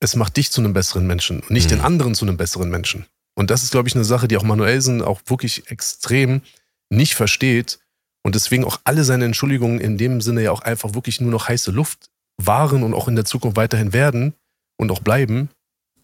Es 0.00 0.16
macht 0.16 0.36
dich 0.36 0.50
zu 0.50 0.60
einem 0.60 0.72
besseren 0.72 1.06
Menschen 1.06 1.40
und 1.40 1.50
nicht 1.50 1.66
Mhm. 1.66 1.76
den 1.76 1.80
anderen 1.82 2.14
zu 2.14 2.24
einem 2.24 2.36
besseren 2.36 2.70
Menschen. 2.70 3.06
Und 3.34 3.50
das 3.50 3.62
ist, 3.62 3.70
glaube 3.70 3.88
ich, 3.88 3.94
eine 3.94 4.04
Sache, 4.04 4.26
die 4.26 4.36
auch 4.36 4.42
Manuelsen 4.42 5.00
auch 5.00 5.20
wirklich 5.26 5.70
extrem 5.70 6.42
nicht 6.90 7.14
versteht 7.14 7.78
und 8.24 8.34
deswegen 8.34 8.64
auch 8.64 8.80
alle 8.84 9.04
seine 9.04 9.26
Entschuldigungen 9.26 9.80
in 9.80 9.96
dem 9.96 10.20
Sinne 10.20 10.42
ja 10.42 10.50
auch 10.50 10.62
einfach 10.62 10.94
wirklich 10.94 11.20
nur 11.20 11.30
noch 11.30 11.48
heiße 11.48 11.70
Luft 11.70 12.10
waren 12.36 12.82
und 12.82 12.94
auch 12.94 13.08
in 13.08 13.16
der 13.16 13.24
Zukunft 13.24 13.56
weiterhin 13.56 13.92
werden 13.92 14.34
und 14.76 14.90
auch 14.90 15.00
bleiben, 15.00 15.50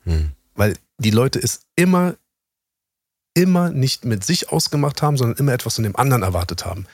Hm. 0.05 0.33
weil 0.55 0.77
die 0.99 1.11
Leute 1.11 1.39
es 1.39 1.63
immer, 1.77 2.17
immer 3.35 3.71
nicht 3.71 4.05
mit 4.05 4.25
sich 4.25 4.51
ausgemacht 4.51 5.03
haben, 5.03 5.17
sondern 5.17 5.39
immer 5.39 5.53
etwas 5.53 5.77
von 5.77 5.85
dem 5.85 5.97
anderen 5.97 6.23
erwartet 6.23 6.65
haben. 6.65 6.87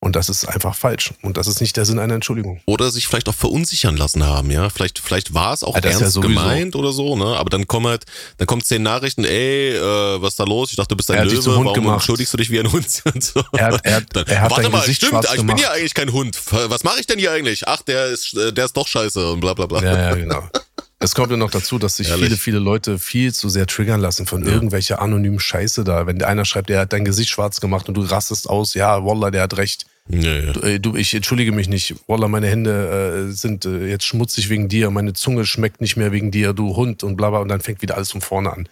Und 0.00 0.14
das 0.14 0.28
ist 0.28 0.44
einfach 0.46 0.76
falsch. 0.76 1.12
Und 1.22 1.36
das 1.36 1.48
ist 1.48 1.60
nicht 1.60 1.76
der 1.76 1.84
Sinn 1.84 1.98
einer 1.98 2.14
Entschuldigung. 2.14 2.60
Oder 2.66 2.92
sich 2.92 3.08
vielleicht 3.08 3.28
auch 3.28 3.34
verunsichern 3.34 3.96
lassen 3.96 4.24
haben, 4.24 4.48
ja. 4.50 4.70
Vielleicht, 4.70 5.00
vielleicht 5.00 5.34
war 5.34 5.52
es 5.52 5.64
auch 5.64 5.74
Ja, 5.74 5.80
ja 5.82 5.90
ernst 5.90 6.12
sowieso. 6.12 6.20
gemeint 6.20 6.76
oder 6.76 6.92
so, 6.92 7.16
ne? 7.16 7.36
Aber 7.36 7.50
dann 7.50 7.66
kommen 7.66 7.88
halt, 7.88 8.04
dann 8.36 8.46
kommen 8.46 8.62
zehn 8.62 8.82
Nachrichten, 8.84 9.24
ey, 9.24 9.70
äh, 9.76 10.22
was 10.22 10.34
ist 10.34 10.40
da 10.40 10.44
los? 10.44 10.70
Ich 10.70 10.76
dachte, 10.76 10.90
du 10.90 10.96
bist 10.96 11.10
ein 11.10 11.18
Er 11.18 11.24
Löwe, 11.24 11.44
warum 11.46 11.72
gemacht. 11.74 11.94
entschuldigst 11.94 12.32
du 12.32 12.36
dich 12.36 12.48
wie 12.50 12.60
ein 12.60 12.70
Hund? 12.70 12.86
Und 13.12 13.24
so. 13.24 13.42
Er 13.52 13.66
hat, 13.72 13.80
er 13.84 13.96
hat, 13.96 14.04
Dann, 14.12 14.26
er 14.26 14.40
hat 14.42 14.50
warte 14.52 14.70
mal, 14.70 14.80
Gesicht 14.82 15.04
stimmt, 15.04 15.26
ich 15.34 15.44
bin 15.44 15.56
ja 15.58 15.72
eigentlich 15.72 15.94
kein 15.94 16.12
Hund. 16.12 16.38
Was 16.52 16.84
mache 16.84 17.00
ich 17.00 17.06
denn 17.06 17.18
hier 17.18 17.32
eigentlich? 17.32 17.66
Ach, 17.66 17.82
der 17.82 18.06
ist, 18.06 18.34
der 18.36 18.64
ist 18.66 18.76
doch 18.76 18.86
scheiße 18.86 19.32
und 19.32 19.40
bla 19.40 19.54
bla 19.54 19.66
bla. 19.66 19.82
Ja, 19.82 20.10
ja, 20.10 20.14
genau. 20.14 20.48
Es 21.00 21.14
kommt 21.14 21.30
ja 21.30 21.36
noch 21.36 21.50
dazu, 21.50 21.78
dass 21.78 21.96
sich 21.96 22.08
Ehrlich. 22.08 22.24
viele, 22.26 22.36
viele 22.36 22.58
Leute 22.58 22.98
viel 22.98 23.32
zu 23.32 23.48
sehr 23.48 23.66
triggern 23.66 24.00
lassen 24.00 24.26
von 24.26 24.44
Ja. 24.44 24.52
irgendwelcher 24.52 25.00
anonymen 25.00 25.38
Scheiße 25.38 25.84
da. 25.84 26.06
Wenn 26.06 26.20
einer 26.22 26.44
schreibt, 26.44 26.68
der 26.70 26.80
hat 26.80 26.92
dein 26.92 27.04
Gesicht 27.04 27.30
schwarz 27.30 27.60
gemacht 27.60 27.88
und 27.88 27.94
du 27.96 28.02
rastest 28.02 28.48
aus, 28.50 28.74
ja, 28.74 29.04
Wallah, 29.04 29.30
der 29.30 29.42
hat 29.42 29.56
recht. 29.56 29.86
Ja, 30.08 30.32
ja. 30.40 30.52
Du, 30.52 30.80
du, 30.80 30.96
ich 30.96 31.14
entschuldige 31.14 31.52
mich 31.52 31.68
nicht. 31.68 31.94
Wallah, 32.08 32.26
meine 32.26 32.48
Hände 32.48 33.28
äh, 33.28 33.32
sind 33.32 33.64
äh, 33.64 33.86
jetzt 33.86 34.06
schmutzig 34.06 34.48
wegen 34.48 34.68
dir, 34.68 34.90
meine 34.90 35.12
Zunge 35.12 35.46
schmeckt 35.46 35.80
nicht 35.80 35.96
mehr 35.96 36.10
wegen 36.10 36.30
dir, 36.32 36.52
du 36.52 36.74
Hund 36.74 37.04
und 37.04 37.16
bla 37.16 37.30
bla. 37.30 37.38
Und 37.40 37.48
dann 37.48 37.60
fängt 37.60 37.80
wieder 37.82 37.94
alles 37.96 38.10
von 38.10 38.20
vorne 38.20 38.52
an. 38.52 38.68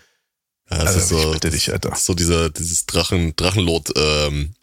Ja, 0.70 0.78
das 0.78 0.96
Also, 0.96 0.98
ist 0.98 1.08
so, 1.08 1.18
ich 1.28 1.32
bitte 1.34 1.50
dich, 1.50 1.72
Alter. 1.72 1.94
So 1.94 2.14
dieser, 2.14 2.50
dieses 2.50 2.86
Drachen, 2.86 3.36
Drachenlot, 3.36 3.90
ähm, 3.96 4.54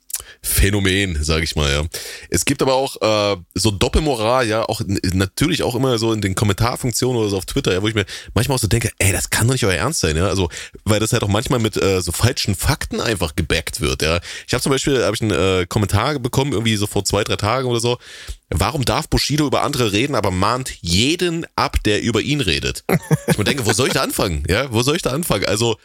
Phänomen, 0.45 1.23
sage 1.23 1.45
ich 1.45 1.55
mal, 1.55 1.71
ja. 1.71 1.83
Es 2.29 2.43
gibt 2.43 2.61
aber 2.61 2.73
auch 2.73 3.01
äh, 3.01 3.37
so 3.55 3.71
Doppelmoral, 3.71 4.45
ja, 4.45 4.63
auch 4.63 4.81
natürlich 5.13 5.63
auch 5.63 5.73
immer 5.73 5.97
so 5.97 6.11
in 6.11 6.19
den 6.19 6.35
Kommentarfunktionen 6.35 7.17
oder 7.17 7.29
so 7.29 7.37
auf 7.37 7.45
Twitter, 7.45 7.71
ja, 7.71 7.81
wo 7.81 7.87
ich 7.87 7.95
mir 7.95 8.05
manchmal 8.33 8.57
auch 8.57 8.59
so 8.59 8.67
denke, 8.67 8.91
ey, 8.99 9.13
das 9.13 9.29
kann 9.29 9.47
doch 9.47 9.53
nicht 9.53 9.63
euer 9.63 9.75
Ernst 9.75 10.01
sein, 10.01 10.17
ja. 10.17 10.27
Also, 10.27 10.49
weil 10.83 10.99
das 10.99 11.13
halt 11.13 11.23
auch 11.23 11.29
manchmal 11.29 11.59
mit 11.59 11.81
äh, 11.81 12.01
so 12.01 12.11
falschen 12.11 12.55
Fakten 12.55 12.99
einfach 12.99 13.37
gebackt 13.37 13.79
wird, 13.79 14.01
ja. 14.01 14.19
Ich 14.45 14.53
habe 14.53 14.61
zum 14.61 14.73
Beispiel, 14.73 15.01
habe 15.05 15.15
ich 15.15 15.21
einen 15.21 15.31
äh, 15.31 15.65
Kommentar 15.65 16.19
bekommen, 16.19 16.51
irgendwie 16.51 16.75
so 16.75 16.87
vor 16.87 17.05
zwei, 17.05 17.23
drei 17.23 17.37
Tagen 17.37 17.69
oder 17.69 17.79
so. 17.79 17.97
Warum 18.49 18.83
darf 18.83 19.07
Bushido 19.07 19.47
über 19.47 19.63
andere 19.63 19.93
reden, 19.93 20.13
aber 20.13 20.29
mahnt 20.29 20.73
jeden 20.81 21.47
ab, 21.55 21.77
der 21.85 22.01
über 22.01 22.19
ihn 22.19 22.41
redet? 22.41 22.83
Ich 23.27 23.37
mir 23.37 23.45
denke, 23.45 23.65
wo 23.65 23.71
soll 23.71 23.87
ich 23.87 23.93
da 23.93 24.03
anfangen? 24.03 24.43
Ja, 24.49 24.71
wo 24.73 24.81
soll 24.81 24.97
ich 24.97 25.01
da 25.01 25.11
anfangen? 25.11 25.45
Also, 25.45 25.77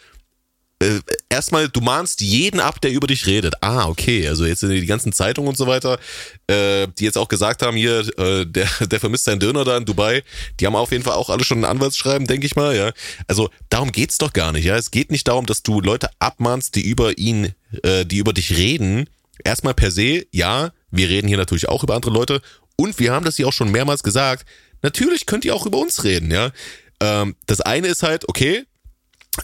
äh, 0.81 1.01
erstmal, 1.29 1.69
du 1.69 1.81
mahnst 1.81 2.21
jeden 2.21 2.61
ab, 2.61 2.81
der 2.81 2.93
über 2.93 3.09
dich 3.09 3.27
redet. 3.27 3.55
Ah, 3.63 3.89
okay. 3.89 4.29
Also 4.29 4.45
jetzt 4.47 4.61
sind 4.61 4.71
die 4.71 4.87
ganzen 4.87 5.13
Zeitungen 5.13 5.49
und 5.49 5.57
so 5.57 5.67
weiter, 5.67 5.99
äh, 6.47 6.87
die 6.99 7.05
jetzt 7.05 7.19
auch 7.19 7.29
gesagt 7.29 7.63
haben, 7.63 7.77
hier, 7.77 8.07
äh, 8.17 8.47
der, 8.47 8.69
der 8.87 9.01
vermisst 9.01 9.25
seinen 9.25 9.41
Döner 9.41 9.65
da 9.65 9.77
in 9.77 9.85
Dubai, 9.85 10.23
die 10.61 10.67
haben 10.67 10.77
auf 10.77 10.93
jeden 10.93 11.03
Fall 11.03 11.15
auch 11.15 11.31
alle 11.31 11.43
schon 11.43 11.59
ein 11.59 11.65
Anwaltsschreiben, 11.65 12.27
denke 12.29 12.47
ich 12.47 12.55
mal, 12.55 12.77
ja. 12.77 12.93
Also 13.27 13.51
darum 13.71 13.91
geht's 13.91 14.19
doch 14.19 14.33
gar 14.33 14.53
nicht, 14.53 14.65
ja. 14.65 14.77
Es 14.77 14.93
geht 14.93 15.11
nicht 15.11 15.27
darum, 15.27 15.47
dass 15.47 15.65
du 15.65 15.81
Leute 15.81 16.11
abmahnst, 16.21 16.77
die 16.77 16.89
über 16.89 17.19
ihn, 17.19 17.55
äh, 17.83 18.05
die 18.07 18.19
über 18.19 18.33
dich 18.33 18.57
reden. 18.57 19.09
Erstmal 19.43 19.75
per 19.75 19.91
se, 19.91 20.27
ja, 20.31 20.71
wir 20.93 21.09
reden 21.09 21.27
hier 21.27 21.39
natürlich 21.39 21.69
auch 21.69 21.83
über 21.83 21.95
andere 21.95 22.13
Leute 22.13 22.41
und 22.77 23.01
wir 23.01 23.13
haben 23.13 23.25
das 23.25 23.37
hier 23.37 23.49
auch 23.49 23.53
schon 23.53 23.73
mehrmals 23.73 24.05
gesagt, 24.05 24.47
natürlich 24.83 25.27
könnt 25.27 25.45
ihr 25.45 25.57
auch 25.57 25.67
über 25.67 25.79
uns 25.79 26.05
reden, 26.05 26.31
ja. 26.31 26.53
Ähm, 27.01 27.35
das 27.47 27.61
eine 27.61 27.89
ist 27.89 28.05
halt, 28.05 28.29
okay, 28.29 28.65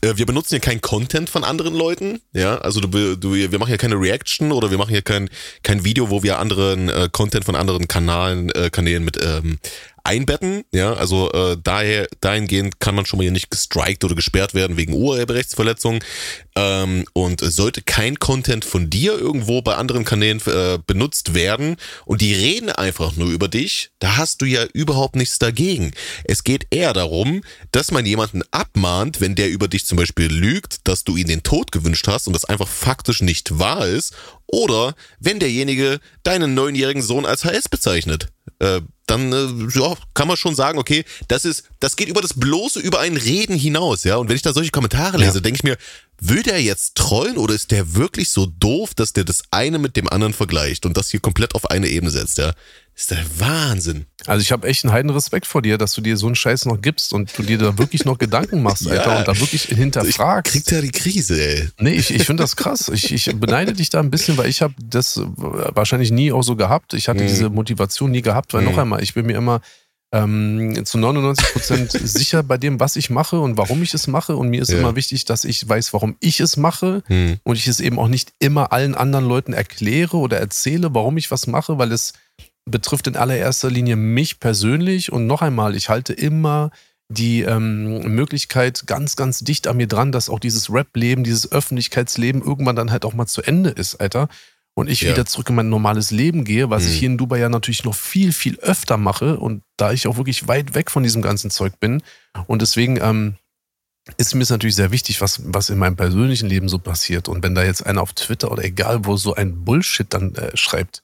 wir 0.03 0.27
benutzen 0.27 0.51
hier 0.51 0.61
kein 0.61 0.81
Content 0.81 1.31
von 1.31 1.45
anderen 1.45 1.75
Leuten, 1.75 2.21
ja, 2.33 2.59
also 2.59 2.81
du, 2.81 3.17
du, 3.17 3.35
wir 3.35 3.59
machen 3.59 3.69
hier 3.69 3.79
keine 3.79 3.97
Reaction 3.97 4.53
oder 4.53 4.71
wir 4.71 4.79
machen 4.79 4.91
hier 4.91 5.03
kein, 5.03 5.29
kein 5.63 5.85
Video, 5.85 6.11
wo 6.11 6.23
wir 6.23 6.39
anderen 6.39 6.89
äh, 6.89 7.09
Content 7.11 7.45
von 7.45 7.57
anderen 7.57 7.89
Kanalen, 7.89 8.51
äh, 8.51 8.71
Kanälen 8.71 9.05
mit 9.05 9.19
ähm, 9.23 9.59
einbetten. 10.05 10.65
Ja, 10.73 10.93
also 10.95 11.33
äh, 11.33 11.57
daher 11.63 12.07
dahingehend 12.21 12.79
kann 12.79 12.95
man 12.95 13.07
schon 13.07 13.19
mal 13.19 13.25
hier 13.25 13.33
nicht 13.33 13.51
gestrikt 13.51 14.05
oder 14.05 14.15
gesperrt 14.15 14.55
werden 14.55 14.77
wegen 14.77 14.93
Urheberrechtsverletzung. 14.93 16.05
Ähm, 16.57 17.05
und 17.15 17.41
sollte 17.41 17.83
kein 17.83 18.19
Content 18.19 18.65
von 18.65 18.91
dir 18.91 19.19
irgendwo 19.19 19.63
bei 19.63 19.75
anderen 19.75 20.05
Kanälen 20.05 20.41
äh, 20.47 20.79
benutzt 20.87 21.35
werden 21.35 21.77
und 22.05 22.21
die 22.21 22.35
reden 22.35 22.71
einfach 22.71 23.17
nur 23.17 23.31
über 23.31 23.49
dich, 23.49 23.91
da 23.99 24.17
hast 24.17 24.43
du 24.43 24.45
ja 24.45 24.65
überhaupt 24.73 25.17
nichts 25.17 25.39
dagegen. 25.39 25.93
Es 26.25 26.45
geht 26.45 26.67
eher 26.71 26.93
darum, 26.93 27.43
dass 27.73 27.91
man 27.91 28.07
jemanden 28.07 28.43
abmahnt, 28.51 29.21
wenn 29.21 29.35
der 29.35 29.51
über 29.51 29.69
dich 29.69 29.87
zum 29.87 29.97
Beispiel 29.97 30.27
lügt, 30.27 30.87
dass 30.87 31.05
du 31.05 31.17
ihn 31.17 31.27
den 31.27 31.43
Tod 31.43 31.73
gewünscht 31.73 32.07
hast 32.07 32.27
und 32.27 32.35
das 32.35 32.45
einfach 32.45 32.69
faktisch 32.69 33.23
nicht 33.23 33.59
wahr 33.59 33.87
ist. 33.87 34.15
Oder 34.47 34.95
wenn 35.19 35.41
derjenige 35.41 35.99
deinen 36.23 36.55
neunjährigen 36.55 37.03
Sohn 37.03 37.27
als 37.27 37.45
HS 37.45 37.69
bezeichnet. 37.69 38.29
Äh, 38.61 38.83
dann 39.07 39.33
äh, 39.33 39.79
ja, 39.79 39.95
kann 40.15 40.29
man 40.29 40.37
schon 40.37 40.55
sagen, 40.55 40.79
okay, 40.79 41.05
das 41.29 41.45
ist, 41.45 41.65
das 41.81 41.97
geht 41.97 42.09
über 42.09 42.23
das 42.23 42.35
bloße, 42.35 42.81
über 42.81 43.01
ein 43.01 43.17
Reden 43.17 43.57
hinaus, 43.57 44.05
ja. 44.05 44.17
Und 44.17 44.29
wenn 44.29 44.37
ich 44.37 44.43
da 44.43 44.53
solche 44.53 44.71
Kommentare 44.71 45.19
lese, 45.19 45.35
ja. 45.35 45.41
denke 45.41 45.57
ich 45.57 45.65
mir, 45.65 45.77
will 46.21 46.43
der 46.43 46.63
jetzt 46.63 46.95
trollen 46.95 47.37
oder 47.37 47.55
ist 47.55 47.71
der 47.71 47.95
wirklich 47.95 48.31
so 48.31 48.47
doof, 48.47 48.95
dass 48.95 49.13
der 49.13 49.25
das 49.25 49.43
eine 49.51 49.79
mit 49.79 49.97
dem 49.97 50.09
anderen 50.09 50.33
vergleicht 50.33 50.87
und 50.87 50.97
das 50.97 51.11
hier 51.11 51.21
komplett 51.21 51.55
auf 51.55 51.71
eine 51.71 51.89
Ebene 51.89 52.11
setzt, 52.11 52.39
ja? 52.39 52.53
Ist 52.97 53.11
der 53.11 53.25
Wahnsinn. 53.39 54.07
Also 54.27 54.41
ich 54.41 54.53
habe 54.53 54.69
echt 54.69 54.85
einen 54.85 54.93
heiden 54.93 55.11
Respekt 55.11 55.47
vor 55.47 55.63
dir, 55.63 55.79
dass 55.79 55.95
du 55.95 56.01
dir 56.01 56.17
so 56.17 56.27
einen 56.27 56.37
Scheiß 56.37 56.67
noch 56.67 56.81
gibst 56.81 57.13
und 57.13 57.37
du 57.37 57.43
dir 57.43 57.59
da 57.59 57.77
wirklich 57.77 58.05
noch 58.05 58.19
Gedanken 58.19 58.63
machst, 58.63 58.89
Alter, 58.91 59.13
ja. 59.13 59.19
und 59.19 59.29
da 59.29 59.39
wirklich 59.41 59.63
hinterfragst. 59.63 60.55
Ich 60.55 60.65
krieg 60.65 60.73
ja 60.73 60.81
die 60.81 60.93
Krise, 60.93 61.43
ey. 61.43 61.69
Nee, 61.81 61.95
ich, 61.95 62.15
ich 62.15 62.25
finde 62.25 62.45
das 62.45 62.55
krass. 62.55 62.89
Ich, 62.89 63.13
ich 63.13 63.35
beneide 63.37 63.73
dich 63.73 63.91
da 63.91 64.01
ein 64.01 64.11
bisschen, 64.11 64.37
weil 64.37 64.49
ich 64.49 64.63
habe 64.63 64.75
das 64.81 65.21
wahrscheinlich 65.27 66.13
nie 66.13 66.31
auch 66.31 66.43
so 66.43 66.55
gehabt. 66.55 66.95
Ich 66.95 67.09
hatte 67.09 67.25
mhm. 67.25 67.29
diese 67.29 67.51
Motivation 67.51 68.13
nie 68.13 68.23
gehabt, 68.23 68.55
weil 68.55 68.63
mhm. 68.63 68.71
noch 68.71 68.79
einmal, 68.79 69.03
ich 69.03 69.15
bin 69.15 69.27
mir 69.27 69.37
immer 69.37 69.61
ähm, 70.13 70.85
zu 70.85 70.97
99 70.97 71.53
Prozent 71.53 71.91
sicher 72.05 72.45
bei 72.45 72.57
dem, 72.57 72.79
was 72.79 72.95
ich 72.95 73.11
mache 73.11 73.41
und 73.41 73.57
warum 73.57 73.83
ich 73.83 73.93
es 73.95 74.07
mache. 74.07 74.37
Und 74.37 74.51
mir 74.51 74.63
ist 74.63 74.71
ja. 74.71 74.79
immer 74.79 74.95
wichtig, 74.95 75.25
dass 75.25 75.45
ich 75.45 75.69
weiß, 75.69 75.93
warum 75.93 76.17
ich 76.21 76.39
es 76.39 76.57
mache 76.57 77.03
mhm. 77.09 77.41
und 77.43 77.57
ich 77.57 77.67
es 77.67 77.81
eben 77.81 77.99
auch 77.99 78.09
nicht 78.09 78.33
immer 78.39 78.73
allen 78.73 78.95
anderen 78.95 79.27
Leuten 79.27 79.53
erkläre 79.53 80.17
oder 80.17 80.39
erzähle, 80.39 80.95
warum 80.95 81.17
ich 81.17 81.33
was 81.33 81.49
mache, 81.49 81.79
weil 81.79 81.91
es 81.91 82.13
betrifft 82.65 83.07
in 83.07 83.17
allererster 83.17 83.71
Linie 83.71 83.97
mich 83.97 84.41
persönlich. 84.41 85.13
Und 85.13 85.27
noch 85.27 85.43
einmal, 85.43 85.75
ich 85.75 85.89
halte 85.89 86.13
immer 86.13 86.71
die 87.09 87.43
ähm, 87.43 88.15
Möglichkeit 88.15 88.87
ganz, 88.87 89.17
ganz 89.17 89.41
dicht 89.41 89.67
an 89.67 89.77
mir 89.77 89.87
dran, 89.87 90.13
dass 90.13 90.31
auch 90.31 90.41
dieses 90.41 90.73
Rap-Leben, 90.73 91.25
dieses 91.25 91.51
Öffentlichkeitsleben 91.53 92.43
irgendwann 92.43 92.77
dann 92.77 92.91
halt 92.91 93.05
auch 93.05 93.15
mal 93.15 93.27
zu 93.27 93.43
Ende 93.43 93.71
ist, 93.71 93.97
Alter. 93.97 94.29
Und 94.77 94.91
ich 94.91 95.03
ja. 95.03 95.11
wieder 95.11 95.25
zurück 95.25 95.51
in 95.51 95.55
mein 95.55 95.69
normales 95.69 96.11
Leben 96.11 96.45
gehe, 96.45 96.69
was 96.69 96.83
mhm. 96.83 96.89
ich 96.89 96.99
hier 96.99 97.09
in 97.09 97.19
Dubai 97.19 97.39
ja 97.39 97.49
natürlich 97.49 97.85
noch 97.85 97.95
viel, 97.95 98.33
viel 98.33 98.59
öfter 98.59 98.97
mache. 98.97 99.39
Und 99.39 99.63
da 99.77 99.93
ich 99.93 100.09
auch 100.09 100.17
wirklich 100.17 100.49
weit 100.49 100.75
weg 100.75 100.91
von 100.91 101.05
diesem 101.05 101.23
ganzen 101.23 101.51
Zeug 101.51 101.79
bin. 101.79 102.03
Und 102.47 102.61
deswegen 102.61 102.99
ähm, 103.01 103.37
ist 104.17 104.35
mir 104.35 104.43
es 104.43 104.51
natürlich 104.51 104.75
sehr 104.75 104.91
wichtig, 104.91 105.21
was, 105.21 105.41
was 105.45 105.71
in 105.71 105.79
meinem 105.79 105.95
persönlichen 105.95 106.49
Leben 106.49 106.69
so 106.69 106.79
passiert. 106.79 107.29
Und 107.29 107.45
wenn 107.45 107.55
da 107.55 107.63
jetzt 107.63 107.87
einer 107.87 108.03
auf 108.03 108.15
Twitter 108.15 108.51
oder 108.51 108.65
egal 108.65 109.05
wo 109.05 109.17
so 109.17 109.35
ein 109.35 109.65
Bullshit 109.65 110.13
dann 110.13 110.35
äh, 110.35 110.57
schreibt, 110.57 111.04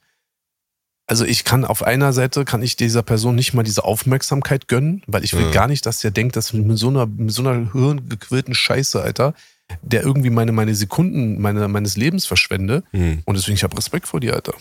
also 1.11 1.25
ich 1.25 1.43
kann 1.43 1.65
auf 1.65 1.83
einer 1.83 2.13
Seite 2.13 2.45
kann 2.45 2.63
ich 2.63 2.77
dieser 2.77 3.03
Person 3.03 3.35
nicht 3.35 3.53
mal 3.53 3.65
diese 3.65 3.85
Aufmerksamkeit 3.85 4.69
gönnen, 4.69 5.03
weil 5.09 5.25
ich 5.25 5.33
will 5.33 5.47
mhm. 5.47 5.51
gar 5.51 5.67
nicht, 5.67 5.85
dass 5.85 5.99
der 5.99 6.13
denkt, 6.13 6.37
dass 6.37 6.53
mit 6.53 6.79
so 6.79 6.87
einer, 6.87 7.07
mit 7.07 7.33
so 7.33 7.43
einer 7.43 7.73
hirngequirlten 7.73 8.55
Scheiße, 8.55 9.03
Alter, 9.03 9.35
der 9.83 10.03
irgendwie 10.03 10.31
meine, 10.31 10.53
meine 10.53 10.75
Sekunden 10.75 11.41
meine, 11.41 11.69
meines 11.69 11.97
Lebens 11.97 12.27
verschwende. 12.27 12.83
Hm. 12.93 13.23
Und 13.25 13.37
deswegen, 13.37 13.57
ich 13.57 13.63
habe 13.63 13.77
Respekt 13.77 14.07
vor 14.07 14.21
dir, 14.21 14.35
Alter. 14.35 14.55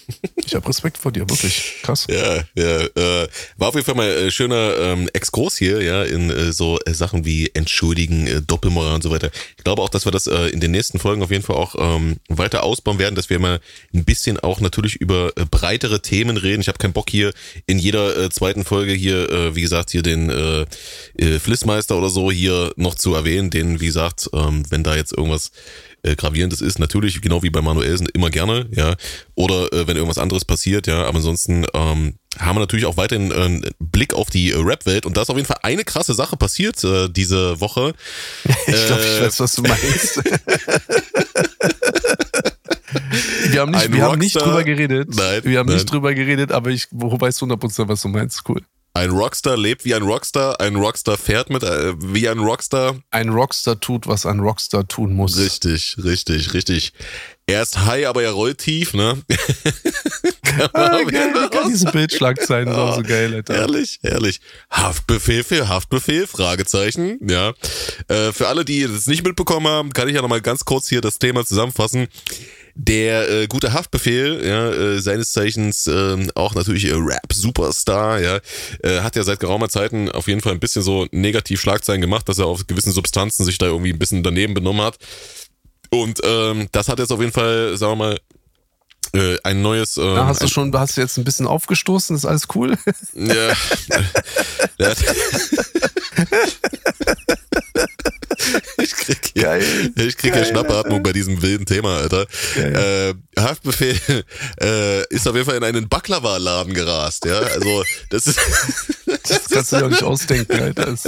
Ich 0.46 0.56
habe 0.56 0.68
Respekt 0.68 0.98
vor 0.98 1.12
dir, 1.12 1.30
wirklich. 1.30 1.76
Krass. 1.84 2.08
Ja, 2.10 2.44
ja. 2.56 2.80
Äh, 2.82 3.28
war 3.58 3.70
auf 3.70 3.76
jeden 3.76 3.86
Fall 3.86 3.96
mal 3.96 4.10
ein 4.10 4.28
äh, 4.28 4.32
schöner 4.32 4.78
ähm, 4.80 5.10
Exkurs 5.14 5.58
hier, 5.58 5.82
ja, 5.82 6.04
in 6.04 6.30
äh, 6.30 6.52
so 6.52 6.80
äh, 6.86 6.94
Sachen 6.94 7.26
wie 7.26 7.52
Entschuldigen, 7.54 8.28
äh, 8.28 8.42
Doppelmoral 8.42 8.96
und 8.96 9.04
so 9.04 9.12
weiter. 9.12 9.30
Ich 9.58 9.64
glaube 9.64 9.82
auch, 9.82 9.90
dass 9.90 10.06
wir 10.06 10.12
das 10.12 10.28
äh, 10.28 10.48
in 10.48 10.60
den 10.60 10.72
nächsten 10.72 11.00
Folgen 11.00 11.22
auf 11.22 11.32
jeden 11.32 11.44
Fall 11.44 11.56
auch 11.56 11.76
ähm, 11.78 12.18
weiter 12.30 12.64
ausbauen 12.64 13.00
werden, 13.00 13.16
dass 13.16 13.30
wir 13.30 13.40
mal 13.40 13.60
ein 13.94 14.06
bisschen 14.06 14.40
auch 14.40 14.60
natürlich 14.60 14.96
über 14.96 15.32
äh, 15.36 15.46
breitere 15.50 16.02
Themen 16.02 16.38
reden. 16.38 16.62
Ich 16.62 16.68
habe 16.68 16.78
keinen 16.78 16.94
Bock 16.94 17.10
hier 17.10 17.32
in 17.66 17.80
jeder 17.80 18.30
zweiten 18.32 18.66
Folge 18.66 18.94
hier, 18.94 19.56
wie 19.56 19.62
gesagt, 19.62 19.92
hier 19.92 20.02
den 20.02 20.32
Flissmeister 21.40 21.98
oder 21.98 22.10
so 22.10 22.32
hier 22.32 22.74
noch 22.76 22.96
zu 22.96 23.14
erwähnen, 23.14 23.50
den, 23.50 23.80
wie 23.80 23.88
gesagt, 23.88 24.30
ähm, 24.34 24.64
wenn 24.70 24.84
da 24.84 24.96
jetzt 25.00 25.18
irgendwas 25.18 25.52
äh, 26.04 26.16
Gravierendes 26.16 26.62
ist, 26.62 26.80
natürlich, 26.80 27.22
genau 27.22 27.44
wie 27.44 27.50
bei 27.50 27.62
Manuelsen, 27.62 28.08
immer 28.14 28.30
gerne, 28.30 28.68
ja. 28.72 28.96
Oder 29.36 29.72
äh, 29.74 29.88
wenn 29.88 29.98
irgendwas 29.98 30.18
anderes 30.18 30.46
passiert, 30.46 30.88
ja. 30.88 31.06
Aber 31.06 31.18
ansonsten 31.18 31.66
ähm, 31.74 32.16
haben 32.38 32.56
wir 32.56 32.62
natürlich 32.62 32.86
auch 32.86 32.98
weiterhin 32.98 33.32
äh, 33.32 33.36
einen 33.36 33.66
Blick 33.80 34.14
auf 34.14 34.30
die 34.30 34.52
äh, 34.52 34.58
Rap-Welt 34.58 35.06
und 35.06 35.18
da 35.18 35.24
ist 35.24 35.30
auf 35.30 35.36
jeden 35.36 35.48
Fall 35.48 35.60
eine 35.64 35.84
krasse 35.84 36.14
Sache 36.14 36.38
passiert 36.38 36.84
äh, 36.84 37.10
diese 37.10 37.60
Woche. 37.60 37.94
ich 38.44 38.86
glaube, 38.86 39.02
ich 39.02 39.22
weiß, 39.22 39.40
was 39.40 39.54
du 39.54 39.64
meinst. 39.64 40.24
wir 43.52 43.62
haben 43.62 43.72
nicht, 43.72 43.92
wir 43.92 44.04
haben 44.04 44.20
nicht 44.20 44.36
drüber 44.36 44.64
geredet. 44.64 45.10
Nein, 45.14 45.42
wir 45.44 45.60
haben 45.60 45.68
nein. 45.68 45.76
nicht 45.78 45.92
drüber 45.92 46.14
geredet, 46.14 46.52
aber 46.52 46.70
ich 46.70 46.88
weißt 46.92 47.42
du 47.42 47.46
100%, 47.46 47.88
was 47.88 48.02
du 48.02 48.10
meinst. 48.10 48.42
Cool. 48.48 48.62
Ein 49.00 49.12
Rockstar 49.12 49.56
lebt 49.56 49.86
wie 49.86 49.96
ein 49.96 50.02
Rockstar, 50.02 50.60
ein 50.60 50.76
Rockstar 50.76 51.18
fährt 51.18 51.50
mit 51.50 51.64
äh, 51.64 51.94
wie 52.00 52.28
ein 52.28 52.40
Rockstar. 52.40 52.98
Ein 53.12 53.30
Rockstar 53.30 53.80
tut, 53.80 54.08
was 54.08 54.26
ein 54.26 54.42
Rockstar 54.42 54.90
tun 54.90 55.14
muss. 55.14 55.38
Richtig, 55.38 55.96
richtig, 56.04 56.54
richtig. 56.54 56.92
Er 57.48 57.62
ist 57.62 57.86
high, 57.86 58.08
aber 58.08 58.24
er 58.24 58.32
rollt 58.32 58.58
tief, 58.58 58.94
ne? 58.94 59.22
ah, 60.74 61.02
geil, 61.04 61.34
wie 61.34 61.50
kann 61.50 61.70
diese 61.70 61.86
Bildschlagzeilen 61.86 62.68
oh, 62.68 62.96
so 62.96 63.04
geil, 63.04 63.36
Alter. 63.36 63.54
Herrlich, 63.54 64.00
herrlich. 64.04 64.42
Haftbefehl 64.70 65.46
für 65.46 65.70
Haftbefehl, 65.70 66.28
Fragezeichen, 66.28 67.20
ja. 67.26 67.54
Äh, 68.10 68.34
für 68.34 68.50
alle, 68.50 68.66
die 68.66 68.84
das 68.86 69.08
nicht 69.08 69.26
mitbekommen 69.26 69.68
haben, 69.68 69.94
kann 69.94 70.10
ich 70.10 70.16
ja 70.16 70.22
nochmal 70.22 70.42
ganz 70.42 70.66
kurz 70.66 70.90
hier 70.90 71.00
das 71.00 71.20
Thema 71.20 71.46
zusammenfassen. 71.46 72.10
Der 72.82 73.30
äh, 73.30 73.48
gute 73.48 73.74
Haftbefehl, 73.74 74.42
ja, 74.42 74.70
äh, 74.70 75.02
seines 75.02 75.34
Zeichens 75.34 75.86
äh, 75.88 76.28
auch 76.36 76.56
natürlich 76.56 76.86
äh, 76.86 76.94
Rap-Superstar, 76.94 78.22
ja, 78.22 78.40
äh, 78.84 79.02
hat 79.02 79.18
ja 79.18 79.24
seit 79.24 79.42
geraumer 79.42 79.68
Zeit 79.68 79.92
auf 80.14 80.30
jeden 80.30 80.40
Fall 80.40 80.54
ein 80.54 80.62
bisschen 80.62 80.82
so 80.82 81.06
negativ 81.12 81.60
Schlagzeilen 81.60 82.00
gemacht, 82.00 82.30
dass 82.30 82.40
er 82.40 82.46
auf 82.46 82.68
gewissen 82.68 82.94
Substanzen 82.94 83.44
sich 83.44 83.58
da 83.58 83.66
irgendwie 83.66 83.92
ein 83.92 84.00
bisschen 84.00 84.24
daneben 84.24 84.54
benommen 84.54 84.82
hat. 84.82 84.98
Und 85.90 86.22
ähm, 86.24 86.70
das 86.72 86.88
hat 86.88 87.00
jetzt 87.00 87.12
auf 87.12 87.20
jeden 87.20 87.34
Fall, 87.34 87.76
sagen 87.76 88.00
wir 88.00 88.06
mal, 88.06 88.18
äh, 89.14 89.38
ein 89.44 89.62
neues. 89.62 89.98
Äh, 89.98 90.02
Na, 90.02 90.28
hast 90.28 90.42
du 90.42 90.48
schon, 90.48 90.74
hast 90.74 90.96
du 90.96 91.02
jetzt 91.02 91.18
ein 91.18 91.26
bisschen 91.26 91.48
aufgestoßen? 91.48 92.16
Ist 92.16 92.24
alles 92.24 92.48
cool? 92.56 92.78
Ja. 93.14 93.52
ich 98.78 98.92
krieg 98.92 99.34
Geil. 99.36 99.64
ich 99.96 100.18
krieg 100.18 100.34
hier 100.34 100.46
Schnappatmung 100.46 101.04
bei 101.04 101.14
diesem 101.14 101.42
wilden 101.42 101.66
Thema, 101.66 101.98
Alter. 101.98 102.26
Äh, 102.56 103.14
Haftbefehl 103.38 104.00
äh, 104.62 105.08
ist 105.14 105.28
auf 105.28 105.36
jeden 105.36 105.46
Fall 105.46 105.58
in 105.58 105.64
einen 105.64 105.90
Baklava-Laden 105.90 106.74
gerast, 106.74 107.26
ja. 107.26 107.40
Also 107.40 107.84
das 108.10 108.28
ist. 108.28 108.40
Das 109.28 109.50
kannst 109.50 109.72
du 109.72 109.78
dir 109.78 109.86
auch 109.86 109.90
nicht 109.90 110.04
ausdenken, 110.04 110.60
Alter. 110.60 110.96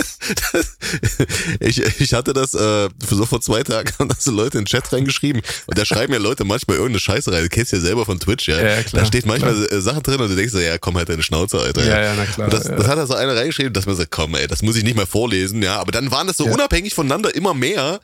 Ich, 1.60 1.80
ich 1.80 2.14
hatte 2.14 2.34
das 2.34 2.54
äh, 2.54 2.90
so 3.08 3.26
vor 3.26 3.42
zwei 3.42 3.64
Tagen, 3.64 3.92
haben 4.00 4.10
das 4.10 4.24
so 4.24 4.32
Leute 4.32 4.58
in 4.58 4.64
den 4.64 4.68
Chat 4.68 4.92
reingeschrieben 4.92 5.42
und 5.68 5.78
da 5.78 5.86
schreiben 5.86 6.14
ja 6.14 6.20
Leute 6.20 6.44
manchmal 6.44 6.78
irgendeine 6.78 7.00
Scheiße 7.00 7.32
rein. 7.32 7.44
Du 7.44 7.50
kennst 7.50 7.72
ja 7.72 7.80
selber 7.80 8.06
von 8.06 8.20
Twitch, 8.20 8.48
ja. 8.48 8.62
ja 8.62 8.84
klar, 8.84 9.02
da 9.02 9.06
steht 9.06 9.26
manchmal 9.26 9.54
klar. 9.54 9.72
Äh, 9.72 9.82
Sachen 9.82 10.04
drin 10.04 10.20
und 10.20 10.30
du 10.30 10.36
denkst 10.36 10.54
so, 10.54 10.60
ja, 10.60 10.78
komm 10.78 10.98
halt 10.98 11.10
deine 11.10 11.24
Schnauze, 11.24 11.60
Alter. 11.60 11.86
Ja, 11.86 12.02
ja, 12.02 12.14
na 12.16 12.26
klar. 12.26 12.46
Und 12.46 12.54
das, 12.54 12.66
ja. 12.66 12.76
das 12.76 12.88
hat 12.88 12.98
da 12.98 13.08
so 13.08 13.14
einer 13.14 13.36
reingeschrieben, 13.36 13.74
dass 13.74 13.86
man 13.86 13.96
sagt, 13.96 14.12
komm, 14.12 14.36
ey, 14.36 14.48
das 14.48 14.62
muss 14.62 14.76
ich 14.76 14.84
nicht 14.84 14.96
mehr 14.96 15.08
vorlesen, 15.08 15.62
ja. 15.62 15.80
Aber 15.80 15.92
dann 15.92 16.12
waren 16.12 16.28
das 16.28 16.38
so 16.38 16.46
ja. 16.46 16.52
unabhängig 16.52 16.94
voneinander 16.94 17.34
immer 17.36 17.54
mehr 17.54 18.00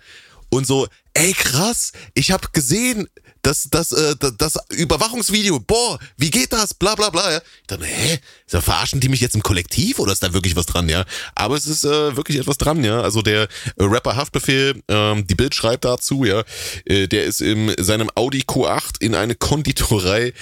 und 0.50 0.66
so, 0.66 0.88
ey 1.18 1.34
krass, 1.34 1.92
ich 2.14 2.32
habe 2.32 2.48
gesehen, 2.54 3.08
das, 3.42 3.70
das, 3.72 3.94
äh, 3.94 4.16
das 4.38 4.58
Überwachungsvideo, 4.70 5.60
boah, 5.60 6.00
wie 6.18 6.30
geht 6.30 6.52
das? 6.52 6.74
Bla 6.74 6.96
bla 6.96 7.10
bla. 7.10 7.32
Ja. 7.32 7.38
Ich 7.38 7.68
dachte, 7.68 7.86
hä? 7.86 8.20
Da 8.50 8.62
verarschen 8.62 9.00
die 9.00 9.10
mich 9.10 9.22
jetzt 9.22 9.36
im 9.36 9.44
Kollektiv 9.44 10.00
oder 10.00 10.12
ist 10.12 10.22
da 10.22 10.34
wirklich 10.34 10.56
was 10.56 10.66
dran, 10.66 10.90
ja? 10.90 11.06
Aber 11.36 11.56
es 11.56 11.66
ist 11.66 11.86
äh, 11.86 12.16
wirklich 12.18 12.38
etwas 12.38 12.58
dran, 12.58 12.84
ja. 12.84 13.02
Also 13.02 13.22
der 13.22 13.44
äh, 13.44 13.48
Rapper 13.80 14.16
Haftbefehl, 14.16 14.82
ähm, 14.90 15.26
die 15.28 15.36
Bild 15.36 15.56
schreibt 15.56 15.86
dazu, 15.86 16.26
ja, 16.26 16.44
äh, 16.86 17.08
der 17.08 17.24
ist 17.24 17.42
in 17.42 17.74
seinem 17.80 18.10
Audi 18.16 18.42
Q8 18.42 19.02
in 19.02 19.16
eine 19.16 19.36
Konditorei 19.36 20.34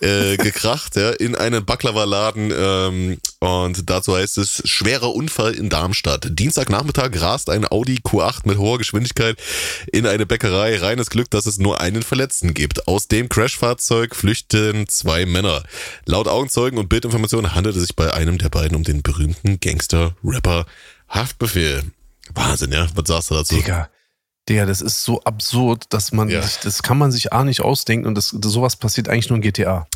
äh, 0.00 0.36
gekracht, 0.38 0.96
ja, 0.96 1.10
in 1.10 1.34
einen 1.34 1.64
Baklava-Laden 1.64 2.52
ähm, 2.56 3.18
Und 3.42 3.90
dazu 3.90 4.14
heißt 4.14 4.38
es, 4.38 4.62
schwerer 4.66 5.12
Unfall 5.12 5.54
in 5.54 5.68
Darmstadt. 5.68 6.28
Dienstagnachmittag 6.38 7.20
rast 7.20 7.50
ein 7.50 7.66
Audi 7.66 7.96
Q8 7.96 8.42
mit 8.44 8.56
hoher 8.56 8.78
Geschwindigkeit 8.78 9.36
in 9.90 10.06
eine 10.06 10.26
Bäckerei. 10.26 10.76
Reines 10.78 11.10
Glück, 11.10 11.28
dass 11.28 11.46
es 11.46 11.58
nur 11.58 11.80
einen 11.80 12.04
Verletzten 12.04 12.54
gibt. 12.54 12.86
Aus 12.86 13.08
dem 13.08 13.28
Crashfahrzeug 13.28 14.14
flüchten 14.14 14.86
zwei 14.86 15.26
Männer. 15.26 15.64
Laut 16.06 16.28
Augenzeugen 16.28 16.78
und 16.78 16.88
Bildinformationen 16.88 17.52
handelt 17.52 17.74
es 17.74 17.82
sich 17.82 17.96
bei 17.96 18.14
einem 18.14 18.38
der 18.38 18.48
beiden 18.48 18.76
um 18.76 18.84
den 18.84 19.02
berühmten 19.02 19.58
Gangster-Rapper 19.58 20.64
Haftbefehl. 21.08 21.82
Wahnsinn, 22.34 22.70
ja? 22.70 22.86
Was 22.94 23.08
sagst 23.08 23.30
du 23.32 23.34
dazu? 23.34 23.56
Digga. 23.56 23.90
Digga, 24.48 24.66
das 24.66 24.80
ist 24.80 25.04
so 25.04 25.22
absurd, 25.22 25.84
dass 25.90 26.12
man, 26.12 26.28
ja. 26.28 26.42
sich, 26.42 26.56
das 26.58 26.82
kann 26.82 26.98
man 26.98 27.12
sich 27.12 27.32
A 27.32 27.44
nicht 27.44 27.60
ausdenken 27.60 28.06
und 28.06 28.16
das, 28.16 28.34
das, 28.36 28.52
sowas 28.52 28.76
passiert 28.76 29.08
eigentlich 29.08 29.28
nur 29.28 29.36
in 29.36 29.42
GTA. 29.42 29.86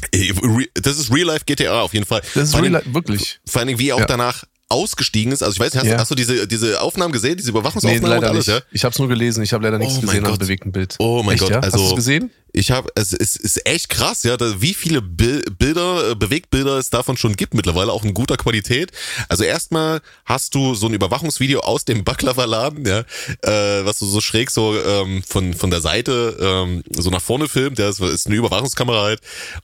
Das 0.74 0.99
ist 0.99 1.12
Real-Life 1.12 1.44
GTA 1.47 1.80
auf 1.82 1.94
jeden 1.94 2.07
Fall. 2.07 2.22
Das 2.34 2.51
ist 2.51 2.61
Real-Life, 2.61 2.94
wirklich. 2.94 3.40
Vor 3.44 3.62
allem, 3.62 3.78
wie 3.78 3.92
auch 3.92 4.01
ja. 4.01 4.07
danach 4.07 4.44
ausgestiegen 4.68 5.32
ist. 5.32 5.42
Also 5.42 5.54
ich 5.54 5.60
weiß 5.60 5.74
nicht, 5.74 5.84
hast, 5.84 5.90
ja. 5.90 5.98
hast, 5.98 6.10
du 6.10 6.14
diese, 6.16 6.48
diese 6.48 6.80
Aufnahmen 6.80 7.12
gesehen, 7.12 7.36
diese 7.36 7.50
Überwachungsaufnahmen 7.50 8.02
nee, 8.02 8.08
leider 8.08 8.30
alles, 8.30 8.46
nicht. 8.48 8.56
Ja? 8.56 8.62
Ich 8.72 8.84
habe 8.84 8.92
es 8.92 8.98
nur 8.98 9.08
gelesen, 9.08 9.42
ich 9.44 9.52
habe 9.52 9.62
leider 9.62 9.78
nichts 9.78 9.98
oh 9.98 10.00
gesehen 10.00 10.26
am 10.26 10.38
bewegten 10.38 10.72
Bild. 10.72 10.96
Oh 10.98 11.22
mein 11.22 11.34
echt, 11.34 11.42
Gott, 11.42 11.50
ja? 11.50 11.60
also 11.60 11.78
hast 11.78 11.90
du 11.92 11.94
gesehen? 11.94 12.30
Ich 12.52 12.70
habe 12.70 12.88
es 12.94 13.12
ist, 13.12 13.36
ist 13.36 13.66
echt 13.66 13.90
krass, 13.90 14.22
ja, 14.22 14.36
wie 14.60 14.74
viele 14.74 15.02
Bilder, 15.02 16.10
äh, 16.10 16.14
Bewegtbilder 16.14 16.78
es 16.78 16.90
davon 16.90 17.16
schon 17.16 17.36
gibt 17.36 17.54
mittlerweile 17.54 17.92
auch 17.92 18.02
in 18.02 18.14
guter 18.14 18.36
Qualität. 18.36 18.92
Also 19.28 19.44
erstmal 19.44 20.00
hast 20.24 20.54
du 20.54 20.74
so 20.74 20.86
ein 20.86 20.94
Überwachungsvideo 20.94 21.60
aus 21.60 21.84
dem 21.84 22.02
Baklava-Laden, 22.02 22.86
ja, 22.86 23.00
äh, 23.42 23.84
was 23.84 23.98
du 23.98 24.06
so 24.06 24.20
schräg 24.20 24.50
so 24.50 24.74
ähm, 24.80 25.22
von 25.22 25.54
von 25.54 25.70
der 25.70 25.80
Seite 25.80 26.36
ähm, 26.40 26.82
so 26.90 27.10
nach 27.10 27.22
vorne 27.22 27.46
filmt, 27.46 27.78
ja, 27.78 27.86
das 27.86 28.00
ist 28.00 28.26
eine 28.26 28.36
Überwachungskamera 28.36 29.02
halt 29.02 29.20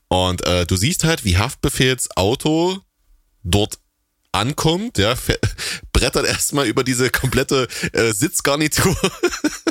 und 0.09 0.46
äh, 0.46 0.66
du 0.66 0.76
siehst 0.76 1.05
halt, 1.05 1.24
wie 1.24 1.38
Haftbefehls 1.38 2.14
Auto 2.16 2.78
dort 3.42 3.78
ankommt, 4.33 4.99
ja, 4.99 5.14
brettert 5.93 6.26
erstmal 6.26 6.66
über 6.66 6.85
diese 6.85 7.11
komplette 7.11 7.68
äh, 7.93 8.12
Sitzgarnitur, 8.12 8.97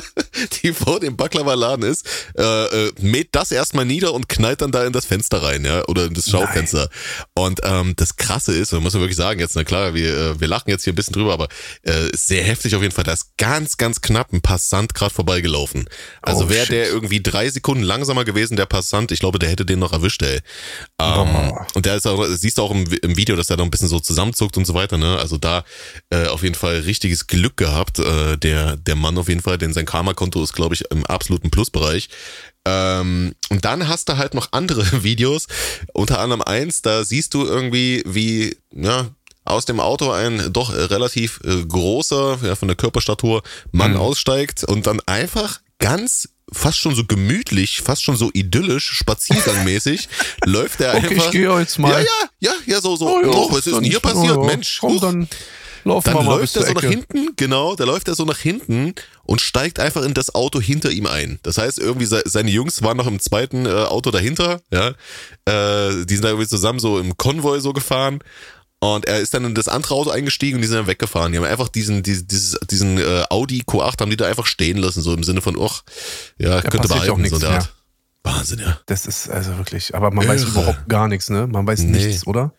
die 0.62 0.72
vor 0.72 1.00
dem 1.00 1.16
Baklava-Laden 1.16 1.84
ist, 1.84 2.06
äh, 2.36 2.42
äh, 2.42 2.92
mäht 3.00 3.28
das 3.32 3.52
erstmal 3.52 3.84
nieder 3.84 4.12
und 4.12 4.28
knallt 4.28 4.62
dann 4.62 4.72
da 4.72 4.84
in 4.84 4.92
das 4.92 5.04
Fenster 5.04 5.42
rein, 5.42 5.64
ja, 5.64 5.84
oder 5.86 6.06
in 6.06 6.14
das 6.14 6.28
Schaufenster. 6.28 6.88
Nein. 6.88 7.24
Und 7.34 7.60
ähm, 7.64 7.94
das 7.96 8.16
Krasse 8.16 8.52
ist, 8.52 8.72
man 8.72 8.82
muss 8.82 8.94
man 8.94 9.02
wirklich 9.02 9.16
sagen, 9.16 9.40
jetzt, 9.40 9.56
na 9.56 9.64
klar, 9.64 9.94
wir, 9.94 10.16
äh, 10.16 10.40
wir 10.40 10.48
lachen 10.48 10.70
jetzt 10.70 10.84
hier 10.84 10.92
ein 10.92 10.96
bisschen 10.96 11.14
drüber, 11.14 11.32
aber 11.32 11.48
äh, 11.82 12.08
sehr 12.14 12.42
heftig 12.42 12.74
auf 12.74 12.82
jeden 12.82 12.94
Fall. 12.94 13.04
Da 13.04 13.12
ist 13.12 13.36
ganz, 13.38 13.76
ganz 13.76 14.00
knapp 14.00 14.32
ein 14.32 14.40
Passant 14.40 14.94
gerade 14.94 15.12
vorbeigelaufen. 15.12 15.88
Also 16.20 16.44
oh, 16.44 16.48
wäre 16.48 16.66
der 16.66 16.88
irgendwie 16.88 17.22
drei 17.22 17.48
Sekunden 17.48 17.82
langsamer 17.82 18.24
gewesen, 18.24 18.56
der 18.56 18.66
Passant, 18.66 19.12
ich 19.12 19.20
glaube, 19.20 19.38
der 19.38 19.48
hätte 19.48 19.66
den 19.66 19.78
noch 19.78 19.92
erwischt, 19.92 20.22
ey. 20.22 20.40
Ähm, 20.98 21.28
oh. 21.36 21.58
Und 21.74 21.86
der 21.86 21.96
ist 21.96 22.06
auch, 22.06 22.24
siehst 22.26 22.58
du 22.58 22.62
auch 22.62 22.70
im, 22.70 22.86
im 23.02 23.16
Video, 23.16 23.36
dass 23.36 23.50
er 23.50 23.56
da 23.56 23.64
ein 23.64 23.70
bisschen 23.70 23.88
so 23.88 24.00
zusammenzuckt 24.00 24.56
und 24.56 24.66
so 24.66 24.74
weiter. 24.74 24.98
Ne? 24.98 25.18
Also 25.18 25.36
da 25.38 25.64
äh, 26.10 26.26
auf 26.26 26.42
jeden 26.42 26.54
Fall 26.54 26.80
richtiges 26.80 27.26
Glück 27.26 27.56
gehabt. 27.56 27.98
Äh, 27.98 28.36
der, 28.38 28.76
der 28.76 28.96
Mann 28.96 29.18
auf 29.18 29.28
jeden 29.28 29.42
Fall, 29.42 29.58
denn 29.58 29.72
sein 29.72 29.86
Karma-Konto 30.32 30.42
ist, 30.42 30.52
glaube 30.52 30.74
ich, 30.74 30.84
im 30.90 31.04
absoluten 31.06 31.50
Plusbereich. 31.50 32.08
Ähm, 32.64 33.34
und 33.50 33.64
dann 33.64 33.88
hast 33.88 34.08
du 34.08 34.16
halt 34.16 34.34
noch 34.34 34.48
andere 34.52 34.84
Videos, 35.02 35.46
unter 35.92 36.20
anderem 36.20 36.42
eins, 36.42 36.82
da 36.82 37.04
siehst 37.04 37.34
du 37.34 37.44
irgendwie, 37.44 38.02
wie, 38.06 38.56
ja, 38.74 39.08
aus 39.44 39.64
dem 39.64 39.80
Auto 39.80 40.12
ein 40.12 40.52
doch 40.52 40.72
relativ 40.72 41.40
äh, 41.44 41.64
großer, 41.64 42.38
ja, 42.42 42.54
von 42.54 42.68
der 42.68 42.76
Körperstatur 42.76 43.42
Mann 43.72 43.92
mhm. 43.92 43.98
aussteigt 43.98 44.62
und 44.62 44.86
dann 44.86 45.00
einfach 45.06 45.60
ganz 45.78 46.28
fast 46.52 46.78
schon 46.78 46.94
so 46.94 47.04
gemütlich, 47.04 47.80
fast 47.80 48.04
schon 48.04 48.14
so 48.14 48.30
idyllisch, 48.32 48.92
spaziergangmäßig, 48.92 50.08
läuft 50.44 50.80
er 50.80 50.94
okay, 50.94 51.08
einfach. 51.08 51.24
Ich 51.24 51.30
gehe 51.32 51.58
jetzt 51.58 51.78
mal. 51.80 51.90
Ja, 51.90 51.98
ja, 51.98 52.28
ja, 52.38 52.52
ja, 52.66 52.80
so, 52.80 52.94
so. 52.94 53.08
Oh, 53.08 53.20
ja, 53.20 53.28
oh, 53.30 53.50
was 53.50 53.66
ist 53.66 53.74
denn 53.74 53.82
hier 53.82 53.98
passiert? 53.98 54.36
Oh. 54.36 54.44
Mensch, 54.44 54.78
komm, 54.80 55.00
dann 55.00 55.28
laufen 55.84 56.12
dann 56.12 56.24
läuft 56.24 56.56
er 56.56 56.66
so 56.66 56.72
nach 56.72 56.82
hinten, 56.82 57.30
genau, 57.36 57.76
da 57.76 57.84
läuft 57.84 58.08
er 58.08 58.14
so 58.14 58.24
nach 58.24 58.38
hinten 58.38 58.94
und 59.24 59.40
steigt 59.40 59.80
einfach 59.80 60.02
in 60.02 60.14
das 60.14 60.34
Auto 60.34 60.60
hinter 60.60 60.90
ihm 60.90 61.06
ein. 61.06 61.38
Das 61.42 61.58
heißt, 61.58 61.78
irgendwie 61.78 62.06
seine 62.06 62.50
Jungs 62.50 62.82
waren 62.82 62.96
noch 62.96 63.06
im 63.06 63.20
zweiten 63.20 63.66
äh, 63.66 63.70
Auto 63.70 64.10
dahinter, 64.10 64.60
ja. 64.72 64.88
Äh, 65.44 66.04
die 66.06 66.14
sind 66.14 66.24
da 66.24 66.28
irgendwie 66.28 66.48
zusammen 66.48 66.78
so 66.78 66.98
im 66.98 67.16
Konvoi 67.16 67.60
so 67.60 67.72
gefahren 67.72 68.20
und 68.82 69.06
er 69.06 69.20
ist 69.20 69.32
dann 69.32 69.44
in 69.44 69.54
das 69.54 69.68
andere 69.68 69.94
Auto 69.94 70.10
eingestiegen 70.10 70.56
und 70.56 70.62
die 70.62 70.66
sind 70.66 70.76
dann 70.76 70.86
weggefahren. 70.88 71.30
Die 71.30 71.38
haben 71.38 71.44
einfach 71.44 71.68
diesen, 71.68 72.02
diesen, 72.02 72.26
diesen 72.68 72.98
äh, 72.98 73.24
Audi 73.30 73.62
Q8 73.62 74.00
haben 74.00 74.10
die 74.10 74.16
da 74.16 74.26
einfach 74.26 74.46
stehen 74.46 74.76
lassen, 74.76 75.02
so 75.02 75.14
im 75.14 75.22
Sinne 75.22 75.40
von, 75.40 75.56
och, 75.56 75.82
ja, 76.36 76.56
ja 76.56 76.62
könnte 76.62 76.88
behalten, 76.88 77.28
so 77.28 77.38
der 77.38 77.50
Art. 77.50 77.72
Wahnsinn, 78.24 78.60
ja. 78.60 78.78
Das 78.86 79.06
ist 79.06 79.28
also 79.28 79.58
wirklich, 79.58 79.96
aber 79.96 80.12
man 80.12 80.24
Irre. 80.24 80.34
weiß 80.34 80.44
überhaupt 80.44 80.88
gar 80.88 81.08
nichts, 81.08 81.28
ne? 81.28 81.48
Man 81.48 81.66
weiß 81.66 81.80
nee. 81.80 82.06
nichts, 82.06 82.24
oder? 82.24 82.52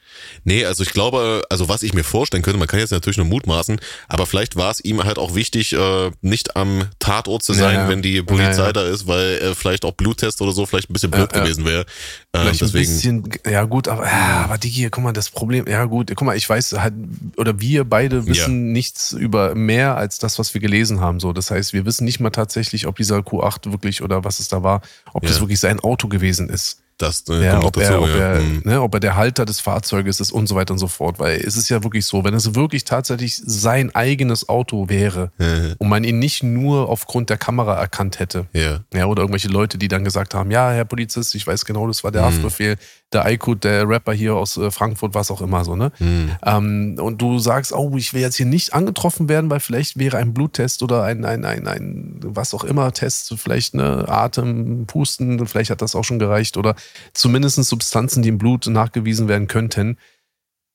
Nee, 0.44 0.66
also 0.66 0.84
ich 0.84 0.92
glaube, 0.92 1.44
also 1.50 1.70
was 1.70 1.84
ich 1.84 1.94
mir 1.94 2.04
vorstellen 2.04 2.44
könnte, 2.44 2.60
man 2.60 2.68
kann 2.68 2.80
jetzt 2.80 2.92
natürlich 2.92 3.16
nur 3.16 3.28
mutmaßen, 3.28 3.80
aber 4.10 4.26
vielleicht 4.26 4.58
war 4.58 4.72
es 4.72 4.84
ihm 4.84 5.02
halt 5.06 5.18
auch 5.18 5.36
wichtig, 5.36 5.72
äh, 5.72 6.12
nicht 6.22 6.58
am 6.58 6.90
Tatort 7.00 7.44
zu 7.44 7.54
sein, 7.54 7.76
ja, 7.76 7.84
ja. 7.84 7.90
wenn 7.90 8.02
die 8.02 8.22
Polizei 8.22 8.66
ja, 8.66 8.74
da 8.74 8.84
ist, 8.84 9.08
weil 9.08 9.38
äh, 9.38 9.56
vielleicht 9.56 9.86
auch 9.86 9.94
Bluttest 9.94 10.42
oder 10.42 10.52
so 10.52 10.66
vielleicht 10.66 10.90
ein 10.90 10.94
bisschen 10.94 11.12
blöd 11.12 11.32
gewesen 11.32 11.64
wäre. 11.64 11.86
Äh, 12.34 12.52
deswegen. 12.52 12.66
ein 12.66 12.72
bisschen, 12.72 13.30
ja 13.50 13.64
gut, 13.64 13.88
aber, 13.88 14.06
ja, 14.06 14.44
aber 14.44 14.58
Digi, 14.58 14.90
guck 14.90 15.02
mal, 15.02 15.14
das 15.14 15.30
Problem, 15.30 15.66
ja 15.68 15.86
gut, 15.86 16.12
guck 16.14 16.24
mal, 16.24 16.36
ich 16.36 16.50
weiß 16.50 16.74
halt, 16.74 16.94
oder 17.38 17.62
wir 17.62 17.86
beide 17.86 18.28
wissen 18.28 18.74
nichts 18.74 19.14
über 19.14 19.56
mehr 19.56 19.96
als 19.96 20.20
das, 20.20 20.40
was 20.40 20.54
wir 20.54 20.60
gelesen 20.60 21.00
haben, 21.00 21.22
so. 21.22 21.32
Das 21.32 21.52
heißt, 21.52 21.72
wir 21.72 21.86
wissen 21.86 22.04
nicht 22.04 22.20
mal 22.20 22.32
tatsächlich, 22.32 22.86
ob 22.86 22.98
dieser 22.98 23.20
Q8 23.20 23.72
wirklich 23.72 24.02
oder 24.02 24.26
was 24.26 24.40
es 24.40 24.50
da 24.50 24.62
war, 24.62 24.82
ob 25.14 25.24
das 25.24 25.40
wirklich 25.40 25.53
wirklich 25.54 25.60
sein 25.60 25.80
Auto 25.80 26.08
gewesen 26.08 26.50
ist. 26.50 26.80
Das 27.00 27.24
äh, 27.28 27.44
ja, 27.44 27.62
ob, 27.64 27.74
dazu, 27.74 27.94
er, 27.94 28.02
ob, 28.02 28.08
ja. 28.10 28.16
er, 28.16 28.40
mhm. 28.40 28.62
ne, 28.66 28.82
ob 28.82 28.94
er 28.94 29.00
der 29.00 29.16
Halter 29.16 29.46
des 29.46 29.60
Fahrzeuges 29.60 30.20
ist 30.20 30.32
und 30.32 30.48
so 30.48 30.56
weiter 30.56 30.74
und 30.74 30.80
so 30.80 30.88
fort. 30.88 31.20
Weil 31.20 31.42
es 31.42 31.58
ist 31.58 31.68
ja 31.70 31.84
wirklich 31.84 32.06
so, 32.06 32.24
wenn 32.24 32.36
es 32.36 32.54
wirklich 32.54 32.86
tatsächlich 32.86 33.36
sein 33.36 33.94
eigenes 33.96 34.48
Auto 34.48 34.90
wäre 34.90 35.32
und 35.80 35.90
man 35.90 36.04
ihn 36.04 36.20
nicht 36.20 36.44
nur 36.44 36.90
aufgrund 36.90 37.32
der 37.32 37.38
Kamera 37.38 37.80
erkannt 37.80 38.20
hätte, 38.20 38.46
ja. 38.54 38.82
ja, 38.94 39.08
oder 39.08 39.24
irgendwelche 39.24 39.48
Leute, 39.48 39.80
die 39.80 39.88
dann 39.88 40.04
gesagt 40.04 40.36
haben, 40.36 40.52
ja, 40.52 40.72
Herr 40.72 40.86
Polizist, 40.86 41.34
ich 41.34 41.48
weiß 41.48 41.66
genau, 41.66 41.88
das 41.88 42.04
war 42.04 42.12
der 42.12 42.22
mhm. 42.22 42.28
Haftbefehl, 42.28 42.78
der 43.14 43.26
Aykut, 43.26 43.64
der 43.64 43.88
Rapper 43.88 44.14
hier 44.14 44.36
aus 44.36 44.58
äh, 44.58 44.72
Frankfurt, 44.72 45.14
was 45.14 45.32
auch 45.32 45.42
immer 45.42 45.64
so, 45.64 45.76
ne? 45.76 45.92
Mhm. 46.00 46.32
Ähm, 46.44 46.98
und 47.00 47.22
du 47.22 47.40
sagst, 47.40 47.74
oh, 47.74 47.96
ich 47.98 48.14
will 48.14 48.22
jetzt 48.22 48.36
hier 48.36 48.46
nicht 48.46 48.74
angetroffen 48.74 49.30
werden, 49.30 49.50
weil 49.50 49.60
vielleicht 49.60 49.98
wäre 50.00 50.18
ein 50.18 50.34
Bluttest 50.34 50.84
oder 50.84 51.04
ein, 51.04 51.26
ein, 51.26 51.46
ein, 51.46 51.68
ein 51.68 52.20
was 52.24 52.54
auch 52.54 52.64
immer 52.64 52.92
Test, 52.94 53.34
vielleicht 53.38 53.74
eine 53.74 54.08
Atem, 54.08 54.86
Pusten, 54.88 55.46
vielleicht 55.48 55.70
hat 55.70 55.82
das 55.82 55.96
auch 55.96 56.04
schon 56.04 56.20
gereicht 56.20 56.58
oder 56.58 56.76
zumindest 57.14 57.64
Substanzen, 57.64 58.24
die 58.24 58.30
im 58.30 58.38
Blut 58.38 58.68
nachgewiesen 58.68 59.28
werden 59.28 59.48
könnten, 59.48 59.98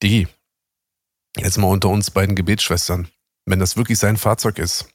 die, 0.01 0.27
jetzt 1.37 1.57
mal 1.57 1.67
unter 1.67 1.89
uns 1.89 2.11
beiden 2.11 2.35
Gebetsschwestern, 2.35 3.07
wenn 3.45 3.59
das 3.59 3.77
wirklich 3.77 3.99
sein 3.99 4.17
Fahrzeug 4.17 4.59
ist, 4.59 4.87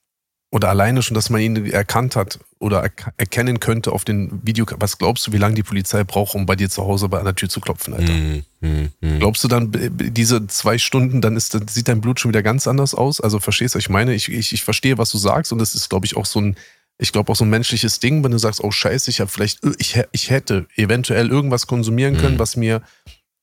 oder 0.55 0.69
alleine 0.69 1.03
schon, 1.03 1.17
dass 1.17 1.31
man 1.31 1.41
ihn 1.41 1.67
erkannt 1.67 2.15
hat 2.15 2.39
oder 2.61 2.89
erkennen 3.17 3.59
könnte 3.59 3.91
auf 3.91 4.05
den 4.05 4.41
Video. 4.45 4.65
Was 4.79 4.99
glaubst 4.99 5.27
du, 5.27 5.33
wie 5.33 5.37
lange 5.37 5.57
die 5.57 5.65
Polizei 5.65 6.05
braucht, 6.05 6.37
um 6.37 6.47
bei 6.47 6.55
dir 6.55 6.71
zu 6.71 6.85
Hause 6.85 7.09
bei 7.09 7.19
einer 7.19 7.35
Tür 7.35 7.49
zu 7.49 7.59
klopfen, 7.59 7.93
Alter? 7.93 8.13
Mm, 8.13 8.45
mm, 8.61 8.91
mm. 9.01 9.19
Glaubst 9.19 9.43
du 9.43 9.49
dann, 9.49 9.73
diese 9.73 10.47
zwei 10.47 10.79
Stunden, 10.79 11.21
dann 11.21 11.37
ist, 11.37 11.59
sieht 11.69 11.89
dein 11.89 12.01
Blut 12.01 12.21
schon 12.21 12.29
wieder 12.29 12.45
ganz 12.45 12.69
anders 12.69 12.95
aus? 12.95 13.21
Also 13.21 13.41
verstehst 13.41 13.75
du, 13.75 13.81
ich 13.81 13.89
meine, 13.89 14.15
ich, 14.15 14.31
ich, 14.31 14.53
ich 14.53 14.63
verstehe, 14.63 14.97
was 14.97 15.11
du 15.11 15.19
sagst 15.19 15.53
und 15.53 15.59
das 15.59 15.75
ist, 15.75 15.91
glaube 15.91 16.07
ich, 16.07 16.17
auch 16.17 16.25
so 16.25 16.41
ein, 16.41 16.57
ich 16.99 17.11
glaube 17.11 17.33
auch 17.33 17.37
so 17.37 17.45
ein 17.45 17.51
menschliches 17.51 17.99
Ding, 17.99 18.23
wenn 18.23 18.31
du 18.31 18.39
sagst, 18.39 18.63
oh 18.63 18.71
scheiße, 18.71 19.11
ich 19.11 19.19
habe 19.19 19.33
vielleicht, 19.33 19.59
ich, 19.79 20.01
ich 20.13 20.31
hätte 20.31 20.69
eventuell 20.77 21.31
irgendwas 21.31 21.67
konsumieren 21.67 22.17
können, 22.17 22.39
was 22.39 22.55
mir 22.55 22.81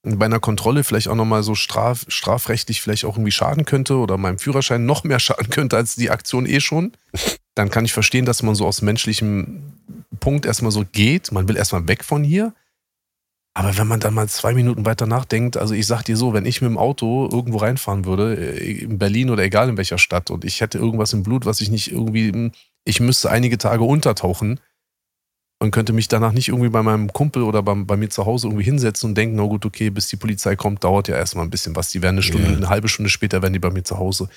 bei 0.04 0.26
einer 0.26 0.40
Kontrolle 0.40 0.84
vielleicht 0.84 1.08
auch 1.08 1.16
nochmal 1.16 1.44
so 1.44 1.56
straf, 1.56 2.06
strafrechtlich 2.08 2.82
vielleicht 2.82 3.06
auch 3.06 3.16
irgendwie 3.16 3.32
schaden 3.32 3.66
könnte 3.66 3.98
oder 3.98 4.18
meinem 4.18 4.40
Führerschein 4.40 4.86
noch 4.86 5.04
mehr 5.04 5.20
schaden 5.20 5.50
könnte 5.50 5.78
als 5.78 5.96
die 5.96 6.10
Aktion 6.10 6.46
eh 6.46 6.60
schon, 6.60 6.94
dann 7.56 7.70
kann 7.70 7.86
ich 7.86 7.94
verstehen, 7.94 8.26
dass 8.26 8.42
man 8.44 8.56
so 8.56 8.66
aus 8.66 8.82
menschlichem 8.82 9.74
Punkt 10.20 10.46
erstmal 10.46 10.72
so 10.72 10.86
geht. 10.92 11.32
Man 11.32 11.48
will 11.48 11.58
erstmal 11.58 11.88
weg 11.88 12.04
von 12.04 12.24
hier. 12.24 12.54
Aber 13.54 13.78
wenn 13.78 13.88
man 13.88 14.00
dann 14.00 14.14
mal 14.14 14.30
zwei 14.30 14.54
Minuten 14.54 14.86
weiter 14.86 15.06
nachdenkt, 15.06 15.58
also 15.58 15.74
ich 15.74 15.86
sag 15.86 16.04
dir 16.04 16.16
so, 16.16 16.34
wenn 16.34 16.46
ich 16.46 16.62
mit 16.62 16.70
dem 16.70 16.78
Auto 16.78 17.28
irgendwo 17.30 17.58
reinfahren 17.58 18.06
würde, 18.06 18.36
äh, 18.36 18.84
in 18.84 18.98
Berlin 18.98 19.30
oder 19.30 19.44
egal 19.44 19.68
in 19.68 19.78
welcher 19.78 19.98
Stadt, 19.98 20.32
und 20.32 20.46
ich 20.46 20.62
hätte 20.62 20.78
irgendwas 20.78 21.12
im 21.12 21.24
Blut, 21.24 21.46
was 21.46 21.60
ich 21.60 21.70
nicht 21.70 21.92
irgendwie, 21.92 22.52
ich 22.86 23.02
müsste 23.02 23.30
einige 23.30 23.58
Tage 23.58 23.84
untertauchen, 23.84 24.62
und 25.62 25.70
könnte 25.70 25.94
mich 25.94 26.08
danach 26.08 26.32
nicht 26.32 26.48
irgendwie 26.48 26.70
bei 26.70 26.82
meinem 26.82 27.14
Kumpel 27.14 27.44
oder 27.44 27.62
bei, 27.62 27.76
bei 27.76 27.96
mir 27.96 28.10
zu 28.10 28.26
Hause 28.26 28.48
irgendwie 28.48 28.64
hinsetzen 28.64 29.12
und 29.12 29.16
denken, 29.16 29.36
na 29.36 29.44
gut, 29.44 29.64
okay, 29.64 29.92
bis 29.92 30.08
die 30.08 30.16
Polizei 30.16 30.56
kommt, 30.56 30.84
dauert 30.84 31.08
ja 31.08 31.16
erstmal 31.16 31.46
ein 31.46 31.52
bisschen 31.52 31.76
was. 31.76 31.92
Die 31.92 32.02
werden 32.02 32.16
eine 32.16 32.24
Stunde, 32.24 32.48
yeah. 32.48 32.58
eine 32.58 32.70
halbe 32.70 32.90
Stunde 32.90 33.12
später 33.12 33.44
werden 33.44 33.54
die 33.54 33.60
bei 33.60 33.70
mir 33.70 33.84
zu 33.84 34.00
Hause. 34.00 34.28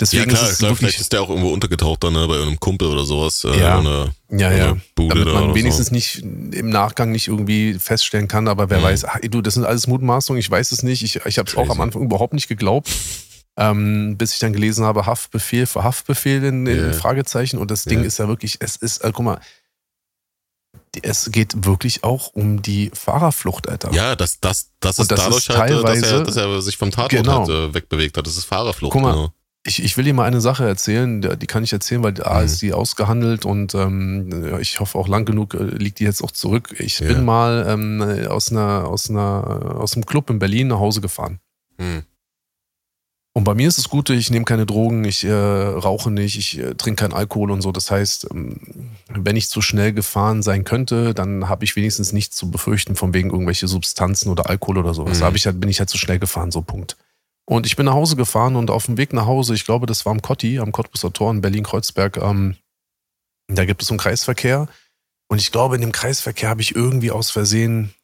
Deswegen 0.00 0.30
ja, 0.30 0.38
klar, 0.38 0.50
klar 0.50 0.74
vielleicht 0.74 0.98
ist 0.98 1.12
der 1.12 1.20
auch 1.20 1.28
irgendwo 1.28 1.50
untergetaucht 1.50 2.02
dann 2.02 2.14
ne, 2.14 2.26
bei 2.26 2.40
einem 2.40 2.58
Kumpel 2.58 2.88
oder 2.88 3.04
sowas. 3.04 3.44
Äh, 3.44 3.60
ja, 3.60 3.78
eine, 3.78 4.14
ja, 4.30 4.50
ja. 4.50 4.76
Damit 4.96 5.26
man 5.26 5.54
wenigstens 5.54 5.88
so. 5.88 5.94
nicht 5.94 6.22
im 6.22 6.70
Nachgang 6.70 7.12
nicht 7.12 7.28
irgendwie 7.28 7.74
feststellen 7.74 8.26
kann, 8.26 8.48
aber 8.48 8.70
wer 8.70 8.78
mhm. 8.78 8.84
weiß, 8.84 9.04
ach, 9.04 9.18
du, 9.20 9.42
das 9.42 9.54
sind 9.54 9.66
alles 9.66 9.86
Mutmaßungen, 9.86 10.40
ich 10.40 10.50
weiß 10.50 10.72
es 10.72 10.82
nicht. 10.82 11.02
Ich, 11.02 11.16
ich 11.26 11.38
habe 11.38 11.50
es 11.50 11.58
auch 11.58 11.68
am 11.68 11.82
Anfang 11.82 12.00
überhaupt 12.00 12.32
nicht 12.32 12.48
geglaubt. 12.48 12.88
Ähm, 13.58 14.16
bis 14.16 14.32
ich 14.32 14.38
dann 14.38 14.54
gelesen 14.54 14.86
habe, 14.86 15.04
Haftbefehl 15.04 15.66
für 15.66 15.84
Haftbefehl 15.84 16.42
in, 16.44 16.66
in 16.66 16.78
yeah. 16.78 16.92
Fragezeichen. 16.94 17.58
Und 17.58 17.70
das 17.70 17.84
Ding 17.84 17.98
yeah. 17.98 18.06
ist 18.06 18.18
ja 18.18 18.28
wirklich, 18.28 18.56
es 18.60 18.76
ist, 18.76 19.04
äh, 19.04 19.10
guck 19.12 19.24
mal, 19.26 19.40
es 21.02 21.30
geht 21.30 21.64
wirklich 21.64 22.04
auch 22.04 22.28
um 22.34 22.62
die 22.62 22.90
Fahrerflucht, 22.92 23.68
Alter. 23.68 23.92
Ja, 23.92 24.16
das, 24.16 24.40
das, 24.40 24.70
das 24.80 24.98
ist 24.98 25.10
das 25.10 25.20
dadurch 25.20 25.48
ist 25.48 25.56
halt, 25.56 25.84
dass 25.84 26.02
er, 26.02 26.22
dass 26.24 26.36
er 26.36 26.62
sich 26.62 26.76
vom 26.76 26.90
Tatort 26.90 27.10
genau. 27.10 27.46
halt, 27.46 27.48
äh, 27.48 27.74
wegbewegt 27.74 28.16
hat. 28.16 28.26
Das 28.26 28.36
ist 28.36 28.44
Fahrerflucht. 28.44 28.92
Guck 28.92 29.02
mal, 29.02 29.12
genau. 29.12 29.32
ich, 29.64 29.82
ich 29.82 29.96
will 29.96 30.04
dir 30.04 30.14
mal 30.14 30.24
eine 30.24 30.40
Sache 30.40 30.66
erzählen, 30.66 31.20
die 31.38 31.46
kann 31.46 31.62
ich 31.62 31.72
erzählen, 31.72 32.02
weil 32.02 32.20
A 32.22 32.40
mhm. 32.40 32.44
ist 32.44 32.60
die 32.62 32.72
ausgehandelt 32.72 33.44
und 33.44 33.74
ähm, 33.74 34.58
ich 34.60 34.80
hoffe 34.80 34.98
auch 34.98 35.06
lang 35.06 35.24
genug 35.24 35.54
äh, 35.54 35.62
liegt 35.62 36.00
die 36.00 36.04
jetzt 36.04 36.22
auch 36.22 36.32
zurück. 36.32 36.74
Ich 36.78 36.98
ja. 36.98 37.08
bin 37.08 37.24
mal 37.24 37.66
ähm, 37.68 38.26
aus, 38.28 38.50
einer, 38.50 38.86
aus, 38.86 39.10
einer, 39.10 39.76
aus 39.78 39.94
einem 39.94 40.06
Club 40.06 40.28
in 40.30 40.38
Berlin 40.38 40.68
nach 40.68 40.80
Hause 40.80 41.00
gefahren. 41.00 41.38
Mhm. 41.78 42.02
Und 43.40 43.44
bei 43.44 43.54
mir 43.54 43.68
ist 43.68 43.78
es 43.78 43.88
Gute, 43.88 44.12
ich 44.12 44.30
nehme 44.30 44.44
keine 44.44 44.66
Drogen, 44.66 45.02
ich 45.02 45.24
äh, 45.24 45.32
rauche 45.32 46.10
nicht, 46.10 46.36
ich 46.36 46.58
äh, 46.58 46.74
trinke 46.74 47.04
keinen 47.04 47.14
Alkohol 47.14 47.50
und 47.50 47.62
so. 47.62 47.72
Das 47.72 47.90
heißt, 47.90 48.28
ähm, 48.30 48.60
wenn 49.08 49.34
ich 49.34 49.48
zu 49.48 49.62
schnell 49.62 49.94
gefahren 49.94 50.42
sein 50.42 50.64
könnte, 50.64 51.14
dann 51.14 51.48
habe 51.48 51.64
ich 51.64 51.74
wenigstens 51.74 52.12
nichts 52.12 52.36
zu 52.36 52.50
befürchten 52.50 52.96
von 52.96 53.14
wegen 53.14 53.30
irgendwelche 53.30 53.66
Substanzen 53.66 54.28
oder 54.28 54.50
Alkohol 54.50 54.76
oder 54.76 54.92
sowas. 54.92 55.16
Mhm. 55.16 55.22
Da 55.22 55.32
ich 55.34 55.46
halt, 55.46 55.58
bin 55.58 55.70
ich 55.70 55.78
halt 55.78 55.88
zu 55.88 55.96
schnell 55.96 56.18
gefahren, 56.18 56.50
so 56.50 56.60
Punkt. 56.60 56.98
Und 57.46 57.64
ich 57.64 57.76
bin 57.76 57.86
nach 57.86 57.94
Hause 57.94 58.14
gefahren 58.14 58.56
und 58.56 58.70
auf 58.70 58.84
dem 58.84 58.98
Weg 58.98 59.14
nach 59.14 59.24
Hause, 59.24 59.54
ich 59.54 59.64
glaube, 59.64 59.86
das 59.86 60.04
war 60.04 60.12
am 60.12 60.20
Kotti, 60.20 60.58
am 60.58 60.70
Cottbusser 60.70 61.10
Tor 61.10 61.30
in 61.30 61.40
Berlin-Kreuzberg, 61.40 62.18
ähm, 62.18 62.56
da 63.48 63.64
gibt 63.64 63.82
es 63.82 63.88
einen 63.88 63.96
Kreisverkehr. 63.96 64.68
Und 65.28 65.40
ich 65.40 65.50
glaube, 65.50 65.76
in 65.76 65.80
dem 65.80 65.92
Kreisverkehr 65.92 66.50
habe 66.50 66.60
ich 66.60 66.76
irgendwie 66.76 67.10
aus 67.10 67.30
Versehen, 67.30 67.94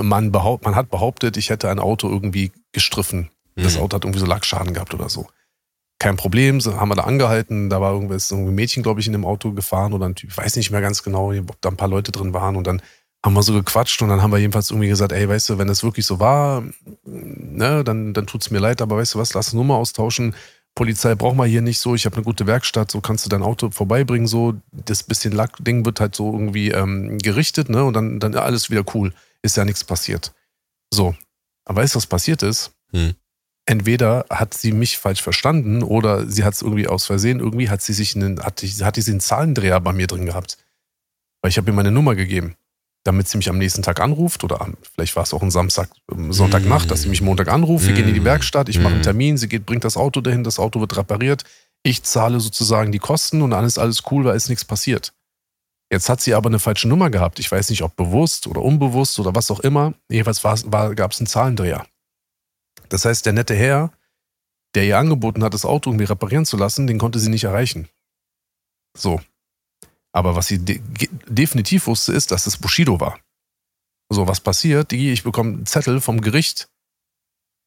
man, 0.00 0.32
behaupt, 0.32 0.64
man 0.64 0.76
hat 0.76 0.88
behauptet, 0.88 1.36
ich 1.36 1.50
hätte 1.50 1.68
ein 1.68 1.78
Auto 1.78 2.08
irgendwie 2.08 2.52
gestriffen 2.72 3.28
das 3.62 3.76
mhm. 3.76 3.82
Auto 3.82 3.96
hat 3.96 4.04
irgendwie 4.04 4.20
so 4.20 4.26
Lackschaden 4.26 4.74
gehabt 4.74 4.94
oder 4.94 5.08
so. 5.08 5.26
Kein 5.98 6.16
Problem, 6.16 6.60
so 6.60 6.78
haben 6.78 6.90
wir 6.90 6.94
da 6.94 7.04
angehalten. 7.04 7.70
Da 7.70 7.80
war 7.80 7.92
irgendwas, 7.92 8.30
ein 8.30 8.54
Mädchen, 8.54 8.82
glaube 8.82 9.00
ich, 9.00 9.06
in 9.06 9.12
dem 9.12 9.24
Auto 9.24 9.52
gefahren 9.52 9.92
oder 9.92 10.06
ein 10.06 10.14
Typ, 10.14 10.30
ich 10.30 10.36
weiß 10.36 10.56
nicht 10.56 10.70
mehr 10.70 10.80
ganz 10.80 11.02
genau, 11.02 11.32
ob 11.32 11.60
da 11.60 11.70
ein 11.70 11.76
paar 11.76 11.88
Leute 11.88 12.12
drin 12.12 12.32
waren. 12.32 12.56
Und 12.56 12.66
dann 12.66 12.82
haben 13.24 13.34
wir 13.34 13.42
so 13.42 13.52
gequatscht 13.52 14.00
und 14.00 14.08
dann 14.08 14.22
haben 14.22 14.30
wir 14.30 14.38
jedenfalls 14.38 14.70
irgendwie 14.70 14.88
gesagt, 14.88 15.10
ey, 15.10 15.28
weißt 15.28 15.48
du, 15.48 15.58
wenn 15.58 15.66
das 15.66 15.82
wirklich 15.82 16.06
so 16.06 16.20
war, 16.20 16.62
ne, 17.04 17.82
dann, 17.82 18.14
dann 18.14 18.26
es 18.32 18.50
mir 18.50 18.60
leid, 18.60 18.80
aber 18.80 18.96
weißt 18.96 19.14
du 19.14 19.18
was, 19.18 19.34
lass 19.34 19.52
Nummer 19.52 19.74
austauschen. 19.74 20.36
Polizei 20.76 21.16
braucht 21.16 21.34
man 21.34 21.48
hier 21.48 21.62
nicht 21.62 21.80
so, 21.80 21.96
ich 21.96 22.06
habe 22.06 22.14
eine 22.14 22.24
gute 22.24 22.46
Werkstatt, 22.46 22.92
so 22.92 23.00
kannst 23.00 23.24
du 23.24 23.28
dein 23.28 23.42
Auto 23.42 23.70
vorbeibringen, 23.70 24.28
so, 24.28 24.54
das 24.70 25.02
bisschen 25.02 25.32
Lackding 25.32 25.84
wird 25.84 25.98
halt 25.98 26.14
so 26.14 26.32
irgendwie 26.32 26.70
ähm, 26.70 27.18
gerichtet, 27.18 27.68
ne, 27.68 27.82
und 27.82 27.94
dann, 27.94 28.20
dann 28.20 28.36
alles 28.36 28.70
wieder 28.70 28.84
cool. 28.94 29.12
Ist 29.42 29.56
ja 29.56 29.64
nichts 29.64 29.82
passiert. 29.82 30.32
So. 30.92 31.16
Aber 31.64 31.82
weißt 31.82 31.94
du, 31.94 31.96
was 31.96 32.06
passiert 32.06 32.44
ist? 32.44 32.72
Hm 32.92 33.14
entweder 33.68 34.24
hat 34.30 34.54
sie 34.54 34.72
mich 34.72 34.96
falsch 34.96 35.22
verstanden 35.22 35.82
oder 35.82 36.26
sie 36.26 36.44
hat 36.44 36.54
es 36.54 36.62
irgendwie 36.62 36.88
aus 36.88 37.04
Versehen, 37.04 37.38
irgendwie 37.38 37.68
hat 37.68 37.82
sie 37.82 37.92
sich 37.92 38.16
einen, 38.16 38.42
hat, 38.42 38.62
hat 38.62 38.96
sie 38.96 39.10
einen 39.10 39.20
Zahlendreher 39.20 39.78
bei 39.80 39.92
mir 39.92 40.06
drin 40.06 40.24
gehabt. 40.24 40.56
Weil 41.42 41.50
ich 41.50 41.58
habe 41.58 41.70
ihr 41.70 41.74
meine 41.74 41.90
Nummer 41.90 42.14
gegeben, 42.14 42.56
damit 43.04 43.28
sie 43.28 43.36
mich 43.36 43.50
am 43.50 43.58
nächsten 43.58 43.82
Tag 43.82 44.00
anruft 44.00 44.42
oder 44.42 44.62
am, 44.62 44.78
vielleicht 44.94 45.16
war 45.16 45.22
es 45.22 45.34
auch 45.34 45.42
ein 45.42 45.50
Samstag, 45.50 45.90
ähm, 46.10 46.32
Sonntagnacht, 46.32 46.90
dass 46.90 47.02
sie 47.02 47.10
mich 47.10 47.20
Montag 47.20 47.48
anruft, 47.48 47.86
wir 47.86 47.92
gehen 47.92 48.08
in 48.08 48.14
die 48.14 48.20
mm. 48.20 48.24
Werkstatt, 48.24 48.70
ich 48.70 48.78
mache 48.78 48.94
einen 48.94 49.00
mm. 49.00 49.04
Termin, 49.04 49.36
sie 49.36 49.48
geht, 49.48 49.66
bringt 49.66 49.84
das 49.84 49.98
Auto 49.98 50.22
dahin, 50.22 50.44
das 50.44 50.58
Auto 50.58 50.80
wird 50.80 50.96
repariert, 50.96 51.44
ich 51.82 52.02
zahle 52.02 52.40
sozusagen 52.40 52.90
die 52.90 52.98
Kosten 52.98 53.42
und 53.42 53.50
dann 53.50 53.66
ist 53.66 53.78
alles 53.78 54.02
cool, 54.10 54.24
weil 54.24 54.36
ist 54.36 54.48
nichts 54.48 54.64
passiert. 54.64 55.12
Jetzt 55.92 56.08
hat 56.08 56.22
sie 56.22 56.32
aber 56.32 56.48
eine 56.48 56.58
falsche 56.58 56.88
Nummer 56.88 57.08
gehabt. 57.08 57.38
Ich 57.38 57.50
weiß 57.50 57.70
nicht, 57.70 57.82
ob 57.82 57.96
bewusst 57.96 58.46
oder 58.46 58.60
unbewusst 58.60 59.18
oder 59.18 59.34
was 59.34 59.50
auch 59.50 59.60
immer. 59.60 59.94
Jedenfalls 60.10 60.44
war, 60.44 60.58
war, 60.70 60.94
gab 60.94 61.12
es 61.12 61.20
einen 61.20 61.26
Zahlendreher. 61.26 61.86
Das 62.88 63.04
heißt, 63.04 63.26
der 63.26 63.32
nette 63.32 63.54
Herr, 63.54 63.92
der 64.74 64.84
ihr 64.84 64.98
angeboten 64.98 65.42
hat, 65.44 65.54
das 65.54 65.64
Auto 65.64 65.90
irgendwie 65.90 66.04
reparieren 66.04 66.46
zu 66.46 66.56
lassen, 66.56 66.86
den 66.86 66.98
konnte 66.98 67.18
sie 67.18 67.30
nicht 67.30 67.44
erreichen. 67.44 67.88
So. 68.96 69.20
Aber 70.12 70.36
was 70.36 70.46
sie 70.46 70.58
de 70.58 70.80
definitiv 71.26 71.86
wusste, 71.86 72.12
ist, 72.12 72.30
dass 72.30 72.46
es 72.46 72.56
Bushido 72.56 73.00
war. 73.00 73.18
So, 74.10 74.26
was 74.26 74.40
passiert? 74.40 74.90
Die, 74.90 75.12
ich 75.12 75.22
bekomme 75.22 75.50
einen 75.50 75.66
Zettel 75.66 76.00
vom 76.00 76.20
Gericht, 76.20 76.68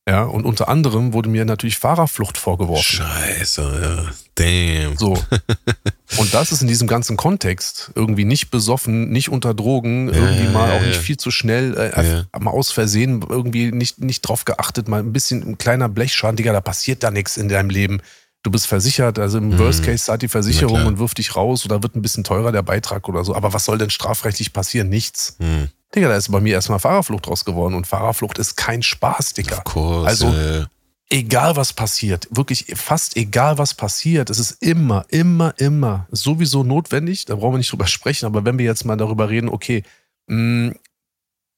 ja, 0.10 0.24
und 0.24 0.45
unter 0.45 0.68
anderem 0.68 1.14
wurde 1.14 1.30
mir 1.30 1.45
natürlich 1.45 1.78
Fahrerflucht 1.78 2.38
vorgeworfen. 2.38 2.84
Scheiße, 2.84 3.62
ja. 3.62 4.12
Damn. 4.36 4.97
So. 4.97 5.14
Und 6.18 6.34
das 6.34 6.52
ist 6.52 6.62
in 6.62 6.68
diesem 6.68 6.88
ganzen 6.88 7.16
Kontext 7.16 7.91
irgendwie 7.95 8.26
nicht 8.26 8.49
besoffen, 8.49 9.12
nicht 9.12 9.30
unter 9.30 9.54
Drogen, 9.54 10.08
ja, 10.10 10.16
irgendwie 10.16 10.47
mal 10.47 10.70
ja, 10.70 10.78
auch 10.78 10.82
nicht 10.82 10.99
viel 10.99 11.18
zu 11.18 11.32
schnell, 11.32 11.78
äh, 11.78 12.24
mal 12.39 12.52
aus 12.52 12.72
Versehen 12.72 13.24
irgendwie 13.28 13.72
nicht, 13.72 14.02
nicht 14.02 14.22
drauf 14.22 14.43
geachtet, 14.43 14.88
mal 14.88 14.99
ein 14.99 15.14
bisschen 15.14 15.43
ein 15.47 15.58
kleiner 15.58 15.88
Blechschaden, 15.88 16.36
Digga, 16.36 16.52
da 16.52 16.62
passiert 16.62 17.04
da 17.04 17.12
nichts 17.12 17.38
in 17.38 17.47
deinem 17.47 17.70
Leben. 17.70 18.02
Du 18.43 18.49
bist 18.49 18.68
versichert, 18.68 19.20
also 19.20 19.38
im 19.38 19.49
mhm. 19.49 19.60
Worst 19.60 19.84
Case 19.84 20.04
zahlt 20.04 20.24
die 20.24 20.28
Versicherung 20.28 20.86
und 20.88 20.97
wirft 20.97 21.20
dich 21.20 21.36
raus 21.36 21.64
oder 21.64 21.84
wird 21.84 21.95
ein 21.95 22.02
bisschen 22.02 22.24
teurer 22.24 22.52
der 22.52 22.64
Beitrag 22.64 23.08
oder 23.08 23.24
so. 23.24 23.36
Aber 23.36 23.54
was 23.54 23.66
soll 23.66 23.78
denn 23.78 23.91
strafrechtlich 23.91 24.52
passieren? 24.52 24.89
Nichts. 24.89 25.36
Mhm. 25.39 25.70
Digga, 25.93 26.07
da 26.07 26.15
ist 26.15 26.31
bei 26.31 26.39
mir 26.39 26.53
erstmal 26.53 26.79
Fahrerflucht 26.79 27.27
draus 27.27 27.43
geworden 27.43 27.73
und 27.73 27.85
Fahrerflucht 27.85 28.37
ist 28.37 28.55
kein 28.55 28.81
Spaß, 28.81 29.33
Digga. 29.33 29.57
Of 29.57 29.63
course, 29.65 30.07
also, 30.07 30.27
äh. 30.33 30.65
egal 31.09 31.55
was 31.57 31.73
passiert, 31.73 32.27
wirklich 32.31 32.65
fast 32.75 33.17
egal 33.17 33.57
was 33.57 33.73
passiert, 33.73 34.29
es 34.29 34.39
ist 34.39 34.61
immer, 34.63 35.05
immer, 35.09 35.53
immer 35.57 36.07
sowieso 36.11 36.63
notwendig, 36.63 37.25
da 37.25 37.35
brauchen 37.35 37.53
wir 37.53 37.57
nicht 37.57 37.71
drüber 37.71 37.87
sprechen, 37.87 38.25
aber 38.25 38.45
wenn 38.45 38.57
wir 38.57 38.65
jetzt 38.65 38.85
mal 38.85 38.95
darüber 38.95 39.29
reden, 39.29 39.49
okay, 39.49 39.83
mh, 40.27 40.69
hm, 40.69 40.75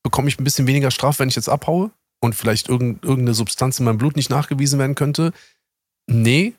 bekomme 0.04 0.28
ich 0.28 0.40
ein 0.40 0.44
bisschen 0.44 0.68
weniger 0.68 0.92
Straf, 0.92 1.20
wenn 1.20 1.30
ich 1.30 1.36
jetzt 1.36 1.50
abhaue 1.50 1.92
und 2.20 2.34
vielleicht 2.36 2.70
irgendeine 2.70 3.34
Substanz 3.34 3.80
in 3.80 3.86
meinem 3.86 3.98
Blut 3.98 4.16
nicht 4.16 4.30
nachgewiesen 4.30 4.80
werden 4.80 4.96
könnte? 4.96 5.32
Nee, 6.08 6.54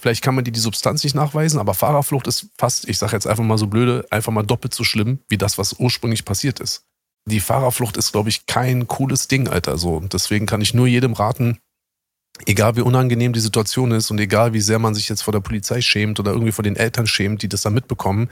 Vielleicht 0.00 0.22
kann 0.22 0.34
man 0.34 0.44
dir 0.44 0.52
die 0.52 0.60
Substanz 0.60 1.04
nicht 1.04 1.14
nachweisen, 1.14 1.58
aber 1.58 1.74
Fahrerflucht 1.74 2.26
ist 2.26 2.48
fast, 2.58 2.88
ich 2.88 2.98
sage 2.98 3.12
jetzt 3.12 3.26
einfach 3.26 3.44
mal 3.44 3.58
so 3.58 3.66
blöde, 3.66 4.06
einfach 4.10 4.32
mal 4.32 4.42
doppelt 4.42 4.74
so 4.74 4.84
schlimm 4.84 5.20
wie 5.28 5.38
das, 5.38 5.58
was 5.58 5.74
ursprünglich 5.78 6.24
passiert 6.24 6.60
ist. 6.60 6.84
Die 7.26 7.40
Fahrerflucht 7.40 7.96
ist, 7.96 8.12
glaube 8.12 8.28
ich, 8.28 8.46
kein 8.46 8.86
cooles 8.86 9.26
Ding, 9.26 9.48
Alter. 9.48 9.78
So. 9.78 9.96
Und 9.96 10.12
deswegen 10.12 10.46
kann 10.46 10.60
ich 10.60 10.74
nur 10.74 10.86
jedem 10.86 11.12
raten, 11.12 11.58
egal 12.46 12.76
wie 12.76 12.82
unangenehm 12.82 13.32
die 13.32 13.40
Situation 13.40 13.90
ist 13.90 14.10
und 14.10 14.20
egal 14.20 14.52
wie 14.52 14.60
sehr 14.60 14.78
man 14.78 14.94
sich 14.94 15.08
jetzt 15.08 15.22
vor 15.22 15.32
der 15.32 15.40
Polizei 15.40 15.80
schämt 15.80 16.20
oder 16.20 16.32
irgendwie 16.32 16.52
vor 16.52 16.62
den 16.62 16.76
Eltern 16.76 17.06
schämt, 17.06 17.42
die 17.42 17.48
das 17.48 17.62
dann 17.62 17.74
mitbekommen, 17.74 18.28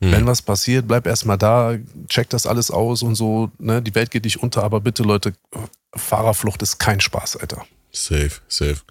hm. 0.00 0.12
wenn 0.12 0.26
was 0.26 0.42
passiert, 0.42 0.86
bleib 0.86 1.06
erstmal 1.06 1.38
da, 1.38 1.76
check 2.08 2.28
das 2.28 2.46
alles 2.46 2.70
aus 2.70 3.02
und 3.02 3.14
so, 3.14 3.50
ne, 3.58 3.82
die 3.82 3.94
Welt 3.94 4.10
geht 4.10 4.24
nicht 4.24 4.40
unter, 4.42 4.62
aber 4.62 4.80
bitte 4.80 5.02
Leute, 5.02 5.32
Fahrerflucht 5.96 6.62
ist 6.62 6.78
kein 6.78 7.00
Spaß, 7.00 7.38
Alter. 7.38 7.64
Safe, 7.90 8.32
safe 8.46 8.82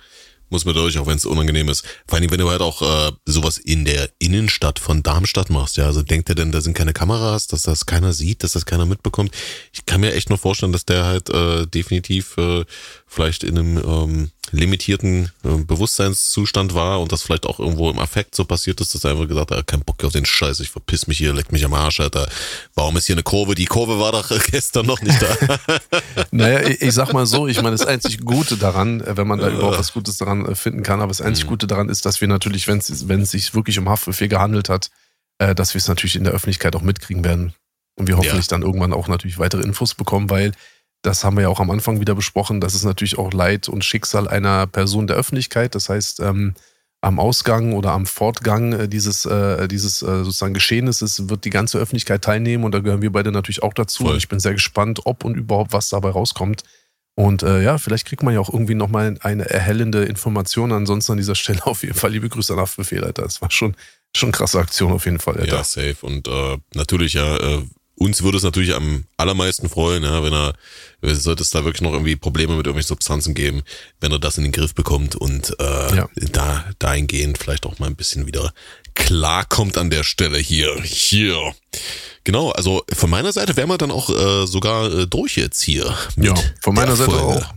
muss 0.49 0.65
man 0.65 0.75
durch, 0.75 0.97
auch 0.97 1.07
wenn 1.07 1.17
es 1.17 1.25
unangenehm 1.25 1.69
ist. 1.69 1.83
Vor 2.07 2.17
allem, 2.17 2.31
wenn 2.31 2.39
du 2.39 2.49
halt 2.49 2.61
auch 2.61 2.81
äh, 2.81 3.11
sowas 3.25 3.57
in 3.57 3.85
der 3.85 4.09
Innenstadt 4.19 4.79
von 4.79 5.03
Darmstadt 5.03 5.49
machst, 5.49 5.77
ja, 5.77 5.85
also 5.85 6.01
denkt 6.01 6.29
er 6.29 6.35
denn, 6.35 6.51
da 6.51 6.61
sind 6.61 6.75
keine 6.75 6.93
Kameras, 6.93 7.47
dass 7.47 7.63
das 7.63 7.85
keiner 7.85 8.13
sieht, 8.13 8.43
dass 8.43 8.53
das 8.53 8.65
keiner 8.65 8.85
mitbekommt. 8.85 9.33
Ich 9.73 9.85
kann 9.85 10.01
mir 10.01 10.13
echt 10.13 10.29
nur 10.29 10.37
vorstellen, 10.37 10.71
dass 10.71 10.85
der 10.85 11.05
halt 11.05 11.29
äh, 11.29 11.65
definitiv 11.67 12.37
äh, 12.37 12.65
vielleicht 13.07 13.43
in 13.43 13.57
einem 13.57 13.77
ähm, 13.77 14.31
limitierten 14.51 15.31
äh, 15.43 15.63
Bewusstseinszustand 15.63 16.73
war 16.73 17.01
und 17.01 17.11
das 17.11 17.23
vielleicht 17.23 17.45
auch 17.45 17.59
irgendwo 17.59 17.89
im 17.89 17.99
Affekt 17.99 18.35
so 18.35 18.45
passiert 18.45 18.79
ist, 18.81 18.93
dass 18.93 19.03
er 19.03 19.11
einfach 19.11 19.27
gesagt 19.27 19.51
hat, 19.51 19.67
kein 19.67 19.81
Bock 19.81 20.03
auf 20.03 20.13
den 20.13 20.25
Scheiß, 20.25 20.59
ich 20.59 20.69
verpiss 20.69 21.07
mich 21.07 21.17
hier, 21.17 21.33
leck 21.33 21.51
mich 21.51 21.65
am 21.65 21.73
Arsch, 21.73 21.99
Alter. 21.99 22.29
Warum 22.75 22.95
ist 22.97 23.07
hier 23.07 23.15
eine 23.15 23.23
Kurve? 23.23 23.55
Die 23.55 23.65
Kurve 23.65 23.99
war 23.99 24.11
doch 24.11 24.29
gestern 24.51 24.85
noch 24.85 25.01
nicht 25.01 25.21
da. 25.21 25.57
naja, 26.31 26.67
ich, 26.67 26.81
ich 26.81 26.93
sag 26.93 27.13
mal 27.13 27.25
so, 27.25 27.47
ich 27.47 27.57
meine, 27.57 27.71
das 27.75 27.85
einzig 27.85 28.19
Gute 28.19 28.57
daran, 28.57 29.01
äh, 29.01 29.17
wenn 29.17 29.27
man 29.27 29.39
da 29.39 29.49
überhaupt 29.49 29.79
was 29.79 29.93
Gutes 29.93 30.17
daran 30.17 30.45
äh, 30.45 30.55
finden 30.55 30.83
kann, 30.83 31.01
aber 31.01 31.09
das 31.09 31.21
einzig 31.21 31.45
mhm. 31.45 31.49
Gute 31.49 31.67
daran 31.67 31.89
ist, 31.89 32.05
dass 32.05 32.21
wir 32.21 32.27
natürlich, 32.27 32.67
wenn 32.67 32.77
es 32.79 33.07
wenn 33.07 33.21
es 33.21 33.31
sich 33.31 33.53
wirklich 33.53 33.79
um 33.79 33.89
Haftbefehl 33.89 34.27
gehandelt 34.27 34.69
hat, 34.69 34.89
äh, 35.39 35.55
dass 35.55 35.73
wir 35.73 35.79
es 35.79 35.87
natürlich 35.87 36.15
in 36.15 36.23
der 36.23 36.33
Öffentlichkeit 36.33 36.75
auch 36.75 36.81
mitkriegen 36.81 37.23
werden. 37.23 37.53
Und 37.95 38.07
wir 38.07 38.17
hoffentlich 38.17 38.45
ja. 38.45 38.49
dann 38.49 38.61
irgendwann 38.61 38.93
auch 38.93 39.07
natürlich 39.07 39.39
weitere 39.39 39.63
Infos 39.63 39.95
bekommen, 39.95 40.29
weil 40.29 40.51
das 41.07 41.23
haben 41.23 41.37
wir 41.37 41.43
ja 41.43 41.49
auch 41.49 41.61
am 41.61 41.71
Anfang 41.71 42.01
wieder 42.01 42.15
besprochen, 42.15 42.59
das 42.59 42.75
ist 42.75 42.83
natürlich 42.83 43.17
auch 43.17 43.31
Leid 43.31 43.69
und 43.69 43.85
Schicksal 43.85 44.27
einer 44.27 44.67
Person 44.67 45.07
der 45.07 45.15
Öffentlichkeit. 45.15 45.73
Das 45.73 45.87
heißt, 45.87 46.19
ähm, 46.19 46.53
am 46.99 47.17
Ausgang 47.17 47.73
oder 47.73 47.91
am 47.91 48.05
Fortgang 48.05 48.73
äh, 48.73 48.89
dieses, 48.89 49.25
äh, 49.25 49.69
dieses 49.69 50.01
äh, 50.01 50.23
sozusagen 50.25 50.53
Geschehnisses 50.53 51.29
wird 51.29 51.45
die 51.45 51.49
ganze 51.49 51.77
Öffentlichkeit 51.77 52.23
teilnehmen 52.23 52.65
und 52.65 52.73
da 52.73 52.79
gehören 52.79 53.01
wir 53.01 53.11
beide 53.11 53.31
natürlich 53.31 53.63
auch 53.63 53.73
dazu. 53.73 54.03
Voll. 54.03 54.11
Und 54.13 54.17
ich 54.17 54.27
bin 54.27 54.41
sehr 54.41 54.53
gespannt, 54.53 55.01
ob 55.05 55.23
und 55.23 55.37
überhaupt 55.37 55.71
was 55.71 55.87
dabei 55.87 56.09
rauskommt. 56.09 56.63
Und 57.15 57.41
äh, 57.41 57.63
ja, 57.63 57.77
vielleicht 57.77 58.05
kriegt 58.05 58.21
man 58.21 58.33
ja 58.33 58.41
auch 58.41 58.51
irgendwie 58.51 58.75
nochmal 58.75 59.17
eine 59.21 59.49
erhellende 59.49 60.03
Information. 60.03 60.73
Ansonsten 60.73 61.13
an 61.13 61.17
dieser 61.17 61.35
Stelle 61.35 61.65
auf 61.65 61.83
jeden 61.83 61.95
Fall 61.95 62.11
liebe 62.11 62.27
Grüße 62.27 62.51
an 62.53 62.59
Haftbefehl, 62.59 63.03
Alter. 63.03 63.23
Das 63.23 63.41
war 63.41 63.49
schon, 63.49 63.75
schon 64.15 64.33
krasse 64.33 64.59
Aktion 64.59 64.91
auf 64.91 65.05
jeden 65.05 65.19
Fall, 65.19 65.37
Alter. 65.37 65.55
Ja, 65.55 65.63
safe. 65.63 65.97
Und 66.01 66.27
äh, 66.27 66.57
natürlich 66.73 67.13
ja, 67.13 67.37
äh, 67.37 67.63
uns 67.99 68.21
würde 68.23 68.37
es 68.37 68.43
natürlich 68.43 68.75
am 68.75 69.05
allermeisten 69.17 69.69
freuen, 69.69 70.03
ja, 70.03 70.23
wenn 70.23 70.33
er, 70.33 70.53
sollte 71.15 71.41
es 71.41 71.49
da 71.49 71.65
wirklich 71.65 71.81
noch 71.81 71.93
irgendwie 71.93 72.15
Probleme 72.15 72.55
mit 72.55 72.67
irgendwelchen 72.67 72.89
Substanzen 72.89 73.33
geben, 73.33 73.63
wenn 73.99 74.11
er 74.11 74.19
das 74.19 74.37
in 74.37 74.43
den 74.43 74.51
Griff 74.51 74.75
bekommt 74.75 75.15
und 75.15 75.55
äh, 75.59 75.95
ja. 75.95 76.09
da 76.31 76.65
dahingehend 76.79 77.37
vielleicht 77.37 77.65
auch 77.65 77.79
mal 77.79 77.87
ein 77.87 77.95
bisschen 77.95 78.27
wieder 78.27 78.53
klarkommt 78.93 79.77
an 79.77 79.89
der 79.89 80.03
Stelle 80.03 80.37
hier. 80.37 80.79
Hier. 80.83 81.55
Genau, 82.23 82.51
also 82.51 82.83
von 82.93 83.09
meiner 83.09 83.31
Seite 83.31 83.55
wären 83.57 83.69
wir 83.69 83.77
dann 83.77 83.91
auch 83.91 84.09
äh, 84.09 84.45
sogar 84.45 84.91
äh, 84.91 85.07
durch 85.07 85.35
jetzt 85.35 85.61
hier. 85.61 85.95
Ja, 86.17 86.35
von 86.61 86.75
meiner 86.75 86.95
Seite 86.95 87.11
Folge. 87.11 87.45
auch. 87.45 87.53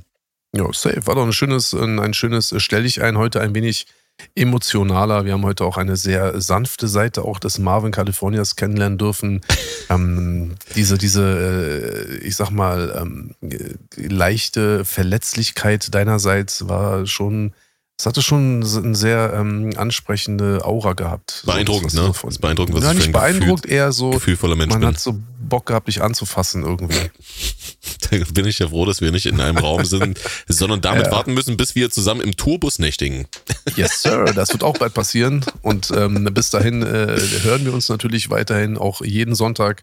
Ja, 0.57 0.73
safe. 0.73 1.07
War 1.07 1.15
doch 1.15 1.25
ein 1.25 1.33
schönes, 1.33 1.73
ein, 1.75 1.99
ein 1.99 2.15
schönes 2.15 2.55
Stell 2.59 2.83
dich 2.83 3.03
ein 3.03 3.19
heute 3.19 3.41
ein 3.41 3.55
wenig 3.55 3.87
emotionaler. 4.35 5.25
Wir 5.25 5.33
haben 5.33 5.45
heute 5.45 5.65
auch 5.65 5.77
eine 5.77 5.97
sehr 5.97 6.41
sanfte 6.41 6.89
Seite 6.89 7.23
auch 7.23 7.39
des 7.39 7.59
Marvin 7.59 7.93
Californias 7.93 8.57
kennenlernen 8.57 8.99
dürfen. 8.99 9.41
ähm, 9.91 10.55
diese, 10.75 10.99
diese, 10.99 12.19
äh, 12.21 12.27
ich 12.27 12.37
sag 12.37 12.51
mal, 12.51 12.95
ähm, 13.01 13.35
leichte 13.97 14.85
Verletzlichkeit 14.85 15.95
deinerseits 15.95 16.69
war 16.69 17.07
schon 17.07 17.53
es 18.01 18.07
hatte 18.07 18.23
schon 18.23 18.65
eine 18.65 18.95
sehr 18.95 19.35
ähm, 19.37 19.73
ansprechende 19.77 20.65
Aura 20.65 20.95
gehabt. 20.95 21.43
Beeindruckend, 21.45 21.91
so, 21.91 22.09
ne? 22.09 22.15
So 22.15 22.41
beeindruckend, 22.41 22.75
was 22.79 22.85
ja, 22.85 22.95
nicht 22.95 23.13
beeindruckt, 23.13 23.65
Gefühl, 23.65 23.77
eher 23.77 23.93
so. 23.93 24.09
Gefühlvoller 24.09 24.57
Mensch 24.57 24.73
man 24.73 24.81
bin. 24.81 24.89
hat 24.89 24.99
so 24.99 25.21
Bock 25.39 25.67
gehabt, 25.67 25.87
dich 25.87 26.01
anzufassen 26.01 26.63
irgendwie. 26.63 27.11
da 28.11 28.17
bin 28.33 28.47
ich 28.47 28.59
ja 28.59 28.69
froh, 28.69 28.87
dass 28.87 29.03
wir 29.03 29.13
nicht 29.13 29.27
in 29.27 29.39
einem 29.39 29.59
Raum 29.59 29.85
sind, 29.85 30.19
sondern 30.49 30.81
damit 30.81 31.09
ja. 31.09 31.13
warten 31.13 31.35
müssen, 31.35 31.59
bis 31.59 31.75
wir 31.75 31.91
zusammen 31.91 32.23
im 32.23 32.37
Tourbus 32.37 32.79
nächtigen. 32.79 33.27
yes, 33.77 34.01
Sir. 34.01 34.33
Das 34.35 34.51
wird 34.51 34.63
auch 34.63 34.79
bald 34.79 34.95
passieren. 34.95 35.45
Und 35.61 35.91
ähm, 35.95 36.25
bis 36.33 36.49
dahin 36.49 36.81
äh, 36.81 37.21
hören 37.43 37.67
wir 37.67 37.75
uns 37.75 37.91
natürlich 37.91 38.31
weiterhin 38.31 38.79
auch 38.79 39.03
jeden 39.03 39.35
Sonntag. 39.35 39.83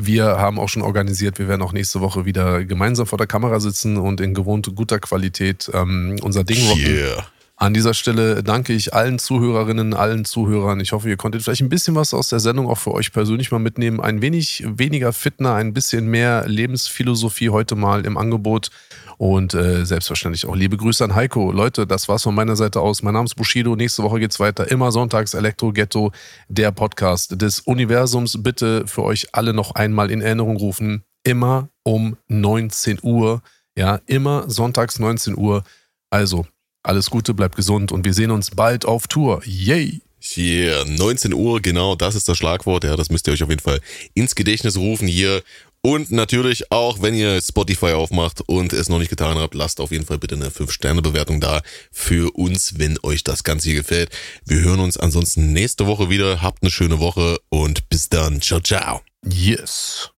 Wir 0.00 0.26
haben 0.26 0.60
auch 0.60 0.68
schon 0.68 0.82
organisiert, 0.82 1.40
wir 1.40 1.48
werden 1.48 1.62
auch 1.62 1.72
nächste 1.72 2.00
Woche 2.00 2.24
wieder 2.24 2.64
gemeinsam 2.64 3.08
vor 3.08 3.18
der 3.18 3.26
Kamera 3.26 3.58
sitzen 3.58 3.96
und 3.96 4.20
in 4.20 4.32
gewohnt 4.32 4.72
guter 4.76 5.00
Qualität 5.00 5.68
ähm, 5.74 6.20
unser 6.22 6.44
Ding 6.44 6.64
rocken. 6.68 6.86
Yeah. 6.86 7.26
An 7.60 7.74
dieser 7.74 7.92
Stelle 7.92 8.44
danke 8.44 8.72
ich 8.72 8.94
allen 8.94 9.18
Zuhörerinnen, 9.18 9.92
allen 9.92 10.24
Zuhörern. 10.24 10.78
Ich 10.78 10.92
hoffe, 10.92 11.08
ihr 11.08 11.16
konntet 11.16 11.42
vielleicht 11.42 11.60
ein 11.60 11.68
bisschen 11.68 11.96
was 11.96 12.14
aus 12.14 12.28
der 12.28 12.38
Sendung 12.38 12.68
auch 12.68 12.78
für 12.78 12.92
euch 12.92 13.10
persönlich 13.10 13.50
mal 13.50 13.58
mitnehmen. 13.58 13.98
Ein 13.98 14.22
wenig 14.22 14.62
weniger 14.64 15.12
Fitner, 15.12 15.56
ein 15.56 15.74
bisschen 15.74 16.06
mehr 16.06 16.46
Lebensphilosophie 16.46 17.50
heute 17.50 17.74
mal 17.74 18.06
im 18.06 18.16
Angebot. 18.16 18.70
Und 19.16 19.54
äh, 19.54 19.84
selbstverständlich 19.84 20.46
auch 20.46 20.54
liebe 20.54 20.76
Grüße 20.76 21.02
an 21.02 21.16
Heiko. 21.16 21.50
Leute, 21.50 21.84
das 21.84 22.08
war's 22.08 22.22
von 22.22 22.36
meiner 22.36 22.54
Seite 22.54 22.80
aus. 22.80 23.02
Mein 23.02 23.14
Name 23.14 23.24
ist 23.24 23.34
Bushido. 23.34 23.74
Nächste 23.74 24.04
Woche 24.04 24.20
geht's 24.20 24.38
weiter. 24.38 24.70
Immer 24.70 24.92
sonntags 24.92 25.34
Elektro 25.34 25.72
Ghetto, 25.72 26.12
der 26.46 26.70
Podcast 26.70 27.42
des 27.42 27.58
Universums. 27.58 28.40
Bitte 28.40 28.86
für 28.86 29.02
euch 29.02 29.34
alle 29.34 29.52
noch 29.52 29.74
einmal 29.74 30.12
in 30.12 30.20
Erinnerung 30.20 30.58
rufen. 30.58 31.02
Immer 31.24 31.70
um 31.82 32.18
19 32.28 33.00
Uhr. 33.02 33.42
Ja, 33.76 33.98
immer 34.06 34.48
sonntags 34.48 35.00
19 35.00 35.36
Uhr. 35.36 35.64
Also, 36.08 36.46
alles 36.82 37.10
Gute, 37.10 37.34
bleibt 37.34 37.56
gesund 37.56 37.92
und 37.92 38.04
wir 38.04 38.14
sehen 38.14 38.30
uns 38.30 38.50
bald 38.50 38.84
auf 38.84 39.06
Tour. 39.06 39.42
Yay! 39.44 40.00
Hier, 40.20 40.84
19 40.84 41.32
Uhr, 41.32 41.62
genau, 41.62 41.94
das 41.94 42.14
ist 42.16 42.28
das 42.28 42.36
Schlagwort. 42.36 42.84
Ja, 42.84 42.96
das 42.96 43.08
müsst 43.08 43.28
ihr 43.28 43.32
euch 43.32 43.42
auf 43.42 43.50
jeden 43.50 43.62
Fall 43.62 43.80
ins 44.14 44.34
Gedächtnis 44.34 44.76
rufen 44.76 45.06
hier. 45.06 45.42
Und 45.80 46.10
natürlich 46.10 46.72
auch, 46.72 47.00
wenn 47.02 47.14
ihr 47.14 47.40
Spotify 47.40 47.92
aufmacht 47.92 48.42
und 48.46 48.72
es 48.72 48.88
noch 48.88 48.98
nicht 48.98 49.10
getan 49.10 49.38
habt, 49.38 49.54
lasst 49.54 49.80
auf 49.80 49.92
jeden 49.92 50.04
Fall 50.04 50.18
bitte 50.18 50.34
eine 50.34 50.50
5-Sterne-Bewertung 50.50 51.40
da 51.40 51.62
für 51.92 52.34
uns, 52.34 52.78
wenn 52.78 52.98
euch 53.04 53.22
das 53.22 53.44
Ganze 53.44 53.68
hier 53.68 53.78
gefällt. 53.78 54.10
Wir 54.44 54.60
hören 54.60 54.80
uns 54.80 54.96
ansonsten 54.96 55.52
nächste 55.52 55.86
Woche 55.86 56.10
wieder. 56.10 56.42
Habt 56.42 56.62
eine 56.62 56.70
schöne 56.70 56.98
Woche 56.98 57.38
und 57.48 57.88
bis 57.88 58.08
dann. 58.08 58.40
Ciao, 58.40 58.60
ciao. 58.60 59.02
Yes. 59.24 60.10